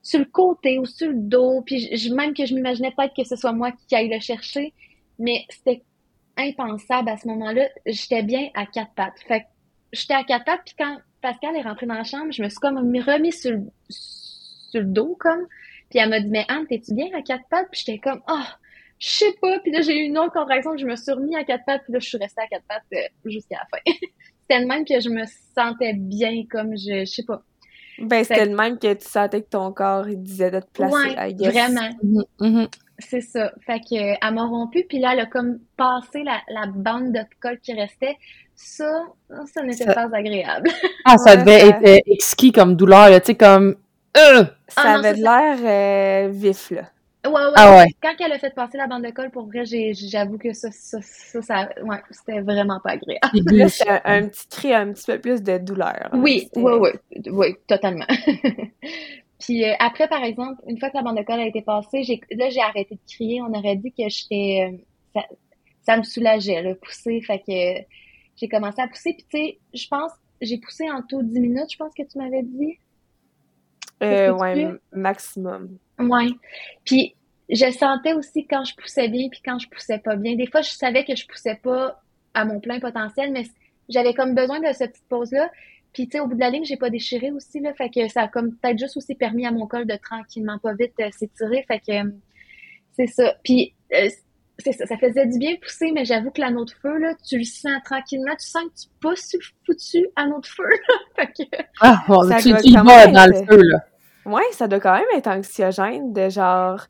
sur 0.03 0.21
le 0.21 0.27
côté 0.27 0.79
ou 0.79 0.87
sur 0.87 1.09
le 1.09 1.17
dos, 1.17 1.63
puis 1.63 1.91
même 2.15 2.33
que 2.33 2.47
je 2.47 2.55
m'imaginais 2.55 2.93
peut-être 2.97 3.17
que 3.17 3.25
ce 3.25 3.35
soit 3.35 3.53
moi 3.53 3.73
qui 3.89 3.97
aille 3.97 4.09
le 4.09 4.21
chercher, 4.21 4.73
mais 5.19 5.45
c'était 5.49 5.83
impensable 6.37 7.09
à 7.09 7.17
ce 7.17 7.29
moment-là. 7.29 7.69
J'étais 7.87 8.23
bien 8.23 8.49
à 8.55 8.67
quatre 8.67 8.93
pattes. 8.95 9.19
Fait 9.27 9.41
que 9.41 9.47
j'étais 9.93 10.15
à 10.15 10.25
quatre 10.25 10.45
pattes, 10.45 10.63
puis 10.65 10.75
quand 10.79 10.99
Pascal 11.23 11.57
est 11.57 11.63
rentré 11.63 11.87
dans 11.87 11.95
la 11.95 12.05
chambre, 12.05 12.33
je 12.33 12.43
me 12.43 12.49
suis 12.49 12.59
comme 12.59 12.77
remis 12.77 13.33
sur 13.33 13.53
le, 13.53 13.63
sur 13.89 14.81
le 14.81 14.87
dos, 14.87 15.17
comme. 15.19 15.47
Puis 15.91 16.01
elle 16.01 16.11
m'a 16.11 16.21
dit, 16.21 16.29
mais 16.29 16.45
Anne, 16.49 16.67
t'es-tu 16.67 16.95
bien 16.95 17.09
à 17.15 17.23
quatre 17.23 17.49
pattes? 17.49 17.69
Puis 17.71 17.83
j'étais 17.87 17.99
comme, 17.99 18.21
oh, 18.29 18.43
je 18.99 19.09
sais 19.09 19.35
pas. 19.41 19.59
Puis 19.61 19.73
là, 19.73 19.83
j'ai 19.83 19.99
eu 19.99 20.05
une 20.05 20.19
autre 20.19 20.33
contraction, 20.33 20.77
je 20.77 20.87
me 20.87 20.97
suis 20.97 21.13
remis 21.13 21.37
à 21.37 21.45
quatre 21.45 21.65
pattes, 21.65 21.83
puis 21.85 21.93
là, 21.93 21.99
je 21.99 22.09
suis 22.09 22.19
restée 22.19 22.43
à 22.43 22.47
quatre 22.47 22.65
pattes 22.67 22.83
euh, 22.93 22.99
jusqu'à 23.25 23.57
la 23.57 23.67
fin. 23.79 23.83
c'était 24.41 24.61
le 24.61 24.67
même 24.67 24.85
que 24.85 25.01
je 25.01 25.09
me 25.09 25.25
sentais 25.55 25.95
bien, 25.95 26.45
comme 26.51 26.77
je, 26.77 27.01
je 27.01 27.05
sais 27.05 27.25
pas. 27.25 27.43
Ben, 27.99 28.25
c'était 28.25 28.45
le 28.45 28.55
même 28.55 28.79
que 28.79 28.93
tu 28.93 29.07
sentais 29.07 29.43
que 29.43 29.49
ton 29.49 29.73
corps, 29.73 30.09
il 30.09 30.23
disait 30.23 30.51
de 30.51 30.61
te 30.61 30.67
placer. 30.67 30.95
Ouais, 30.95 31.33
vraiment. 31.33 31.91
Mm-hmm. 32.41 32.69
C'est 32.99 33.21
ça. 33.21 33.53
Fait 33.67 33.81
que, 33.81 33.95
elle 33.95 34.35
m'a 34.35 34.45
rompu, 34.45 34.85
puis 34.89 34.99
là, 34.99 35.11
elle 35.13 35.21
a 35.21 35.27
comme 35.27 35.59
passé 35.77 36.23
la, 36.23 36.41
la 36.49 36.67
bande 36.67 37.13
de 37.13 37.21
colle 37.41 37.59
qui 37.61 37.75
restait. 37.75 38.17
Ça, 38.55 39.05
ça 39.53 39.63
n'était 39.63 39.85
pas 39.85 40.09
agréable. 40.13 40.71
Ah, 41.09 41.19
ça 41.19 41.37
devait 41.37 41.69
être 41.69 42.03
exquis 42.07 42.51
comme 42.51 42.75
douleur, 42.75 43.09
tu 43.21 43.27
sais, 43.27 43.35
comme. 43.37 43.77
Euh! 44.17 44.45
Ça 44.67 44.83
ah, 44.85 44.95
avait 44.95 45.13
l'air 45.13 45.57
euh, 45.63 46.29
vif, 46.31 46.71
là. 46.71 46.91
Ouais, 47.25 47.33
ouais. 47.33 47.53
Ah, 47.55 47.77
ouais. 47.77 47.87
Quand 48.03 48.13
elle 48.19 48.33
a 48.33 48.39
fait 48.39 48.55
passer 48.55 48.77
la 48.79 48.87
bande 48.87 49.05
de 49.05 49.11
colle, 49.11 49.31
pour 49.31 49.47
vrai, 49.47 49.63
j'avoue 49.65 50.39
que 50.39 50.53
ça, 50.53 50.69
ça, 50.73 50.99
ça, 51.01 51.69
ouais, 51.83 51.99
c'était 52.11 52.41
vraiment 52.41 52.81
pas 52.81 52.91
agréable. 52.91 53.57
Là, 53.57 53.69
c'est 53.69 53.89
un, 54.05 54.27
petit 54.29 54.49
cri, 54.49 54.75
un 54.75 54.93
petit 54.93 55.07
peu 55.07 55.19
plus 55.19 55.43
de 55.43 55.59
douleur. 55.59 56.11
Oui, 56.13 56.49
oui, 56.57 56.73
oui, 56.81 56.91
oui, 57.31 57.57
totalement. 57.67 58.07
Puis 59.39 59.65
euh, 59.65 59.75
après, 59.79 60.09
par 60.09 60.23
exemple, 60.23 60.63
une 60.67 60.79
fois 60.79 60.91
que 60.91 60.97
la 60.97 61.03
bande 61.03 61.19
de 61.19 61.23
colle 61.23 61.41
a 61.41 61.47
été 61.47 61.63
passée, 61.63 62.03
j'ai, 62.03 62.21
là, 62.31 62.49
j'ai 62.51 62.61
arrêté 62.61 62.95
de 62.95 63.01
crier. 63.11 63.43
On 63.43 63.53
aurait 63.53 63.77
dit 63.77 63.93
que 63.93 64.09
j'étais... 64.09 64.71
Euh, 64.71 64.77
ça, 65.15 65.27
ça, 65.83 65.97
me 65.97 66.03
soulageait, 66.03 66.63
le 66.63 66.75
pousser. 66.75 67.21
Fait 67.21 67.39
que 67.39 67.85
j'ai 68.37 68.49
commencé 68.49 68.81
à 68.81 68.89
pousser. 68.89 69.15
Puis 69.15 69.27
tu 69.31 69.39
sais, 69.39 69.59
je 69.75 69.89
pense, 69.89 70.13
j'ai 70.41 70.59
poussé 70.59 70.91
en 70.91 71.03
tout 71.03 71.23
10 71.23 71.41
minutes, 71.41 71.73
je 71.73 71.77
pense 71.77 71.93
que 71.95 72.03
tu 72.03 72.19
m'avais 72.19 72.43
dit. 72.43 72.79
Euh, 74.03 74.33
ouais, 74.33 74.69
maximum. 74.93 75.79
Ouais. 75.99 76.29
Puis 76.85 77.15
je 77.49 77.71
sentais 77.71 78.13
aussi 78.13 78.47
quand 78.47 78.65
je 78.65 78.75
poussais 78.75 79.09
bien 79.09 79.29
puis 79.31 79.41
quand 79.45 79.59
je 79.59 79.69
poussais 79.69 79.99
pas 79.99 80.17
bien. 80.17 80.35
Des 80.35 80.47
fois, 80.47 80.63
je 80.63 80.71
savais 80.71 81.05
que 81.05 81.15
je 81.15 81.27
poussais 81.27 81.59
pas 81.63 82.03
à 82.35 82.45
mon 82.45 82.61
plein 82.61 82.81
potentiel, 82.81 83.33
mais 83.33 83.45
j'avais 83.89 84.15
comme 84.15 84.35
besoin 84.35 84.61
de 84.61 84.73
cette 84.73 84.93
petite 84.93 85.09
pause-là. 85.09 85.51
Puis, 85.97 86.09
tu 86.09 86.19
sais, 86.19 86.21
au 86.21 86.27
bout 86.27 86.35
de 86.35 86.41
la 86.41 86.51
ligne, 86.51 86.67
j'ai 86.67 86.77
pas 86.77 86.91
déchiré 86.91 87.31
aussi, 87.31 87.59
là. 87.59 87.73
Fait 87.73 87.89
que 87.89 88.07
ça 88.09 88.25
a 88.25 88.29
comme 88.29 88.55
peut-être 88.55 88.79
juste 88.79 88.99
aussi 88.99 89.15
permis 89.15 89.47
à 89.47 89.51
mon 89.51 89.67
col 89.67 89.87
de 89.87 89.97
tranquillement, 89.97 90.59
pas 90.59 90.75
vite, 90.75 90.93
euh, 91.01 91.09
s'étirer. 91.11 91.65
Fait 91.67 91.79
que 91.79 92.05
euh, 92.05 92.11
c'est 92.93 93.07
ça. 93.07 93.33
Puis, 93.43 93.73
euh, 93.95 94.11
c'est 94.59 94.73
ça. 94.73 94.85
Ça 94.85 94.99
faisait 94.99 95.25
du 95.25 95.39
bien 95.39 95.55
pousser, 95.57 95.93
mais 95.93 96.05
j'avoue 96.05 96.31
que 96.31 96.43
l'anneau 96.43 96.67
de 96.67 96.73
feu, 96.83 96.99
là, 96.99 97.15
tu 97.27 97.39
le 97.39 97.45
sens 97.45 97.81
tranquillement. 97.83 98.35
Tu 98.39 98.47
sens 98.47 98.65
que 98.65 98.83
tu 98.83 98.89
pousses 99.01 99.37
foutu 99.65 100.07
anneau 100.17 100.39
de 100.39 100.47
feu, 100.47 100.69
fait 101.17 101.29
que... 101.29 101.57
Ah, 101.81 102.05
bon, 102.07 102.29
tu, 102.43 102.55
tu 102.63 102.73
vas 102.75 103.07
dans 103.07 103.33
le 103.33 103.47
feu, 103.47 103.63
là. 103.63 103.79
Ouais, 104.27 104.45
ça 104.53 104.69
doit 104.69 104.81
quand 104.81 104.93
même 104.93 105.07
être 105.17 105.29
anxiogène 105.29 106.13
de 106.13 106.29
genre 106.29 106.89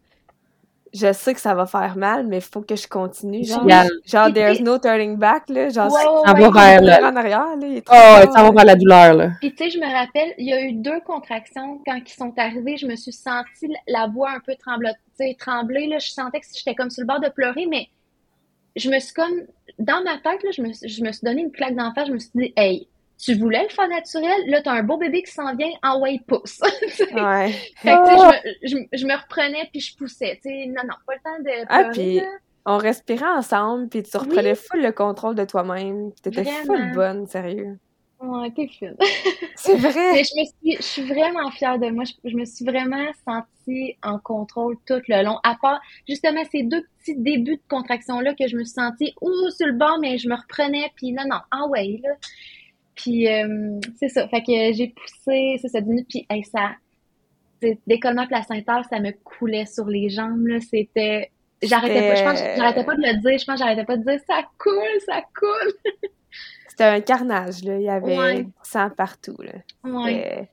je 0.96 1.12
sais 1.12 1.34
que 1.34 1.40
ça 1.40 1.54
va 1.54 1.66
faire 1.66 1.96
mal, 1.96 2.26
mais 2.26 2.38
il 2.38 2.42
faut 2.42 2.62
que 2.62 2.74
je 2.74 2.88
continue. 2.88 3.44
Genre, 3.44 3.66
genre 4.04 4.32
there's 4.32 4.60
no 4.60 4.78
turning 4.78 5.16
back, 5.16 5.48
là. 5.48 5.68
Genre, 5.68 5.90
ça 5.90 6.32
va 6.32 6.50
vers 6.50 7.04
en 7.04 7.16
arrière, 7.16 7.56
là. 7.56 7.66
Oh, 7.88 8.32
ça 8.32 8.42
va 8.42 8.50
vers 8.50 8.64
la 8.64 8.76
douleur, 8.76 9.14
là. 9.14 9.30
Puis, 9.40 9.54
tu 9.54 9.64
sais, 9.64 9.70
je 9.70 9.78
me 9.78 9.86
rappelle, 9.86 10.34
il 10.38 10.46
y 10.46 10.52
a 10.52 10.60
eu 10.62 10.72
deux 10.72 11.00
contractions 11.00 11.80
quand 11.86 11.96
ils 11.96 12.08
sont 12.08 12.32
arrivés. 12.38 12.76
Je 12.76 12.86
me 12.86 12.96
suis 12.96 13.12
sentie 13.12 13.72
la 13.86 14.06
voix 14.06 14.30
un 14.30 14.40
peu 14.40 14.54
tremblée, 14.56 14.92
trembler, 15.38 15.86
là. 15.88 15.98
Je 15.98 16.10
sentais 16.10 16.40
que 16.40 16.46
j'étais 16.54 16.74
comme 16.74 16.90
sur 16.90 17.02
le 17.02 17.06
bord 17.06 17.20
de 17.20 17.28
pleurer, 17.28 17.66
mais 17.66 17.88
je 18.74 18.90
me 18.90 18.98
suis 18.98 19.14
comme, 19.14 19.42
dans 19.78 20.02
ma 20.02 20.14
tête, 20.18 20.42
là, 20.42 20.50
je 20.52 20.62
me, 20.62 20.72
je 20.72 21.02
me 21.02 21.12
suis 21.12 21.24
donné 21.24 21.42
une 21.42 21.52
claque 21.52 21.74
d'en 21.74 21.92
face. 21.92 22.08
Je 22.08 22.12
me 22.12 22.18
suis 22.18 22.30
dit, 22.34 22.52
hey, 22.56 22.88
tu 23.18 23.34
voulais 23.34 23.62
le 23.62 23.68
faire 23.70 23.88
naturel, 23.88 24.42
là, 24.46 24.60
t'as 24.62 24.72
un 24.72 24.82
beau 24.82 24.98
bébé 24.98 25.22
qui 25.22 25.32
s'en 25.32 25.54
vient, 25.54 25.70
en 25.82 26.00
way 26.00 26.20
pousse. 26.26 26.60
ouais. 27.14 27.50
Fait 27.76 27.94
que, 27.94 28.66
je, 28.66 28.76
me, 28.76 28.82
je, 28.92 29.06
me 29.06 29.16
reprenais 29.16 29.68
puis 29.72 29.80
je 29.80 29.96
poussais. 29.96 30.38
sais, 30.42 30.66
non, 30.66 30.82
non, 30.84 30.94
pas 31.06 31.14
le 31.14 31.20
temps 31.22 31.42
de. 31.42 31.66
Ah, 31.68 31.90
puis 31.92 32.20
on 32.66 32.78
respirait 32.78 33.24
ensemble, 33.24 33.88
puis 33.88 34.02
tu 34.02 34.16
reprenais 34.16 34.54
full 34.54 34.82
le 34.82 34.92
contrôle 34.92 35.34
de 35.34 35.44
toi-même. 35.44 36.12
T'étais 36.22 36.44
full 36.44 36.92
bonne, 36.92 37.26
sérieux. 37.26 37.78
Ouais, 38.18 38.50
t'es 38.50 38.66
fine. 38.66 38.96
C'est 39.56 39.76
vrai. 39.76 40.12
Mais 40.14 40.24
je 40.24 40.40
me 40.40 40.44
suis, 40.44 40.76
je 40.76 40.82
suis 40.82 41.02
vraiment 41.02 41.50
fière 41.50 41.78
de 41.78 41.90
moi. 41.90 42.04
Je, 42.24 42.36
me 42.36 42.44
suis 42.44 42.64
vraiment 42.64 43.10
sentie 43.26 43.96
en 44.02 44.18
contrôle 44.18 44.76
tout 44.86 45.00
le 45.06 45.22
long. 45.22 45.38
À 45.44 45.54
part, 45.60 45.80
justement, 46.08 46.40
ces 46.50 46.62
deux 46.62 46.82
petits 46.98 47.16
débuts 47.16 47.56
de 47.56 47.62
contraction-là 47.68 48.34
que 48.34 48.48
je 48.48 48.56
me 48.56 48.64
suis 48.64 48.72
sentie, 48.72 49.14
ouh, 49.20 49.50
sur 49.50 49.66
le 49.66 49.74
bord, 49.74 49.98
mais 50.00 50.18
je 50.18 50.28
me 50.28 50.34
reprenais, 50.34 50.90
puis 50.96 51.12
non, 51.12 51.24
non, 51.28 51.40
ah 51.50 51.66
ouais, 51.68 52.00
là. 52.02 52.10
Puis 52.96 53.28
euh, 53.28 53.78
c'est 53.98 54.08
ça. 54.08 54.26
Fait 54.28 54.42
que 54.42 54.72
j'ai 54.72 54.88
poussé, 54.88 55.58
c'est 55.60 55.68
ça, 55.68 55.80
10 55.80 55.88
minutes, 55.88 56.08
puis 56.08 56.26
hey, 56.30 56.42
ça, 56.42 56.72
décollement 57.86 58.26
placentaire, 58.26 58.84
ça 58.90 58.98
me 58.98 59.12
coulait 59.22 59.66
sur 59.66 59.86
les 59.86 60.08
jambes, 60.08 60.46
là. 60.46 60.58
C'était. 60.60 61.30
J'arrêtais 61.62 62.08
pas, 62.08 62.14
je 62.16 62.22
pense, 62.22 62.38
j'arrêtais 62.56 62.84
pas 62.84 62.94
de 62.96 63.02
le 63.02 63.20
dire, 63.20 63.38
je 63.38 63.44
pense, 63.44 63.58
j'arrêtais 63.58 63.84
pas 63.84 63.96
de 63.96 64.02
dire 64.02 64.20
ça 64.26 64.42
coule, 64.58 65.00
ça 65.06 65.22
coule. 65.38 65.92
C'était 66.68 66.84
un 66.84 67.00
carnage, 67.00 67.64
là. 67.64 67.76
Il 67.76 67.84
y 67.84 67.88
avait 67.88 68.18
ouais. 68.18 68.46
sang 68.62 68.90
partout, 68.90 69.36
là. 69.38 69.52
Ouais. 69.84 70.48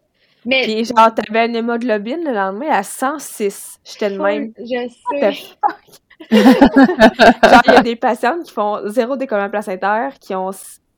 Mais... 0.46 0.64
Puis 0.64 0.86
genre, 0.86 1.14
t'avais 1.14 1.48
une 1.48 1.56
hémoglobine 1.56 2.24
le 2.24 2.34
lendemain 2.34 2.70
à 2.70 2.84
106. 2.84 3.80
J'étais 3.84 4.10
le 4.10 4.22
même. 4.22 4.54
Je 4.58 4.90
sais. 5.10 5.32
genre, 6.32 7.62
il 7.68 7.74
y 7.74 7.76
a 7.76 7.82
des 7.82 7.96
patientes 7.96 8.44
qui 8.44 8.54
font 8.54 8.82
zéro 8.88 9.18
décollement 9.18 9.50
placentaire, 9.50 10.14
qui 10.20 10.36
ont 10.36 10.52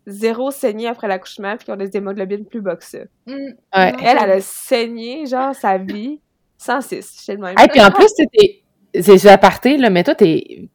zéro 0.08 0.52
saigné 0.52 0.88
après 0.88 1.08
l'accouchement 1.08 1.56
puis 1.58 1.66
qui 1.66 1.72
ont 1.72 1.76
des 1.76 1.96
hémoglobines 1.96 2.46
plus 2.46 2.62
bas 2.62 2.76
que 2.76 2.84
ça. 2.84 3.00
Ouais. 3.28 3.56
Elle, 3.74 3.96
elle 4.22 4.32
a 4.32 4.42
saigné, 4.42 5.26
genre, 5.26 5.56
sa 5.56 5.78
vie, 5.78 6.20
106, 6.58 7.24
chez 7.26 7.34
le 7.34 7.40
même. 7.40 7.56
Et 7.64 7.68
puis 7.68 7.82
en 7.82 7.92
plus, 7.92 8.08
c'est 9.02 9.30
aparté, 9.30 9.78
là, 9.78 9.90
mais 9.90 10.04
toi, 10.04 10.16
t'es, 10.16 10.70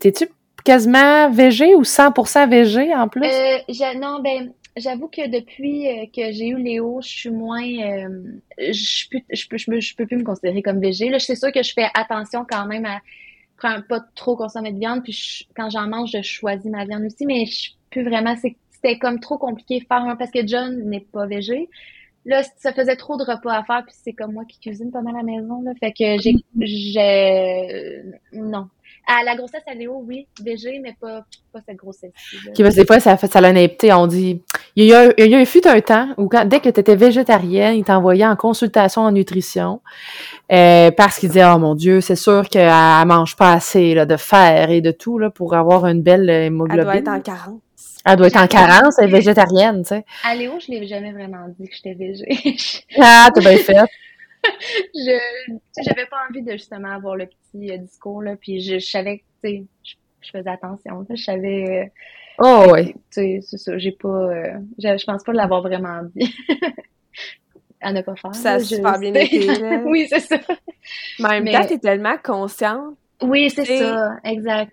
t'es-tu 0.00 0.28
quasiment 0.64 1.30
VG 1.30 1.74
ou 1.74 1.82
100% 1.82 2.48
VG 2.48 2.94
en 2.94 3.08
plus? 3.08 3.24
Euh, 3.24 3.94
non, 3.96 4.20
ben, 4.22 4.52
j'avoue 4.76 5.08
que 5.08 5.28
depuis 5.28 5.88
euh, 5.88 6.06
que 6.14 6.32
j'ai 6.32 6.48
eu 6.48 6.56
Léo, 6.56 7.00
je 7.02 7.08
suis 7.08 7.30
moins, 7.30 7.62
euh, 7.62 8.22
je, 8.58 9.08
peux, 9.10 9.18
je, 9.30 9.48
peux, 9.48 9.80
je, 9.80 9.96
peux, 9.96 10.06
plus 10.06 10.16
me 10.16 10.24
considérer 10.24 10.62
comme 10.62 10.80
VG. 10.80 11.10
Là, 11.10 11.18
c'est 11.18 11.36
sûr 11.36 11.52
que 11.52 11.62
je 11.62 11.72
fais 11.72 11.88
attention 11.94 12.46
quand 12.48 12.66
même 12.66 12.86
à 12.86 13.00
pas 13.60 14.00
trop 14.14 14.36
consommer 14.36 14.72
de 14.72 14.78
viande, 14.78 15.02
puis 15.02 15.48
quand 15.56 15.68
j'en 15.68 15.88
mange, 15.88 16.12
je 16.12 16.22
choisis 16.22 16.70
ma 16.70 16.84
viande 16.84 17.02
aussi, 17.02 17.26
mais 17.26 17.44
je 17.44 17.70
plus 17.90 18.04
vraiment, 18.04 18.36
c'est 18.36 18.56
c'était 18.80 18.98
comme 18.98 19.20
trop 19.20 19.38
compliqué 19.38 19.80
de 19.80 19.86
faire 19.86 20.02
un 20.02 20.16
parce 20.16 20.30
que 20.30 20.46
John 20.46 20.88
n'est 20.88 21.06
pas 21.12 21.26
végé. 21.26 21.68
Là, 22.24 22.42
ça 22.58 22.72
faisait 22.72 22.96
trop 22.96 23.16
de 23.16 23.24
repas 23.24 23.54
à 23.54 23.64
faire, 23.64 23.82
puis 23.86 23.94
c'est 24.04 24.12
comme 24.12 24.32
moi 24.32 24.44
qui 24.46 24.60
cuisine 24.60 24.90
pas 24.90 25.00
mal 25.00 25.14
à 25.14 25.18
la 25.18 25.24
maison, 25.24 25.62
là. 25.62 25.72
Fait 25.80 25.92
que 25.92 26.20
j'ai, 26.20 26.34
j'ai, 26.60 28.02
non. 28.32 28.68
À 29.06 29.24
la 29.24 29.34
grossesse 29.34 29.62
à 29.66 29.72
Léo, 29.72 30.02
oui, 30.06 30.26
végé, 30.42 30.80
mais 30.82 30.94
pas, 31.00 31.24
pas 31.52 31.60
cette 31.66 31.78
grossesse. 31.78 32.12
Qui 32.54 32.62
parce 32.62 32.74
que 32.74 32.80
des 32.80 32.86
fois, 32.86 33.00
ça 33.00 33.16
ça 33.16 33.40
l'honnêteté. 33.40 33.90
On 33.94 34.06
dit, 34.06 34.42
il 34.76 34.84
y 34.84 34.92
a 34.92 35.08
eu, 35.08 35.12
il 35.16 35.30
y 35.30 35.34
a 35.34 35.40
eu 35.40 35.46
fut 35.46 35.66
un 35.66 35.80
temps 35.80 36.10
où 36.18 36.28
quand, 36.28 36.44
dès 36.44 36.60
que 36.60 36.68
tu 36.68 36.80
étais 36.80 36.96
végétarienne, 36.96 37.76
il 37.76 37.84
t'envoyait 37.84 38.26
en 38.26 38.36
consultation 38.36 39.02
en 39.02 39.12
nutrition, 39.12 39.80
euh, 40.52 40.90
parce 40.90 41.18
qu'il 41.18 41.30
disait, 41.30 41.46
oh 41.46 41.58
mon 41.58 41.74
Dieu, 41.74 42.02
c'est 42.02 42.16
sûr 42.16 42.50
qu'elle 42.50 42.70
mange 43.06 43.36
pas 43.36 43.52
assez, 43.52 43.94
là, 43.94 44.04
de 44.04 44.16
fer 44.16 44.70
et 44.70 44.82
de 44.82 44.90
tout, 44.90 45.18
là, 45.18 45.30
pour 45.30 45.54
avoir 45.54 45.86
une 45.86 46.02
belle 46.02 46.28
hémoglobine. 46.28 46.80
Elle 46.80 46.84
doit 46.84 46.96
être 46.96 47.08
en 47.08 47.20
40. 47.20 47.62
Elle 48.10 48.16
doit 48.16 48.28
être 48.28 48.40
en 48.40 48.46
carence, 48.46 48.98
elle 48.98 49.08
est 49.08 49.12
végétarienne, 49.12 49.82
tu 49.82 49.88
sais. 49.88 50.04
À 50.24 50.34
Léo, 50.34 50.54
je 50.60 50.72
l'ai 50.72 50.86
jamais 50.86 51.12
vraiment 51.12 51.46
dit 51.58 51.68
que 51.68 51.74
j'étais 51.74 51.92
végé. 51.92 52.26
ah, 53.00 53.28
t'as 53.34 53.40
bien 53.40 53.58
fait. 53.58 53.76
je 54.94 55.18
j'avais 55.82 56.06
pas 56.06 56.16
envie 56.28 56.42
de 56.42 56.52
justement 56.52 56.92
avoir 56.92 57.16
le 57.16 57.26
petit 57.26 57.72
euh, 57.72 57.76
discours 57.76 58.22
là 58.22 58.36
puis 58.36 58.60
je, 58.60 58.78
savais 58.78 59.18
que 59.18 59.22
tu 59.42 59.48
sais 59.48 59.64
je, 60.22 60.30
faisais 60.30 60.48
attention 60.48 61.04
je 61.10 61.22
savais 61.22 61.90
euh, 62.40 62.44
oh 62.44 62.70
ouais. 62.70 62.94
tu 62.94 63.00
sais 63.10 63.40
c'est 63.42 63.58
ça 63.58 63.76
j'ai 63.78 63.90
pas 63.90 64.08
euh, 64.08 64.58
je 64.78 65.04
pense 65.04 65.24
pas 65.24 65.32
l'avoir 65.32 65.62
vraiment 65.62 66.02
dit. 66.14 66.34
À 67.80 67.92
ne 67.92 68.00
pas 68.00 68.16
faire 68.16 68.34
ça 68.34 68.54
a 68.54 68.58
super 68.60 68.98
bien 68.98 69.14
été 69.14 69.48
oui 69.84 70.06
c'est 70.08 70.18
ça. 70.18 70.36
Mais 71.20 71.26
en 71.26 71.28
même 71.28 71.52
temps 71.52 71.64
t'es 71.64 71.78
tellement 71.78 72.16
consciente. 72.22 72.96
Oui 73.22 73.50
c'est 73.50 73.64
ça 73.64 74.16
exact 74.24 74.72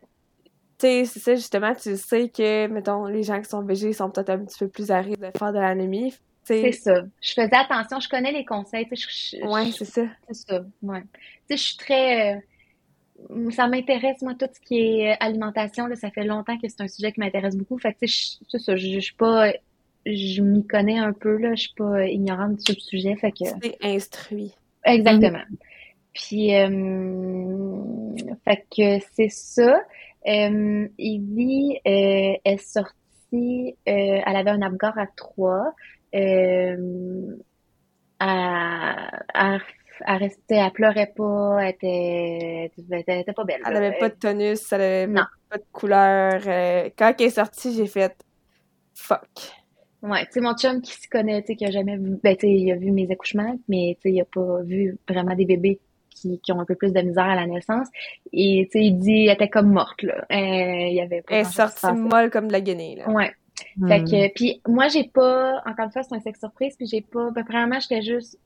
tu 0.78 0.88
sais, 0.88 1.06
c'est 1.06 1.20
ça, 1.20 1.36
justement, 1.36 1.74
tu 1.74 1.96
sais 1.96 2.30
que, 2.30 2.68
mettons, 2.68 3.06
les 3.06 3.24
gens 3.24 3.42
qui 3.42 3.50
sont 3.50 3.62
végés 3.62 3.94
sont 3.94 4.10
peut-être 4.10 4.30
un 4.30 4.46
petit 4.46 4.60
peu 4.60 4.68
plus 4.68 4.92
à 4.92 5.00
risque 5.00 5.20
de 5.20 5.32
faire 5.38 5.54
de 5.54 5.60
l'anémie. 5.60 6.14
C'est 6.44 6.72
ça. 6.74 7.02
Je 7.22 7.34
faisais 7.34 7.56
attention, 7.56 8.00
je 8.00 8.08
connais 8.08 8.32
les 8.32 8.46
conseils. 8.46 8.86
Je, 8.92 9.44
ouais, 9.48 9.72
c'est 9.72 9.86
ça. 9.86 10.04
C'est 10.28 10.48
ça, 10.48 10.62
ouais. 10.84 11.02
Tu 11.02 11.08
sais, 11.50 11.58
je 11.58 11.64
suis 11.64 11.78
très... 11.78 12.36
Euh, 12.36 13.50
ça 13.50 13.68
m'intéresse, 13.68 14.22
moi, 14.22 14.34
tout 14.38 14.46
ce 14.54 14.60
qui 14.60 14.80
est 14.80 15.14
euh, 15.14 15.16
alimentation. 15.20 15.88
Là, 15.88 15.96
ça 15.96 16.12
fait 16.12 16.26
longtemps 16.26 16.58
que 16.58 16.68
c'est 16.68 16.82
un 16.82 16.88
sujet 16.88 17.12
qui 17.12 17.20
m'intéresse 17.20 17.56
beaucoup. 17.56 17.80
Fait 17.80 17.96
tu 18.00 18.08
sais, 18.08 18.38
c'est 18.48 18.60
ça, 18.60 18.76
je, 18.76 18.88
je 18.88 19.00
suis 19.00 19.16
pas... 19.16 19.54
Je 20.06 20.44
m'y 20.44 20.68
connais 20.68 21.00
un 21.00 21.14
peu, 21.14 21.36
là. 21.38 21.56
Je 21.56 21.62
suis 21.62 21.74
pas 21.76 22.06
ignorante 22.06 22.60
sur 22.60 22.76
le 22.76 22.82
sujet, 22.82 23.16
fait 23.16 23.32
que... 23.32 23.46
C'est 23.64 23.78
instruit. 23.82 24.54
Exactement. 24.84 25.44
Puis, 26.14 26.56
euh, 26.56 26.68
fait 28.44 28.66
que 28.70 29.04
c'est 29.16 29.30
ça. 29.30 29.82
Euh, 30.28 30.88
Evie 30.98 31.78
euh, 31.86 32.34
est 32.44 32.58
sortie, 32.58 33.76
euh, 33.88 34.22
elle 34.26 34.36
avait 34.36 34.50
un 34.50 34.62
abgar 34.62 34.98
à 34.98 35.08
trois. 35.08 35.74
Euh, 36.16 37.38
elle, 38.20 39.62
restait, 40.08 40.56
elle 40.56 40.72
pleurait 40.72 41.14
pas, 41.16 41.60
elle 41.62 41.70
était, 41.70 42.72
elle 42.90 43.20
était 43.20 43.34
pas 43.34 43.44
belle. 43.44 43.62
Elle 43.66 43.76
avait 43.76 43.98
pas 43.98 44.10
de 44.10 44.16
tonus, 44.16 44.72
elle 44.74 44.82
avait 44.82 45.14
pas 45.50 45.58
de 45.58 45.66
couleur. 45.72 46.42
Euh, 46.48 46.90
quand 46.98 47.14
elle 47.20 47.26
est 47.28 47.30
sortie, 47.30 47.76
j'ai 47.76 47.88
fait 47.88 48.16
fuck. 48.96 49.30
Ouais, 50.02 50.26
tu 50.26 50.34
sais, 50.34 50.42
mon 50.42 50.56
chum 50.56 50.82
qui 50.82 50.94
se 50.94 51.08
connaît, 51.10 51.42
tu 51.42 51.48
sais, 51.48 51.56
qui 51.56 51.66
a 51.66 51.72
jamais 51.72 51.98
vu, 51.98 52.20
ben, 52.24 52.36
tu 52.36 52.42
sais, 52.42 52.54
il 52.54 52.72
a 52.72 52.76
vu 52.76 52.92
mes 52.92 53.10
accouchements, 53.12 53.60
mais 53.68 53.98
tu 54.02 54.10
sais, 54.10 54.16
il 54.16 54.22
a 54.22 54.26
pas 54.26 54.62
vu 54.62 54.98
vraiment 55.10 55.36
des 55.36 55.46
bébés 55.46 55.80
qui, 56.26 56.40
qui, 56.40 56.52
ont 56.52 56.60
un 56.60 56.66
peu 56.66 56.76
plus 56.76 56.94
de 56.94 57.02
misère 57.02 57.26
à 57.26 57.36
la 57.36 57.48
naissance. 57.48 57.88
Et 58.34 58.68
tu 58.72 58.80
sais, 58.80 58.86
il 58.86 58.98
dit, 58.98 59.26
elle 59.26 59.34
était 59.34 59.50
comme 59.50 59.72
morte, 59.72 60.02
là. 60.04 60.26
Euh, 60.32 60.88
il 60.90 60.96
y 60.96 61.02
avait 61.02 61.22
pas 61.22 61.36
Elle 61.36 61.42
est 61.42 61.52
sortie 61.52 61.92
molle 61.94 62.30
comme 62.30 62.48
de 62.48 62.54
la 62.54 62.62
guenille, 62.62 62.96
là. 62.96 63.10
Ouais. 63.10 63.32
Fait 63.88 64.02
hmm. 64.02 64.06
que, 64.06 64.34
puis 64.34 64.62
moi, 64.68 64.90
j'ai 64.90 65.06
pas, 65.06 65.62
encore 65.66 65.86
une 65.86 65.92
fois, 65.92 66.04
c'est 66.04 66.16
un 66.16 66.20
sexe 66.20 66.40
surprise, 66.40 66.76
puis 66.76 66.88
j'ai 66.88 67.02
pas, 67.02 67.32
ben, 67.32 67.44
premièrement, 67.46 67.80
j'étais 67.80 68.02
juste, 68.02 68.38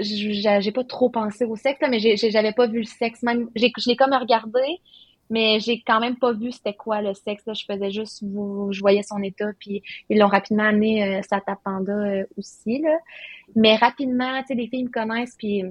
j'ai 0.00 0.72
pas 0.72 0.84
trop 0.84 1.10
pensé 1.10 1.44
au 1.44 1.56
sexe, 1.56 1.80
là, 1.80 1.88
mais 1.88 1.98
j'avais 1.98 2.52
pas 2.52 2.66
vu 2.66 2.78
le 2.78 2.84
sexe, 2.84 3.22
même, 3.22 3.48
je 3.56 3.88
l'ai 3.88 3.96
comme 3.96 4.12
regardé, 4.12 4.80
Mais 5.30 5.60
j'ai 5.60 5.82
quand 5.84 6.00
même 6.00 6.16
pas 6.16 6.32
vu 6.32 6.52
c'était 6.52 6.74
quoi 6.74 7.00
le 7.00 7.14
sexe. 7.14 7.44
Là. 7.46 7.54
Je 7.54 7.64
faisais 7.64 7.90
juste, 7.90 8.22
je 8.22 8.80
voyais 8.80 9.02
son 9.02 9.22
état, 9.22 9.50
puis 9.58 9.82
ils 10.10 10.18
l'ont 10.18 10.28
rapidement 10.28 10.64
amené 10.64 11.02
euh, 11.02 11.20
sa 11.28 11.40
tapanda 11.40 11.92
euh, 11.92 12.24
aussi. 12.36 12.80
Là. 12.80 12.98
Mais 13.56 13.76
rapidement, 13.76 14.40
tu 14.42 14.48
sais, 14.48 14.54
les 14.54 14.68
filles 14.68 14.84
me 14.84 14.90
connaissent, 14.90 15.34
puis 15.38 15.64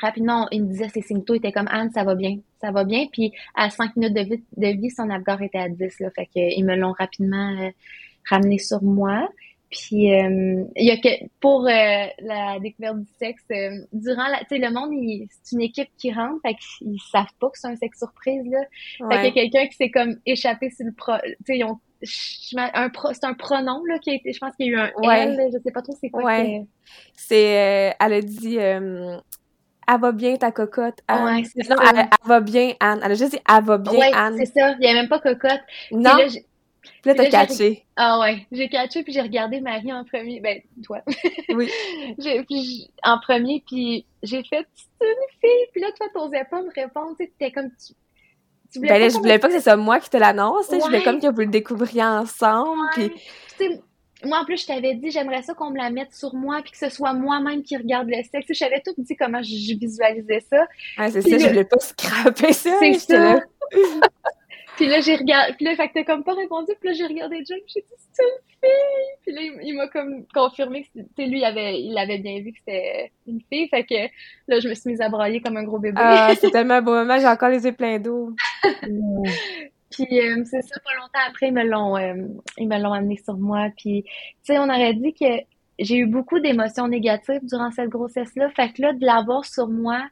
rapidement, 0.00 0.48
ils 0.50 0.62
me 0.62 0.68
disaient 0.68 0.88
ses 0.88 1.02
signaux 1.02 1.34
étaient 1.34 1.52
comme 1.52 1.68
Anne, 1.70 1.90
ça 1.90 2.04
va 2.04 2.14
bien, 2.14 2.38
ça 2.60 2.70
va 2.70 2.84
bien. 2.84 3.06
Puis 3.12 3.32
à 3.54 3.70
cinq 3.70 3.96
minutes 3.96 4.14
de 4.14 4.22
vie, 4.22 4.44
de 4.56 4.80
vie 4.80 4.90
son 4.90 5.10
Apgar 5.10 5.40
était 5.42 5.58
à 5.58 5.68
10. 5.68 6.00
Là, 6.00 6.10
fait 6.14 6.26
qu'ils 6.26 6.64
me 6.64 6.76
l'ont 6.76 6.92
rapidement 6.92 7.54
euh, 7.60 7.70
ramené 8.28 8.58
sur 8.58 8.82
moi. 8.82 9.28
Puis 9.70 10.14
euh, 10.14 10.64
il 10.76 10.86
y 10.86 10.90
a 10.90 10.96
que 10.96 11.26
pour 11.40 11.66
euh, 11.66 12.06
la 12.20 12.60
découverte 12.60 12.98
du 12.98 13.12
sexe, 13.18 13.44
durant 13.92 14.28
la, 14.28 14.38
tu 14.40 14.46
sais, 14.50 14.58
le 14.58 14.70
monde, 14.70 14.90
c'est 15.42 15.56
une 15.56 15.62
équipe 15.62 15.88
qui 15.98 16.12
rentre, 16.12 16.40
fait 16.42 16.54
qu'ils 16.54 17.00
savent 17.10 17.34
pas 17.40 17.50
que 17.50 17.58
c'est 17.58 17.66
un 17.66 17.76
sexe 17.76 17.98
surprise 17.98 18.44
là. 18.48 18.60
Fait 19.10 19.32
qu'il 19.32 19.42
y 19.42 19.46
a 19.46 19.50
quelqu'un 19.50 19.66
qui 19.66 19.76
s'est 19.76 19.90
comme 19.90 20.16
échappé 20.24 20.70
sur 20.70 20.86
le 20.86 20.92
pro, 20.92 21.14
tu 21.24 21.34
sais, 21.46 21.58
ils 21.58 21.64
ont 21.64 21.80
un 22.56 22.90
pro, 22.90 23.12
c'est 23.12 23.24
un 23.24 23.34
pronom 23.34 23.84
là 23.86 23.98
qui 23.98 24.10
a 24.10 24.14
été, 24.14 24.32
je 24.32 24.38
pense 24.38 24.54
qu'il 24.54 24.66
y 24.66 24.68
a 24.68 24.72
eu 24.72 24.78
un 24.78 25.10
elle, 25.10 25.50
je 25.52 25.58
sais 25.58 25.72
pas 25.72 25.82
trop 25.82 25.96
c'est 26.00 26.10
quoi. 26.10 26.24
Ouais. 26.24 26.62
C'est, 27.16 27.94
elle 27.98 28.12
a 28.12 28.20
dit 28.20 28.58
elle 29.88 30.00
va 30.00 30.12
bien 30.12 30.36
ta 30.36 30.50
cocotte. 30.52 30.98
Anne. 31.08 31.24
Ouais, 31.24 31.64
non, 31.68 31.76
elle, 31.80 32.08
va 32.24 32.40
bien 32.40 32.74
Anne. 32.80 33.00
Elle 33.04 33.12
a 33.12 33.14
juste 33.14 33.32
dit 33.32 33.40
elle 33.48 33.64
va 33.64 33.78
bien 33.78 33.92
ouais, 33.92 34.12
Anne. 34.14 34.36
c'est 34.38 34.58
ça. 34.58 34.72
Il 34.72 34.80
n'y 34.80 34.88
a 34.88 34.94
même 34.94 35.08
pas 35.08 35.18
cocotte. 35.18 35.60
Non. 35.92 36.16
Puis 37.02 37.14
là, 37.14 37.14
t'as 37.14 37.30
catché. 37.30 37.84
Ah 37.96 38.20
ouais, 38.20 38.46
j'ai 38.52 38.68
catché 38.68 39.02
puis 39.02 39.12
j'ai 39.12 39.20
regardé 39.20 39.60
Marie 39.60 39.92
en 39.92 40.04
premier. 40.04 40.40
Ben, 40.40 40.60
toi. 40.84 41.00
Oui. 41.48 41.70
puis 42.48 42.90
en 43.02 43.18
premier, 43.20 43.62
puis 43.66 44.06
j'ai 44.22 44.42
fait 44.44 44.66
c'est 44.74 45.06
une 45.06 45.40
fille. 45.40 45.66
Puis 45.72 45.80
là, 45.80 45.88
toi, 45.96 46.06
t'osais 46.12 46.44
pas 46.50 46.62
me 46.62 46.70
répondre. 46.74 47.16
Tu 47.16 47.24
étais 47.24 47.50
comme 47.50 47.70
tu. 47.70 47.94
tu 48.72 48.78
voulais 48.78 48.90
ben 48.90 49.00
là, 49.00 49.08
je 49.08 49.16
voulais 49.16 49.38
pas 49.38 49.48
que 49.48 49.54
c'est 49.54 49.60
ça 49.60 49.76
moi 49.76 50.00
qui 50.00 50.10
te 50.10 50.16
l'annonce. 50.16 50.66
Je 50.70 50.76
voulais 50.76 51.02
comme 51.02 51.20
que 51.20 51.26
vous 51.28 51.40
le 51.40 51.46
découvriez 51.46 52.04
ensemble. 52.04 52.82
Puis 52.92 53.10
moi, 54.26 54.40
en 54.40 54.44
plus, 54.44 54.60
je 54.60 54.66
t'avais 54.66 54.94
dit, 54.94 55.10
j'aimerais 55.10 55.42
ça 55.42 55.54
qu'on 55.54 55.70
me 55.70 55.78
la 55.78 55.90
mette 55.90 56.12
sur 56.14 56.34
moi, 56.34 56.60
puis 56.62 56.72
que 56.72 56.78
ce 56.78 56.88
soit 56.88 57.12
moi-même 57.12 57.62
qui 57.62 57.76
regarde 57.76 58.08
le 58.08 58.22
sexe. 58.22 58.46
Je 58.48 58.58
t'avais 58.58 58.82
tout 58.84 58.94
dit 58.98 59.16
comment 59.16 59.42
je, 59.42 59.76
visualisais 59.78 60.40
ça. 60.40 60.66
Ah, 60.96 61.10
c'est 61.10 61.22
ça, 61.22 61.38
je 61.38 61.48
voulais 61.48 61.64
pas 61.64 61.78
scraper 61.78 62.52
ça. 62.52 62.76
C'est 62.80 62.94
ça. 62.94 63.40
puis 64.76 64.86
là, 64.86 65.00
j'ai 65.00 65.16
regardé, 65.16 65.54
puis 65.54 65.64
là, 65.64 65.74
fait 65.76 65.88
que 65.88 65.94
t'as 65.94 66.04
comme 66.04 66.24
pas 66.24 66.34
répondu, 66.34 66.72
puis 66.78 66.90
là, 66.90 66.94
j'ai 66.94 67.06
regardé 67.06 67.42
John, 67.48 67.58
j'ai 67.66 67.80
dit, 67.80 67.86
c'est 68.12 68.22
une 68.22 68.28
fille! 68.60 69.16
Puis 69.22 69.32
là, 69.32 69.40
il, 69.62 69.74
m'a 69.74 69.88
comme 69.88 70.24
confirmé 70.34 70.82
que 70.82 70.88
c'était 70.94 71.26
lui, 71.26 71.38
il 71.38 71.44
avait, 71.44 71.80
il 71.80 71.96
avait 71.98 72.18
bien 72.18 72.40
vu 72.40 72.52
que 72.52 72.58
c'était 72.58 73.12
une 73.26 73.40
fille, 73.50 73.68
fait 73.68 73.84
que 73.84 74.12
là, 74.48 74.60
je 74.60 74.68
me 74.68 74.74
suis 74.74 74.90
mise 74.90 75.00
à 75.00 75.08
brailler 75.08 75.40
comme 75.40 75.56
un 75.56 75.64
gros 75.64 75.78
bébé. 75.78 75.98
Ah, 76.00 76.32
c'est 76.40 76.50
tellement 76.50 76.74
un 76.74 76.82
beau 76.82 76.92
moment, 76.92 77.18
j'ai 77.18 77.26
encore 77.26 77.48
les 77.48 77.64
yeux 77.64 77.72
pleins 77.72 77.98
d'eau. 77.98 78.34
Puis 79.96 80.20
euh, 80.20 80.44
c'est 80.44 80.60
ça, 80.60 80.78
pas 80.80 80.94
longtemps 80.94 81.26
après, 81.26 81.48
ils 81.48 81.54
me 81.54 81.64
l'ont 81.64 81.96
euh, 81.96 82.26
ils 82.58 82.68
me 82.68 82.78
l'ont 82.78 82.92
amené 82.92 83.16
sur 83.16 83.36
moi. 83.38 83.70
Puis 83.76 84.02
tu 84.04 84.12
sais, 84.42 84.58
on 84.58 84.64
aurait 84.64 84.92
dit 84.92 85.14
que 85.14 85.24
j'ai 85.78 85.96
eu 85.96 86.06
beaucoup 86.06 86.38
d'émotions 86.38 86.86
négatives 86.86 87.40
durant 87.44 87.70
cette 87.70 87.88
grossesse-là. 87.88 88.50
Fait 88.50 88.72
que 88.72 88.82
là, 88.82 88.92
de 88.92 89.04
l'avoir 89.04 89.44
sur 89.46 89.68
moi, 89.68 90.06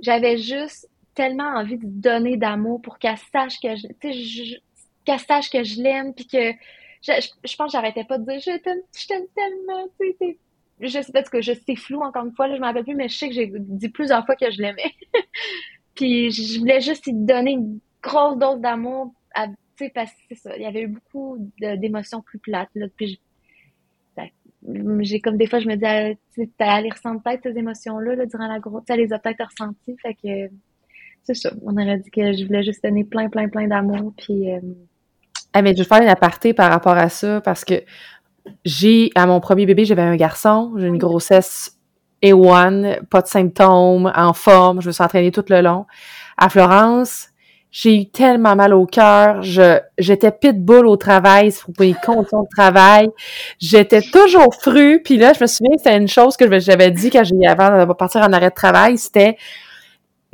j'avais 0.00 0.36
juste 0.36 0.88
tellement 1.14 1.48
envie 1.56 1.78
de 1.78 1.86
donner 1.86 2.36
d'amour 2.36 2.82
pour 2.82 2.98
qu'elle 2.98 3.16
sache 3.32 3.58
que 3.60 3.74
je, 3.74 3.86
je 4.02 4.56
qu'elle 5.04 5.18
sache 5.18 5.50
que 5.50 5.64
je 5.64 5.80
l'aime, 5.82 6.14
puis 6.14 6.26
que 6.26 6.52
je, 7.02 7.12
je, 7.44 7.56
pense 7.56 7.66
que 7.66 7.72
j'arrêtais 7.72 8.04
pas 8.04 8.18
de 8.18 8.24
dire 8.24 8.38
je 8.38 8.58
t'aime, 8.58 8.78
je 8.96 9.06
t'aime 9.06 9.26
tellement, 9.34 9.88
tu 10.00 10.14
sais, 10.18 10.38
je 10.80 11.00
sais 11.00 11.12
pas 11.12 11.24
ce 11.24 11.30
que 11.30 11.40
je 11.40 11.52
c'est 11.66 11.76
flou 11.76 12.02
encore 12.02 12.24
une 12.24 12.34
fois, 12.34 12.48
là, 12.48 12.56
je 12.56 12.60
m'en 12.60 12.68
rappelle 12.68 12.84
plus, 12.84 12.94
mais 12.94 13.08
je 13.08 13.16
sais 13.16 13.28
que 13.28 13.34
j'ai 13.34 13.50
dit 13.52 13.88
plusieurs 13.88 14.24
fois 14.24 14.36
que 14.36 14.50
je 14.50 14.60
l'aimais. 14.60 14.94
puis 15.94 16.30
je 16.30 16.58
voulais 16.60 16.80
juste 16.80 17.06
lui 17.06 17.14
donner 17.14 17.52
une 17.52 17.80
grosse 18.02 18.38
dose 18.38 18.60
d'amour, 18.60 19.12
tu 19.34 19.84
sais, 19.84 19.92
parce 19.94 20.10
que 20.10 20.18
c'est 20.28 20.34
ça, 20.36 20.56
il 20.56 20.62
y 20.62 20.66
avait 20.66 20.82
eu 20.82 20.88
beaucoup 20.88 21.38
d'émotions 21.58 22.22
plus 22.22 22.38
plates, 22.38 22.70
là, 22.74 22.86
puis 22.96 23.20
j'ai 25.00 25.20
comme 25.20 25.36
des 25.36 25.46
fois, 25.46 25.58
je 25.58 25.66
me 25.66 25.74
dis, 25.74 25.84
ah, 25.84 26.14
tu 26.34 26.48
les 26.58 26.90
ressentir 26.90 27.22
peut-être 27.22 27.42
ces 27.42 27.58
émotions-là, 27.58 28.14
là, 28.14 28.26
durant 28.26 28.46
la 28.46 28.60
grosse, 28.60 28.84
tu 28.86 28.96
les 28.96 29.12
a 29.12 29.18
peut-être 29.18 29.44
ressenties, 29.44 29.96
fait 30.00 30.14
que, 30.14 30.54
c'est 31.24 31.34
ça, 31.34 31.50
on 31.62 31.72
aurait 31.72 31.98
dit 31.98 32.10
que 32.10 32.32
je 32.32 32.44
voulais 32.46 32.62
juste 32.62 32.82
donner 32.82 33.04
plein, 33.04 33.28
plein, 33.28 33.48
plein 33.48 33.66
d'amour, 33.66 34.12
puis... 34.16 34.52
Euh... 34.52 34.60
Ah, 35.52 35.62
mais 35.62 35.72
je 35.72 35.78
vais 35.78 35.84
faire 35.84 36.02
une 36.02 36.08
aparté 36.08 36.54
par 36.54 36.70
rapport 36.70 36.96
à 36.96 37.08
ça, 37.08 37.40
parce 37.40 37.64
que 37.64 37.82
j'ai, 38.64 39.10
à 39.14 39.26
mon 39.26 39.40
premier 39.40 39.66
bébé, 39.66 39.84
j'avais 39.84 40.02
un 40.02 40.16
garçon, 40.16 40.74
j'ai 40.76 40.86
une 40.86 40.98
grossesse 40.98 41.78
A1, 42.22 43.04
pas 43.06 43.22
de 43.22 43.26
symptômes, 43.26 44.12
en 44.14 44.32
forme, 44.32 44.80
je 44.80 44.88
me 44.88 44.92
suis 44.92 45.02
entraînée 45.02 45.32
tout 45.32 45.44
le 45.48 45.60
long. 45.60 45.86
À 46.36 46.48
Florence, 46.48 47.28
j'ai 47.72 48.02
eu 48.02 48.06
tellement 48.06 48.54
mal 48.54 48.74
au 48.74 48.84
cœur. 48.84 49.42
Je, 49.42 49.80
j'étais 49.96 50.30
pitbull 50.30 50.86
au 50.86 50.96
travail, 50.96 51.52
pour 51.64 51.72
les 51.82 51.94
conditions 51.94 52.42
de 52.42 52.48
travail. 52.54 53.08
J'étais 53.58 54.02
toujours 54.02 54.54
fru. 54.54 55.00
Puis 55.02 55.16
là, 55.16 55.32
je 55.32 55.40
me 55.40 55.46
souviens 55.46 55.72
que 55.76 55.78
c'était 55.82 55.96
une 55.96 56.06
chose 56.06 56.36
que 56.36 56.58
j'avais 56.60 56.90
dit 56.90 57.08
quand 57.08 57.24
j'ai 57.24 57.46
avant 57.46 57.86
de 57.86 57.92
partir 57.94 58.20
en 58.20 58.32
arrêt 58.34 58.50
de 58.50 58.54
travail, 58.54 58.98
c'était 58.98 59.38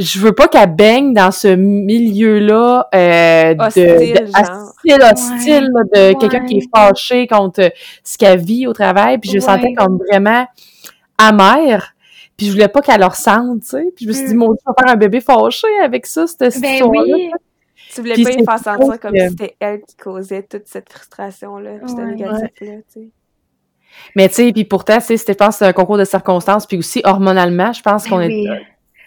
je 0.01 0.21
veux 0.21 0.33
pas 0.33 0.47
qu'elle 0.47 0.75
baigne 0.75 1.13
dans 1.13 1.31
ce 1.31 1.49
milieu-là 1.49 2.89
euh, 2.95 3.55
de, 3.55 3.59
hostile, 3.59 5.03
hostile 5.03 5.69
de 5.95 6.19
quelqu'un 6.19 6.45
qui 6.45 6.59
est 6.59 6.69
fâché 6.75 7.27
contre 7.27 7.73
ce 8.05 8.19
qu'elle 8.19 8.39
vit 8.41 8.67
au 8.67 8.73
travail. 8.73 9.19
Puis 9.19 9.31
je 9.31 9.37
me 9.37 9.41
sentais 9.41 9.75
comme 9.75 9.99
vraiment 9.99 10.47
amère. 11.19 11.95
Puis 12.39 12.47
je 12.47 12.53
voulais 12.53 12.69
pas 12.69 12.81
qu'elle 12.81 13.01
leur 13.01 13.17
sente, 13.17 13.63
tu 13.63 13.69
sais. 13.69 13.93
Puis 13.95 14.05
je 14.05 14.09
me 14.09 14.15
suis 14.15 14.29
dit, 14.29 14.35
mm. 14.35 14.39
mon 14.39 14.53
Dieu, 14.53 14.59
je 14.65 14.71
vais 14.71 14.75
faire 14.81 14.95
un 14.95 14.97
bébé 14.97 15.21
fâché 15.21 15.67
avec 15.83 16.07
ça, 16.07 16.27
cette 16.27 16.61
ben 16.61 16.73
histoire-là. 16.73 17.15
Oui. 17.15 17.31
Tu 17.93 18.01
voulais 18.01 18.23
pas 18.23 18.31
y 18.31 18.45
faire 18.45 18.59
sentir 18.59 19.01
comme 19.01 19.15
si 19.15 19.29
c'était 19.31 19.57
elle 19.59 19.81
qui 19.83 19.97
causait 19.97 20.43
toute 20.45 20.67
cette 20.67 20.93
frustration-là, 20.93 21.71
puis 21.85 21.95
négatif-là, 21.95 22.49
tu 22.61 22.83
sais. 22.89 23.09
Mais 24.15 24.29
tu 24.29 24.35
sais, 24.35 24.53
puis 24.53 24.65
pourtant, 24.65 24.99
tu 24.99 25.17
sais, 25.17 25.25
je 25.27 25.33
pense 25.33 25.57
c'est 25.57 25.67
un 25.67 25.73
concours 25.73 25.99
de 25.99 26.05
circonstances, 26.05 26.67
puis 26.67 26.77
aussi 26.77 27.01
hormonalement, 27.05 27.73
je 27.73 27.83
pense 27.83 28.05
ben 28.05 28.11
qu'on 28.11 28.21
est 28.21 28.47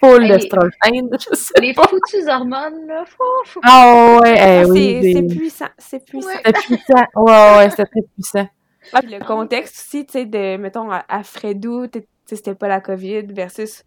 full 0.04 0.24
de 0.24 0.34
d'estrogène, 0.34 1.10
je 1.20 1.36
sais 1.36 1.54
Les 1.62 1.74
foutues 1.74 2.28
hormones, 2.28 2.88
là, 2.88 3.06
fou, 3.06 3.60
Ah 3.64 4.20
ouais, 4.22 4.64
eh 4.64 4.66
oui. 4.66 5.14
C'est 5.14 5.38
puissant, 5.38 5.70
c'est 5.78 6.06
puissant. 6.06 6.30
C'est 6.44 6.54
puissant, 6.54 7.06
ouais, 7.16 7.58
ouais, 7.58 7.70
c'est 7.70 7.86
très 7.86 8.02
puissant. 8.16 8.48
Ah, 8.94 9.02
puis 9.02 9.12
le 9.12 9.24
contexte 9.24 9.76
aussi, 9.76 10.06
tu 10.06 10.14
sais, 10.14 10.26
de, 10.26 10.58
mettons, 10.58 10.92
à, 10.92 11.06
à 11.08 11.24
Fredou, 11.24 11.88
c'était 12.36 12.56
pas 12.56 12.68
la 12.68 12.82
COVID 12.82 13.24
versus 13.34 13.84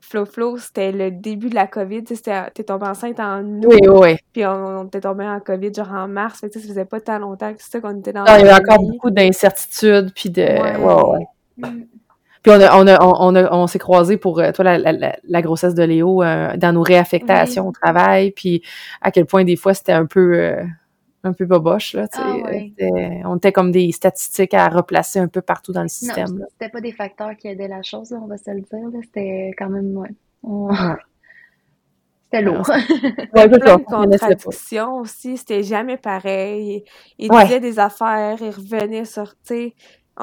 Flo 0.00 0.26
Flo, 0.26 0.58
c'était 0.58 0.92
le 0.92 1.10
début 1.10 1.48
de 1.48 1.54
la 1.54 1.66
COVID. 1.66 2.04
T'es 2.04 2.64
tombé 2.64 2.86
enceinte 2.86 3.18
en 3.20 3.42
août. 3.42 3.66
Oui, 3.66 3.78
oui. 3.88 4.16
Puis 4.32 4.44
on, 4.44 4.80
on 4.80 4.84
était 4.84 5.00
tombé 5.00 5.24
en 5.24 5.40
COVID 5.40 5.72
genre 5.74 5.92
en 5.92 6.08
mars. 6.08 6.40
Fait 6.40 6.48
que 6.48 6.60
ça 6.60 6.66
faisait 6.66 6.84
pas 6.84 7.00
tant 7.00 7.18
longtemps 7.18 7.52
que 7.54 7.62
ça 7.62 7.80
qu'on 7.80 7.98
était 7.98 8.12
dans 8.12 8.24
Il 8.26 8.44
y 8.44 8.48
avait 8.48 8.52
encore 8.52 8.80
beaucoup 8.80 9.10
d'incertitudes. 9.10 10.12
Puis 10.14 10.30
de. 10.30 10.42
Ouais, 10.42 10.76
ouais. 10.76 11.26
Mm. 11.56 11.84
Puis 12.44 12.52
on, 12.52 12.60
a, 12.60 12.76
on, 12.76 12.86
a, 12.86 12.98
on, 13.02 13.34
a, 13.34 13.52
on 13.54 13.66
s'est 13.66 13.78
croisés 13.78 14.18
pour 14.18 14.38
euh, 14.38 14.52
toi 14.52 14.76
la, 14.76 14.92
la, 14.92 15.16
la, 15.24 15.42
grossesse 15.42 15.74
de 15.74 15.82
Léo 15.82 16.22
euh, 16.22 16.54
dans 16.58 16.74
nos 16.74 16.82
réaffectations 16.82 17.66
au 17.66 17.72
travail. 17.72 18.32
Puis 18.32 18.62
à 19.00 19.10
quel 19.10 19.24
point 19.24 19.44
des 19.44 19.56
fois 19.56 19.72
c'était 19.72 19.92
un 19.92 20.04
peu. 20.04 20.34
Euh, 20.34 20.62
un 21.24 21.32
peu 21.32 21.44
boboche. 21.44 21.94
Là, 21.94 22.06
ah, 22.14 22.34
On 23.24 23.36
était 23.36 23.52
comme 23.52 23.72
des 23.72 23.90
statistiques 23.92 24.54
à 24.54 24.68
replacer 24.68 25.18
un 25.18 25.28
peu 25.28 25.40
partout 25.42 25.72
dans 25.72 25.82
le 25.82 25.88
système. 25.88 26.38
Non, 26.38 26.46
c'était 26.52 26.70
pas 26.70 26.80
des 26.80 26.92
facteurs 26.92 27.36
qui 27.36 27.48
aidaient 27.48 27.68
la 27.68 27.82
chose, 27.82 28.12
on 28.12 28.26
va 28.26 28.36
se 28.36 28.50
le 28.50 28.60
dire. 28.60 29.00
C'était 29.02 29.52
quand 29.56 29.70
même... 29.70 29.96
Ouais. 29.96 30.10
C'était 32.24 32.42
lourd. 32.42 32.68
Ouais, 33.34 33.48
plein 33.48 33.76
de 33.76 33.84
contradictions 33.84 34.96
aussi. 34.96 35.36
C'était 35.36 35.62
jamais 35.62 35.96
pareil. 35.96 36.82
Il, 37.18 37.30
disait 37.30 37.60
des 37.60 37.78
affaires, 37.78 38.38
il 38.40 38.50
revenait 38.50 39.04
sur... 39.04 39.34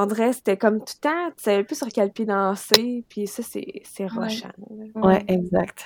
Dirait 0.08 0.34
c'était 0.34 0.58
comme 0.58 0.80
tout 0.80 0.94
le 1.04 1.10
temps, 1.10 1.32
tu 1.38 1.44
savais 1.44 1.64
plus 1.64 1.76
sur 1.76 1.88
quel 1.90 2.12
pied 2.12 2.26
danser, 2.26 3.04
puis 3.10 3.28
ça, 3.28 3.44
c'est 3.44 4.08
rochant. 4.08 4.50
Ouais, 4.96 5.24
exact 5.28 5.86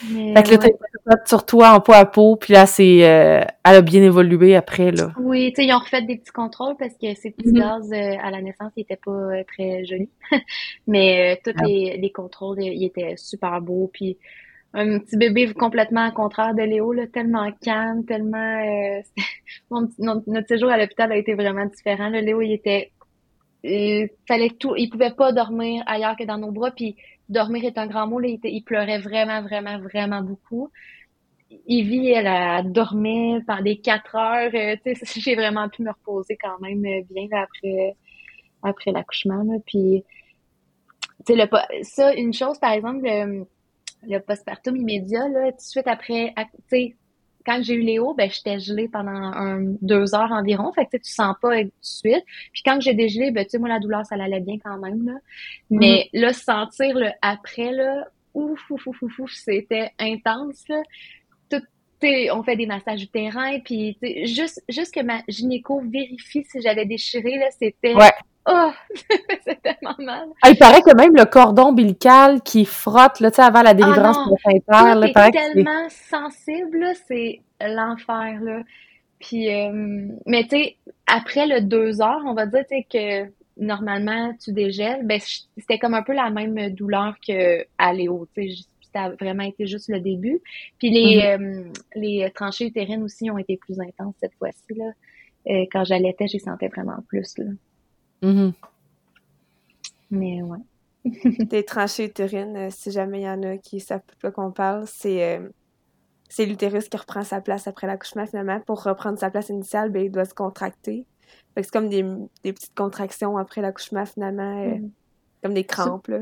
fait 0.00 0.42
que 0.42 0.68
là, 1.06 1.16
sur 1.26 1.44
toi 1.44 1.72
en 1.72 1.80
peau 1.80 1.92
à 1.92 2.06
peau, 2.06 2.36
puis 2.36 2.54
là, 2.54 2.66
c'est, 2.66 3.06
euh, 3.06 3.44
elle 3.64 3.76
a 3.76 3.82
bien 3.82 4.02
évolué 4.02 4.56
après, 4.56 4.92
là. 4.92 5.12
Oui, 5.18 5.52
tu 5.52 5.62
sais, 5.62 5.68
ils 5.68 5.74
ont 5.74 5.78
refait 5.78 6.02
des 6.02 6.16
petits 6.16 6.32
contrôles 6.32 6.76
parce 6.78 6.94
que 6.94 7.14
ces 7.14 7.30
petits 7.30 7.50
mm-hmm. 7.50 7.58
gaz 7.58 7.92
euh, 7.92 8.16
à 8.22 8.30
la 8.30 8.40
naissance, 8.40 8.72
ils 8.76 8.82
étaient 8.82 9.00
pas 9.04 9.10
euh, 9.10 9.42
très 9.52 9.84
jolis. 9.84 10.08
Mais 10.86 11.40
tous 11.44 11.52
ah. 11.56 11.64
les, 11.66 11.98
les, 12.00 12.10
contrôles, 12.10 12.62
ils 12.62 12.84
étaient 12.84 13.14
super 13.16 13.60
beaux. 13.60 13.90
Puis 13.92 14.16
un 14.72 15.00
petit 15.00 15.16
bébé 15.16 15.52
complètement 15.52 16.08
au 16.08 16.12
contraire 16.12 16.54
de 16.54 16.62
Léo, 16.62 16.92
là, 16.92 17.06
tellement 17.06 17.50
calme, 17.60 18.04
tellement... 18.04 18.58
notre, 19.70 20.48
séjour 20.48 20.70
à 20.70 20.78
l'hôpital 20.78 21.12
a 21.12 21.16
été 21.16 21.34
vraiment 21.34 21.66
différent. 21.66 22.08
Le 22.08 22.20
Léo, 22.20 22.40
il 22.40 22.52
était... 22.52 22.90
Il 23.62 24.08
fallait 24.26 24.50
tout... 24.50 24.74
Il 24.76 24.88
pouvait 24.88 25.10
pas 25.10 25.32
dormir 25.32 25.82
ailleurs 25.86 26.16
que 26.16 26.24
dans 26.24 26.38
nos 26.38 26.52
bras, 26.52 26.70
puis 26.70 26.96
dormir 27.30 27.64
est 27.64 27.78
un 27.78 27.86
grand 27.86 28.06
mot. 28.06 28.18
Là, 28.18 28.28
il, 28.28 28.62
pleurait 28.62 28.98
vraiment, 28.98 29.42
vraiment, 29.42 29.78
vraiment 29.78 30.22
beaucoup. 30.22 30.68
Ivy, 31.66 32.10
elle 32.10 32.26
a 32.26 32.62
dormi 32.62 33.42
pendant 33.46 33.74
quatre 33.82 34.14
heures. 34.14 34.50
Euh, 34.54 34.76
j'ai 35.16 35.34
vraiment 35.34 35.68
pu 35.68 35.82
me 35.82 35.90
reposer 35.90 36.36
quand 36.36 36.60
même 36.60 36.82
bien 36.82 37.28
après, 37.32 37.96
après 38.62 38.92
l'accouchement. 38.92 39.44
Puis, 39.66 40.04
le, 41.28 41.46
ça, 41.82 42.14
une 42.14 42.34
chose, 42.34 42.58
par 42.58 42.72
exemple, 42.72 43.06
le 44.02 44.18
postpartum 44.18 44.76
immédiat, 44.76 45.28
là, 45.28 45.50
tout 45.50 45.56
de 45.56 45.62
suite 45.62 45.86
après, 45.86 46.32
tu 46.36 46.44
sais, 46.68 46.96
quand 47.44 47.62
j'ai 47.62 47.74
eu 47.74 47.80
Léo, 47.80 48.14
ben 48.14 48.30
j'étais 48.30 48.58
gelée 48.60 48.88
pendant 48.88 49.10
un, 49.10 49.60
deux 49.80 50.14
heures 50.14 50.32
environ. 50.32 50.72
Fait 50.72 50.86
que 50.86 50.96
tu 50.96 51.10
sens 51.10 51.34
pas 51.40 51.58
tout 51.60 51.66
de 51.66 51.72
suite. 51.80 52.24
Puis 52.52 52.62
quand 52.64 52.80
j'ai 52.80 52.94
dégelé, 52.94 53.30
ben 53.30 53.44
tu 53.44 53.50
sais, 53.50 53.58
moi, 53.58 53.68
la 53.68 53.78
douleur, 53.78 54.04
ça 54.06 54.16
allait 54.16 54.40
bien 54.40 54.58
quand 54.62 54.78
même. 54.78 55.06
Là. 55.06 55.18
Mais 55.70 56.08
mm-hmm. 56.12 56.20
là, 56.20 56.32
sentir 56.32 56.96
le 56.96 57.10
après, 57.22 57.72
là, 57.72 58.08
ouf, 58.34 58.70
ouf, 58.70 58.86
ouf, 58.86 59.02
ouf, 59.02 59.18
ouf 59.18 59.32
c'était 59.32 59.90
intense. 59.98 60.64
Là. 60.68 60.82
Tout, 61.48 61.62
on 62.32 62.42
fait 62.42 62.56
des 62.56 62.66
massages 62.66 63.00
du 63.00 63.08
terrain, 63.08 63.58
puis 63.60 63.96
juste, 64.24 64.62
juste 64.68 64.94
que 64.94 65.00
ma 65.00 65.22
gynéco 65.28 65.80
vérifie 65.80 66.44
si 66.44 66.60
j'avais 66.60 66.86
déchiré, 66.86 67.38
là, 67.38 67.50
c'était 67.50 67.94
ouais. 67.94 68.10
Oh, 68.46 68.70
c'est 69.44 69.60
tellement 69.62 69.94
mal. 69.98 70.28
Ah, 70.42 70.50
il 70.50 70.56
paraît 70.56 70.80
que 70.80 70.94
même 70.96 71.14
le 71.14 71.24
cordon 71.24 71.68
ombilical 71.68 72.40
qui 72.42 72.64
frotte 72.64 73.20
là, 73.20 73.30
avant 73.38 73.62
la 73.62 73.74
délivrance 73.74 74.16
ah 74.18 74.28
placentaire, 74.64 75.12
c'est 75.14 75.30
tellement 75.30 75.88
sensible, 75.90 76.86
c'est 77.06 77.40
l'enfer 77.60 78.40
là. 78.40 78.62
Puis, 79.18 79.54
euh, 79.54 80.08
mais 80.24 80.44
tu 80.44 80.56
sais, 80.56 80.76
après 81.06 81.46
le 81.46 81.60
deux 81.60 82.00
heures, 82.00 82.22
on 82.24 82.32
va 82.32 82.46
dire 82.46 82.64
que 82.90 83.30
normalement 83.58 84.32
tu 84.42 84.52
dégèles, 84.52 85.06
ben 85.06 85.20
c'était 85.20 85.78
comme 85.78 85.92
un 85.92 86.02
peu 86.02 86.14
la 86.14 86.30
même 86.30 86.70
douleur 86.70 87.14
que 87.26 87.62
tu 87.62 88.24
sais, 88.34 88.64
ça 88.94 89.02
a 89.02 89.10
vraiment 89.10 89.44
été 89.44 89.66
juste 89.66 89.88
le 89.88 90.00
début. 90.00 90.40
Puis 90.78 90.90
les, 90.90 91.18
mm-hmm. 91.18 91.66
euh, 91.68 91.72
les 91.94 92.30
tranchées 92.34 92.66
utérines 92.66 93.02
aussi 93.02 93.30
ont 93.30 93.38
été 93.38 93.58
plus 93.58 93.78
intenses 93.80 94.14
cette 94.18 94.34
fois-ci 94.38 94.74
là. 94.74 94.86
Euh, 95.48 95.64
quand 95.72 95.84
j'allaitais, 95.84 96.26
j'y 96.26 96.38
sentais 96.38 96.68
vraiment 96.68 96.98
plus 97.08 97.38
là. 97.38 97.46
Mm-hmm. 98.22 98.52
Mais 100.10 100.42
ouais. 100.42 100.58
Des 101.46 101.64
tranchées 101.64 102.06
utérines, 102.06 102.56
euh, 102.56 102.68
si 102.70 102.90
jamais 102.90 103.20
il 103.20 103.24
y 103.24 103.28
en 103.28 103.42
a 103.42 103.56
qui 103.56 103.80
savent 103.80 104.02
pas 104.20 104.30
qu'on 104.30 104.50
parle, 104.50 104.84
c'est 104.86 105.38
euh, 105.38 105.48
c'est 106.28 106.46
l'utérus 106.46 106.88
qui 106.88 106.96
reprend 106.96 107.22
sa 107.22 107.40
place 107.40 107.66
après 107.66 107.86
l'accouchement 107.86 108.26
finalement. 108.26 108.60
Pour 108.60 108.82
reprendre 108.82 109.18
sa 109.18 109.30
place 109.30 109.48
initiale, 109.48 109.90
ben, 109.90 110.04
il 110.04 110.10
doit 110.10 110.26
se 110.26 110.34
contracter. 110.34 111.06
c'est 111.56 111.70
comme 111.70 111.88
des, 111.88 112.04
des, 112.44 112.52
petites 112.52 112.74
contractions 112.74 113.38
après 113.38 113.62
l'accouchement 113.62 114.04
finalement, 114.04 114.62
euh, 114.62 114.74
mm-hmm. 114.74 114.90
comme 115.42 115.54
des 115.54 115.64
crampes. 115.64 116.08
Là. 116.08 116.18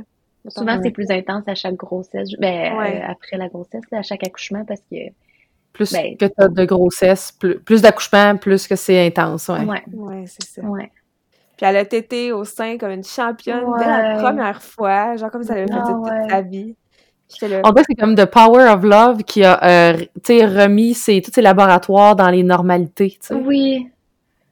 Souvent, 0.49 0.81
c'est 0.83 0.93
plus 0.93 1.11
intense 1.11 1.47
à 1.47 1.55
chaque 1.55 1.75
grossesse, 1.75 2.31
ben, 2.39 3.03
après 3.07 3.37
la 3.37 3.49
grossesse, 3.49 3.83
à 3.93 4.03
chaque 4.03 4.25
accouchement, 4.25 4.65
parce 4.65 4.81
que 4.91 4.97
plus 5.73 5.93
ben 5.93 6.17
que 6.17 6.25
tu 6.25 6.33
as 6.39 6.49
de 6.49 6.65
grossesse, 6.65 7.33
plus, 7.33 7.59
plus 7.61 7.83
d'accouchement, 7.83 8.37
plus 8.37 8.67
que 8.67 8.77
c'est 8.77 9.07
intense. 9.07 9.49
Ouais, 9.49 9.65
ouais. 9.65 9.83
ouais 9.93 10.25
c'est 10.27 10.45
ça. 10.45 10.63
Ouais. 10.63 10.91
Puis 11.59 11.67
elle 11.67 11.77
a 11.77 11.85
tété 11.85 12.31
au 12.31 12.45
sein 12.45 12.79
comme 12.79 12.93
une 12.93 13.05
championne 13.05 13.65
dès 13.79 13.85
la 13.85 14.15
première 14.23 14.63
fois, 14.63 15.17
genre 15.17 15.29
comme 15.29 15.43
ça 15.43 15.55
avait 15.55 15.67
fait 15.67 15.75
ah 15.75 15.87
toute 15.87 16.31
sa 16.31 16.41
vie. 16.41 16.77
En 17.65 17.75
fait, 17.75 17.85
c'est 17.89 17.97
comme 17.97 18.15
The 18.15 18.27
Power 18.27 18.69
of 18.69 18.85
Love 18.85 19.25
qui 19.25 19.43
a 19.43 19.93
euh, 19.93 19.93
remis 20.29 20.95
ses, 20.95 21.21
tous 21.21 21.33
ses 21.33 21.43
laboratoires 21.43 22.15
dans 22.15 22.31
les 22.31 22.45
normalités. 22.45 23.19
Oui. 23.33 23.89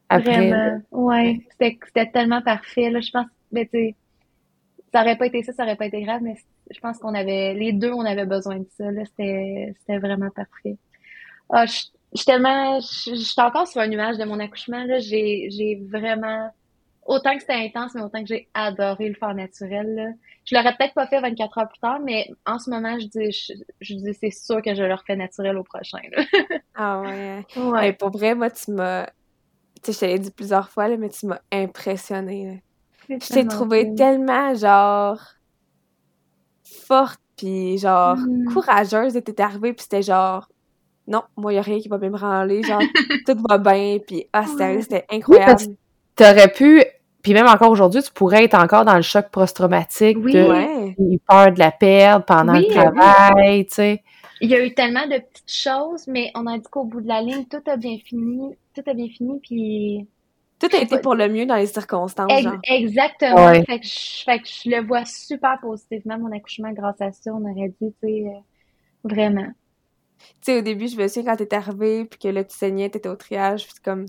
Après, 0.09 0.49
vraiment. 0.51 0.83
Ouais. 0.91 1.41
C'était 1.61 2.11
tellement 2.13 2.43
parfait. 2.43 2.91
Là. 2.91 2.99
Je 3.01 3.11
pense, 3.13 3.27
mais 3.53 3.69
tu 3.73 3.95
ça 4.93 5.03
aurait 5.03 5.17
pas 5.17 5.27
été 5.27 5.45
ça, 5.45 5.53
ça 5.53 5.63
aurait 5.63 5.77
pas 5.77 5.87
été 5.87 6.03
grave, 6.03 6.23
mais 6.23 6.37
je 6.71 6.81
pense 6.81 6.99
qu'on 6.99 7.15
avait, 7.15 7.55
les 7.55 7.73
deux, 7.73 7.93
on 7.93 8.05
avait 8.05 8.27
besoin 8.27 8.59
de 8.59 8.67
ça. 8.77 8.85
C'était 9.05 9.99
vraiment 9.99 10.31
parfait. 10.31 10.77
Ah, 11.51 11.67
je 11.67 11.73
suis 12.15 12.25
tellement, 12.27 12.81
je 12.81 13.15
suis 13.15 13.41
encore 13.41 13.69
sur 13.69 13.81
un 13.81 13.87
nuage 13.87 14.19
de 14.19 14.25
mon 14.25 14.41
accouchement. 14.41 14.85
J'ai 14.99 15.81
vraiment 15.89 16.51
autant 17.09 17.35
que 17.35 17.41
c'était 17.41 17.55
intense, 17.55 17.95
mais 17.95 18.03
autant 18.03 18.21
que 18.21 18.29
j'ai 18.29 18.49
adoré 18.55 19.09
le 19.09 19.15
faire 19.15 19.35
naturel. 19.35 19.95
Là. 19.95 20.11
Je 20.45 20.55
l'aurais 20.55 20.77
peut-être 20.77 20.95
pas 20.95 21.07
fait 21.07 21.21
24 21.21 21.59
heures 21.59 21.69
plus 21.69 21.79
tard, 21.79 21.99
mais 22.01 22.29
en 22.45 22.59
ce 22.59 22.71
moment, 22.71 22.99
je 22.99 23.07
dis, 23.07 23.33
je, 23.81 23.95
dis 23.95 24.15
c'est 24.15 24.31
sûr 24.31 24.63
que 24.63 24.75
je 24.75 24.83
le 24.83 24.95
refais 24.95 25.17
naturel 25.17 25.57
au 25.57 25.65
prochain. 25.65 25.99
ah 26.75 27.01
ouais. 27.01 27.45
ouais. 27.57 27.93
pour 27.93 28.11
vrai, 28.11 28.35
moi, 28.35 28.51
tu 28.51 28.71
m'as. 28.73 29.07
Tu 29.83 29.93
sais, 29.93 29.93
je 29.93 29.99
te 30.01 30.05
l'ai 30.05 30.19
dit 30.19 30.31
plusieurs 30.31 30.69
fois, 30.71 30.89
là, 30.89 30.97
mais 30.97 31.09
tu 31.09 31.27
m'as 31.27 31.41
impressionné. 31.53 32.63
Je 33.09 33.33
t'ai 33.33 33.47
trouvé 33.47 33.95
tellement, 33.95 34.55
genre, 34.55 35.21
forte, 36.65 37.21
puis 37.37 37.79
genre, 37.79 38.17
mm. 38.17 38.53
courageuse 38.53 39.13
de 39.13 39.21
t'être 39.21 39.41
arrivée, 39.41 39.73
puis 39.73 39.83
c'était 39.83 40.03
genre, 40.03 40.49
non, 41.07 41.23
moi, 41.37 41.53
il 41.53 41.59
a 41.59 41.63
rien 41.63 41.79
qui 41.79 41.89
va 41.89 41.99
me 41.99 42.09
branler, 42.09 42.63
genre, 42.63 42.83
tout 43.27 43.37
va 43.49 43.59
bien, 43.59 43.99
puis 44.05 44.27
ah, 44.33 44.45
c'était 44.47 45.05
incroyable. 45.11 45.63
Oui, 45.67 45.77
T'aurais 46.17 46.51
pu 46.51 46.83
puis 47.27 47.35
même 47.35 47.49
encore 47.49 47.73
aujourd'hui, 47.73 48.05
tu 48.05 48.13
pourrais 48.13 48.45
être 48.45 48.55
encore 48.55 48.85
dans 48.85 48.95
le 48.95 49.03
choc 49.03 49.31
post-traumatique 49.33 50.17
oui, 50.21 50.33
de 50.33 50.45
ouais. 50.45 51.19
peur 51.27 51.51
de 51.51 51.59
la 51.59 51.73
perdre 51.73 52.25
pendant 52.25 52.53
le 52.53 52.69
travail, 52.69 53.67
tu 53.67 53.75
sais. 53.75 54.05
Il 54.41 54.49
y 54.49 54.55
a 54.55 54.65
eu 54.65 54.73
tellement 54.75 55.09
de 55.09 55.19
petites 55.19 55.53
choses, 55.53 56.07
mais 56.07 56.31
on 56.37 56.47
a 56.47 56.57
dit 56.57 56.69
qu'au 56.71 56.85
bout 56.85 57.01
de 57.01 57.09
la 57.09 57.23
ligne, 57.23 57.45
tout 57.47 57.69
a 57.69 57.77
bien 57.77 57.99
fini, 57.99 58.55
tout 58.77 58.83
a 58.87 58.95
bien 58.95 59.09
fini, 59.09 59.41
puis... 59.43 60.07
Tout 60.61 60.69
a 60.73 60.81
été 60.81 61.01
pour 61.01 61.17
le 61.17 61.29
mieux 61.29 61.47
dans 61.47 61.57
les 61.57 61.67
circonstances, 61.67 62.31
genre. 62.31 62.59
Exactement. 62.63 63.55
Fait, 63.65 63.81
que 63.81 63.85
je, 63.85 64.23
fait, 64.25 64.39
que 64.39 64.47
je, 64.47 64.71
le 64.71 64.87
vois 64.87 65.05
super 65.05 65.59
positivement, 65.61 66.21
mon 66.21 66.31
accouchement, 66.31 66.71
grâce 66.71 67.01
à 67.01 67.11
ça, 67.11 67.33
on 67.35 67.43
aurait 67.43 67.75
dit, 67.81 67.93
tu 68.01 68.09
sais, 68.09 68.25
euh, 68.29 68.39
vraiment. 69.03 69.49
Tu 70.19 70.27
sais, 70.43 70.59
au 70.59 70.63
début, 70.63 70.87
je 70.87 70.97
me 70.97 71.09
souviens 71.09 71.33
quand 71.33 71.45
t'es 71.45 71.57
arrivée, 71.57 72.05
puis 72.05 72.21
que 72.21 72.29
là, 72.29 72.45
tu 72.45 72.57
saignais, 72.57 72.89
t'étais 72.89 73.09
au 73.09 73.17
triage, 73.17 73.67
puis 73.67 73.75
comme, 73.85 74.07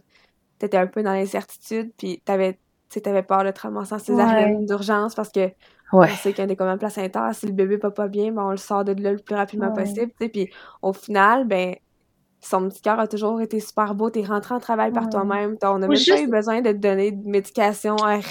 t'étais 0.60 0.78
un 0.78 0.86
peu 0.86 1.02
dans 1.02 1.14
l'incertitude, 1.14 1.92
puis 1.98 2.22
t'avais 2.24 2.60
tu 2.90 3.02
avais 3.10 3.24
peur 3.24 3.44
de 3.44 3.52
te 3.52 3.62
ramasser 3.62 3.96
en 3.96 4.00
césarienne 4.00 4.66
d'urgence 4.66 5.16
parce 5.16 5.30
que 5.30 5.40
ouais. 5.40 5.54
on 5.92 6.08
sait 6.08 6.32
qu'il 6.32 6.40
y 6.40 6.42
a 6.42 6.48
des 6.48 6.56
commandes 6.56 6.80
placentaires. 6.80 7.30
Si 7.34 7.46
le 7.46 7.54
bébé 7.54 7.78
va 7.78 7.92
pas 7.92 8.08
bien, 8.08 8.32
ben, 8.32 8.44
on 8.44 8.52
le 8.52 8.58
sort 8.58 8.84
de 8.84 8.94
là 9.02 9.12
le 9.12 9.20
plus 9.20 9.36
rapidement 9.36 9.72
possible. 9.72 10.12
Puis 10.18 10.50
au 10.82 10.94
final, 10.94 11.48
ben 11.48 11.76
son 12.40 12.70
petit 12.70 12.82
cœur 12.82 13.00
a 13.00 13.08
toujours 13.08 13.42
été 13.42 13.60
super 13.60 13.96
beau. 13.96 14.10
T'es 14.10 14.24
rentré 14.24 14.54
en 14.54 14.60
travail 14.60 14.92
par 14.92 15.10
toi-même. 15.10 15.58
On 15.64 15.80
n'a 15.80 15.88
même 15.88 15.98
pas 15.98 16.22
eu 16.22 16.28
besoin 16.28 16.62
de 16.62 16.72
te 16.72 16.78
donner 16.78 17.12
de 17.12 17.28
médication, 17.28 17.96
rien. 17.96 18.22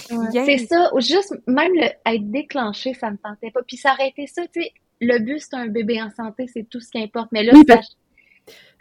C'est 0.44 0.66
ça. 0.66 0.94
Ou 0.94 1.00
juste, 1.00 1.34
même 1.46 1.72
le, 1.74 1.88
être 2.06 2.30
déclenché, 2.30 2.94
ça 2.94 3.10
me 3.10 3.16
tentait 3.16 3.50
pas. 3.50 3.60
Puis 3.66 3.76
ça 3.76 3.92
aurait 3.92 4.08
été 4.08 4.26
ça, 4.26 4.42
tu 4.52 4.62
sais. 4.62 4.72
Le 5.00 5.18
but, 5.18 5.40
c'est 5.40 5.56
un 5.56 5.66
bébé 5.66 6.00
en 6.00 6.08
santé, 6.08 6.46
c'est 6.46 6.66
tout 6.70 6.80
ce 6.80 6.90
qui 6.90 7.02
importe. 7.02 7.28
Mais 7.30 7.42
là, 7.42 7.52
ça, 7.68 7.80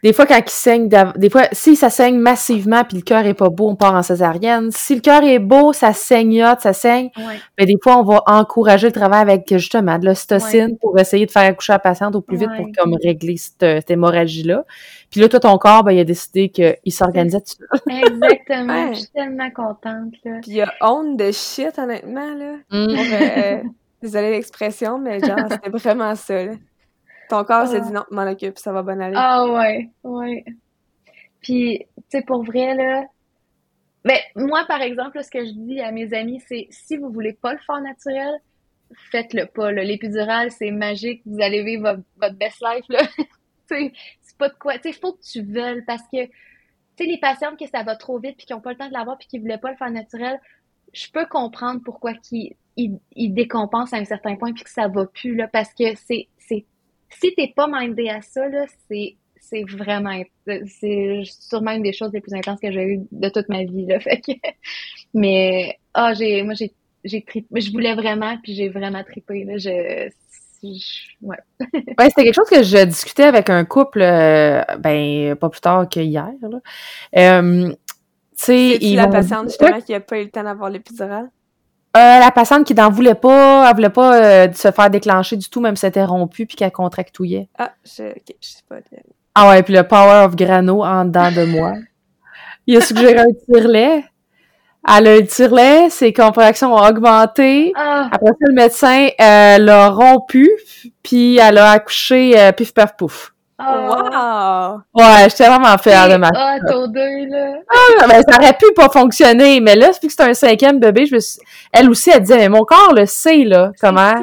des 0.05 0.13
fois, 0.13 0.27
quand 0.27 0.37
il 0.37 0.51
saigne, 0.51 0.87
des 1.15 1.31
fois, 1.31 1.47
si 1.51 1.75
ça 1.75 1.89
saigne 1.89 2.19
massivement 2.19 2.83
puis 2.83 2.97
le 2.97 3.01
cœur 3.01 3.25
est 3.25 3.33
pas 3.33 3.49
beau, 3.49 3.69
on 3.69 3.75
part 3.75 3.95
en 3.95 4.03
césarienne. 4.03 4.69
Si 4.71 4.93
le 4.93 5.01
cœur 5.01 5.23
est 5.23 5.39
beau, 5.39 5.73
ça 5.73 5.93
saignote, 5.93 6.61
ça 6.61 6.73
saigne. 6.73 7.09
Mais 7.57 7.65
des 7.65 7.73
fois, 7.81 7.97
on 7.97 8.03
va 8.03 8.21
encourager 8.27 8.85
le 8.85 8.93
travail 8.93 9.23
avec 9.23 9.51
justement 9.57 9.97
de 9.97 10.05
l'ocytocine 10.05 10.77
pour 10.77 10.99
essayer 10.99 11.25
de 11.25 11.31
faire 11.31 11.49
accoucher 11.49 11.73
la 11.73 11.79
patiente 11.79 12.15
au 12.15 12.21
plus 12.21 12.37
vite 12.37 12.51
pour 12.55 12.67
comme 12.77 12.95
régler 13.03 13.37
cette, 13.37 13.89
hémorragie-là. 13.89 14.63
Puis 15.09 15.21
là, 15.21 15.27
toi, 15.27 15.39
ton 15.39 15.57
corps, 15.57 15.83
ben, 15.83 15.93
il 15.93 15.99
a 16.01 16.03
décidé 16.03 16.49
qu'il 16.49 16.93
s'organisait 16.93 17.41
tout 17.41 17.65
Exactement. 17.89 18.93
Je 18.93 18.99
suis 18.99 19.07
tellement 19.07 19.49
contente. 19.49 20.13
Là. 20.23 20.37
Puis 20.43 20.51
il 20.51 20.57
y 20.57 20.61
a 20.61 20.71
honte 20.81 21.17
de 21.17 21.31
shit, 21.31 21.79
honnêtement. 21.79 22.31
là. 22.35 22.57
Mm. 22.69 22.95
Euh, 22.95 23.63
désolée 24.03 24.29
l'expression, 24.29 24.99
mais 24.99 25.19
genre, 25.19 25.47
c'était 25.49 25.71
vraiment 25.71 26.13
ça. 26.13 26.45
Là. 26.45 26.51
Ton 27.29 27.43
corps 27.43 27.67
s'est 27.67 27.81
dit 27.81 27.91
non, 27.91 28.03
m'en 28.11 28.23
occupe, 28.23 28.57
ça 28.57 28.71
va 28.71 28.83
bien 28.83 28.99
aller. 28.99 29.15
Ah 29.17 29.45
ouais, 29.47 29.89
ouais. 30.03 30.45
Puis, 31.41 31.79
tu 31.95 32.03
sais, 32.09 32.21
pour 32.21 32.43
vrai, 32.43 32.75
là, 32.75 33.05
mais 34.05 34.21
ben, 34.35 34.47
moi, 34.47 34.63
par 34.67 34.81
exemple, 34.81 35.21
ce 35.23 35.31
que 35.31 35.43
je 35.43 35.51
dis 35.51 35.81
à 35.81 35.91
mes 35.91 36.13
amis, 36.13 36.41
c'est 36.47 36.67
si 36.69 36.95
vous 36.95 37.09
voulez 37.09 37.33
pas 37.33 37.53
le 37.53 37.59
faire 37.59 37.81
naturel, 37.81 38.35
faites-le 39.11 39.47
pas. 39.47 39.71
L'épidural, 39.71 40.51
c'est 40.51 40.69
magique, 40.69 41.23
vous 41.25 41.41
allez 41.41 41.63
vivre 41.63 42.03
votre, 42.17 42.35
best 42.35 42.61
life. 42.61 42.85
Là. 42.89 43.01
c'est 43.67 44.37
pas 44.37 44.49
de 44.49 44.53
quoi. 44.53 44.77
Tu 44.77 44.93
sais, 44.93 44.99
faut 44.99 45.13
que 45.13 45.21
tu 45.21 45.41
veuilles 45.41 45.83
parce 45.87 46.03
que, 46.03 46.23
tu 46.25 46.31
sais, 46.99 47.05
les 47.05 47.19
patientes 47.19 47.57
que 47.57 47.67
ça 47.67 47.81
va 47.81 47.95
trop 47.95 48.19
vite 48.19 48.37
puis 48.37 48.45
qui 48.45 48.53
ont 48.53 48.61
pas 48.61 48.71
le 48.71 48.77
temps 48.77 48.87
de 48.87 48.93
l'avoir 48.93 49.17
puis 49.17 49.27
qui 49.27 49.39
voulaient 49.39 49.57
pas 49.57 49.71
le 49.71 49.77
faire 49.77 49.89
naturel, 49.89 50.39
je 50.93 51.09
peux 51.11 51.25
comprendre 51.25 51.81
pourquoi 51.83 52.13
ils, 52.31 52.55
ils, 52.77 53.33
décompensent 53.33 53.93
à 53.93 53.97
un 53.97 54.05
certain 54.05 54.35
point 54.35 54.53
puis 54.53 54.63
que 54.63 54.69
ça 54.69 54.87
va 54.87 55.07
plus, 55.07 55.35
là, 55.35 55.47
parce 55.47 55.73
que 55.73 55.95
c'est 55.95 56.27
si 57.09 57.33
t'es 57.35 57.53
pas 57.55 57.67
mindé 57.67 58.09
à 58.09 58.21
ça, 58.21 58.47
là, 58.47 58.65
c'est 58.89 59.15
c'est 59.49 59.63
vraiment 59.63 60.21
c'est 60.45 61.21
sûrement 61.25 61.71
une 61.71 61.83
des 61.83 61.93
choses 61.93 62.11
les 62.13 62.21
plus 62.21 62.33
intenses 62.33 62.59
que 62.59 62.71
j'ai 62.71 62.83
eues 62.83 63.07
de 63.11 63.29
toute 63.29 63.47
ma 63.49 63.63
vie 63.63 63.85
là 63.85 63.99
fait 64.01 64.19
que 64.19 64.31
mais 65.13 65.77
ah 65.93 66.13
j'ai 66.13 66.43
moi 66.43 66.53
j'ai 66.55 66.73
j'ai 67.03 67.23
je 67.53 67.71
voulais 67.71 67.93
vraiment 67.93 68.37
puis 68.41 68.55
j'ai 68.55 68.69
vraiment 68.69 69.03
trippé 69.03 69.43
là 69.43 69.57
je, 69.57 70.09
ouais. 70.63 70.77
ouais 71.21 71.37
c'était 72.09 72.23
quelque 72.23 72.33
chose 72.33 72.49
que 72.49 72.63
je 72.63 72.85
discutais 72.85 73.23
avec 73.23 73.49
un 73.49 73.65
couple 73.65 74.01
euh, 74.01 74.63
ben 74.79 75.35
pas 75.35 75.49
plus 75.49 75.61
tard 75.61 75.87
que 75.87 75.99
hier 75.99 76.31
là. 76.41 76.59
Euh, 77.15 77.69
tu 77.69 77.75
sais 78.35 78.79
la 78.95 79.07
patiente 79.07 79.49
justement 79.49 79.79
qui 79.81 79.93
a 79.93 79.99
pas 79.99 80.19
eu 80.19 80.23
le 80.23 80.31
temps 80.31 80.43
d'avoir 80.43 80.69
l'épidural 80.69 81.29
euh, 81.95 82.19
la 82.19 82.31
patiente 82.31 82.65
qui 82.65 82.73
n'en 82.73 82.89
voulait 82.89 83.15
pas, 83.15 83.67
elle 83.69 83.75
voulait 83.75 83.89
pas 83.89 84.15
euh, 84.15 84.53
se 84.53 84.71
faire 84.71 84.89
déclencher 84.89 85.37
du 85.37 85.49
tout, 85.49 85.61
même 85.61 85.75
si 85.75 85.81
c'était 85.81 86.03
rompu 86.03 86.45
puis 86.45 86.55
qu'elle 86.55 86.71
contractouillait. 86.71 87.47
Ah, 87.57 87.71
je, 87.83 88.03
ok, 88.03 88.35
je 88.41 88.49
sais 88.49 88.63
pas. 88.67 88.77
Ah 89.33 89.49
ouais, 89.49 89.63
puis 89.63 89.73
le 89.73 89.87
power 89.87 90.25
of 90.25 90.35
grano 90.35 90.83
en 90.83 91.05
dedans 91.05 91.31
de 91.31 91.45
moi. 91.45 91.73
Il 92.67 92.77
a 92.77 92.81
suggéré 92.81 93.19
un 93.19 93.27
tire-lait. 93.45 94.03
Elle 94.87 95.07
a 95.07 95.15
le 95.17 95.25
tirelet, 95.25 95.89
ses 95.89 96.13
contractions 96.13 96.73
ont 96.73 96.87
augmenté. 96.87 97.73
Ah. 97.75 98.09
Après 98.11 98.27
ça, 98.27 98.37
le 98.41 98.53
médecin 98.53 99.07
euh, 99.19 99.57
l'a 99.57 99.89
rompu, 99.89 100.49
puis 101.01 101.37
elle 101.37 101.57
a 101.57 101.71
accouché 101.71 102.39
euh, 102.39 102.51
pif 102.51 102.73
paf 102.73 102.95
pouf. 102.95 103.34
Oh. 103.57 103.63
Wow! 103.63 104.81
Ouais, 104.93 105.29
j'étais 105.29 105.47
vraiment 105.47 105.77
fière 105.77 106.09
de 106.09 106.17
ma 106.17 106.29
Ah, 106.35 106.57
ton 106.67 106.87
deux, 106.87 107.25
là! 107.29 107.53
Ah, 107.69 108.05
ben, 108.07 108.21
ça 108.27 108.37
aurait 108.37 108.53
pu 108.53 108.65
pas 108.75 108.89
fonctionner, 108.89 109.61
mais 109.61 109.75
là, 109.75 109.91
vu 109.91 110.07
que 110.07 110.13
c'est 110.13 110.23
un 110.23 110.33
cinquième 110.33 110.79
bébé, 110.79 111.05
je 111.05 111.15
me 111.15 111.19
elle 111.71 111.89
aussi, 111.89 112.09
elle 112.09 112.19
disait, 112.19 112.37
mais 112.37 112.49
mon 112.49 112.65
corps 112.65 112.93
le 112.93 113.05
sait, 113.05 113.45
là, 113.45 113.71
comment, 113.79 114.13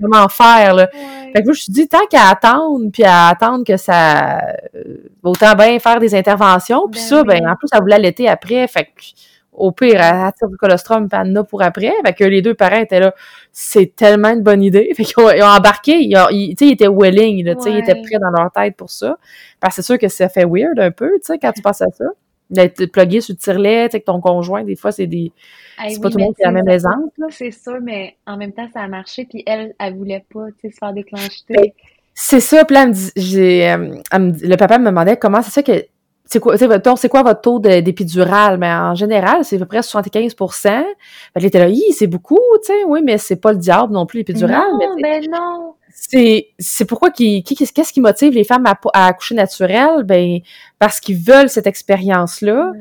comment 0.00 0.28
faire, 0.28 0.74
là. 0.74 0.88
Fait 0.88 1.42
que 1.42 1.44
je 1.44 1.48
me 1.48 1.54
suis 1.54 1.72
dit, 1.72 1.86
tant 1.86 2.06
qu'à 2.08 2.28
attendre, 2.30 2.90
puis 2.90 3.04
à 3.04 3.28
attendre 3.28 3.62
que 3.62 3.76
ça, 3.76 4.38
euh, 4.38 4.96
autant 5.22 5.54
bien 5.54 5.78
faire 5.78 6.00
des 6.00 6.14
interventions, 6.14 6.88
puis 6.90 7.00
ben 7.00 7.06
ça, 7.06 7.24
ben, 7.24 7.46
en 7.46 7.56
plus, 7.56 7.68
elle 7.74 7.80
voulait 7.80 7.96
allaiter 7.96 8.26
après, 8.26 8.66
fait 8.68 8.84
que, 8.84 8.90
au 9.56 9.72
pire, 9.72 10.00
elle 10.00 10.32
tire 10.38 10.48
du 10.48 10.56
colostrum, 10.56 11.08
puis 11.08 11.18
elle 11.20 11.44
pour 11.48 11.62
après. 11.62 11.92
Fait 12.04 12.12
que 12.12 12.24
les 12.24 12.42
deux 12.42 12.54
parents 12.54 12.80
étaient 12.80 13.00
là, 13.00 13.14
c'est 13.52 13.94
tellement 13.96 14.28
une 14.28 14.42
bonne 14.42 14.62
idée. 14.62 14.92
Fait 14.94 15.04
qu'ils 15.04 15.22
ont, 15.22 15.30
ils 15.30 15.42
ont 15.42 15.46
embarqué, 15.46 15.98
ils, 15.98 16.16
ils, 16.30 16.56
ils 16.60 16.72
étaient 16.72 16.88
willing, 16.88 17.44
là, 17.44 17.54
ils 17.66 17.78
étaient 17.78 17.94
prêts 17.94 18.18
dans 18.20 18.30
leur 18.30 18.50
tête 18.52 18.76
pour 18.76 18.90
ça. 18.90 19.18
Parce 19.60 19.76
que 19.76 19.82
c'est 19.82 19.86
sûr 19.86 19.98
que 19.98 20.08
ça 20.08 20.28
fait 20.28 20.44
weird 20.44 20.78
un 20.78 20.90
peu, 20.90 21.10
tu 21.14 21.20
sais, 21.24 21.38
quand 21.38 21.52
tu 21.52 21.62
penses 21.62 21.82
à 21.82 21.90
ça. 21.90 22.04
D'être 22.48 22.86
plugué 22.86 23.20
sur 23.20 23.34
le 23.34 23.38
tirelet, 23.38 23.88
tu 23.88 23.92
sais, 23.92 24.00
que 24.00 24.04
ton 24.04 24.20
conjoint, 24.20 24.62
des 24.62 24.76
fois, 24.76 24.92
c'est 24.92 25.08
des... 25.08 25.32
c'est 25.88 26.00
pas 26.00 26.10
tout 26.10 26.18
le 26.18 26.24
monde 26.26 26.36
qui 26.36 26.44
a 26.44 26.46
la 26.46 26.52
même 26.52 26.68
aisance, 26.68 27.10
C'est 27.30 27.50
sûr, 27.50 27.80
mais 27.82 28.18
en 28.24 28.36
même 28.36 28.52
temps, 28.52 28.68
ça 28.72 28.82
a 28.82 28.86
marché, 28.86 29.26
puis 29.28 29.42
elle, 29.46 29.74
elle 29.80 29.96
voulait 29.96 30.24
pas, 30.32 30.46
tu 30.52 30.68
sais, 30.68 30.70
se 30.70 30.78
faire 30.78 30.92
déclencher. 30.92 31.28
Ben, 31.48 31.64
c'est 32.14 32.38
ça, 32.38 32.64
puis 32.64 32.74
là, 32.74 32.82
elle 32.84 32.88
me 32.90 32.94
dit, 32.94 33.10
j'ai, 33.16 33.68
euh, 33.68 33.96
le 34.12 34.54
papa 34.54 34.78
me 34.78 34.86
demandait 34.86 35.16
comment 35.16 35.42
c'est 35.42 35.50
ça 35.50 35.64
que 35.64 35.86
c'est 36.26 36.40
quoi, 36.40 36.56
c'est 36.58 37.08
quoi 37.08 37.22
votre 37.22 37.40
taux 37.40 37.60
d'épidural? 37.60 38.58
Mais 38.58 38.70
en 38.70 38.94
général, 38.94 39.44
c'est 39.44 39.56
à 39.56 39.58
peu 39.60 39.66
près 39.66 39.82
75 39.82 40.34
Fait 40.34 41.40
que 41.40 41.44
était 41.44 41.58
là, 41.58 41.72
c'est 41.92 42.08
beaucoup, 42.08 42.40
tu 42.64 42.72
sais, 42.72 42.84
oui, 42.84 43.00
mais 43.04 43.16
c'est 43.16 43.36
pas 43.36 43.52
le 43.52 43.58
diable 43.58 43.92
non 43.92 44.06
plus, 44.06 44.18
l'épidural. 44.18 44.64
Non, 44.72 44.96
mais, 44.96 45.20
ben 45.20 45.30
non! 45.30 45.74
C'est, 45.94 46.48
c'est 46.58 46.84
pourquoi 46.84 47.10
qui, 47.10 47.42
qu'est-ce 47.42 47.92
qui 47.92 48.00
motive 48.00 48.32
les 48.32 48.44
femmes 48.44 48.66
à, 48.66 48.78
à 48.92 49.06
accoucher 49.06 49.36
naturel? 49.36 50.02
Ben, 50.04 50.40
parce 50.78 51.00
qu'ils 51.00 51.16
veulent 51.16 51.48
cette 51.48 51.66
expérience-là. 51.66 52.72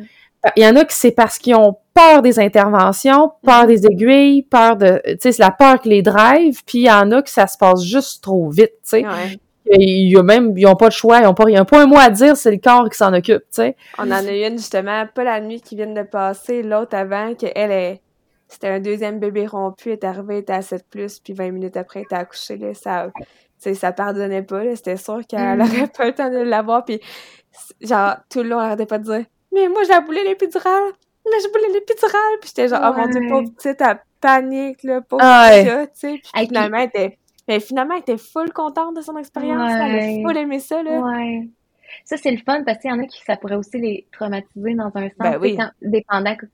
Il 0.56 0.64
y 0.64 0.68
en 0.68 0.76
a 0.76 0.84
qui 0.84 0.96
c'est 0.96 1.12
parce 1.12 1.38
qu'ils 1.38 1.56
ont 1.56 1.78
peur 1.94 2.22
des 2.22 2.40
interventions, 2.40 3.32
peur 3.44 3.64
mm-hmm. 3.64 3.68
des 3.68 3.86
aiguilles, 3.86 4.44
peur 4.44 4.76
de, 4.76 5.02
tu 5.06 5.18
sais, 5.22 5.32
c'est 5.32 5.44
la 5.44 5.52
peur 5.52 5.80
qui 5.80 5.90
les 5.90 6.02
drive, 6.02 6.64
puis 6.66 6.80
il 6.80 6.86
y 6.86 6.92
en 6.92 7.12
a 7.12 7.22
que 7.22 7.30
ça 7.30 7.48
se 7.48 7.58
passe 7.58 7.84
juste 7.84 8.22
trop 8.22 8.50
vite, 8.50 8.74
tu 8.84 8.90
sais. 8.90 9.02
Il 9.02 9.40
même, 10.24 10.58
ils 10.58 10.68
ont 10.68 10.76
pas 10.76 10.88
de 10.88 10.94
choix, 10.94 11.20
ils 11.20 11.28
ont 11.28 11.34
pas, 11.34 11.46
a 11.56 11.66
pas 11.66 11.84
un 11.84 11.86
mot 11.88 11.98
à 11.98 12.10
dire, 12.10 12.38
c'est 12.38 12.52
le 12.52 12.58
corps 12.58 12.90
qui 12.90 12.98
s'en 12.98 13.14
occupe, 13.14 13.42
tu 13.42 13.48
sais. 13.52 13.76
On 13.98 14.04
en 14.04 14.12
a 14.12 14.32
eu 14.32 14.46
une, 14.46 14.58
justement, 14.58 15.06
pas 15.14 15.24
la 15.24 15.42
nuit 15.42 15.62
qui 15.62 15.76
vient 15.76 15.88
de 15.88 16.04
passer, 16.04 16.64
l'autre 16.64 16.96
avant, 16.96 17.34
qu'elle 17.34 17.72
est, 17.72 18.02
c'était 18.48 18.68
un 18.68 18.80
deuxième 18.80 19.20
bébé 19.20 19.48
rompu, 19.48 19.90
elle 19.90 19.94
est 19.94 20.04
arrivée, 20.04 20.36
elle 20.36 20.42
était 20.42 20.54
à 20.54 20.62
7 20.62 20.86
plus, 20.90 21.20
puis 21.20 21.34
20 21.34 21.52
minutes 21.52 21.78
après, 21.78 22.02
elle 22.02 22.06
était 22.06 22.16
accouchée, 22.16 22.58
là, 22.58 22.74
ça, 22.74 23.08
tu 23.16 23.26
sais, 23.58 23.74
ça 23.74 23.92
pardonnait 23.92 24.44
pas, 24.44 24.64
là, 24.64 24.76
c'était 24.76 24.98
sûr 24.98 25.22
qu'elle 25.28 25.58
mm. 25.58 25.62
aurait 25.62 25.88
pas 25.88 26.06
le 26.06 26.14
temps 26.14 26.30
de 26.30 26.38
l'avoir, 26.38 26.86
puis 26.86 27.00
genre, 27.82 28.16
tout 28.30 28.44
le 28.44 28.50
long, 28.50 28.60
elle 28.60 28.68
arrêtait 28.68 28.86
pas 28.86 29.00
de 29.00 29.04
dire, 29.04 29.26
mais 29.54 29.68
moi, 29.70 29.82
j'ai 29.84 30.00
voulu 30.06 30.20
l'épidurale, 30.26 30.92
mais 31.26 31.40
je 31.42 31.48
voulais 31.50 31.74
l'épidurale, 31.74 32.38
puis 32.40 32.50
j'étais 32.50 32.68
genre, 32.68 32.82
oh 32.84 33.00
mon 33.00 33.08
dieu, 33.08 33.22
pauvre 33.28 33.50
petite, 33.56 33.82
elle 33.82 34.00
panique, 34.22 34.84
là, 34.84 35.02
pauvre 35.02 35.22
ah 35.24 35.50
tu 35.52 35.66
sais, 35.94 36.20
puis 36.22 36.48
finalement, 36.48 36.78
elle 36.78 36.88
était 36.88 37.18
mais 37.48 37.60
finalement, 37.60 37.96
elle 37.96 38.02
était 38.02 38.18
full 38.18 38.52
contente 38.52 38.96
de 38.96 39.02
son 39.02 39.18
expérience. 39.18 39.72
Elle 39.72 40.00
a 40.00 40.28
full 40.28 40.38
aimé 40.38 40.60
ça, 40.60 40.82
là. 40.82 41.00
Ouais. 41.00 41.48
Ça, 42.04 42.18
c'est 42.18 42.32
le 42.32 42.38
fun 42.38 42.64
parce 42.64 42.80
qu'il 42.80 42.90
y 42.90 42.94
en 42.94 43.00
a 43.00 43.06
qui, 43.06 43.22
ça 43.24 43.38
pourrait 43.38 43.56
aussi 43.56 43.80
les 43.80 44.08
traumatiser 44.12 44.76
dans 44.76 44.92
un 44.96 45.10
sens. 45.10 45.14
Ben 45.20 45.38
oui. 45.40 45.58
dépendant 45.82 46.36
que 46.36 46.46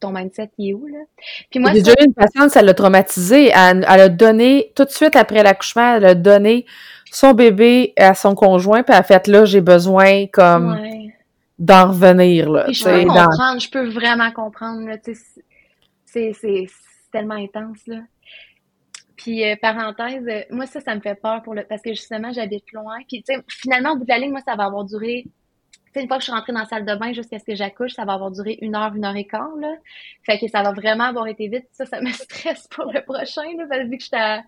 ton 0.00 0.12
mindset 0.12 0.50
il 0.58 0.70
est 0.70 0.74
où, 0.74 0.86
là. 0.86 0.98
Puis 1.50 1.60
moi, 1.60 1.72
J'ai 1.72 1.82
déjà 1.82 1.92
eu 2.00 2.06
une 2.06 2.14
patiente, 2.14 2.50
ça 2.50 2.62
l'a 2.62 2.74
traumatisée. 2.74 3.48
Elle, 3.54 3.84
a 3.84 4.08
donné, 4.08 4.72
tout 4.74 4.84
de 4.84 4.90
suite 4.90 5.14
après 5.14 5.42
l'accouchement, 5.42 5.96
elle 5.96 6.04
a 6.06 6.14
donné 6.14 6.66
son 7.12 7.32
bébé 7.32 7.92
à 7.96 8.14
son 8.14 8.34
conjoint, 8.34 8.82
puis 8.82 8.92
elle 8.94 9.00
a 9.00 9.02
fait, 9.02 9.26
là, 9.26 9.44
j'ai 9.44 9.60
besoin, 9.60 10.26
comme, 10.26 10.78
d'en 11.58 11.88
revenir, 11.88 12.50
là. 12.50 12.66
je 12.70 12.82
peux 12.84 13.04
comprendre, 13.06 13.60
je 13.60 13.70
peux 13.70 13.88
vraiment 13.88 14.30
comprendre, 14.32 14.88
là, 14.88 14.96
c'est 16.06 16.66
tellement 17.12 17.34
intense, 17.34 17.86
là. 17.86 17.98
Puis 19.20 19.44
euh, 19.44 19.54
parenthèse, 19.60 20.26
euh, 20.26 20.42
moi 20.50 20.64
ça, 20.64 20.80
ça 20.80 20.94
me 20.94 21.00
fait 21.00 21.14
peur 21.14 21.42
pour 21.42 21.54
le 21.54 21.62
parce 21.64 21.82
que 21.82 21.90
justement 21.90 22.32
j'habite 22.32 22.72
loin. 22.72 22.96
Puis 23.06 23.22
tu 23.22 23.34
sais, 23.34 23.40
finalement 23.48 23.92
au 23.92 23.96
bout 23.96 24.04
de 24.04 24.08
la 24.08 24.18
ligne, 24.18 24.30
moi 24.30 24.40
ça 24.46 24.56
va 24.56 24.64
avoir 24.64 24.84
duré. 24.84 25.24
Tu 25.26 25.92
sais, 25.92 26.02
une 26.02 26.08
fois 26.08 26.16
que 26.16 26.22
je 26.22 26.30
suis 26.30 26.32
rentrée 26.32 26.54
dans 26.54 26.60
la 26.60 26.66
salle 26.66 26.86
de 26.86 26.94
bain 26.94 27.12
jusqu'à 27.12 27.38
ce 27.38 27.44
que 27.44 27.54
j'accouche, 27.54 27.92
ça 27.92 28.06
va 28.06 28.14
avoir 28.14 28.30
duré 28.30 28.56
une 28.62 28.74
heure, 28.74 28.94
une 28.94 29.04
heure 29.04 29.16
et 29.16 29.26
quart 29.26 29.54
là. 29.60 29.74
Fait 30.24 30.38
que 30.38 30.48
ça 30.48 30.62
va 30.62 30.72
vraiment 30.72 31.04
avoir 31.04 31.26
été 31.26 31.48
vite. 31.48 31.66
Ça, 31.72 31.84
ça 31.84 32.00
me 32.00 32.10
stresse 32.12 32.66
pour 32.68 32.86
le 32.86 33.02
prochain 33.02 33.42
là, 33.58 33.66
parce 33.68 33.82
que 33.82 33.88
vu 33.88 33.98
que 33.98 34.04
j'étais 34.04 34.16
à 34.16 34.42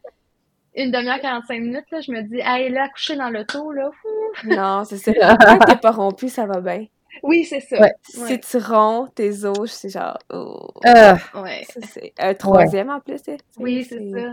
une 0.75 0.91
demi-heure 0.91 1.21
45 1.21 1.61
minutes 1.61 1.91
là, 1.91 2.01
je 2.01 2.11
me 2.11 2.23
dis, 2.23 2.41
hey 2.43 2.71
là, 2.71 2.85
accoucher 2.85 3.17
dans 3.17 3.29
l'auto 3.29 3.73
là. 3.73 3.91
Non, 4.45 4.85
c'est 4.85 4.97
ça. 4.97 5.13
Quand 5.37 5.59
t'es 5.59 5.77
pas 5.77 5.91
rompu, 5.91 6.31
ça 6.31 6.47
va 6.47 6.63
bien. 6.63 6.87
Oui, 7.23 7.45
c'est 7.45 7.61
ça. 7.61 7.77
Si 8.05 8.41
tu 8.41 8.57
romps 8.57 9.07
tes 9.09 9.45
os, 9.45 9.71
c'est 9.71 9.91
genre. 9.91 10.17
Oh. 10.33 10.71
Euh. 10.87 11.15
Ouais. 11.35 11.67
C'est 11.69 12.15
un 12.19 12.33
troisième 12.33 12.89
en 12.89 13.01
plus. 13.01 13.21
Oui, 13.59 13.85
c'est 13.85 14.09
ça 14.09 14.33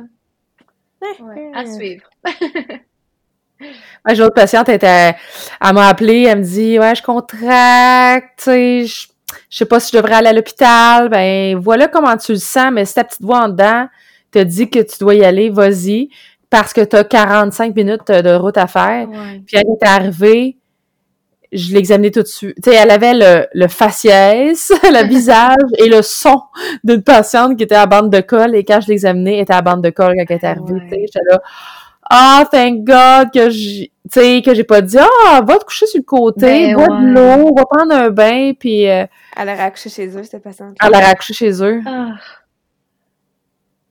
à 1.54 1.66
suivre. 1.66 2.10
j'ai 4.10 4.22
autre 4.22 4.34
patiente, 4.34 4.70
elle, 4.70 4.80
elle 4.82 5.74
m'a 5.74 5.88
appelé, 5.88 6.24
elle 6.24 6.40
me 6.40 6.44
dit 6.44 6.80
Ouais, 6.80 6.96
je 6.96 7.04
contracte, 7.04 8.42
sais, 8.42 8.86
je, 8.86 9.08
sais 9.50 9.66
pas 9.66 9.80
si 9.80 9.92
je 9.92 9.98
devrais 9.98 10.16
aller 10.16 10.30
à 10.30 10.34
l'hôpital. 10.34 11.10
Ben 11.10 11.58
voilà 11.58 11.88
comment 11.88 12.16
tu 12.18 12.34
le 12.34 12.38
sens, 12.38 12.72
mais 12.72 12.86
si 12.86 12.94
ta 12.94 13.04
petite 13.04 13.22
voix 13.22 13.46
en 13.46 13.50
dedans 13.50 13.88
te 14.32 14.40
dit 14.40 14.70
que 14.70 14.80
tu 14.80 15.00
dois 15.00 15.16
y 15.16 15.26
aller, 15.26 15.50
vas-y, 15.50 16.10
parce 16.50 16.74
que 16.74 16.82
tu 16.82 16.96
as 16.96 17.04
45 17.04 17.76
minutes 17.76 18.12
de 18.12 18.36
route 18.36 18.58
à 18.58 18.68
faire. 18.68 19.08
Puis 19.46 19.58
elle 19.58 19.66
est 19.68 19.86
arrivée, 19.86 20.58
je 21.52 21.74
l'examinais 21.74 22.12
tout 22.12 22.22
de 22.22 22.28
suite. 22.28 22.56
Tu 22.64 22.70
sais, 22.70 22.76
elle 22.76 22.92
avait 22.92 23.14
le, 23.14 23.48
le 23.54 23.68
faciès, 23.68 24.72
le 24.84 25.08
visage 25.08 25.56
et 25.78 25.88
le 25.88 26.02
son 26.02 26.42
d'une 26.84 27.04
patiente 27.04 27.58
qui 27.58 27.64
était 27.64 27.76
à 27.76 27.86
bande 27.86 28.10
de 28.10 28.22
colle 28.22 28.56
et 28.56 28.64
quand 28.64 28.82
je 28.82 28.88
l'examinais, 28.88 29.36
elle 29.36 29.44
était 29.44 29.54
à 29.54 29.62
bande 29.62 29.84
de 29.84 29.90
colle 29.90 30.14
quand 30.16 30.26
elle 30.30 30.38
était 30.38 30.48
arrivée. 30.48 30.82
Tu 30.82 30.90
sais, 30.90 31.02
j'étais 31.02 31.20
là, 31.30 31.42
ah, 32.12 32.42
oh, 32.44 32.48
thank 32.52 32.84
God 32.84 33.32
que 33.32 33.52
j'ai, 33.52 33.92
tu 34.12 34.20
sais, 34.20 34.42
que 34.44 34.56
j'ai 34.56 34.64
pas 34.64 34.82
dit, 34.82 34.98
ah, 34.98 35.42
va 35.46 35.60
te 35.60 35.66
coucher 35.66 35.86
sur 35.86 36.00
le 36.00 36.04
côté, 36.04 36.74
ben 36.74 36.76
bois 36.76 36.88
de 36.88 37.06
l'eau, 37.06 37.56
va 37.56 37.66
prendre 37.66 37.94
un 37.94 38.10
bain, 38.10 38.54
puis... 38.60 38.90
Euh, 38.90 39.06
elle 39.38 39.50
a 39.50 39.64
accouché 39.64 39.90
chez 39.90 40.08
eux, 40.08 40.24
cette 40.24 40.42
patiente. 40.42 40.76
Elle 40.84 40.96
a 40.96 41.08
accouché 41.08 41.36
chez 41.36 41.64
eux. 41.64 41.82
Ah. 41.86 42.16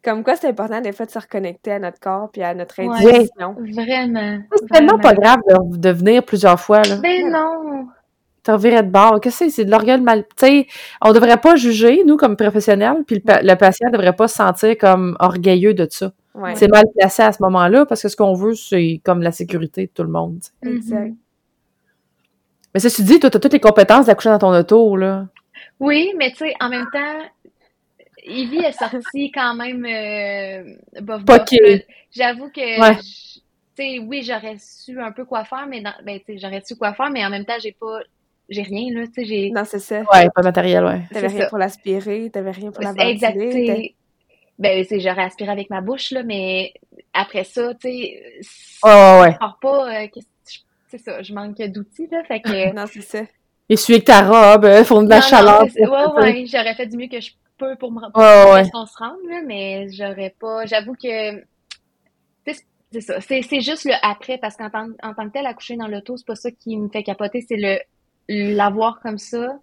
Comme 0.05 0.23
quoi, 0.23 0.37
c'est 0.37 0.49
important 0.49 0.81
des 0.81 0.93
fois 0.93 1.07
de 1.07 1.11
se 1.11 1.19
reconnecter 1.19 1.73
à 1.73 1.79
notre 1.79 1.99
corps 1.99 2.31
puis 2.31 2.43
à 2.43 2.55
notre 2.55 2.81
intuition. 2.81 3.57
vraiment. 3.75 4.39
C'est 4.57 4.69
tellement 4.71 4.99
pas 4.99 5.15
grave 5.15 5.39
de, 5.73 5.91
venir 5.91 6.25
plusieurs 6.25 6.61
fois. 6.61 6.83
Là. 6.83 6.97
Ben 7.03 7.31
non! 7.31 7.89
T'as 8.45 8.55
reviré 8.55 8.83
de 8.83 8.91
bord. 8.91 9.21
Qu'est-ce 9.21 9.41
que 9.41 9.45
c'est? 9.47 9.51
C'est 9.51 9.65
de 9.65 9.71
l'orgueil 9.71 10.01
mal. 10.01 10.25
Tu 10.37 10.47
sais, 10.47 10.67
on 11.03 11.13
devrait 11.13 11.37
pas 11.37 11.57
juger, 11.57 12.05
nous, 12.05 12.17
comme 12.17 12.37
professionnels, 12.37 13.05
puis 13.07 13.17
le, 13.17 13.47
le, 13.47 13.55
patient 13.57 13.91
devrait 13.91 14.15
pas 14.15 14.29
se 14.29 14.37
sentir 14.37 14.79
comme 14.79 15.17
orgueilleux 15.19 15.75
de 15.75 15.87
ça. 15.91 16.13
C'est 16.55 16.71
mal 16.71 16.85
placé 16.97 17.23
à 17.23 17.33
ce 17.33 17.43
moment-là 17.43 17.87
parce 17.87 18.03
que 18.03 18.09
ce 18.09 18.17
qu'on 18.17 18.35
veut, 18.35 18.55
c'est 18.55 19.01
comme 19.05 19.23
la 19.23 19.33
sécurité 19.33 19.87
de 19.87 19.91
tout 19.93 20.03
le 20.03 20.11
monde. 20.11 20.39
Exact. 20.65 21.13
Mais 22.75 22.81
ça, 22.81 22.91
tu 22.91 23.03
dis, 23.03 23.19
toi, 23.19 23.31
t'as 23.31 23.39
toutes 23.39 23.53
les 23.53 23.61
compétences 23.61 24.07
d'accoucher 24.07 24.31
dans 24.31 24.39
ton 24.39 24.55
auto, 24.55 24.97
là. 24.97 25.27
Oui, 25.81 26.13
mais 26.17 26.31
tu 26.31 26.39
sais, 26.39 26.55
en 26.61 26.69
même 26.69 26.87
temps, 26.93 27.25
Evie 28.29 28.59
est 28.59 28.73
sortie 28.73 29.31
quand 29.33 29.55
même 29.55 29.85
euh, 29.85 31.01
bof, 31.01 31.23
J'avoue 32.15 32.51
que, 32.51 32.93
tu 32.95 33.41
sais, 33.75 33.99
oui, 33.99 34.23
j'aurais 34.23 34.57
su 34.59 35.01
un 35.01 35.13
peu 35.13 35.25
quoi 35.25 35.45
faire, 35.45 35.67
mais 35.67 35.81
dans, 35.81 35.95
ben, 36.05 36.21
j'aurais 36.37 36.63
su 36.65 36.77
quoi 36.77 36.95
faire, 36.95 37.11
mais 37.11 37.25
en 37.25 37.31
même 37.31 37.45
temps, 37.45 37.59
j'ai 37.61 37.73
pas, 37.73 38.01
j'ai 38.49 38.63
rien, 38.63 38.95
là, 38.95 39.07
tu 39.07 39.15
sais, 39.15 39.25
j'ai... 39.25 39.51
Non, 39.51 39.65
c'est 39.65 39.79
ça. 39.79 40.01
Ouais, 40.01 40.29
pas 40.35 40.41
de 40.41 40.45
matériel, 40.45 40.85
ouais. 40.85 41.03
T'avais 41.13 41.29
rien 41.29 41.47
pour 41.49 41.59
l'aspirer, 41.59 42.31
t'avais 42.31 42.51
rien 42.51 42.71
pour 42.71 42.83
la 42.83 42.93
ventiler. 42.93 43.11
Exact, 43.11 43.95
ben, 44.59 44.85
c'est 44.89 44.99
j'aurais 44.99 45.23
aspiré 45.23 45.53
avec 45.53 45.71
ma 45.71 45.81
bouche, 45.81 46.11
là, 46.11 46.25
mais 46.25 46.73
après 47.13 47.45
ça, 47.45 47.75
tu 47.75 47.89
sais, 47.89 48.23
oh, 48.83 49.21
ouais. 49.23 49.33
je 49.33 49.61
pas, 49.61 50.03
euh, 50.03 50.07
c'est 50.89 50.99
ça, 50.99 51.23
je 51.23 51.33
manque 51.33 51.57
d'outils, 51.57 52.09
là, 52.11 52.25
fait 52.25 52.41
que... 52.41 52.73
non, 52.75 52.87
c'est 52.87 53.03
ça. 53.03 53.21
Essuyer 53.69 53.97
avec 53.97 54.07
ta 54.07 54.23
robe, 54.23 54.65
euh, 54.65 54.85
fond 54.85 55.03
de 55.03 55.11
la 55.11 55.21
chaleur. 55.21 55.63
ouais, 55.63 56.23
ouais, 56.23 56.47
j'aurais 56.47 56.75
fait 56.75 56.87
du 56.87 56.97
mieux 56.97 57.09
que 57.09 57.21
je 57.21 57.33
peu 57.59 57.77
pour 57.77 57.93
me 57.93 58.01
rappeler 58.01 58.71
qu'on 58.71 58.87
se 58.87 58.97
rende, 58.97 59.19
là, 59.29 59.43
mais 59.45 59.89
j'aurais 59.91 60.35
pas. 60.39 60.65
J'avoue 60.65 60.95
que 60.95 61.45
c'est 62.91 63.03
ça. 63.03 63.21
C'est 63.21 63.61
juste 63.61 63.85
le 63.85 63.93
après, 64.03 64.39
parce 64.39 64.57
qu'en 64.57 64.71
tant, 64.71 64.89
en 65.03 65.13
tant 65.13 65.29
que 65.29 65.33
tel, 65.35 65.47
accoucher 65.47 65.77
dans 65.77 65.89
l'auto, 65.89 66.17
c'est 66.17 66.27
pas 66.27 66.37
ça 66.37 66.51
qui 66.51 66.77
me 66.77 66.89
fait 66.89 67.03
capoter, 67.03 67.45
c'est 67.47 67.57
le 67.57 67.79
l'avoir 68.31 69.01
comme 69.01 69.19
ça. 69.19 69.59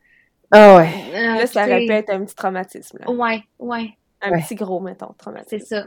Ah 0.51 0.77
ouais. 0.77 0.89
Euh, 1.13 1.35
là, 1.37 1.47
ça 1.47 1.65
répète 1.65 2.09
un 2.09 2.23
petit 2.23 2.35
traumatisme. 2.35 2.99
Là. 2.99 3.11
Ouais, 3.11 3.43
ouais. 3.59 3.97
Un 4.21 4.39
petit 4.39 4.55
gros, 4.55 4.79
mettons, 4.79 5.13
traumatisme. 5.17 5.57
C'est 5.59 5.65
ça. 5.65 5.85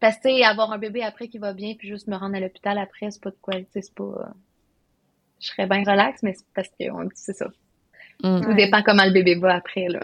Parce 0.00 0.16
que, 0.16 0.48
avoir 0.48 0.72
un 0.72 0.78
bébé 0.78 1.02
après 1.02 1.28
qui 1.28 1.38
va 1.38 1.52
bien, 1.52 1.74
puis 1.78 1.88
juste 1.88 2.08
me 2.08 2.16
rendre 2.16 2.34
à 2.36 2.40
l'hôpital 2.40 2.78
après, 2.78 3.10
c'est 3.10 3.22
pas 3.22 3.30
de 3.30 3.36
quoi, 3.40 3.54
c'est 3.72 3.94
pas. 3.94 4.32
Je 5.40 5.48
serais 5.48 5.66
bien 5.66 5.80
relax, 5.80 6.22
mais 6.22 6.34
c'est 6.34 6.44
parce 6.54 6.68
que 6.68 6.84
c'est 7.14 7.32
ça 7.32 7.46
Mm. 8.22 8.40
Tout 8.42 8.54
dépend 8.54 8.82
comment 8.82 9.04
le 9.04 9.12
bébé 9.12 9.34
va 9.36 9.54
après, 9.54 9.86
là. 9.88 10.00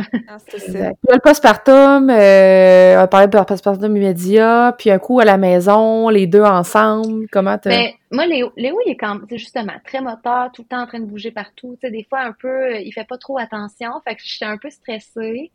c'est 0.48 0.58
ça. 0.58 0.90
le 1.08 1.18
postpartum, 1.18 2.08
euh, 2.08 3.02
on 3.02 3.06
parlait 3.08 3.28
de 3.28 3.38
postpartum 3.38 3.96
immédiat, 3.96 4.74
puis 4.78 4.90
un 4.90 4.98
coup 4.98 5.20
à 5.20 5.24
la 5.24 5.36
maison, 5.36 6.08
les 6.08 6.26
deux 6.26 6.42
ensemble, 6.42 7.26
comment 7.30 7.58
tu 7.58 7.68
Mais 7.68 7.94
ben, 8.10 8.16
moi, 8.16 8.26
Léo, 8.26 8.52
Léo, 8.56 8.78
il 8.86 8.92
est 8.92 8.96
quand 8.96 9.18
justement 9.32 9.74
très 9.84 10.00
moteur, 10.00 10.50
tout 10.52 10.62
le 10.62 10.68
temps 10.68 10.82
en 10.82 10.86
train 10.86 11.00
de 11.00 11.04
bouger 11.04 11.30
partout. 11.30 11.76
Tu 11.80 11.86
sais, 11.86 11.90
des 11.90 12.06
fois, 12.08 12.20
un 12.20 12.32
peu, 12.32 12.80
il 12.80 12.92
fait 12.92 13.06
pas 13.06 13.18
trop 13.18 13.38
attention, 13.38 13.90
fait 14.06 14.14
que 14.14 14.22
j'étais 14.24 14.46
un 14.46 14.56
peu 14.56 14.70
stressée. 14.70 15.50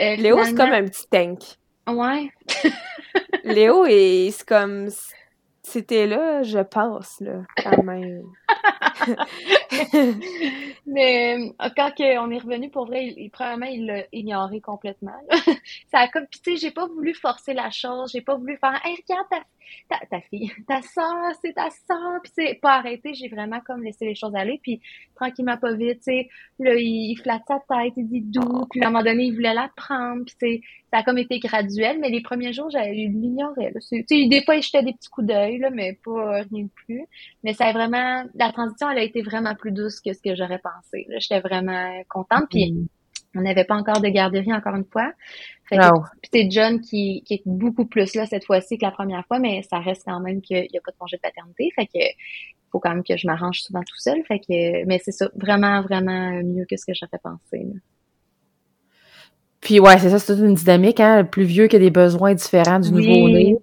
Euh, 0.00 0.16
Léo, 0.16 0.42
c'est 0.44 0.54
comme 0.54 0.72
un 0.72 0.84
petit 0.84 1.08
tank. 1.10 1.40
Ouais. 1.88 2.30
Léo, 3.44 3.86
c'est 3.86 4.46
comme 4.46 4.88
c'était 5.64 6.06
là, 6.06 6.42
je 6.42 6.58
passe, 6.58 7.20
là, 7.20 7.42
quand 7.56 7.82
même. 7.82 8.22
Mais 10.86 11.38
euh, 11.38 11.68
quand 11.74 11.90
on 11.98 12.30
est 12.30 12.38
revenu, 12.38 12.70
pour 12.70 12.86
vrai, 12.86 13.14
il, 13.16 13.30
probablement, 13.30 13.66
il 13.66 13.86
l'a 13.86 14.04
ignoré 14.12 14.60
complètement. 14.60 15.18
ça 15.90 16.00
a 16.00 16.08
comme, 16.08 16.26
tu 16.30 16.38
sais, 16.44 16.56
j'ai 16.56 16.70
pas 16.70 16.86
voulu 16.86 17.14
forcer 17.14 17.54
la 17.54 17.70
chose, 17.70 18.10
j'ai 18.12 18.20
pas 18.20 18.36
voulu 18.36 18.58
faire, 18.58 18.78
hey, 18.84 18.96
regarde 19.08 19.44
ta, 19.88 19.98
ta, 20.10 20.20
fille, 20.20 20.52
ta 20.68 20.82
soeur, 20.82 21.32
c'est 21.40 21.54
ta 21.54 21.70
soeur, 21.70 22.20
puis 22.22 22.32
c'est 22.34 22.58
pas 22.60 22.74
arrêté, 22.74 23.14
j'ai 23.14 23.28
vraiment 23.28 23.60
comme 23.60 23.82
laissé 23.82 24.04
les 24.04 24.14
choses 24.14 24.34
aller, 24.34 24.60
puis 24.62 24.82
tranquillement, 25.14 25.56
pas 25.56 25.72
vite, 25.72 25.98
tu 25.98 26.12
sais, 26.12 26.28
là, 26.58 26.74
il, 26.76 27.16
flatte 27.16 27.44
sa 27.48 27.60
tête, 27.60 27.94
il 27.96 28.06
dit 28.06 28.20
doux, 28.20 28.66
puis 28.70 28.82
à 28.82 28.88
un 28.88 28.90
moment 28.90 29.02
donné, 29.02 29.24
il 29.24 29.34
voulait 29.34 29.54
la 29.54 29.70
prendre, 29.74 30.24
puis 30.26 30.34
c'est 30.38 30.60
ça 30.94 31.00
a 31.00 31.02
comme 31.02 31.18
été 31.18 31.40
graduel, 31.40 31.98
mais 32.00 32.08
les 32.08 32.20
premiers 32.20 32.52
jours, 32.52 32.70
j'avais 32.70 32.92
l'ignorais. 32.92 33.72
Des 34.08 34.42
fois, 34.44 34.54
je 34.58 34.62
jetais 34.62 34.84
des 34.84 34.92
petits 34.92 35.08
coups 35.08 35.26
d'œil, 35.26 35.60
mais 35.72 35.98
pas 36.04 36.34
rien 36.34 36.62
de 36.62 36.70
plus. 36.86 37.04
Mais 37.42 37.52
ça 37.52 37.64
a 37.66 37.72
vraiment, 37.72 38.22
la 38.36 38.52
transition, 38.52 38.88
elle 38.88 38.98
a 38.98 39.02
été 39.02 39.20
vraiment 39.22 39.56
plus 39.56 39.72
douce 39.72 39.98
que 40.00 40.12
ce 40.12 40.20
que 40.22 40.36
j'aurais 40.36 40.60
pensé. 40.60 41.08
J'étais 41.18 41.40
vraiment 41.40 42.00
contente. 42.08 42.44
Puis 42.48 42.70
mm. 42.70 42.86
on 43.34 43.40
n'avait 43.40 43.64
pas 43.64 43.74
encore 43.74 44.00
de 44.00 44.08
garderie, 44.08 44.54
encore 44.54 44.76
une 44.76 44.84
fois. 44.84 45.10
Fait 45.68 45.78
c'est 46.32 46.48
John 46.48 46.80
qui, 46.80 47.24
qui 47.26 47.34
est 47.34 47.42
beaucoup 47.44 47.86
plus 47.86 48.14
là 48.14 48.26
cette 48.26 48.44
fois-ci 48.44 48.78
que 48.78 48.84
la 48.84 48.92
première 48.92 49.26
fois, 49.26 49.40
mais 49.40 49.62
ça 49.62 49.80
reste 49.80 50.04
quand 50.06 50.20
même 50.20 50.42
qu'il 50.42 50.68
n'y 50.70 50.78
a 50.78 50.80
pas 50.80 50.92
de 50.92 50.96
congé 50.96 51.16
de 51.16 51.22
paternité. 51.22 51.72
Fait 51.74 51.86
que 51.86 52.04
faut 52.70 52.78
quand 52.78 52.90
même 52.90 53.02
que 53.02 53.16
je 53.16 53.26
m'arrange 53.26 53.62
souvent 53.62 53.80
tout 53.80 53.98
seul. 53.98 54.22
Fait 54.28 54.38
que, 54.38 54.84
mais 54.86 55.00
c'est 55.02 55.10
ça, 55.10 55.28
vraiment, 55.34 55.82
vraiment 55.82 56.30
mieux 56.44 56.66
que 56.70 56.76
ce 56.76 56.86
que 56.86 56.92
j'aurais 56.94 57.18
pensé. 57.20 57.66
Puis 59.64 59.80
ouais, 59.80 59.98
c'est 59.98 60.10
ça, 60.10 60.18
c'est 60.18 60.36
toute 60.36 60.44
une 60.44 60.54
dynamique, 60.54 61.00
hein. 61.00 61.22
Le 61.22 61.26
plus 61.26 61.42
vieux 61.44 61.66
qui 61.66 61.76
a 61.76 61.78
des 61.78 61.90
besoins 61.90 62.34
différents 62.34 62.78
du 62.78 62.92
nouveau-né. 62.92 63.56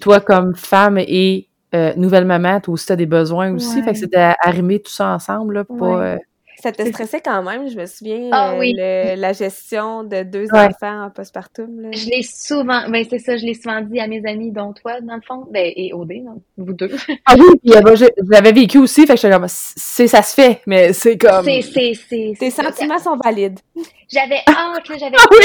Toi, 0.00 0.20
comme 0.20 0.54
femme 0.56 0.98
et 0.98 1.48
euh, 1.74 1.94
nouvelle 1.96 2.24
maman, 2.24 2.60
toi 2.60 2.74
aussi, 2.74 2.86
t'as 2.86 2.96
des 2.96 3.06
besoins 3.06 3.54
aussi. 3.54 3.80
Fait 3.82 3.92
que 3.92 3.98
c'est 3.98 4.10
d'arrimer 4.10 4.80
tout 4.80 4.90
ça 4.90 5.08
ensemble, 5.08 5.54
là, 5.54 5.64
pour 5.64 5.78
pas... 5.78 6.04
Euh, 6.04 6.18
ça 6.64 6.72
te 6.72 6.82
stressait 6.88 7.20
quand 7.20 7.42
même, 7.42 7.68
je 7.68 7.76
me 7.76 7.84
souviens, 7.84 8.30
ah 8.32 8.54
euh, 8.54 9.16
la 9.16 9.34
gestion 9.34 10.02
de 10.02 10.22
deux 10.22 10.46
enfants 10.50 11.04
en 11.04 11.10
postpartum. 11.10 11.78
Là. 11.78 11.90
Je 11.92 12.06
l'ai 12.06 12.22
souvent, 12.22 12.88
ben 12.88 13.04
c'est 13.08 13.18
ça, 13.18 13.36
je 13.36 13.44
l'ai 13.44 13.52
souvent 13.52 13.82
dit 13.82 14.00
à 14.00 14.06
mes 14.06 14.24
amis, 14.26 14.50
dont 14.50 14.72
toi, 14.72 14.98
dans 15.02 15.16
le 15.16 15.20
fond, 15.20 15.46
ben, 15.50 15.70
et 15.76 15.92
Odé, 15.92 16.24
vous 16.56 16.72
deux. 16.72 16.90
Ah 17.26 17.34
oui, 17.36 17.44
puis 17.62 17.72
ben, 17.72 17.94
je, 17.94 18.06
l'avais 18.30 18.52
vécu 18.52 18.78
aussi, 18.78 19.06
fait 19.06 19.14
que 19.14 19.30
comme, 19.30 19.44
c'est, 19.46 20.06
ça 20.06 20.22
se 20.22 20.34
fait, 20.34 20.62
mais 20.66 20.94
c'est 20.94 21.18
comme... 21.18 21.44
C'est, 21.44 21.60
c'est, 21.60 21.92
c'est... 22.08 22.32
Tes 22.38 22.50
sentiments 22.50 22.98
sont 22.98 23.16
valides. 23.22 23.60
J'avais 24.08 24.40
hâte, 24.48 24.88
là, 24.88 24.96
j'avais... 24.98 25.16
Ah 25.18 25.26
oui, 25.30 25.38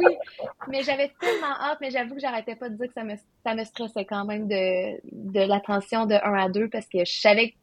oui, 0.00 0.16
mais 0.68 0.82
j'avais 0.82 1.10
tellement 1.18 1.54
hâte, 1.62 1.78
mais 1.80 1.90
j'avoue 1.90 2.14
que 2.14 2.20
j'arrêtais 2.20 2.56
pas 2.56 2.68
de 2.68 2.76
dire 2.76 2.88
que 2.88 2.94
ça 2.94 3.04
me, 3.04 3.14
ça 3.42 3.54
me 3.54 3.64
stressait 3.64 4.04
quand 4.04 4.26
même 4.26 4.48
de, 4.48 5.00
de 5.12 5.48
la 5.48 5.60
transition 5.60 6.04
de 6.04 6.14
1 6.14 6.18
à 6.18 6.48
2, 6.50 6.68
parce 6.68 6.86
que 6.86 7.06
je 7.06 7.20
savais 7.20 7.50
que 7.50 7.54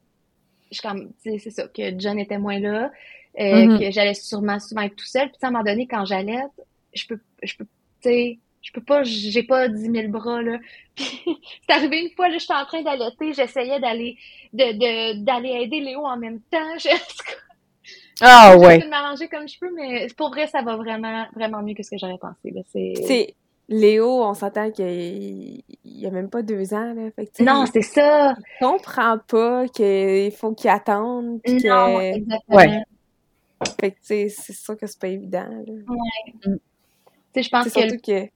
je 0.71 0.81
comme, 0.81 1.11
c'est 1.23 1.37
ça, 1.49 1.67
que 1.67 1.99
John 1.99 2.17
était 2.19 2.37
moins 2.37 2.59
là, 2.59 2.91
euh, 3.39 3.43
mm-hmm. 3.43 3.79
que 3.79 3.91
j'allais 3.91 4.13
sûrement 4.13 4.59
souvent 4.59 4.81
être 4.81 4.95
tout 4.95 5.05
seul. 5.05 5.29
Puis 5.29 5.37
à 5.41 5.47
un 5.47 5.51
moment 5.51 5.63
donné, 5.63 5.87
quand 5.87 6.05
j'allais, 6.05 6.41
je 6.93 7.05
peux, 7.07 7.19
je 7.43 7.55
peux, 7.55 7.65
tu 8.01 8.09
sais, 8.09 8.39
je 8.61 8.71
peux 8.71 8.81
pas, 8.81 9.03
j'ai 9.03 9.43
pas 9.43 9.67
10 9.67 9.91
000 9.91 10.07
bras, 10.09 10.41
là. 10.41 10.59
Puis 10.95 11.21
c'est 11.67 11.75
arrivé 11.75 12.01
une 12.01 12.11
fois, 12.11 12.29
là, 12.29 12.37
j'étais 12.37 12.53
en 12.53 12.65
train 12.65 12.81
d'allaiter, 12.83 13.33
j'essayais 13.33 13.79
d'aller, 13.79 14.17
de, 14.53 14.73
de, 14.73 15.23
d'aller 15.23 15.49
aider 15.49 15.79
Léo 15.79 16.05
en 16.05 16.17
même 16.17 16.41
temps. 16.51 16.77
Je, 16.77 16.89
ah 18.23 18.55
ouais. 18.55 18.77
de 18.77 18.87
m'arranger 18.87 19.27
comme 19.27 19.47
je 19.47 19.57
peux, 19.57 19.73
mais 19.75 20.05
pour 20.15 20.29
vrai, 20.29 20.45
ça 20.45 20.61
va 20.61 20.75
vraiment, 20.75 21.25
vraiment 21.35 21.63
mieux 21.63 21.73
que 21.73 21.81
ce 21.81 21.89
que 21.89 21.97
j'aurais 21.97 22.19
pensé, 22.19 22.51
là. 22.51 22.61
C'est, 22.71 23.33
Léo, 23.71 24.21
on 24.21 24.33
s'entend 24.33 24.69
qu'il 24.69 25.63
y 25.85 26.05
a 26.05 26.11
même 26.11 26.29
pas 26.29 26.41
deux 26.41 26.73
ans. 26.73 26.93
Là. 26.93 27.09
non, 27.39 27.65
c'est 27.71 27.81
ça. 27.81 28.35
Il 28.37 28.65
comprend 28.65 29.17
pas 29.17 29.65
qu'il 29.69 30.31
faut 30.33 30.53
qu'il 30.53 30.69
attende. 30.69 31.39
Non, 31.47 32.01
exactement. 32.01 32.57
Ouais. 32.57 32.83
Fait 33.79 33.91
que, 33.91 33.97
c'est 34.01 34.27
sûr 34.29 34.77
que 34.77 34.85
c'est 34.87 34.99
pas 34.99 35.07
évident. 35.07 35.47
Là. 35.47 35.73
Ouais. 35.87 36.33
Mm. 36.45 36.57
je 37.41 37.49
pense 37.49 37.63
que... 37.63 37.69
Surtout 37.69 37.97
que... 38.05 38.27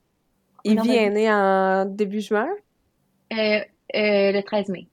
Ivy 0.63 0.95
est 0.95 1.09
né 1.09 1.31
en 1.31 1.85
début 1.85 2.21
juin? 2.21 2.49
Euh, 3.33 3.35
euh, 3.37 4.31
le 4.31 4.41
13 4.41 4.69
mai. 4.69 4.87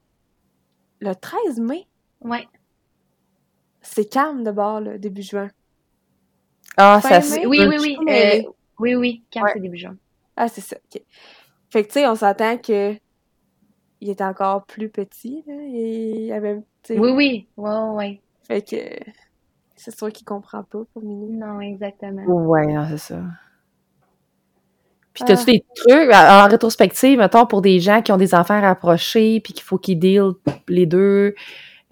Le 1.01 1.15
13 1.15 1.61
mai? 1.61 1.87
Ouais. 2.21 2.49
C'est 3.81 4.11
calme 4.11 4.43
de 4.43 4.51
bord, 4.51 4.81
là, 4.81 4.99
début 4.99 5.23
juin. 5.23 5.51
Ah, 6.77 7.01
ça 7.01 7.21
se... 7.21 7.47
Oui, 7.47 7.61
oui, 7.65 7.77
oui. 7.81 7.97
Euh, 8.09 8.43
oui, 8.81 8.97
oui, 8.97 9.23
calme, 9.31 9.47
c'est 9.55 9.61
début 9.61 9.79
juin. 9.79 9.97
Ah, 10.37 10.49
c'est 10.49 10.61
ça, 10.61 10.77
ok. 10.77 11.03
Fait 11.71 11.83
que, 11.83 11.89
tu 11.89 11.95
sais, 11.95 12.07
on 12.07 12.15
s'entend 12.15 12.59
que 12.59 12.95
il 14.01 14.11
est 14.11 14.21
encore 14.21 14.65
plus 14.67 14.89
petit, 14.89 15.45
là. 15.47 15.55
Il 15.55 16.33
avait, 16.33 16.59
Oui, 16.91 17.11
oui. 17.11 17.47
Ouais, 17.57 17.79
ouais. 17.95 18.21
Fait 18.43 18.61
que 18.61 18.77
c'est 19.77 19.97
sûr 19.97 20.13
qu'il 20.13 20.25
comprend 20.25 20.65
pas 20.65 20.83
pour 20.93 21.03
nous. 21.03 21.29
Non, 21.31 21.61
exactement. 21.61 22.25
Ouais, 22.25 22.75
c'est 22.91 22.99
ça. 22.99 23.21
Puis 25.15 25.25
t'as-tu 25.25 25.43
ah. 25.43 25.53
des 25.53 25.65
trucs, 25.75 26.13
en 26.13 26.49
rétrospective, 26.49 27.19
mettons, 27.19 27.47
pour 27.47 27.63
des 27.63 27.81
gens 27.81 28.03
qui 28.03 28.13
ont 28.13 28.17
des 28.17 28.35
enfants 28.35 28.61
rapprochés, 28.61 29.41
puis 29.41 29.53
qu'il 29.53 29.63
faut 29.63 29.79
qu'ils 29.79 29.99
deal 29.99 30.33
les 30.69 30.87
deux, 30.87 31.35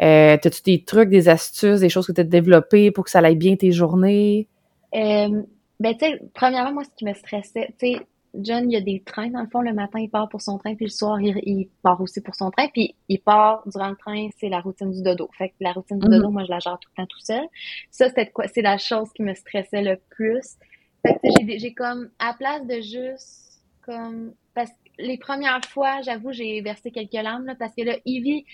euh, 0.00 0.36
t'as-tu 0.40 0.62
des 0.62 0.82
trucs, 0.82 1.10
des 1.10 1.28
astuces, 1.28 1.80
des 1.80 1.90
choses 1.90 2.06
que 2.06 2.12
tu 2.12 2.22
as 2.22 2.24
développées 2.24 2.90
pour 2.90 3.04
que 3.04 3.10
ça 3.10 3.20
aille 3.20 3.36
bien 3.36 3.56
tes 3.56 3.72
journées? 3.72 4.48
Euh, 4.94 5.42
ben, 5.78 5.96
tu 5.96 6.06
sais, 6.06 6.20
premièrement, 6.34 6.72
moi, 6.72 6.84
ce 6.84 6.90
qui 6.96 7.04
me 7.04 7.12
stressait, 7.12 7.74
tu 7.78 7.92
sais, 7.92 8.06
John, 8.35 8.70
il 8.70 8.74
y 8.74 8.77
a 8.77 8.81
des 8.81 9.02
trains, 9.05 9.28
dans 9.28 9.43
le 9.43 9.48
fond, 9.48 9.61
le 9.61 9.73
matin, 9.73 9.98
il 9.98 10.09
part 10.09 10.28
pour 10.28 10.40
son 10.40 10.59
train, 10.59 10.74
puis 10.74 10.86
le 10.86 10.90
soir, 10.90 11.20
il, 11.20 11.69
part 11.82 12.01
aussi 12.01 12.20
pour 12.20 12.35
son 12.35 12.51
train, 12.51 12.69
puis 12.69 12.94
il 13.09 13.19
part 13.20 13.62
durant 13.66 13.89
le 13.89 13.97
train, 13.97 14.28
c'est 14.39 14.48
la 14.48 14.61
routine 14.61 14.93
du 14.93 15.02
dodo. 15.02 15.28
Fait 15.36 15.48
que 15.48 15.55
la 15.61 15.73
routine 15.73 15.98
du 15.98 16.09
dodo, 16.09 16.28
mhm. 16.28 16.32
moi, 16.32 16.44
je 16.44 16.51
la 16.51 16.61
gère 16.61 16.78
tout 16.78 16.89
le 16.97 17.02
temps 17.02 17.07
tout 17.07 17.20
seul. 17.20 17.44
Ça, 17.90 18.09
c'était 18.09 18.31
quoi? 18.31 18.47
C'est 18.47 18.62
la 18.62 18.78
chose 18.78 19.12
qui 19.12 19.23
me 19.23 19.35
stressait 19.35 19.82
le 19.82 19.98
plus. 20.11 20.57
Fait 21.05 21.15
que 21.15 21.59
j'ai 21.59 21.74
comme, 21.74 22.11
à 22.19 22.35
place 22.35 22.66
de 22.66 22.81
juste, 22.81 23.62
comme, 23.82 24.32
parce 24.55 24.70
que 24.70 24.77
les 24.98 25.19
premières 25.19 25.65
fois, 25.65 26.01
j'avoue, 26.02 26.32
j'ai 26.32 26.61
versé 26.61 26.90
quelques 26.90 27.12
larmes, 27.15 27.47
là, 27.47 27.55
parce 27.59 27.74
que 27.74 27.82
là, 27.82 27.97
Ivy, 28.05 28.44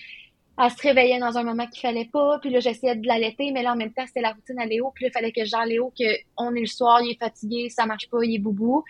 elle 0.59 0.71
se 0.71 0.81
réveillait 0.81 1.19
dans 1.19 1.37
un 1.37 1.43
moment 1.43 1.67
qu'il 1.67 1.81
fallait 1.81 2.09
pas, 2.11 2.39
puis 2.39 2.49
là, 2.49 2.59
j'essayais 2.59 2.95
de 2.95 3.05
l'allaiter, 3.07 3.51
mais 3.51 3.61
là, 3.61 3.73
en 3.73 3.75
même 3.75 3.93
temps, 3.93 4.05
c'était 4.07 4.21
la 4.21 4.31
routine 4.31 4.59
à 4.59 4.65
Léo, 4.65 4.91
puis 4.95 5.05
là, 5.05 5.09
il 5.09 5.13
fallait 5.13 5.31
que 5.31 5.45
je 5.45 5.49
gère 5.49 5.65
Léo, 5.65 5.93
qu'on 5.95 6.55
est 6.55 6.59
le 6.59 6.65
soir, 6.65 6.99
il 7.03 7.11
est 7.11 7.19
fatigué, 7.19 7.69
ça 7.69 7.85
marche 7.85 8.09
pas, 8.09 8.17
il 8.23 8.35
est 8.35 8.39
boubou. 8.39 8.83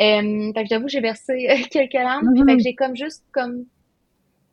Euh, 0.00 0.52
fait 0.54 0.62
que 0.62 0.68
j'avoue, 0.68 0.88
j'ai 0.88 1.00
versé 1.00 1.48
euh, 1.50 1.56
quelques 1.70 1.92
larmes, 1.92 2.32
puis 2.34 2.40
fait 2.40 2.46
que 2.46 2.52
mm-hmm. 2.52 2.62
j'ai 2.62 2.74
comme 2.74 2.96
juste, 2.96 3.24
comme, 3.32 3.66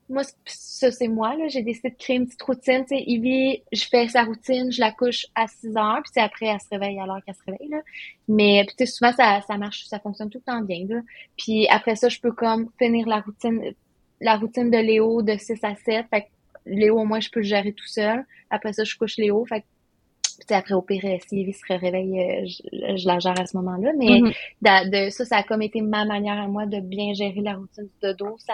moi, 0.10 0.24
ça, 0.46 0.92
c'est 0.92 1.08
moi, 1.08 1.36
là, 1.36 1.48
j'ai 1.48 1.62
décidé 1.62 1.90
de 1.90 1.96
créer 1.96 2.18
une 2.18 2.26
petite 2.26 2.42
routine, 2.42 2.82
tu 2.82 2.96
sais, 2.96 3.04
Ivy, 3.06 3.62
je 3.72 3.86
fais 3.86 4.08
sa 4.10 4.24
routine, 4.24 4.72
je 4.72 4.80
la 4.82 4.92
couche 4.92 5.26
à 5.36 5.48
6 5.48 5.76
heures, 5.78 6.02
puis 6.04 6.22
après, 6.22 6.48
elle 6.48 6.60
se 6.60 6.68
réveille 6.70 7.00
à 7.00 7.06
l'heure 7.06 7.22
qu'elle 7.26 7.36
se 7.36 7.44
réveille, 7.46 7.70
là. 7.70 7.82
Mais, 8.28 8.66
tu 8.68 8.74
sais, 8.78 8.86
souvent, 8.86 9.12
ça, 9.14 9.42
ça 9.48 9.58
marche, 9.58 9.86
ça 9.86 10.00
fonctionne 10.00 10.30
tout 10.30 10.40
le 10.46 10.52
temps 10.52 10.62
bien, 10.62 10.86
là. 10.88 11.02
Puis 11.38 11.68
après 11.70 11.96
ça, 11.96 12.10
je 12.10 12.20
peux 12.20 12.32
comme 12.32 12.70
finir 12.78 13.08
la 13.08 13.22
routine, 13.22 13.74
la 14.22 14.38
routine 14.38 14.72
de 14.72 14.78
Léo 14.78 15.22
de 15.22 15.38
6 15.38 15.64
à 15.64 15.76
7, 15.76 16.06
fait 16.10 16.28
Léo, 16.68 17.00
au 17.00 17.06
moins, 17.06 17.20
je 17.20 17.30
peux 17.30 17.40
le 17.40 17.46
gérer 17.46 17.74
tout 17.74 17.88
seul. 17.88 18.26
Après 18.50 18.74
ça, 18.74 18.84
je 18.84 18.96
couche 18.96 19.18
Léo. 19.18 19.46
Fait 19.46 19.62
que, 19.62 20.54
après, 20.54 20.74
au 20.74 20.82
pire, 20.82 21.02
si 21.28 21.42
Evie 21.42 21.54
se 21.54 21.66
réveille, 21.68 22.20
euh, 22.20 22.96
je, 22.98 23.08
la 23.08 23.20
gère 23.20 23.40
à 23.40 23.46
ce 23.46 23.58
moment-là. 23.58 23.92
Mais 23.98 24.20
mm-hmm. 24.20 24.90
de, 24.90 25.10
ça, 25.10 25.26
ça 25.26 25.38
a 25.38 25.44
comme 25.44 25.62
été 25.62 25.82
ma 25.82 26.06
manière 26.06 26.40
à 26.40 26.48
moi 26.48 26.66
de 26.66 26.80
bien 26.80 27.14
gérer 27.14 27.42
la 27.42 27.56
routine 27.56 27.86
du 27.86 28.00
dodo. 28.02 28.36
Ça, 28.40 28.54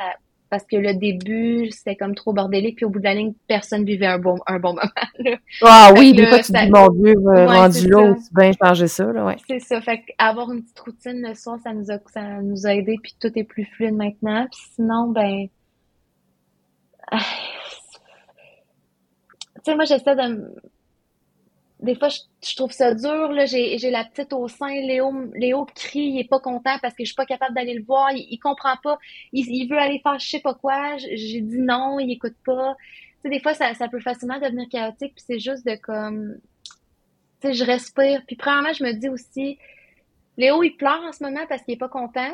parce 0.53 0.65
que 0.65 0.75
le 0.75 0.93
début, 0.93 1.71
c'était 1.71 1.95
comme 1.95 2.13
trop 2.13 2.31
bordélique, 2.31 2.75
puis 2.75 2.85
au 2.85 2.89
bout 2.91 2.99
de 2.99 3.05
la 3.05 3.15
ligne, 3.15 3.33
personne 3.47 3.83
vivait 3.85 4.05
un 4.05 4.19
bon, 4.19 4.35
un 4.45 4.59
bon 4.59 4.73
moment. 4.75 5.35
Ah 5.63 5.91
oui, 5.97 6.13
des 6.13 6.27
fois, 6.27 6.43
tu 6.43 6.51
dis, 6.51 6.69
mon 6.69 6.89
Dieu, 6.89 7.15
euh, 7.15 7.47
rendu 7.47 7.89
là, 7.89 8.13
tu 8.13 8.35
bien 8.35 8.51
changer 8.63 8.87
ça, 8.87 9.11
là, 9.11 9.25
ouais. 9.25 9.37
C'est 9.47 9.57
ça, 9.57 9.81
fait 9.81 10.03
avoir 10.19 10.51
une 10.51 10.61
petite 10.61 10.79
routine 10.79 11.25
le 11.27 11.33
soir, 11.33 11.57
ça 11.63 11.73
nous 11.73 11.89
a, 11.89 11.97
ça 12.13 12.39
nous 12.43 12.67
a 12.67 12.75
aidé, 12.75 12.97
puis 13.01 13.15
tout 13.19 13.31
est 13.35 13.43
plus 13.43 13.65
fluide 13.65 13.95
maintenant, 13.95 14.45
puis 14.51 14.61
sinon, 14.75 15.09
ben, 15.09 15.47
tu 19.63 19.71
sais, 19.71 19.75
moi, 19.75 19.85
j'essaie 19.85 20.15
de. 20.15 20.53
Des 21.79 21.95
fois, 21.95 22.07
je, 22.07 22.55
trouve 22.55 22.71
ça 22.71 22.93
dur. 22.93 23.31
Là. 23.33 23.45
J'ai, 23.45 23.77
j'ai 23.77 23.91
la 23.91 24.05
petite 24.05 24.31
au 24.33 24.47
sein. 24.47 24.69
Léo, 24.69 25.11
Léo 25.33 25.65
crie, 25.65 25.99
il 25.99 26.19
est 26.19 26.29
pas 26.29 26.39
content 26.39 26.77
parce 26.81 26.93
que 26.93 27.03
je 27.03 27.07
suis 27.09 27.15
pas 27.15 27.25
capable 27.25 27.55
d'aller 27.55 27.73
le 27.73 27.83
voir. 27.83 28.11
Il, 28.13 28.39
comprend 28.39 28.77
pas. 28.81 28.97
Il, 29.33 29.45
il, 29.49 29.67
veut 29.67 29.77
aller 29.77 29.99
faire 30.01 30.17
je 30.19 30.29
sais 30.29 30.39
pas 30.39 30.53
quoi. 30.53 30.95
J'ai 30.97 31.41
dit 31.41 31.57
non, 31.57 31.99
il 31.99 32.11
écoute 32.11 32.35
pas. 32.45 32.75
Tu 32.75 33.21
sais, 33.23 33.29
des 33.29 33.41
fois, 33.41 33.53
ça, 33.53 33.73
ça 33.73 33.89
peut 33.89 33.99
facilement 33.99 34.39
devenir 34.39 34.69
chaotique. 34.69 35.13
Puis 35.15 35.25
c'est 35.27 35.39
juste 35.39 35.65
de 35.65 35.75
comme 35.75 36.37
sais, 37.43 37.53
je 37.53 37.63
respire. 37.63 38.21
Puis 38.25 38.35
premièrement, 38.35 38.73
je 38.73 38.83
me 38.83 38.93
dis 38.93 39.09
aussi, 39.09 39.57
Léo, 40.37 40.63
il 40.63 40.71
pleure 40.71 41.01
en 41.03 41.11
ce 41.11 41.23
moment 41.23 41.45
parce 41.47 41.61
qu'il 41.63 41.73
est 41.73 41.77
pas 41.77 41.89
content. 41.89 42.31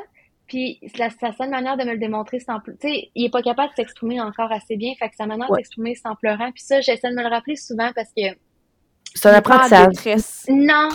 Puis 0.50 0.80
la, 0.98 1.10
sa 1.12 1.32
seule 1.32 1.50
manière 1.50 1.78
de 1.78 1.84
me 1.84 1.94
le 1.94 2.00
démontrer 2.00 2.40
sans 2.40 2.60
Tu 2.60 2.74
sais, 2.82 3.12
il 3.16 3.26
est 3.26 3.30
pas 3.30 3.42
capable 3.42 3.70
de 3.70 3.76
s'exprimer 3.76 4.20
encore 4.20 4.52
assez 4.52 4.76
bien. 4.76 4.94
Fait 5.00 5.08
que 5.10 5.16
sa 5.16 5.28
manière 5.28 5.50
de 5.50 5.56
s'exprimer 5.56 5.96
sans 5.96 6.16
pleurant. 6.16 6.52
Puis 6.52 6.64
ça, 6.64 6.82
j'essaie 6.82 7.10
de 7.10 7.16
me 7.16 7.22
le 7.22 7.30
rappeler 7.30 7.56
souvent 7.56 7.92
parce 7.96 8.10
que. 8.10 8.24
C'est 9.14 9.30
un 9.30 9.34
apprentissage. 9.34 9.94
Non. 10.50 10.90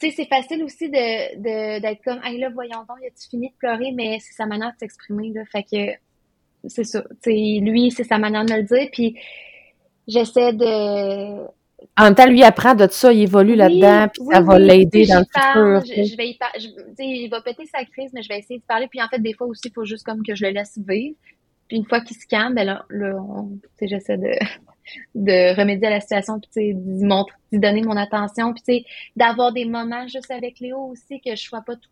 Tu 0.00 0.10
sais, 0.10 0.14
c'est 0.16 0.26
facile 0.26 0.62
aussi 0.64 0.90
de, 0.90 1.36
de, 1.38 1.80
d'être 1.80 2.02
comme, 2.02 2.20
hey 2.24 2.38
là, 2.38 2.50
voyons 2.50 2.80
donc, 2.80 2.98
a-tu 2.98 3.28
fini 3.30 3.48
de 3.48 3.54
pleurer? 3.54 3.92
Mais 3.92 4.18
c'est 4.20 4.34
sa 4.34 4.46
manière 4.46 4.72
de 4.72 4.78
s'exprimer, 4.78 5.30
là. 5.30 5.42
Fait 5.50 5.62
que 5.62 6.68
c'est 6.68 6.84
ça. 6.84 7.02
Tu 7.22 7.30
sais, 7.30 7.60
lui, 7.60 7.90
c'est 7.92 8.04
sa 8.04 8.18
manière 8.18 8.44
de 8.44 8.52
me 8.52 8.58
le 8.58 8.64
dire. 8.64 8.88
Puis 8.92 9.16
j'essaie 10.08 10.52
de 10.52 11.46
en 11.96 12.04
même 12.04 12.14
temps, 12.14 12.26
lui 12.26 12.42
apprend 12.42 12.74
de 12.74 12.86
ça, 12.90 13.12
il 13.12 13.22
évolue 13.22 13.54
là-dedans, 13.54 14.08
puis 14.12 14.22
ça 14.30 14.40
va 14.40 14.58
l'aider 14.58 15.06
dans 15.06 15.20
le 15.20 15.24
futur. 15.24 15.94
Je, 15.96 16.16
vais 16.16 16.28
y 16.28 16.38
il 16.98 17.28
va 17.28 17.40
péter 17.40 17.66
sa 17.66 17.84
crise, 17.84 18.10
mais 18.12 18.22
je 18.22 18.28
vais 18.28 18.38
essayer 18.38 18.58
de 18.58 18.64
parler. 18.64 18.88
Puis 18.88 19.00
en 19.02 19.08
fait, 19.08 19.20
des 19.20 19.34
fois 19.34 19.46
aussi, 19.46 19.62
il 19.66 19.72
faut 19.72 19.84
juste 19.84 20.04
comme 20.04 20.22
que 20.22 20.34
je 20.34 20.44
le 20.44 20.50
laisse 20.50 20.78
vivre. 20.78 21.16
Puis 21.68 21.78
une 21.78 21.86
fois 21.86 22.00
qu'il 22.00 22.16
se 22.16 22.26
calme, 22.26 22.54
ben 22.54 22.64
là, 22.64 22.84
là 22.90 23.16
j'essaie 23.80 24.18
de, 24.18 24.32
de 25.14 25.56
remédier 25.56 25.86
à 25.86 25.90
la 25.90 26.00
situation, 26.00 26.40
puis 26.40 26.74
d'y 26.74 27.58
donner 27.58 27.82
mon 27.82 27.96
attention, 27.96 28.52
puis 28.52 28.84
d'avoir 29.16 29.52
des 29.52 29.64
moments 29.64 30.06
juste 30.08 30.30
avec 30.30 30.60
Léo 30.60 30.78
aussi, 30.78 31.20
que 31.20 31.34
je 31.34 31.42
sois 31.42 31.62
pas 31.62 31.76
tout, 31.76 31.88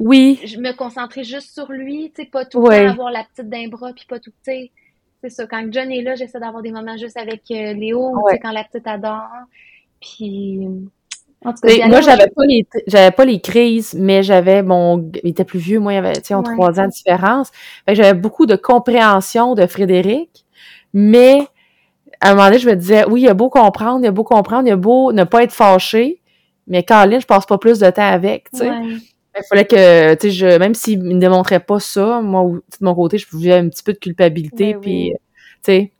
oui. 0.00 0.40
Je 0.44 0.58
me 0.58 0.72
concentrer 0.72 1.22
juste 1.22 1.52
sur 1.52 1.70
lui, 1.70 2.12
tu 2.14 2.22
sais, 2.22 2.28
pas 2.28 2.44
tout 2.44 2.60
le 2.60 2.68
temps 2.68 2.90
avoir 2.90 3.12
la 3.12 3.22
petite 3.22 3.48
d'un 3.48 3.68
bras, 3.68 3.92
puis 3.92 4.04
pas 4.08 4.18
tout, 4.18 4.30
tu 4.30 4.52
sais 4.52 4.72
c'est 5.24 5.30
ça. 5.30 5.46
Quand 5.46 5.66
John 5.70 5.90
est 5.90 6.02
là, 6.02 6.14
j'essaie 6.14 6.38
d'avoir 6.38 6.62
des 6.62 6.70
moments 6.70 6.96
juste 6.96 7.16
avec 7.16 7.42
euh, 7.50 7.72
Léo, 7.72 8.12
quand 8.42 8.52
la 8.52 8.64
petite 8.64 8.86
adore. 8.86 9.28
Puis. 10.00 10.68
En 11.46 11.52
tout 11.52 11.60
cas, 11.66 11.88
moi, 11.88 12.00
j'avais 12.00 12.28
pas 12.28 12.44
les 12.46 12.66
j'avais 12.86 13.10
pas 13.10 13.24
les 13.24 13.40
crises, 13.40 13.94
mais 13.98 14.22
j'avais 14.22 14.62
mon 14.62 15.10
il 15.22 15.30
était 15.30 15.44
plus 15.44 15.58
vieux, 15.58 15.78
moi 15.78 15.92
il 15.92 15.98
avait 15.98 16.14
tu 16.14 16.34
sais, 16.34 16.42
trois 16.42 16.80
ans 16.80 16.86
de 16.86 16.90
différence. 16.90 17.50
j'avais 17.86 18.14
beaucoup 18.14 18.46
de 18.46 18.56
compréhension 18.56 19.54
de 19.54 19.66
Frédéric, 19.66 20.46
mais 20.94 21.46
à 22.22 22.30
un 22.30 22.34
moment 22.34 22.46
donné, 22.46 22.58
je 22.58 22.68
me 22.70 22.74
disais 22.74 23.04
oui, 23.10 23.22
il 23.22 23.28
a 23.28 23.34
beau 23.34 23.50
comprendre, 23.50 24.00
il 24.02 24.08
a 24.08 24.10
beau 24.10 24.24
comprendre, 24.24 24.66
il 24.66 24.72
a 24.72 24.76
beau 24.76 25.12
ne 25.12 25.24
pas 25.24 25.42
être 25.42 25.52
fâché, 25.52 26.22
mais 26.66 26.82
Caroline, 26.82 27.20
je 27.20 27.26
passe 27.26 27.44
pas 27.44 27.58
plus 27.58 27.78
de 27.78 27.90
temps 27.90 28.10
avec, 28.10 28.50
tu 28.50 28.60
sais. 28.60 28.70
Il 29.36 29.42
fallait 29.48 29.64
que, 29.64 30.14
tu 30.14 30.28
sais, 30.28 30.30
je, 30.30 30.58
même 30.58 30.74
s'il 30.74 31.02
ne 31.02 31.18
démontrait 31.18 31.60
pas 31.60 31.80
ça, 31.80 32.20
moi, 32.20 32.44
de 32.44 32.84
mon 32.84 32.94
côté, 32.94 33.18
je 33.18 33.26
pouvais 33.26 33.52
un 33.52 33.68
petit 33.68 33.82
peu 33.82 33.92
de 33.92 33.98
culpabilité, 33.98 34.74
ben 34.74 34.80
puis, 34.80 35.12
tu 35.12 35.18
sais, 35.62 35.92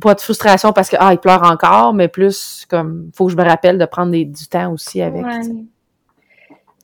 pas 0.00 0.14
de 0.14 0.20
frustration 0.20 0.72
parce 0.72 0.88
que, 0.88 0.96
ah, 0.98 1.12
il 1.12 1.18
pleure 1.18 1.42
encore, 1.42 1.92
mais 1.92 2.08
plus 2.08 2.64
comme, 2.68 3.10
faut 3.14 3.26
que 3.26 3.32
je 3.32 3.36
me 3.36 3.42
rappelle 3.42 3.78
de 3.78 3.84
prendre 3.84 4.12
du 4.12 4.46
temps 4.48 4.72
aussi 4.72 5.02
avec. 5.02 5.24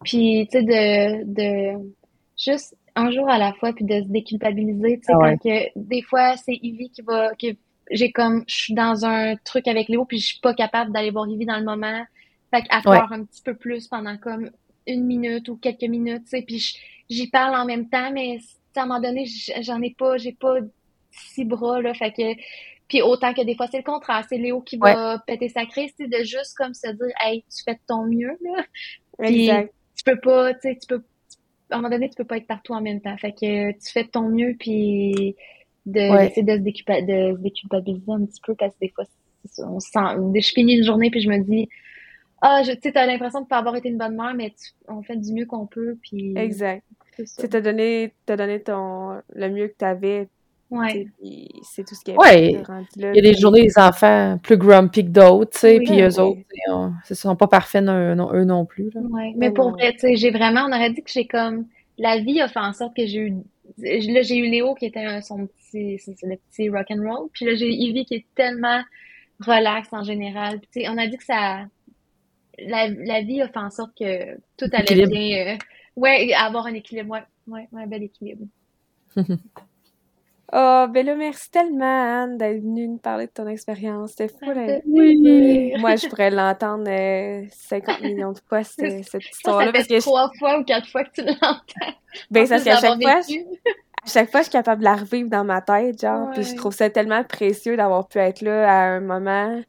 Puis, 0.02 0.48
tu 0.50 0.58
sais, 0.58 0.62
de, 0.64 1.24
de, 1.24 1.92
juste 2.36 2.76
un 2.96 3.10
jour 3.10 3.28
à 3.28 3.38
la 3.38 3.52
fois, 3.54 3.72
puis 3.72 3.84
de 3.84 4.02
se 4.02 4.08
déculpabiliser, 4.08 4.98
tu 4.98 5.06
sais, 5.06 5.12
ah 5.20 5.36
que, 5.36 5.78
des 5.78 6.02
fois, 6.02 6.36
c'est 6.36 6.58
Ivy 6.60 6.90
qui 6.90 7.02
va, 7.02 7.30
que 7.40 7.48
j'ai 7.90 8.10
comme, 8.10 8.44
je 8.48 8.54
suis 8.54 8.74
dans 8.74 9.04
un 9.04 9.36
truc 9.36 9.68
avec 9.68 9.88
Léo, 9.88 10.04
puis 10.04 10.18
je 10.18 10.26
suis 10.26 10.40
pas 10.40 10.54
capable 10.54 10.92
d'aller 10.92 11.10
voir 11.10 11.28
Ivy 11.28 11.46
dans 11.46 11.58
le 11.58 11.64
moment. 11.64 12.04
Fait 12.52 12.62
qu'elle 12.62 12.82
pleure 12.82 13.12
un 13.12 13.24
petit 13.24 13.42
peu 13.42 13.54
plus 13.54 13.88
pendant 13.88 14.16
comme 14.16 14.50
une 14.86 15.04
minute 15.04 15.48
ou 15.48 15.56
quelques 15.56 15.82
minutes, 15.82 16.24
tu 16.24 16.30
sais, 16.38 16.42
puis 16.42 16.76
j'y 17.08 17.28
parle 17.28 17.54
en 17.56 17.64
même 17.64 17.88
temps, 17.88 18.10
mais 18.12 18.38
à 18.76 18.82
un 18.82 18.86
moment 18.86 19.00
donné, 19.00 19.26
j'en 19.60 19.80
ai 19.82 19.94
pas, 19.96 20.16
j'ai 20.16 20.32
pas 20.32 20.56
six 21.10 21.44
bras, 21.44 21.80
là, 21.80 21.94
fait 21.94 22.12
que, 22.12 22.40
puis 22.88 23.02
autant 23.02 23.32
que 23.32 23.42
des 23.42 23.54
fois, 23.54 23.66
c'est 23.66 23.78
le 23.78 23.84
contraire, 23.84 24.24
c'est 24.28 24.36
Léo 24.36 24.60
qui 24.60 24.76
va 24.76 25.22
péter 25.26 25.48
sa 25.48 25.64
crise, 25.66 25.92
c'est 25.96 26.08
de 26.08 26.24
juste 26.24 26.56
comme 26.56 26.74
se 26.74 26.88
dire, 26.88 27.14
hey, 27.20 27.42
tu 27.42 27.62
fais 27.64 27.74
de 27.74 27.80
ton 27.86 28.06
mieux, 28.06 28.36
là. 28.42 28.64
Puis, 29.22 29.48
tu 29.96 30.04
peux 30.04 30.18
pas, 30.18 30.52
tu 30.54 30.60
sais, 30.62 30.76
tu 30.76 30.86
peux, 30.88 31.02
à 31.70 31.76
un 31.76 31.78
moment 31.78 31.90
donné, 31.90 32.08
tu 32.08 32.16
peux 32.16 32.24
pas 32.24 32.36
être 32.36 32.48
partout 32.48 32.72
en 32.72 32.80
même 32.80 33.00
temps, 33.00 33.16
fait 33.16 33.32
que 33.32 33.70
tu 33.72 33.92
fais 33.92 34.04
de 34.04 34.08
ton 34.08 34.28
mieux, 34.28 34.56
puis 34.58 35.36
de, 35.86 36.00
de, 36.00 36.40
de, 36.42 36.56
se 36.56 37.40
déculpabiliser 37.40 38.12
un 38.12 38.24
petit 38.26 38.40
peu, 38.44 38.54
parce 38.56 38.74
que 38.74 38.80
des 38.80 38.88
fois, 38.88 39.04
on 39.58 39.78
sent, 39.78 40.00
je 40.34 40.52
finis 40.52 40.78
une 40.78 40.84
journée, 40.84 41.10
puis 41.10 41.20
je 41.20 41.28
me 41.28 41.38
dis, 41.38 41.68
ah, 42.42 42.62
tu 42.62 42.72
sais, 42.82 42.92
t'as 42.92 43.06
l'impression 43.06 43.42
de 43.42 43.46
pas 43.46 43.58
avoir 43.58 43.76
été 43.76 43.88
une 43.88 43.98
bonne 43.98 44.16
mère, 44.16 44.34
mais 44.34 44.54
on 44.88 45.02
fait 45.02 45.16
du 45.16 45.32
mieux 45.32 45.46
qu'on 45.46 45.66
peut, 45.66 45.96
puis... 46.02 46.36
Exact. 46.36 46.84
Tu 47.16 47.48
t'as 47.48 47.60
donné, 47.60 48.12
as 48.28 48.36
donné 48.36 48.60
ton, 48.60 49.20
le 49.34 49.48
mieux 49.48 49.68
que 49.68 49.74
t'avais, 49.74 50.28
Ouais. 50.70 51.06
C'est 51.62 51.86
tout 51.86 51.94
ce 51.94 52.04
qui 52.04 52.12
est 52.12 52.16
ouais. 52.16 52.62
Il 52.96 53.02
y 53.02 53.06
a 53.06 53.12
des 53.12 53.34
journées 53.34 53.62
des 53.62 53.78
enfants 53.78 54.38
plus 54.42 54.56
grumpy 54.56 55.04
que 55.04 55.10
d'autres, 55.10 55.52
tu 55.52 55.58
sais, 55.58 55.78
puis 55.78 56.00
eux 56.00 56.20
autres, 56.20 56.40
ils 57.10 57.16
sont 57.16 57.36
pas 57.36 57.46
parfaits 57.46 57.84
eux 57.84 58.44
non 58.44 58.66
plus. 58.66 58.90
Là. 58.92 59.00
Ouais. 59.02 59.32
Mais 59.36 59.50
pour 59.50 59.70
vrai, 59.70 59.92
tu 59.92 60.00
sais, 60.00 60.16
j'ai 60.16 60.30
vraiment, 60.30 60.64
on 60.68 60.72
aurait 60.72 60.90
dit 60.90 61.02
que 61.02 61.10
j'ai 61.10 61.26
comme, 61.26 61.66
la 61.98 62.18
vie 62.18 62.40
a 62.40 62.48
fait 62.48 62.60
en 62.60 62.72
sorte 62.72 62.96
que 62.96 63.06
j'ai 63.06 63.20
eu, 63.20 63.34
là, 63.78 64.22
j'ai 64.22 64.36
eu 64.36 64.46
Léo 64.46 64.74
qui 64.74 64.86
était 64.86 65.20
son 65.22 65.46
petit, 65.46 65.98
c'est 65.98 66.16
le 66.22 66.36
petit 66.50 66.68
rock 66.68 66.86
and 66.90 67.08
roll, 67.08 67.28
puis 67.32 67.44
là, 67.44 67.54
j'ai 67.54 67.68
eu 67.68 67.72
Ivy 67.72 68.04
qui 68.04 68.14
est 68.14 68.26
tellement 68.34 68.82
relax 69.40 69.88
en 69.92 70.02
général. 70.02 70.60
tu 70.60 70.80
sais, 70.80 70.88
on 70.88 70.98
a 70.98 71.06
dit 71.06 71.16
que 71.16 71.24
ça, 71.24 71.66
la, 72.58 72.88
la, 72.88 73.20
vie 73.22 73.40
a 73.42 73.48
fait 73.48 73.58
en 73.58 73.70
sorte 73.70 73.92
que 73.98 74.36
tout 74.56 74.70
allait 74.72 75.06
bien. 75.06 75.54
Euh, 75.54 75.58
ouais, 75.96 76.32
avoir 76.34 76.66
un 76.66 76.74
équilibre. 76.74 77.14
Ouais, 77.14 77.22
ouais, 77.46 77.68
un 77.74 77.86
bel 77.86 78.02
équilibre. 78.02 78.46
oh, 79.16 80.86
ben 80.90 81.06
là, 81.06 81.14
merci 81.14 81.50
tellement, 81.50 82.22
Anne, 82.22 82.38
d'être 82.38 82.62
venue 82.62 82.88
nous 82.88 82.98
parler 82.98 83.26
de 83.26 83.32
ton 83.32 83.46
expérience. 83.46 84.12
C'était 84.12 84.28
fou, 84.28 84.50
là. 84.50 84.80
Oui. 84.86 85.72
Moi, 85.78 85.96
je 85.96 86.08
pourrais 86.08 86.30
l'entendre 86.30 86.84
50 86.86 88.00
euh, 88.00 88.02
millions 88.02 88.32
de 88.32 88.40
fois, 88.48 88.64
cette, 88.64 89.04
cette 89.04 89.30
histoire-là. 89.30 89.72
Ça 89.74 89.84
fait 89.84 89.98
trois 90.00 90.30
fois 90.38 90.58
ou 90.58 90.64
quatre 90.64 90.88
fois 90.88 91.04
que 91.04 91.10
tu 91.12 91.24
l'entends. 91.24 91.94
Ben, 92.30 92.46
ça, 92.46 92.58
c'est 92.58 92.70
à 92.70 92.80
chaque 92.80 93.00
fois. 93.00 93.20
à 93.20 94.08
chaque 94.08 94.30
fois, 94.30 94.40
je 94.40 94.44
suis 94.44 94.52
capable 94.52 94.80
de 94.80 94.84
la 94.84 94.96
revivre 94.96 95.30
dans 95.30 95.44
ma 95.44 95.60
tête, 95.60 96.00
genre. 96.00 96.30
Puis 96.30 96.44
je 96.44 96.54
trouve 96.56 96.74
ça 96.74 96.90
tellement 96.90 97.24
précieux 97.24 97.76
d'avoir 97.76 98.08
pu 98.08 98.18
être 98.18 98.40
là 98.40 98.70
à 98.70 98.84
un 98.86 99.00
moment. 99.00 99.60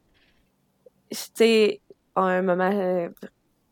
Tu 1.10 1.18
sais, 1.34 1.80
un 2.22 2.42
moment 2.42 2.70
euh, 2.72 3.08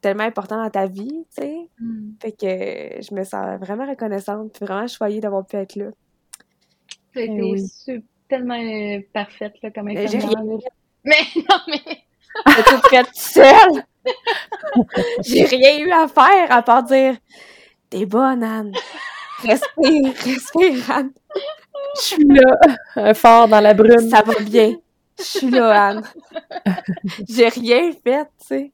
tellement 0.00 0.24
important 0.24 0.62
dans 0.62 0.70
ta 0.70 0.86
vie, 0.86 1.26
tu 1.34 1.42
sais. 1.42 1.56
Mm. 1.80 2.12
Fait 2.20 2.32
que 2.32 3.02
je 3.02 3.14
me 3.14 3.24
sens 3.24 3.58
vraiment 3.60 3.88
reconnaissante, 3.88 4.52
puis 4.52 4.66
vraiment 4.66 4.86
choyée 4.86 5.20
d'avoir 5.20 5.46
pu 5.46 5.56
être 5.56 5.76
là. 5.76 5.86
C'était 7.14 7.30
eh 7.88 8.02
tellement 8.28 8.60
euh, 8.60 9.00
parfaite, 9.12 9.54
là, 9.62 9.70
comme 9.70 9.88
infirmière. 9.88 10.58
Mais 11.04 11.14
non, 11.36 11.58
mais... 11.68 12.02
J'ai 12.48 12.62
tout 12.64 12.88
fait 12.88 13.06
seule! 13.14 13.84
J'ai 15.24 15.44
rien 15.44 15.78
eu 15.78 15.90
à 15.92 16.08
faire 16.08 16.50
à 16.50 16.62
part 16.62 16.82
dire 16.82 17.16
«T'es 17.90 18.06
bonne, 18.06 18.42
Anne! 18.42 18.72
Respire, 19.42 20.12
respire, 20.24 20.90
Anne! 20.90 21.12
Je 21.96 22.00
suis 22.00 22.24
là, 22.24 22.58
un 22.96 23.14
fort 23.14 23.46
dans 23.48 23.60
la 23.60 23.72
brume. 23.72 24.10
Ça 24.10 24.22
va 24.22 24.34
bien. 24.40 24.74
Je 25.24 25.38
suis 25.38 25.50
là, 25.50 25.88
Anne. 25.88 26.02
J'ai 27.28 27.48
rien 27.48 27.92
fait, 27.92 28.24
tu 28.40 28.46
sais. 28.46 28.72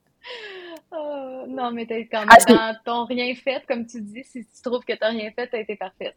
Oh, 0.92 1.44
non, 1.46 1.70
mais 1.70 1.86
t'es 1.86 2.08
quand 2.10 2.24
ah, 2.28 2.36
même 2.48 2.56
dans 2.56 2.76
ton 2.84 3.04
rien 3.04 3.32
fait, 3.36 3.62
comme 3.68 3.86
tu 3.86 4.00
dis. 4.00 4.24
Si 4.24 4.40
tu 4.44 4.62
trouves 4.62 4.84
que 4.84 4.92
t'as 4.92 5.10
rien 5.10 5.30
fait, 5.30 5.46
t'as 5.46 5.58
été 5.58 5.76
parfaite. 5.76 6.14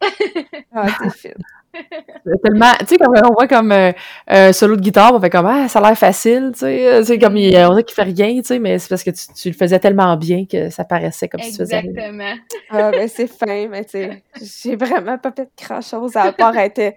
ah, 0.73 0.87
t'es 1.21 1.35
tellement, 2.43 2.71
tu 2.79 2.85
sais, 2.87 2.97
comme 2.97 3.13
on 3.23 3.33
voit 3.33 3.47
comme 3.47 3.71
euh, 3.71 3.91
un 4.27 4.51
solo 4.51 4.75
de 4.75 4.81
guitare, 4.81 5.13
on 5.13 5.19
fait 5.19 5.29
comme, 5.29 5.45
ah, 5.45 5.67
ça 5.67 5.77
a 5.77 5.89
l'air 5.89 5.97
facile, 5.97 6.51
tu 6.53 6.61
sais. 6.61 7.03
C'est 7.03 7.19
comme, 7.19 7.35
on 7.35 7.37
dirait 7.37 7.83
qu'il 7.83 7.93
fait 7.93 8.01
rien, 8.01 8.35
tu 8.37 8.45
sais, 8.45 8.57
mais 8.57 8.79
c'est 8.79 8.89
parce 8.89 9.03
que 9.03 9.11
tu, 9.11 9.49
le 9.49 9.53
faisais 9.53 9.77
tellement 9.77 10.17
bien 10.17 10.45
que 10.45 10.71
ça 10.71 10.83
paraissait 10.83 11.27
comme 11.27 11.41
si 11.41 11.51
tu 11.51 11.57
faisais 11.57 11.77
Exactement. 11.77 12.33
ah, 12.71 12.89
ben 12.89 13.07
c'est 13.07 13.27
fin, 13.27 13.67
mais 13.67 13.85
tu 13.85 13.91
sais, 13.91 14.23
j'ai 14.41 14.75
vraiment 14.75 15.19
pas 15.19 15.31
fait 15.31 15.49
grand 15.61 15.81
chose 15.81 16.15
à 16.15 16.31
part 16.31 16.57
être 16.57 16.95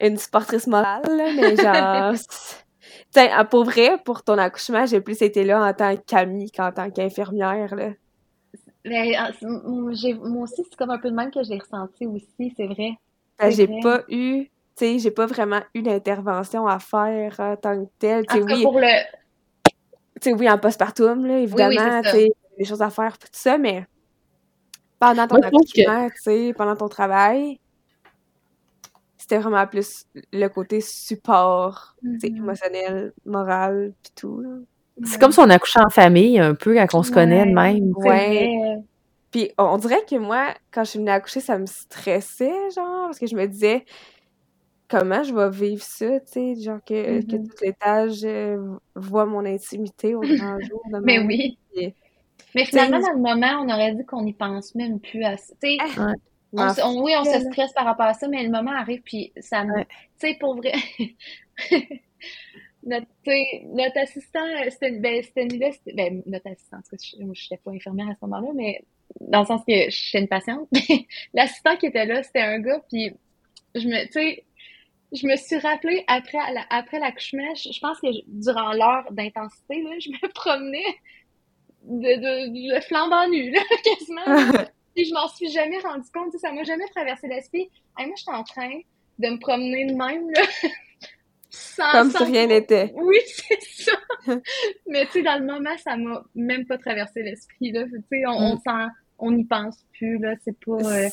une 0.00 0.16
sportrice 0.16 0.68
morale, 0.68 1.02
mais 1.36 1.56
genre. 1.56 2.14
Tiens, 3.10 3.44
pour 3.44 3.64
vrai, 3.64 3.98
pour 4.04 4.22
ton 4.22 4.38
accouchement, 4.38 4.86
j'ai 4.86 5.00
plus 5.00 5.20
été 5.22 5.44
là 5.44 5.64
en 5.64 5.72
tant 5.72 5.96
qu'amie 5.96 6.50
qu'en 6.50 6.72
tant 6.72 6.90
qu'infirmière. 6.90 7.74
Là. 7.74 7.90
Mais, 8.84 9.14
ah, 9.16 9.30
moi 9.42 10.42
aussi, 10.42 10.62
c'est 10.64 10.76
comme 10.76 10.90
un 10.90 10.98
peu 10.98 11.10
de 11.10 11.16
même 11.16 11.30
que 11.30 11.42
j'ai 11.42 11.58
ressenti 11.58 12.06
aussi, 12.06 12.54
c'est 12.56 12.66
vrai. 12.66 12.92
Ben, 13.38 13.50
j'ai 13.50 13.68
pas 13.82 14.02
eu, 14.08 14.44
tu 14.44 14.50
sais, 14.76 14.98
j'ai 14.98 15.10
pas 15.10 15.26
vraiment 15.26 15.60
eu 15.74 15.82
d'intervention 15.82 16.66
à 16.66 16.78
faire 16.78 17.34
en 17.38 17.56
tant 17.56 17.84
que 17.84 17.90
telle. 17.98 18.24
En 18.30 18.38
oui, 18.38 18.62
pour 18.62 18.78
le... 18.78 18.86
Tu 20.20 20.30
sais, 20.30 20.32
oui, 20.32 20.48
en 20.48 20.58
postpartum, 20.58 21.26
là, 21.26 21.38
évidemment, 21.38 22.00
tu 22.02 22.10
sais, 22.10 22.28
des 22.56 22.64
choses 22.64 22.80
à 22.80 22.90
faire, 22.90 23.18
tout 23.18 23.28
ça, 23.32 23.58
mais 23.58 23.84
pendant 24.98 25.26
ton 25.26 25.36
accouchement, 25.36 26.08
tu 26.08 26.22
sais, 26.22 26.54
pendant 26.56 26.76
ton 26.76 26.88
travail, 26.88 27.58
c'était 29.26 29.42
vraiment 29.42 29.66
plus 29.66 30.06
le 30.32 30.46
côté 30.46 30.80
support, 30.80 31.96
mm-hmm. 32.04 32.36
émotionnel, 32.36 33.12
moral, 33.24 33.92
puis 34.00 34.12
tout. 34.14 34.44
C'est 35.02 35.20
comme 35.20 35.32
si 35.32 35.40
on 35.40 35.50
accouchait 35.50 35.80
en 35.80 35.90
famille, 35.90 36.38
un 36.38 36.54
peu, 36.54 36.74
quand 36.74 36.98
on 36.98 37.02
se 37.02 37.10
connaît 37.10 37.44
de 37.44 37.52
même. 37.52 37.92
Ouais. 37.96 38.76
Puis 39.32 39.50
on 39.58 39.78
dirait 39.78 40.04
que 40.08 40.14
moi, 40.14 40.54
quand 40.70 40.84
je 40.84 40.90
suis 40.90 40.98
venue 41.00 41.10
accoucher, 41.10 41.40
ça 41.40 41.58
me 41.58 41.66
stressait, 41.66 42.54
genre, 42.74 43.06
parce 43.06 43.18
que 43.18 43.26
je 43.26 43.34
me 43.34 43.46
disais, 43.46 43.84
comment 44.88 45.24
je 45.24 45.34
vais 45.34 45.50
vivre 45.50 45.82
ça, 45.82 46.20
tu 46.20 46.26
sais, 46.26 46.54
genre 46.62 46.78
que, 46.86 47.20
que 47.22 47.36
mm-hmm. 47.36 47.48
tout 47.48 47.56
l'étage 47.62 48.24
euh, 48.24 48.76
voit 48.94 49.26
mon 49.26 49.44
intimité 49.44 50.14
au 50.14 50.20
grand 50.20 50.60
jour. 50.60 50.82
De 50.92 51.00
Mais 51.04 51.18
oui. 51.18 51.58
Mais 52.54 52.64
finalement, 52.64 53.00
dans 53.00 53.12
le 53.12 53.18
moment, 53.18 53.64
on 53.64 53.68
aurait 53.68 53.92
dit 53.92 54.04
qu'on 54.06 54.22
n'y 54.22 54.34
pense 54.34 54.76
même 54.76 55.00
plus 55.00 55.24
à 55.24 55.36
ça. 55.36 55.52
Tu 55.60 55.76
sais, 55.76 55.78
oui, 56.56 57.12
on 57.18 57.24
se 57.24 57.40
stresse 57.50 57.72
par 57.72 57.84
rapport 57.84 58.06
à 58.06 58.14
ça, 58.14 58.28
mais 58.28 58.42
le 58.42 58.50
moment 58.50 58.72
arrive, 58.72 59.02
puis 59.02 59.32
ça 59.40 59.64
me... 59.64 59.82
Tu 59.82 59.88
sais, 60.18 60.36
pour 60.38 60.56
vrai... 60.56 60.72
notre, 62.86 63.06
notre 63.74 63.98
assistant, 63.98 64.46
c'était 64.70 64.92
ben, 64.92 65.22
ben, 65.94 66.22
notre 66.26 66.48
assistant, 66.48 66.78
je 66.92 67.22
n'étais 67.22 67.56
pas 67.62 67.72
infirmière 67.72 68.08
à 68.08 68.14
ce 68.14 68.24
moment-là, 68.26 68.48
mais 68.54 68.82
dans 69.20 69.40
le 69.40 69.46
sens 69.46 69.62
que 69.66 69.90
je 69.90 69.96
suis 69.96 70.18
une 70.18 70.28
patiente. 70.28 70.68
L'assistant 71.34 71.76
qui 71.76 71.86
était 71.86 72.06
là, 72.06 72.22
c'était 72.22 72.40
un 72.40 72.60
gars, 72.60 72.80
puis 72.88 73.12
je 73.74 73.88
me, 73.88 74.06
tu 74.06 74.12
sais, 74.12 74.44
je 75.12 75.26
me 75.26 75.36
suis 75.36 75.58
rappelé 75.58 76.04
après, 76.06 76.38
après 76.70 76.98
l'accouchement, 76.98 77.54
je, 77.54 77.78
pense 77.80 78.00
que 78.00 78.08
durant 78.26 78.72
l'heure 78.72 79.04
d'intensité, 79.12 79.82
là, 79.82 79.90
je 80.00 80.10
me 80.10 80.32
promenais 80.32 80.96
de, 81.84 82.16
de, 82.16 82.76
de 82.76 82.80
flambant 82.80 83.28
nu, 83.28 83.50
là, 83.50 83.60
quasiment. 83.84 84.64
Puis 84.96 85.04
je 85.04 85.12
m'en 85.12 85.28
suis 85.28 85.50
jamais 85.50 85.78
rendu 85.78 86.08
compte, 86.12 86.32
ça 86.40 86.52
m'a 86.52 86.64
jamais 86.64 86.86
traversé 86.94 87.28
l'esprit. 87.28 87.68
moi, 87.98 88.08
j'étais 88.16 88.32
en 88.32 88.44
train 88.44 88.80
de 89.18 89.28
me 89.28 89.38
promener 89.38 89.84
de 89.84 89.94
même, 89.94 90.30
là. 90.30 90.42
Comme 91.92 92.10
si 92.10 92.24
rien 92.24 92.46
n'était. 92.46 92.92
Oui, 92.96 93.18
c'est 93.26 93.84
ça. 93.84 93.92
Mais 94.88 95.04
tu 95.06 95.12
sais, 95.12 95.22
dans 95.22 95.38
le 95.38 95.46
moment, 95.46 95.76
ça 95.84 95.96
m'a 95.96 96.24
même 96.34 96.66
pas 96.66 96.78
traversé 96.78 97.22
l'esprit, 97.22 97.72
là. 97.72 97.84
Tu 97.84 98.02
sais, 98.10 98.26
on, 98.26 98.56
mm. 98.56 98.90
on 99.18 99.32
n'y 99.32 99.44
pense 99.44 99.84
plus, 99.92 100.18
là. 100.18 100.34
C'est 100.42 100.58
pas... 100.58 100.82
Euh, 100.82 101.08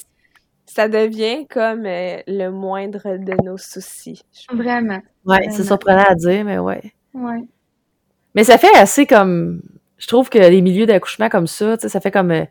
ça 0.65 0.88
devient 0.88 1.45
comme 1.47 1.85
euh, 1.85 2.22
le 2.26 2.49
moindre 2.49 3.18
de 3.18 3.43
nos 3.43 3.57
soucis. 3.57 4.23
Vraiment. 4.49 5.01
Ouais, 5.26 5.49
c'est 5.51 5.65
surprenant 5.65 6.05
à 6.07 6.15
dire, 6.15 6.45
mais 6.45 6.57
ouais. 6.57 6.93
Ouais. 7.14 7.43
Mais 8.34 8.45
ça 8.45 8.57
fait 8.57 8.73
assez 8.76 9.05
comme... 9.05 9.61
Je 9.97 10.07
trouve 10.07 10.30
que 10.30 10.39
les 10.39 10.61
milieux 10.61 10.85
d'accouchement 10.85 11.30
comme 11.30 11.47
ça, 11.47 11.77
ça 11.77 11.99
fait 11.99 12.11
comme... 12.11 12.31
Euh, 12.31 12.45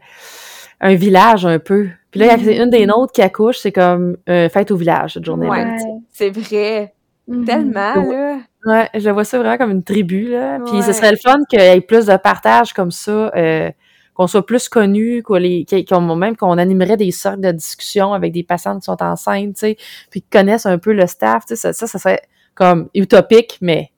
un 0.82 0.94
village 0.94 1.46
un 1.46 1.58
peu. 1.58 1.88
Puis 2.10 2.20
là, 2.20 2.36
c'est 2.36 2.44
mm-hmm. 2.44 2.62
une 2.64 2.70
des 2.70 2.86
nôtres 2.86 3.12
qui 3.12 3.22
accouche, 3.22 3.58
c'est 3.58 3.72
comme 3.72 4.16
une 4.26 4.50
fête 4.50 4.70
au 4.70 4.76
village 4.76 5.14
cette 5.14 5.24
journée-là. 5.24 5.52
Ouais, 5.52 5.76
c'est 6.10 6.30
vrai. 6.30 6.92
Mm-hmm. 7.28 7.44
Tellement, 7.44 7.94
là. 7.94 8.38
Ouais, 8.64 8.88
je 8.94 9.10
vois 9.10 9.24
ça 9.24 9.38
vraiment 9.38 9.56
comme 9.56 9.70
une 9.70 9.82
tribu, 9.82 10.28
là. 10.28 10.58
Puis 10.66 10.82
ce 10.82 10.92
serait 10.92 11.10
le 11.10 11.16
fun 11.16 11.38
qu'il 11.48 11.60
y 11.60 11.62
ait 11.62 11.80
plus 11.80 12.06
de 12.06 12.16
partage 12.16 12.72
comme 12.72 12.90
ça, 12.90 13.32
euh, 13.34 13.70
qu'on 14.14 14.26
soit 14.26 14.44
plus 14.44 14.68
connus, 14.68 15.22
qu'on 15.22 16.16
même 16.16 16.36
qu'on 16.36 16.58
animerait 16.58 16.96
des 16.96 17.10
cercles 17.10 17.40
de 17.40 17.52
discussion 17.52 18.12
avec 18.12 18.32
des 18.32 18.42
patients 18.42 18.78
qui 18.78 18.84
sont 18.84 19.02
enceintes, 19.02 19.54
tu 19.54 19.60
sais, 19.60 19.76
puis 20.10 20.20
qui 20.20 20.28
connaissent 20.28 20.66
un 20.66 20.78
peu 20.78 20.92
le 20.92 21.06
staff, 21.06 21.46
tu 21.46 21.56
sais, 21.56 21.72
ça, 21.72 21.86
ça, 21.86 21.98
serait 21.98 22.20
comme 22.54 22.88
utopique, 22.94 23.58
mais 23.62 23.91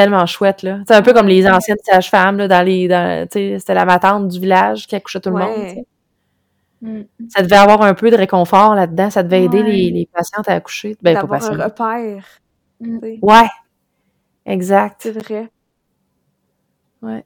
tellement 0.00 0.26
chouette, 0.26 0.62
là. 0.62 0.80
C'est 0.86 0.94
un 0.94 1.02
peu 1.02 1.12
comme 1.12 1.28
les 1.28 1.48
anciennes 1.48 1.78
sages-femmes, 1.82 2.38
là, 2.38 2.48
dans 2.48 2.62
les, 2.62 2.86
tu 3.30 3.38
sais, 3.38 3.58
c'était 3.58 3.74
la 3.74 3.84
matante 3.84 4.28
du 4.28 4.38
village 4.38 4.86
qui 4.86 4.94
accouchait 4.94 5.20
tout 5.20 5.30
le 5.30 5.36
monde, 5.36 5.84
Mm. 6.82 7.02
Ça 7.28 7.42
devait 7.42 7.56
avoir 7.56 7.82
un 7.82 7.94
peu 7.94 8.10
de 8.10 8.16
réconfort 8.16 8.74
là-dedans. 8.74 9.10
Ça 9.10 9.22
devait 9.22 9.44
aider 9.44 9.62
les, 9.62 9.90
les, 9.90 10.08
patientes 10.12 10.48
à 10.48 10.54
accoucher. 10.54 10.96
Ben, 11.02 11.14
D'avoir 11.14 11.42
un 11.44 11.64
repère. 11.64 12.24
Mm. 12.80 12.98
Ouais. 13.22 13.48
Exact. 14.44 15.00
C'est 15.00 15.12
vrai. 15.12 15.50
Ouais. 17.02 17.24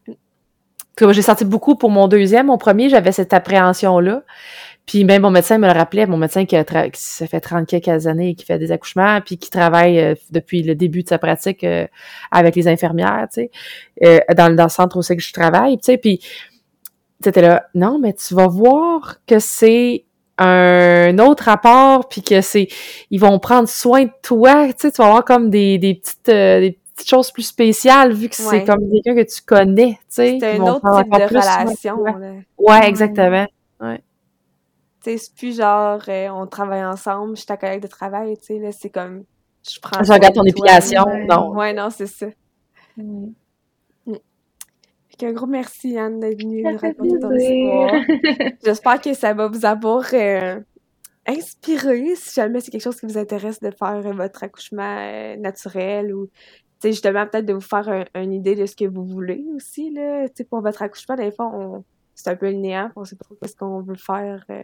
J'ai 1.13 1.23
senti 1.23 1.45
beaucoup 1.45 1.77
pour 1.77 1.91
mon 1.91 2.09
deuxième. 2.09 2.47
Mon 2.47 2.59
premier, 2.59 2.89
j'avais 2.89 3.13
cette 3.13 3.33
appréhension-là. 3.33 4.23
Puis 4.91 5.05
même 5.05 5.23
mon 5.23 5.31
médecin 5.31 5.57
me 5.59 5.69
le 5.69 5.73
rappelait, 5.73 6.05
mon 6.05 6.17
médecin 6.17 6.45
qui, 6.47 6.57
a 6.57 6.65
qui 6.65 7.01
ça 7.01 7.25
fait 7.29 7.39
30 7.39 7.65
quelques 7.65 8.09
années 8.09 8.35
qui 8.35 8.45
fait 8.45 8.59
des 8.59 8.73
accouchements, 8.73 9.21
puis 9.25 9.39
qui 9.39 9.49
travaille 9.49 10.01
euh, 10.01 10.15
depuis 10.33 10.65
le 10.65 10.75
début 10.75 11.05
de 11.05 11.09
sa 11.09 11.19
pratique 11.19 11.63
euh, 11.63 11.87
avec 12.33 12.57
les 12.57 12.67
infirmières, 12.67 13.29
tu 13.33 13.43
sais, 13.43 13.51
euh, 14.05 14.19
dans, 14.37 14.53
dans, 14.53 14.65
le 14.65 14.69
centre 14.69 14.99
où 14.99 15.03
c'est 15.03 15.17
que 15.17 15.23
je 15.23 15.33
travaille, 15.33 15.77
tu 15.79 15.85
sais, 15.85 15.97
puis 15.97 16.21
c'était 17.23 17.41
là, 17.41 17.67
non, 17.73 18.01
mais 18.01 18.15
tu 18.15 18.35
vas 18.35 18.49
voir 18.49 19.19
que 19.29 19.39
c'est 19.39 20.07
un 20.39 21.17
autre 21.21 21.45
rapport, 21.45 22.09
puis 22.09 22.23
que 22.23 22.41
c'est, 22.41 22.67
ils 23.13 23.21
vont 23.21 23.39
prendre 23.39 23.69
soin 23.69 24.07
de 24.07 24.13
toi, 24.25 24.67
tu 24.71 24.75
sais, 24.79 24.91
tu 24.91 24.97
vas 24.97 25.07
avoir 25.07 25.25
comme 25.25 25.51
des, 25.51 25.79
des 25.79 25.95
petites, 25.95 26.29
euh, 26.31 26.59
des 26.59 26.81
petites 26.97 27.09
choses 27.09 27.31
plus 27.31 27.45
spéciales, 27.45 28.13
vu 28.13 28.29
que 28.29 28.35
c'est 28.35 28.65
comme 28.65 28.81
quelqu'un 28.91 29.23
que 29.23 29.33
tu 29.33 29.41
connais, 29.43 29.93
tu 29.93 29.99
sais. 30.09 30.39
C'est 30.41 30.59
un 30.59 30.63
autre 30.63 31.01
type 31.01 31.13
de 31.13 31.29
relation, 31.29 32.03
Ouais, 32.59 32.89
exactement, 32.89 33.47
ouais. 33.83 34.01
Tu 35.03 35.13
sais, 35.13 35.19
c'est 35.19 35.35
plus 35.35 35.57
genre, 35.57 36.01
euh, 36.09 36.29
on 36.29 36.47
travaille 36.47 36.85
ensemble, 36.85 37.37
je 37.37 37.41
suis 37.41 37.47
ta 37.47 37.57
collègue 37.57 37.83
de 37.83 37.89
travail, 37.89 38.37
tu 38.39 38.47
sais, 38.47 38.59
là, 38.59 38.71
c'est 38.73 38.91
comme, 38.91 39.25
je 39.69 39.81
prends... 39.81 40.03
Je 40.03 40.13
regarde 40.13 40.35
ton 40.35 40.45
épilation, 40.45 41.05
non. 41.29 41.51
Ouais, 41.55 41.73
non, 41.73 41.89
c'est 41.91 42.07
ça. 42.07 42.27
Mm 42.97 43.31
un 45.27 45.33
gros 45.33 45.47
merci, 45.47 45.99
Anne, 45.99 46.21
d'être 46.21 46.41
venue 46.41 46.63
nous 46.63 46.77
raconter 46.77 47.19
ton 47.19 47.33
histoire. 47.33 47.95
J'espère 48.65 49.01
que 49.01 49.15
ça 49.15 49.35
va 49.35 49.49
vous 49.49 49.65
avoir 49.65 50.05
euh, 50.13 50.61
inspiré, 51.27 52.15
si 52.17 52.35
jamais 52.35 52.61
c'est 52.61 52.71
quelque 52.71 52.83
chose 52.83 52.99
qui 52.99 53.07
vous 53.07 53.19
intéresse 53.19 53.61
de 53.61 53.71
faire 53.71 54.01
votre 54.01 54.45
accouchement 54.45 54.97
euh, 54.99 55.37
naturel 55.37 56.15
ou 56.15 56.29
justement 56.83 57.27
peut-être 57.27 57.47
de 57.47 57.53
vous 57.53 57.61
faire 57.61 58.07
une 58.15 58.33
idée 58.33 58.55
de 58.55 58.67
ce 58.67 58.75
que 58.75 58.87
vous 58.87 59.05
voulez 59.05 59.45
aussi. 59.55 59.91
Là. 59.91 60.27
pour 60.49 60.63
votre 60.63 60.83
accouchement, 60.83 61.17
des 61.17 61.31
fois, 61.31 61.51
on... 61.53 61.85
c'est 62.23 62.31
un 62.31 62.37
peu 62.37 62.51
le 62.51 62.57
néant, 62.57 62.91
on 62.97 63.05
sait 63.05 63.17
pas 63.17 63.25
trop 63.25 63.37
ce 63.43 63.57
qu'on 63.57 63.81
veut 63.81 63.97
faire. 63.97 64.45
Euh, 64.51 64.63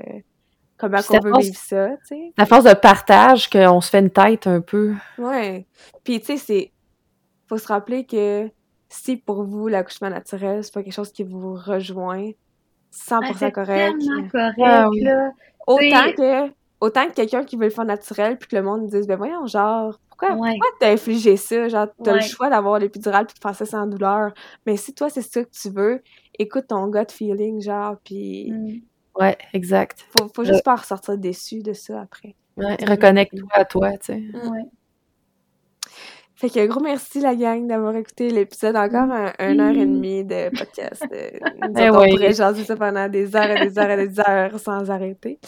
comment 0.77 0.99
on 1.11 1.20
veut 1.20 1.33
vivre 1.41 1.57
ça, 1.57 1.89
tu 1.89 2.16
sais. 2.16 2.33
La 2.37 2.47
force 2.47 2.65
de 2.65 2.74
partage 2.74 3.49
qu'on 3.49 3.81
se 3.81 3.91
fait 3.91 4.01
une 4.01 4.11
tête 4.11 4.47
un 4.47 4.61
peu. 4.61 4.95
Ouais. 5.19 5.66
Puis, 6.05 6.20
tu 6.20 6.27
sais, 6.27 6.37
c'est... 6.37 6.73
Faut 7.49 7.59
se 7.59 7.69
rappeler 7.69 8.05
que 8.05 8.51
si 8.89 9.16
pour 9.16 9.45
vous, 9.45 9.69
l'accouchement 9.69 10.11
naturel, 10.11 10.65
c'est 10.65 10.74
pas 10.74 10.83
quelque 10.83 10.93
chose 10.93 11.12
qui 11.12 11.23
vous 11.23 11.55
rejoint 11.55 12.31
100% 12.93 13.39
ah, 13.41 13.51
correct. 13.51 13.97
correct 14.33 14.59
ah 14.62 14.89
là. 14.93 15.31
Autant 15.66 16.12
que, 16.16 16.53
autant 16.81 17.09
que 17.09 17.15
quelqu'un 17.15 17.45
qui 17.45 17.57
veut 17.57 17.65
le 17.65 17.70
faire 17.70 17.85
naturel, 17.85 18.39
puis 18.39 18.49
que 18.49 18.57
le 18.57 18.62
monde 18.62 18.87
dise, 18.87 19.07
ben 19.07 19.16
voyons, 19.16 19.47
genre, 19.47 19.99
pourquoi, 20.18 20.36
pourquoi 20.36 20.68
t'as 20.80 20.93
infligé 20.93 21.36
ça? 21.36 21.68
Genre, 21.68 21.88
t'as 22.02 22.14
le 22.14 22.20
choix 22.20 22.48
d'avoir 22.51 22.78
l'épidural 22.78 23.26
puis 23.26 23.34
de 23.34 23.40
faire 23.40 23.55
ça 23.55 23.66
sans 23.66 23.86
douleur. 23.86 24.32
Mais 24.66 24.76
si 24.76 24.94
toi, 24.94 25.10
c'est 25.10 25.22
ça 25.22 25.44
que 25.44 25.51
tu 25.51 25.70
veux, 25.70 26.02
écoute 26.38 26.66
ton 26.68 26.88
gut 26.88 27.10
feeling, 27.10 27.60
genre, 27.60 27.97
puis... 28.05 28.52
Mm. 28.52 28.80
Ouais, 29.18 29.36
exact. 29.55 30.06
Faut, 30.16 30.28
faut 30.34 30.44
juste 30.44 30.62
pas 30.62 30.76
ressortir 30.76 31.16
déçu 31.16 31.62
de 31.62 31.72
ça 31.72 32.02
après. 32.02 32.34
Ouais, 32.56 32.76
reconnecte-toi 32.86 33.48
à 33.52 33.64
toi, 33.64 33.93
tu 33.98 34.06
sais. 34.06 34.22
Ouais. 34.34 34.64
Fait 36.36 36.50
que 36.50 36.66
gros 36.66 36.80
merci 36.80 37.20
la 37.20 37.34
gang 37.34 37.66
d'avoir 37.66 37.96
écouté 37.96 38.28
l'épisode 38.28 38.76
encore 38.76 39.10
un, 39.10 39.32
une 39.38 39.58
heure 39.58 39.74
et 39.74 39.86
demie 39.86 40.22
de 40.22 40.50
podcast. 40.50 41.02
Nous 41.10 41.72
eh 41.78 41.88
on 41.88 41.94
pourrait 41.94 42.34
jaser 42.34 42.62
ça 42.64 42.76
pendant 42.76 43.08
des 43.08 43.34
heures 43.34 43.50
et 43.50 43.66
des 43.66 43.78
heures 43.78 43.90
et 43.90 44.06
des 44.06 44.20
heures 44.20 44.60
sans 44.60 44.90
arrêter. 44.90 45.38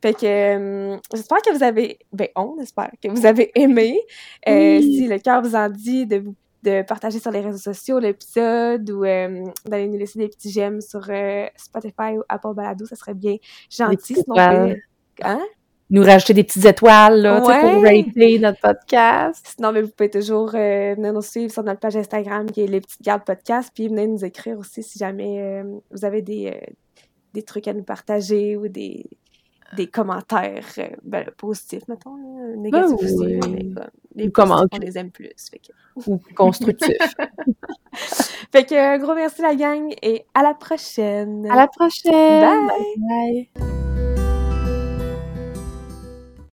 Fait 0.00 0.14
que 0.14 0.24
euh, 0.24 0.96
j'espère 1.12 1.42
que 1.42 1.54
vous 1.54 1.62
avez 1.62 1.98
ben 2.14 2.28
on 2.34 2.56
espère 2.60 2.90
que 3.02 3.08
vous 3.08 3.26
avez 3.26 3.52
aimé. 3.60 4.00
Euh, 4.48 4.80
si 4.80 5.06
le 5.06 5.18
cœur 5.18 5.42
vous 5.42 5.54
en 5.54 5.68
dit 5.68 6.06
de 6.06 6.16
vous 6.16 6.34
de 6.62 6.82
partager 6.82 7.20
sur 7.20 7.30
les 7.30 7.40
réseaux 7.40 7.58
sociaux 7.58 7.98
l'épisode 7.98 8.88
ou 8.90 9.04
euh, 9.04 9.44
d'aller 9.66 9.86
nous 9.86 9.98
laisser 9.98 10.18
des 10.18 10.28
petits 10.28 10.50
j'aime 10.50 10.80
sur 10.80 11.02
Spotify 11.56 12.16
ou 12.16 12.22
Apple 12.26 12.54
Balado, 12.54 12.86
ça 12.86 12.96
serait 12.96 13.14
bien 13.14 13.36
gentil. 13.70 14.14
Sinon, 14.14 14.74
hein? 15.22 15.40
Nous 15.90 16.02
rajouter 16.02 16.34
des 16.34 16.44
petites 16.44 16.64
étoiles 16.64 17.22
là, 17.22 17.40
pour 17.40 17.48
rater 17.48 18.38
notre 18.38 18.60
podcast. 18.60 19.54
Sinon, 19.56 19.72
mais 19.72 19.82
vous 19.82 19.90
pouvez 19.90 20.10
toujours 20.10 20.50
euh, 20.54 20.94
venir 20.94 21.12
nous 21.12 21.22
suivre 21.22 21.52
sur 21.52 21.62
notre 21.62 21.80
page 21.80 21.96
Instagram 21.96 22.50
qui 22.50 22.62
est 22.62 22.66
les 22.66 22.80
petites 22.80 23.02
gardes 23.02 23.24
podcast, 23.24 23.70
puis 23.74 23.88
venez 23.88 24.06
nous 24.06 24.24
écrire 24.24 24.58
aussi 24.58 24.82
si 24.82 24.98
jamais 24.98 25.40
euh, 25.40 25.64
vous 25.90 26.04
avez 26.04 26.20
des, 26.20 26.48
euh, 26.48 26.72
des 27.32 27.42
trucs 27.42 27.68
à 27.68 27.72
nous 27.72 27.84
partager 27.84 28.56
ou 28.56 28.68
des, 28.68 29.06
des 29.76 29.86
commentaires 29.86 30.66
ben, 31.02 31.24
positifs, 31.38 31.88
mettons, 31.88 32.16
négatifs 32.58 32.96
ben 32.98 33.04
aussi. 33.04 33.40
Mais, 33.50 34.24
les 34.24 34.30
commentaires, 34.30 34.66
on 34.72 34.84
les 34.84 34.98
aime 34.98 35.10
plus. 35.10 35.30
Fait 35.50 35.58
que... 35.58 36.10
Ou 36.10 36.20
constructifs. 36.34 36.96
fait 38.52 38.64
que 38.64 38.98
gros 38.98 39.14
merci 39.14 39.40
la 39.40 39.54
gang 39.54 39.94
et 40.02 40.26
à 40.34 40.42
la 40.42 40.54
prochaine. 40.54 41.50
À 41.50 41.56
la 41.56 41.66
prochaine. 41.66 42.66
Bye. 42.66 43.48
Bye. 43.56 43.87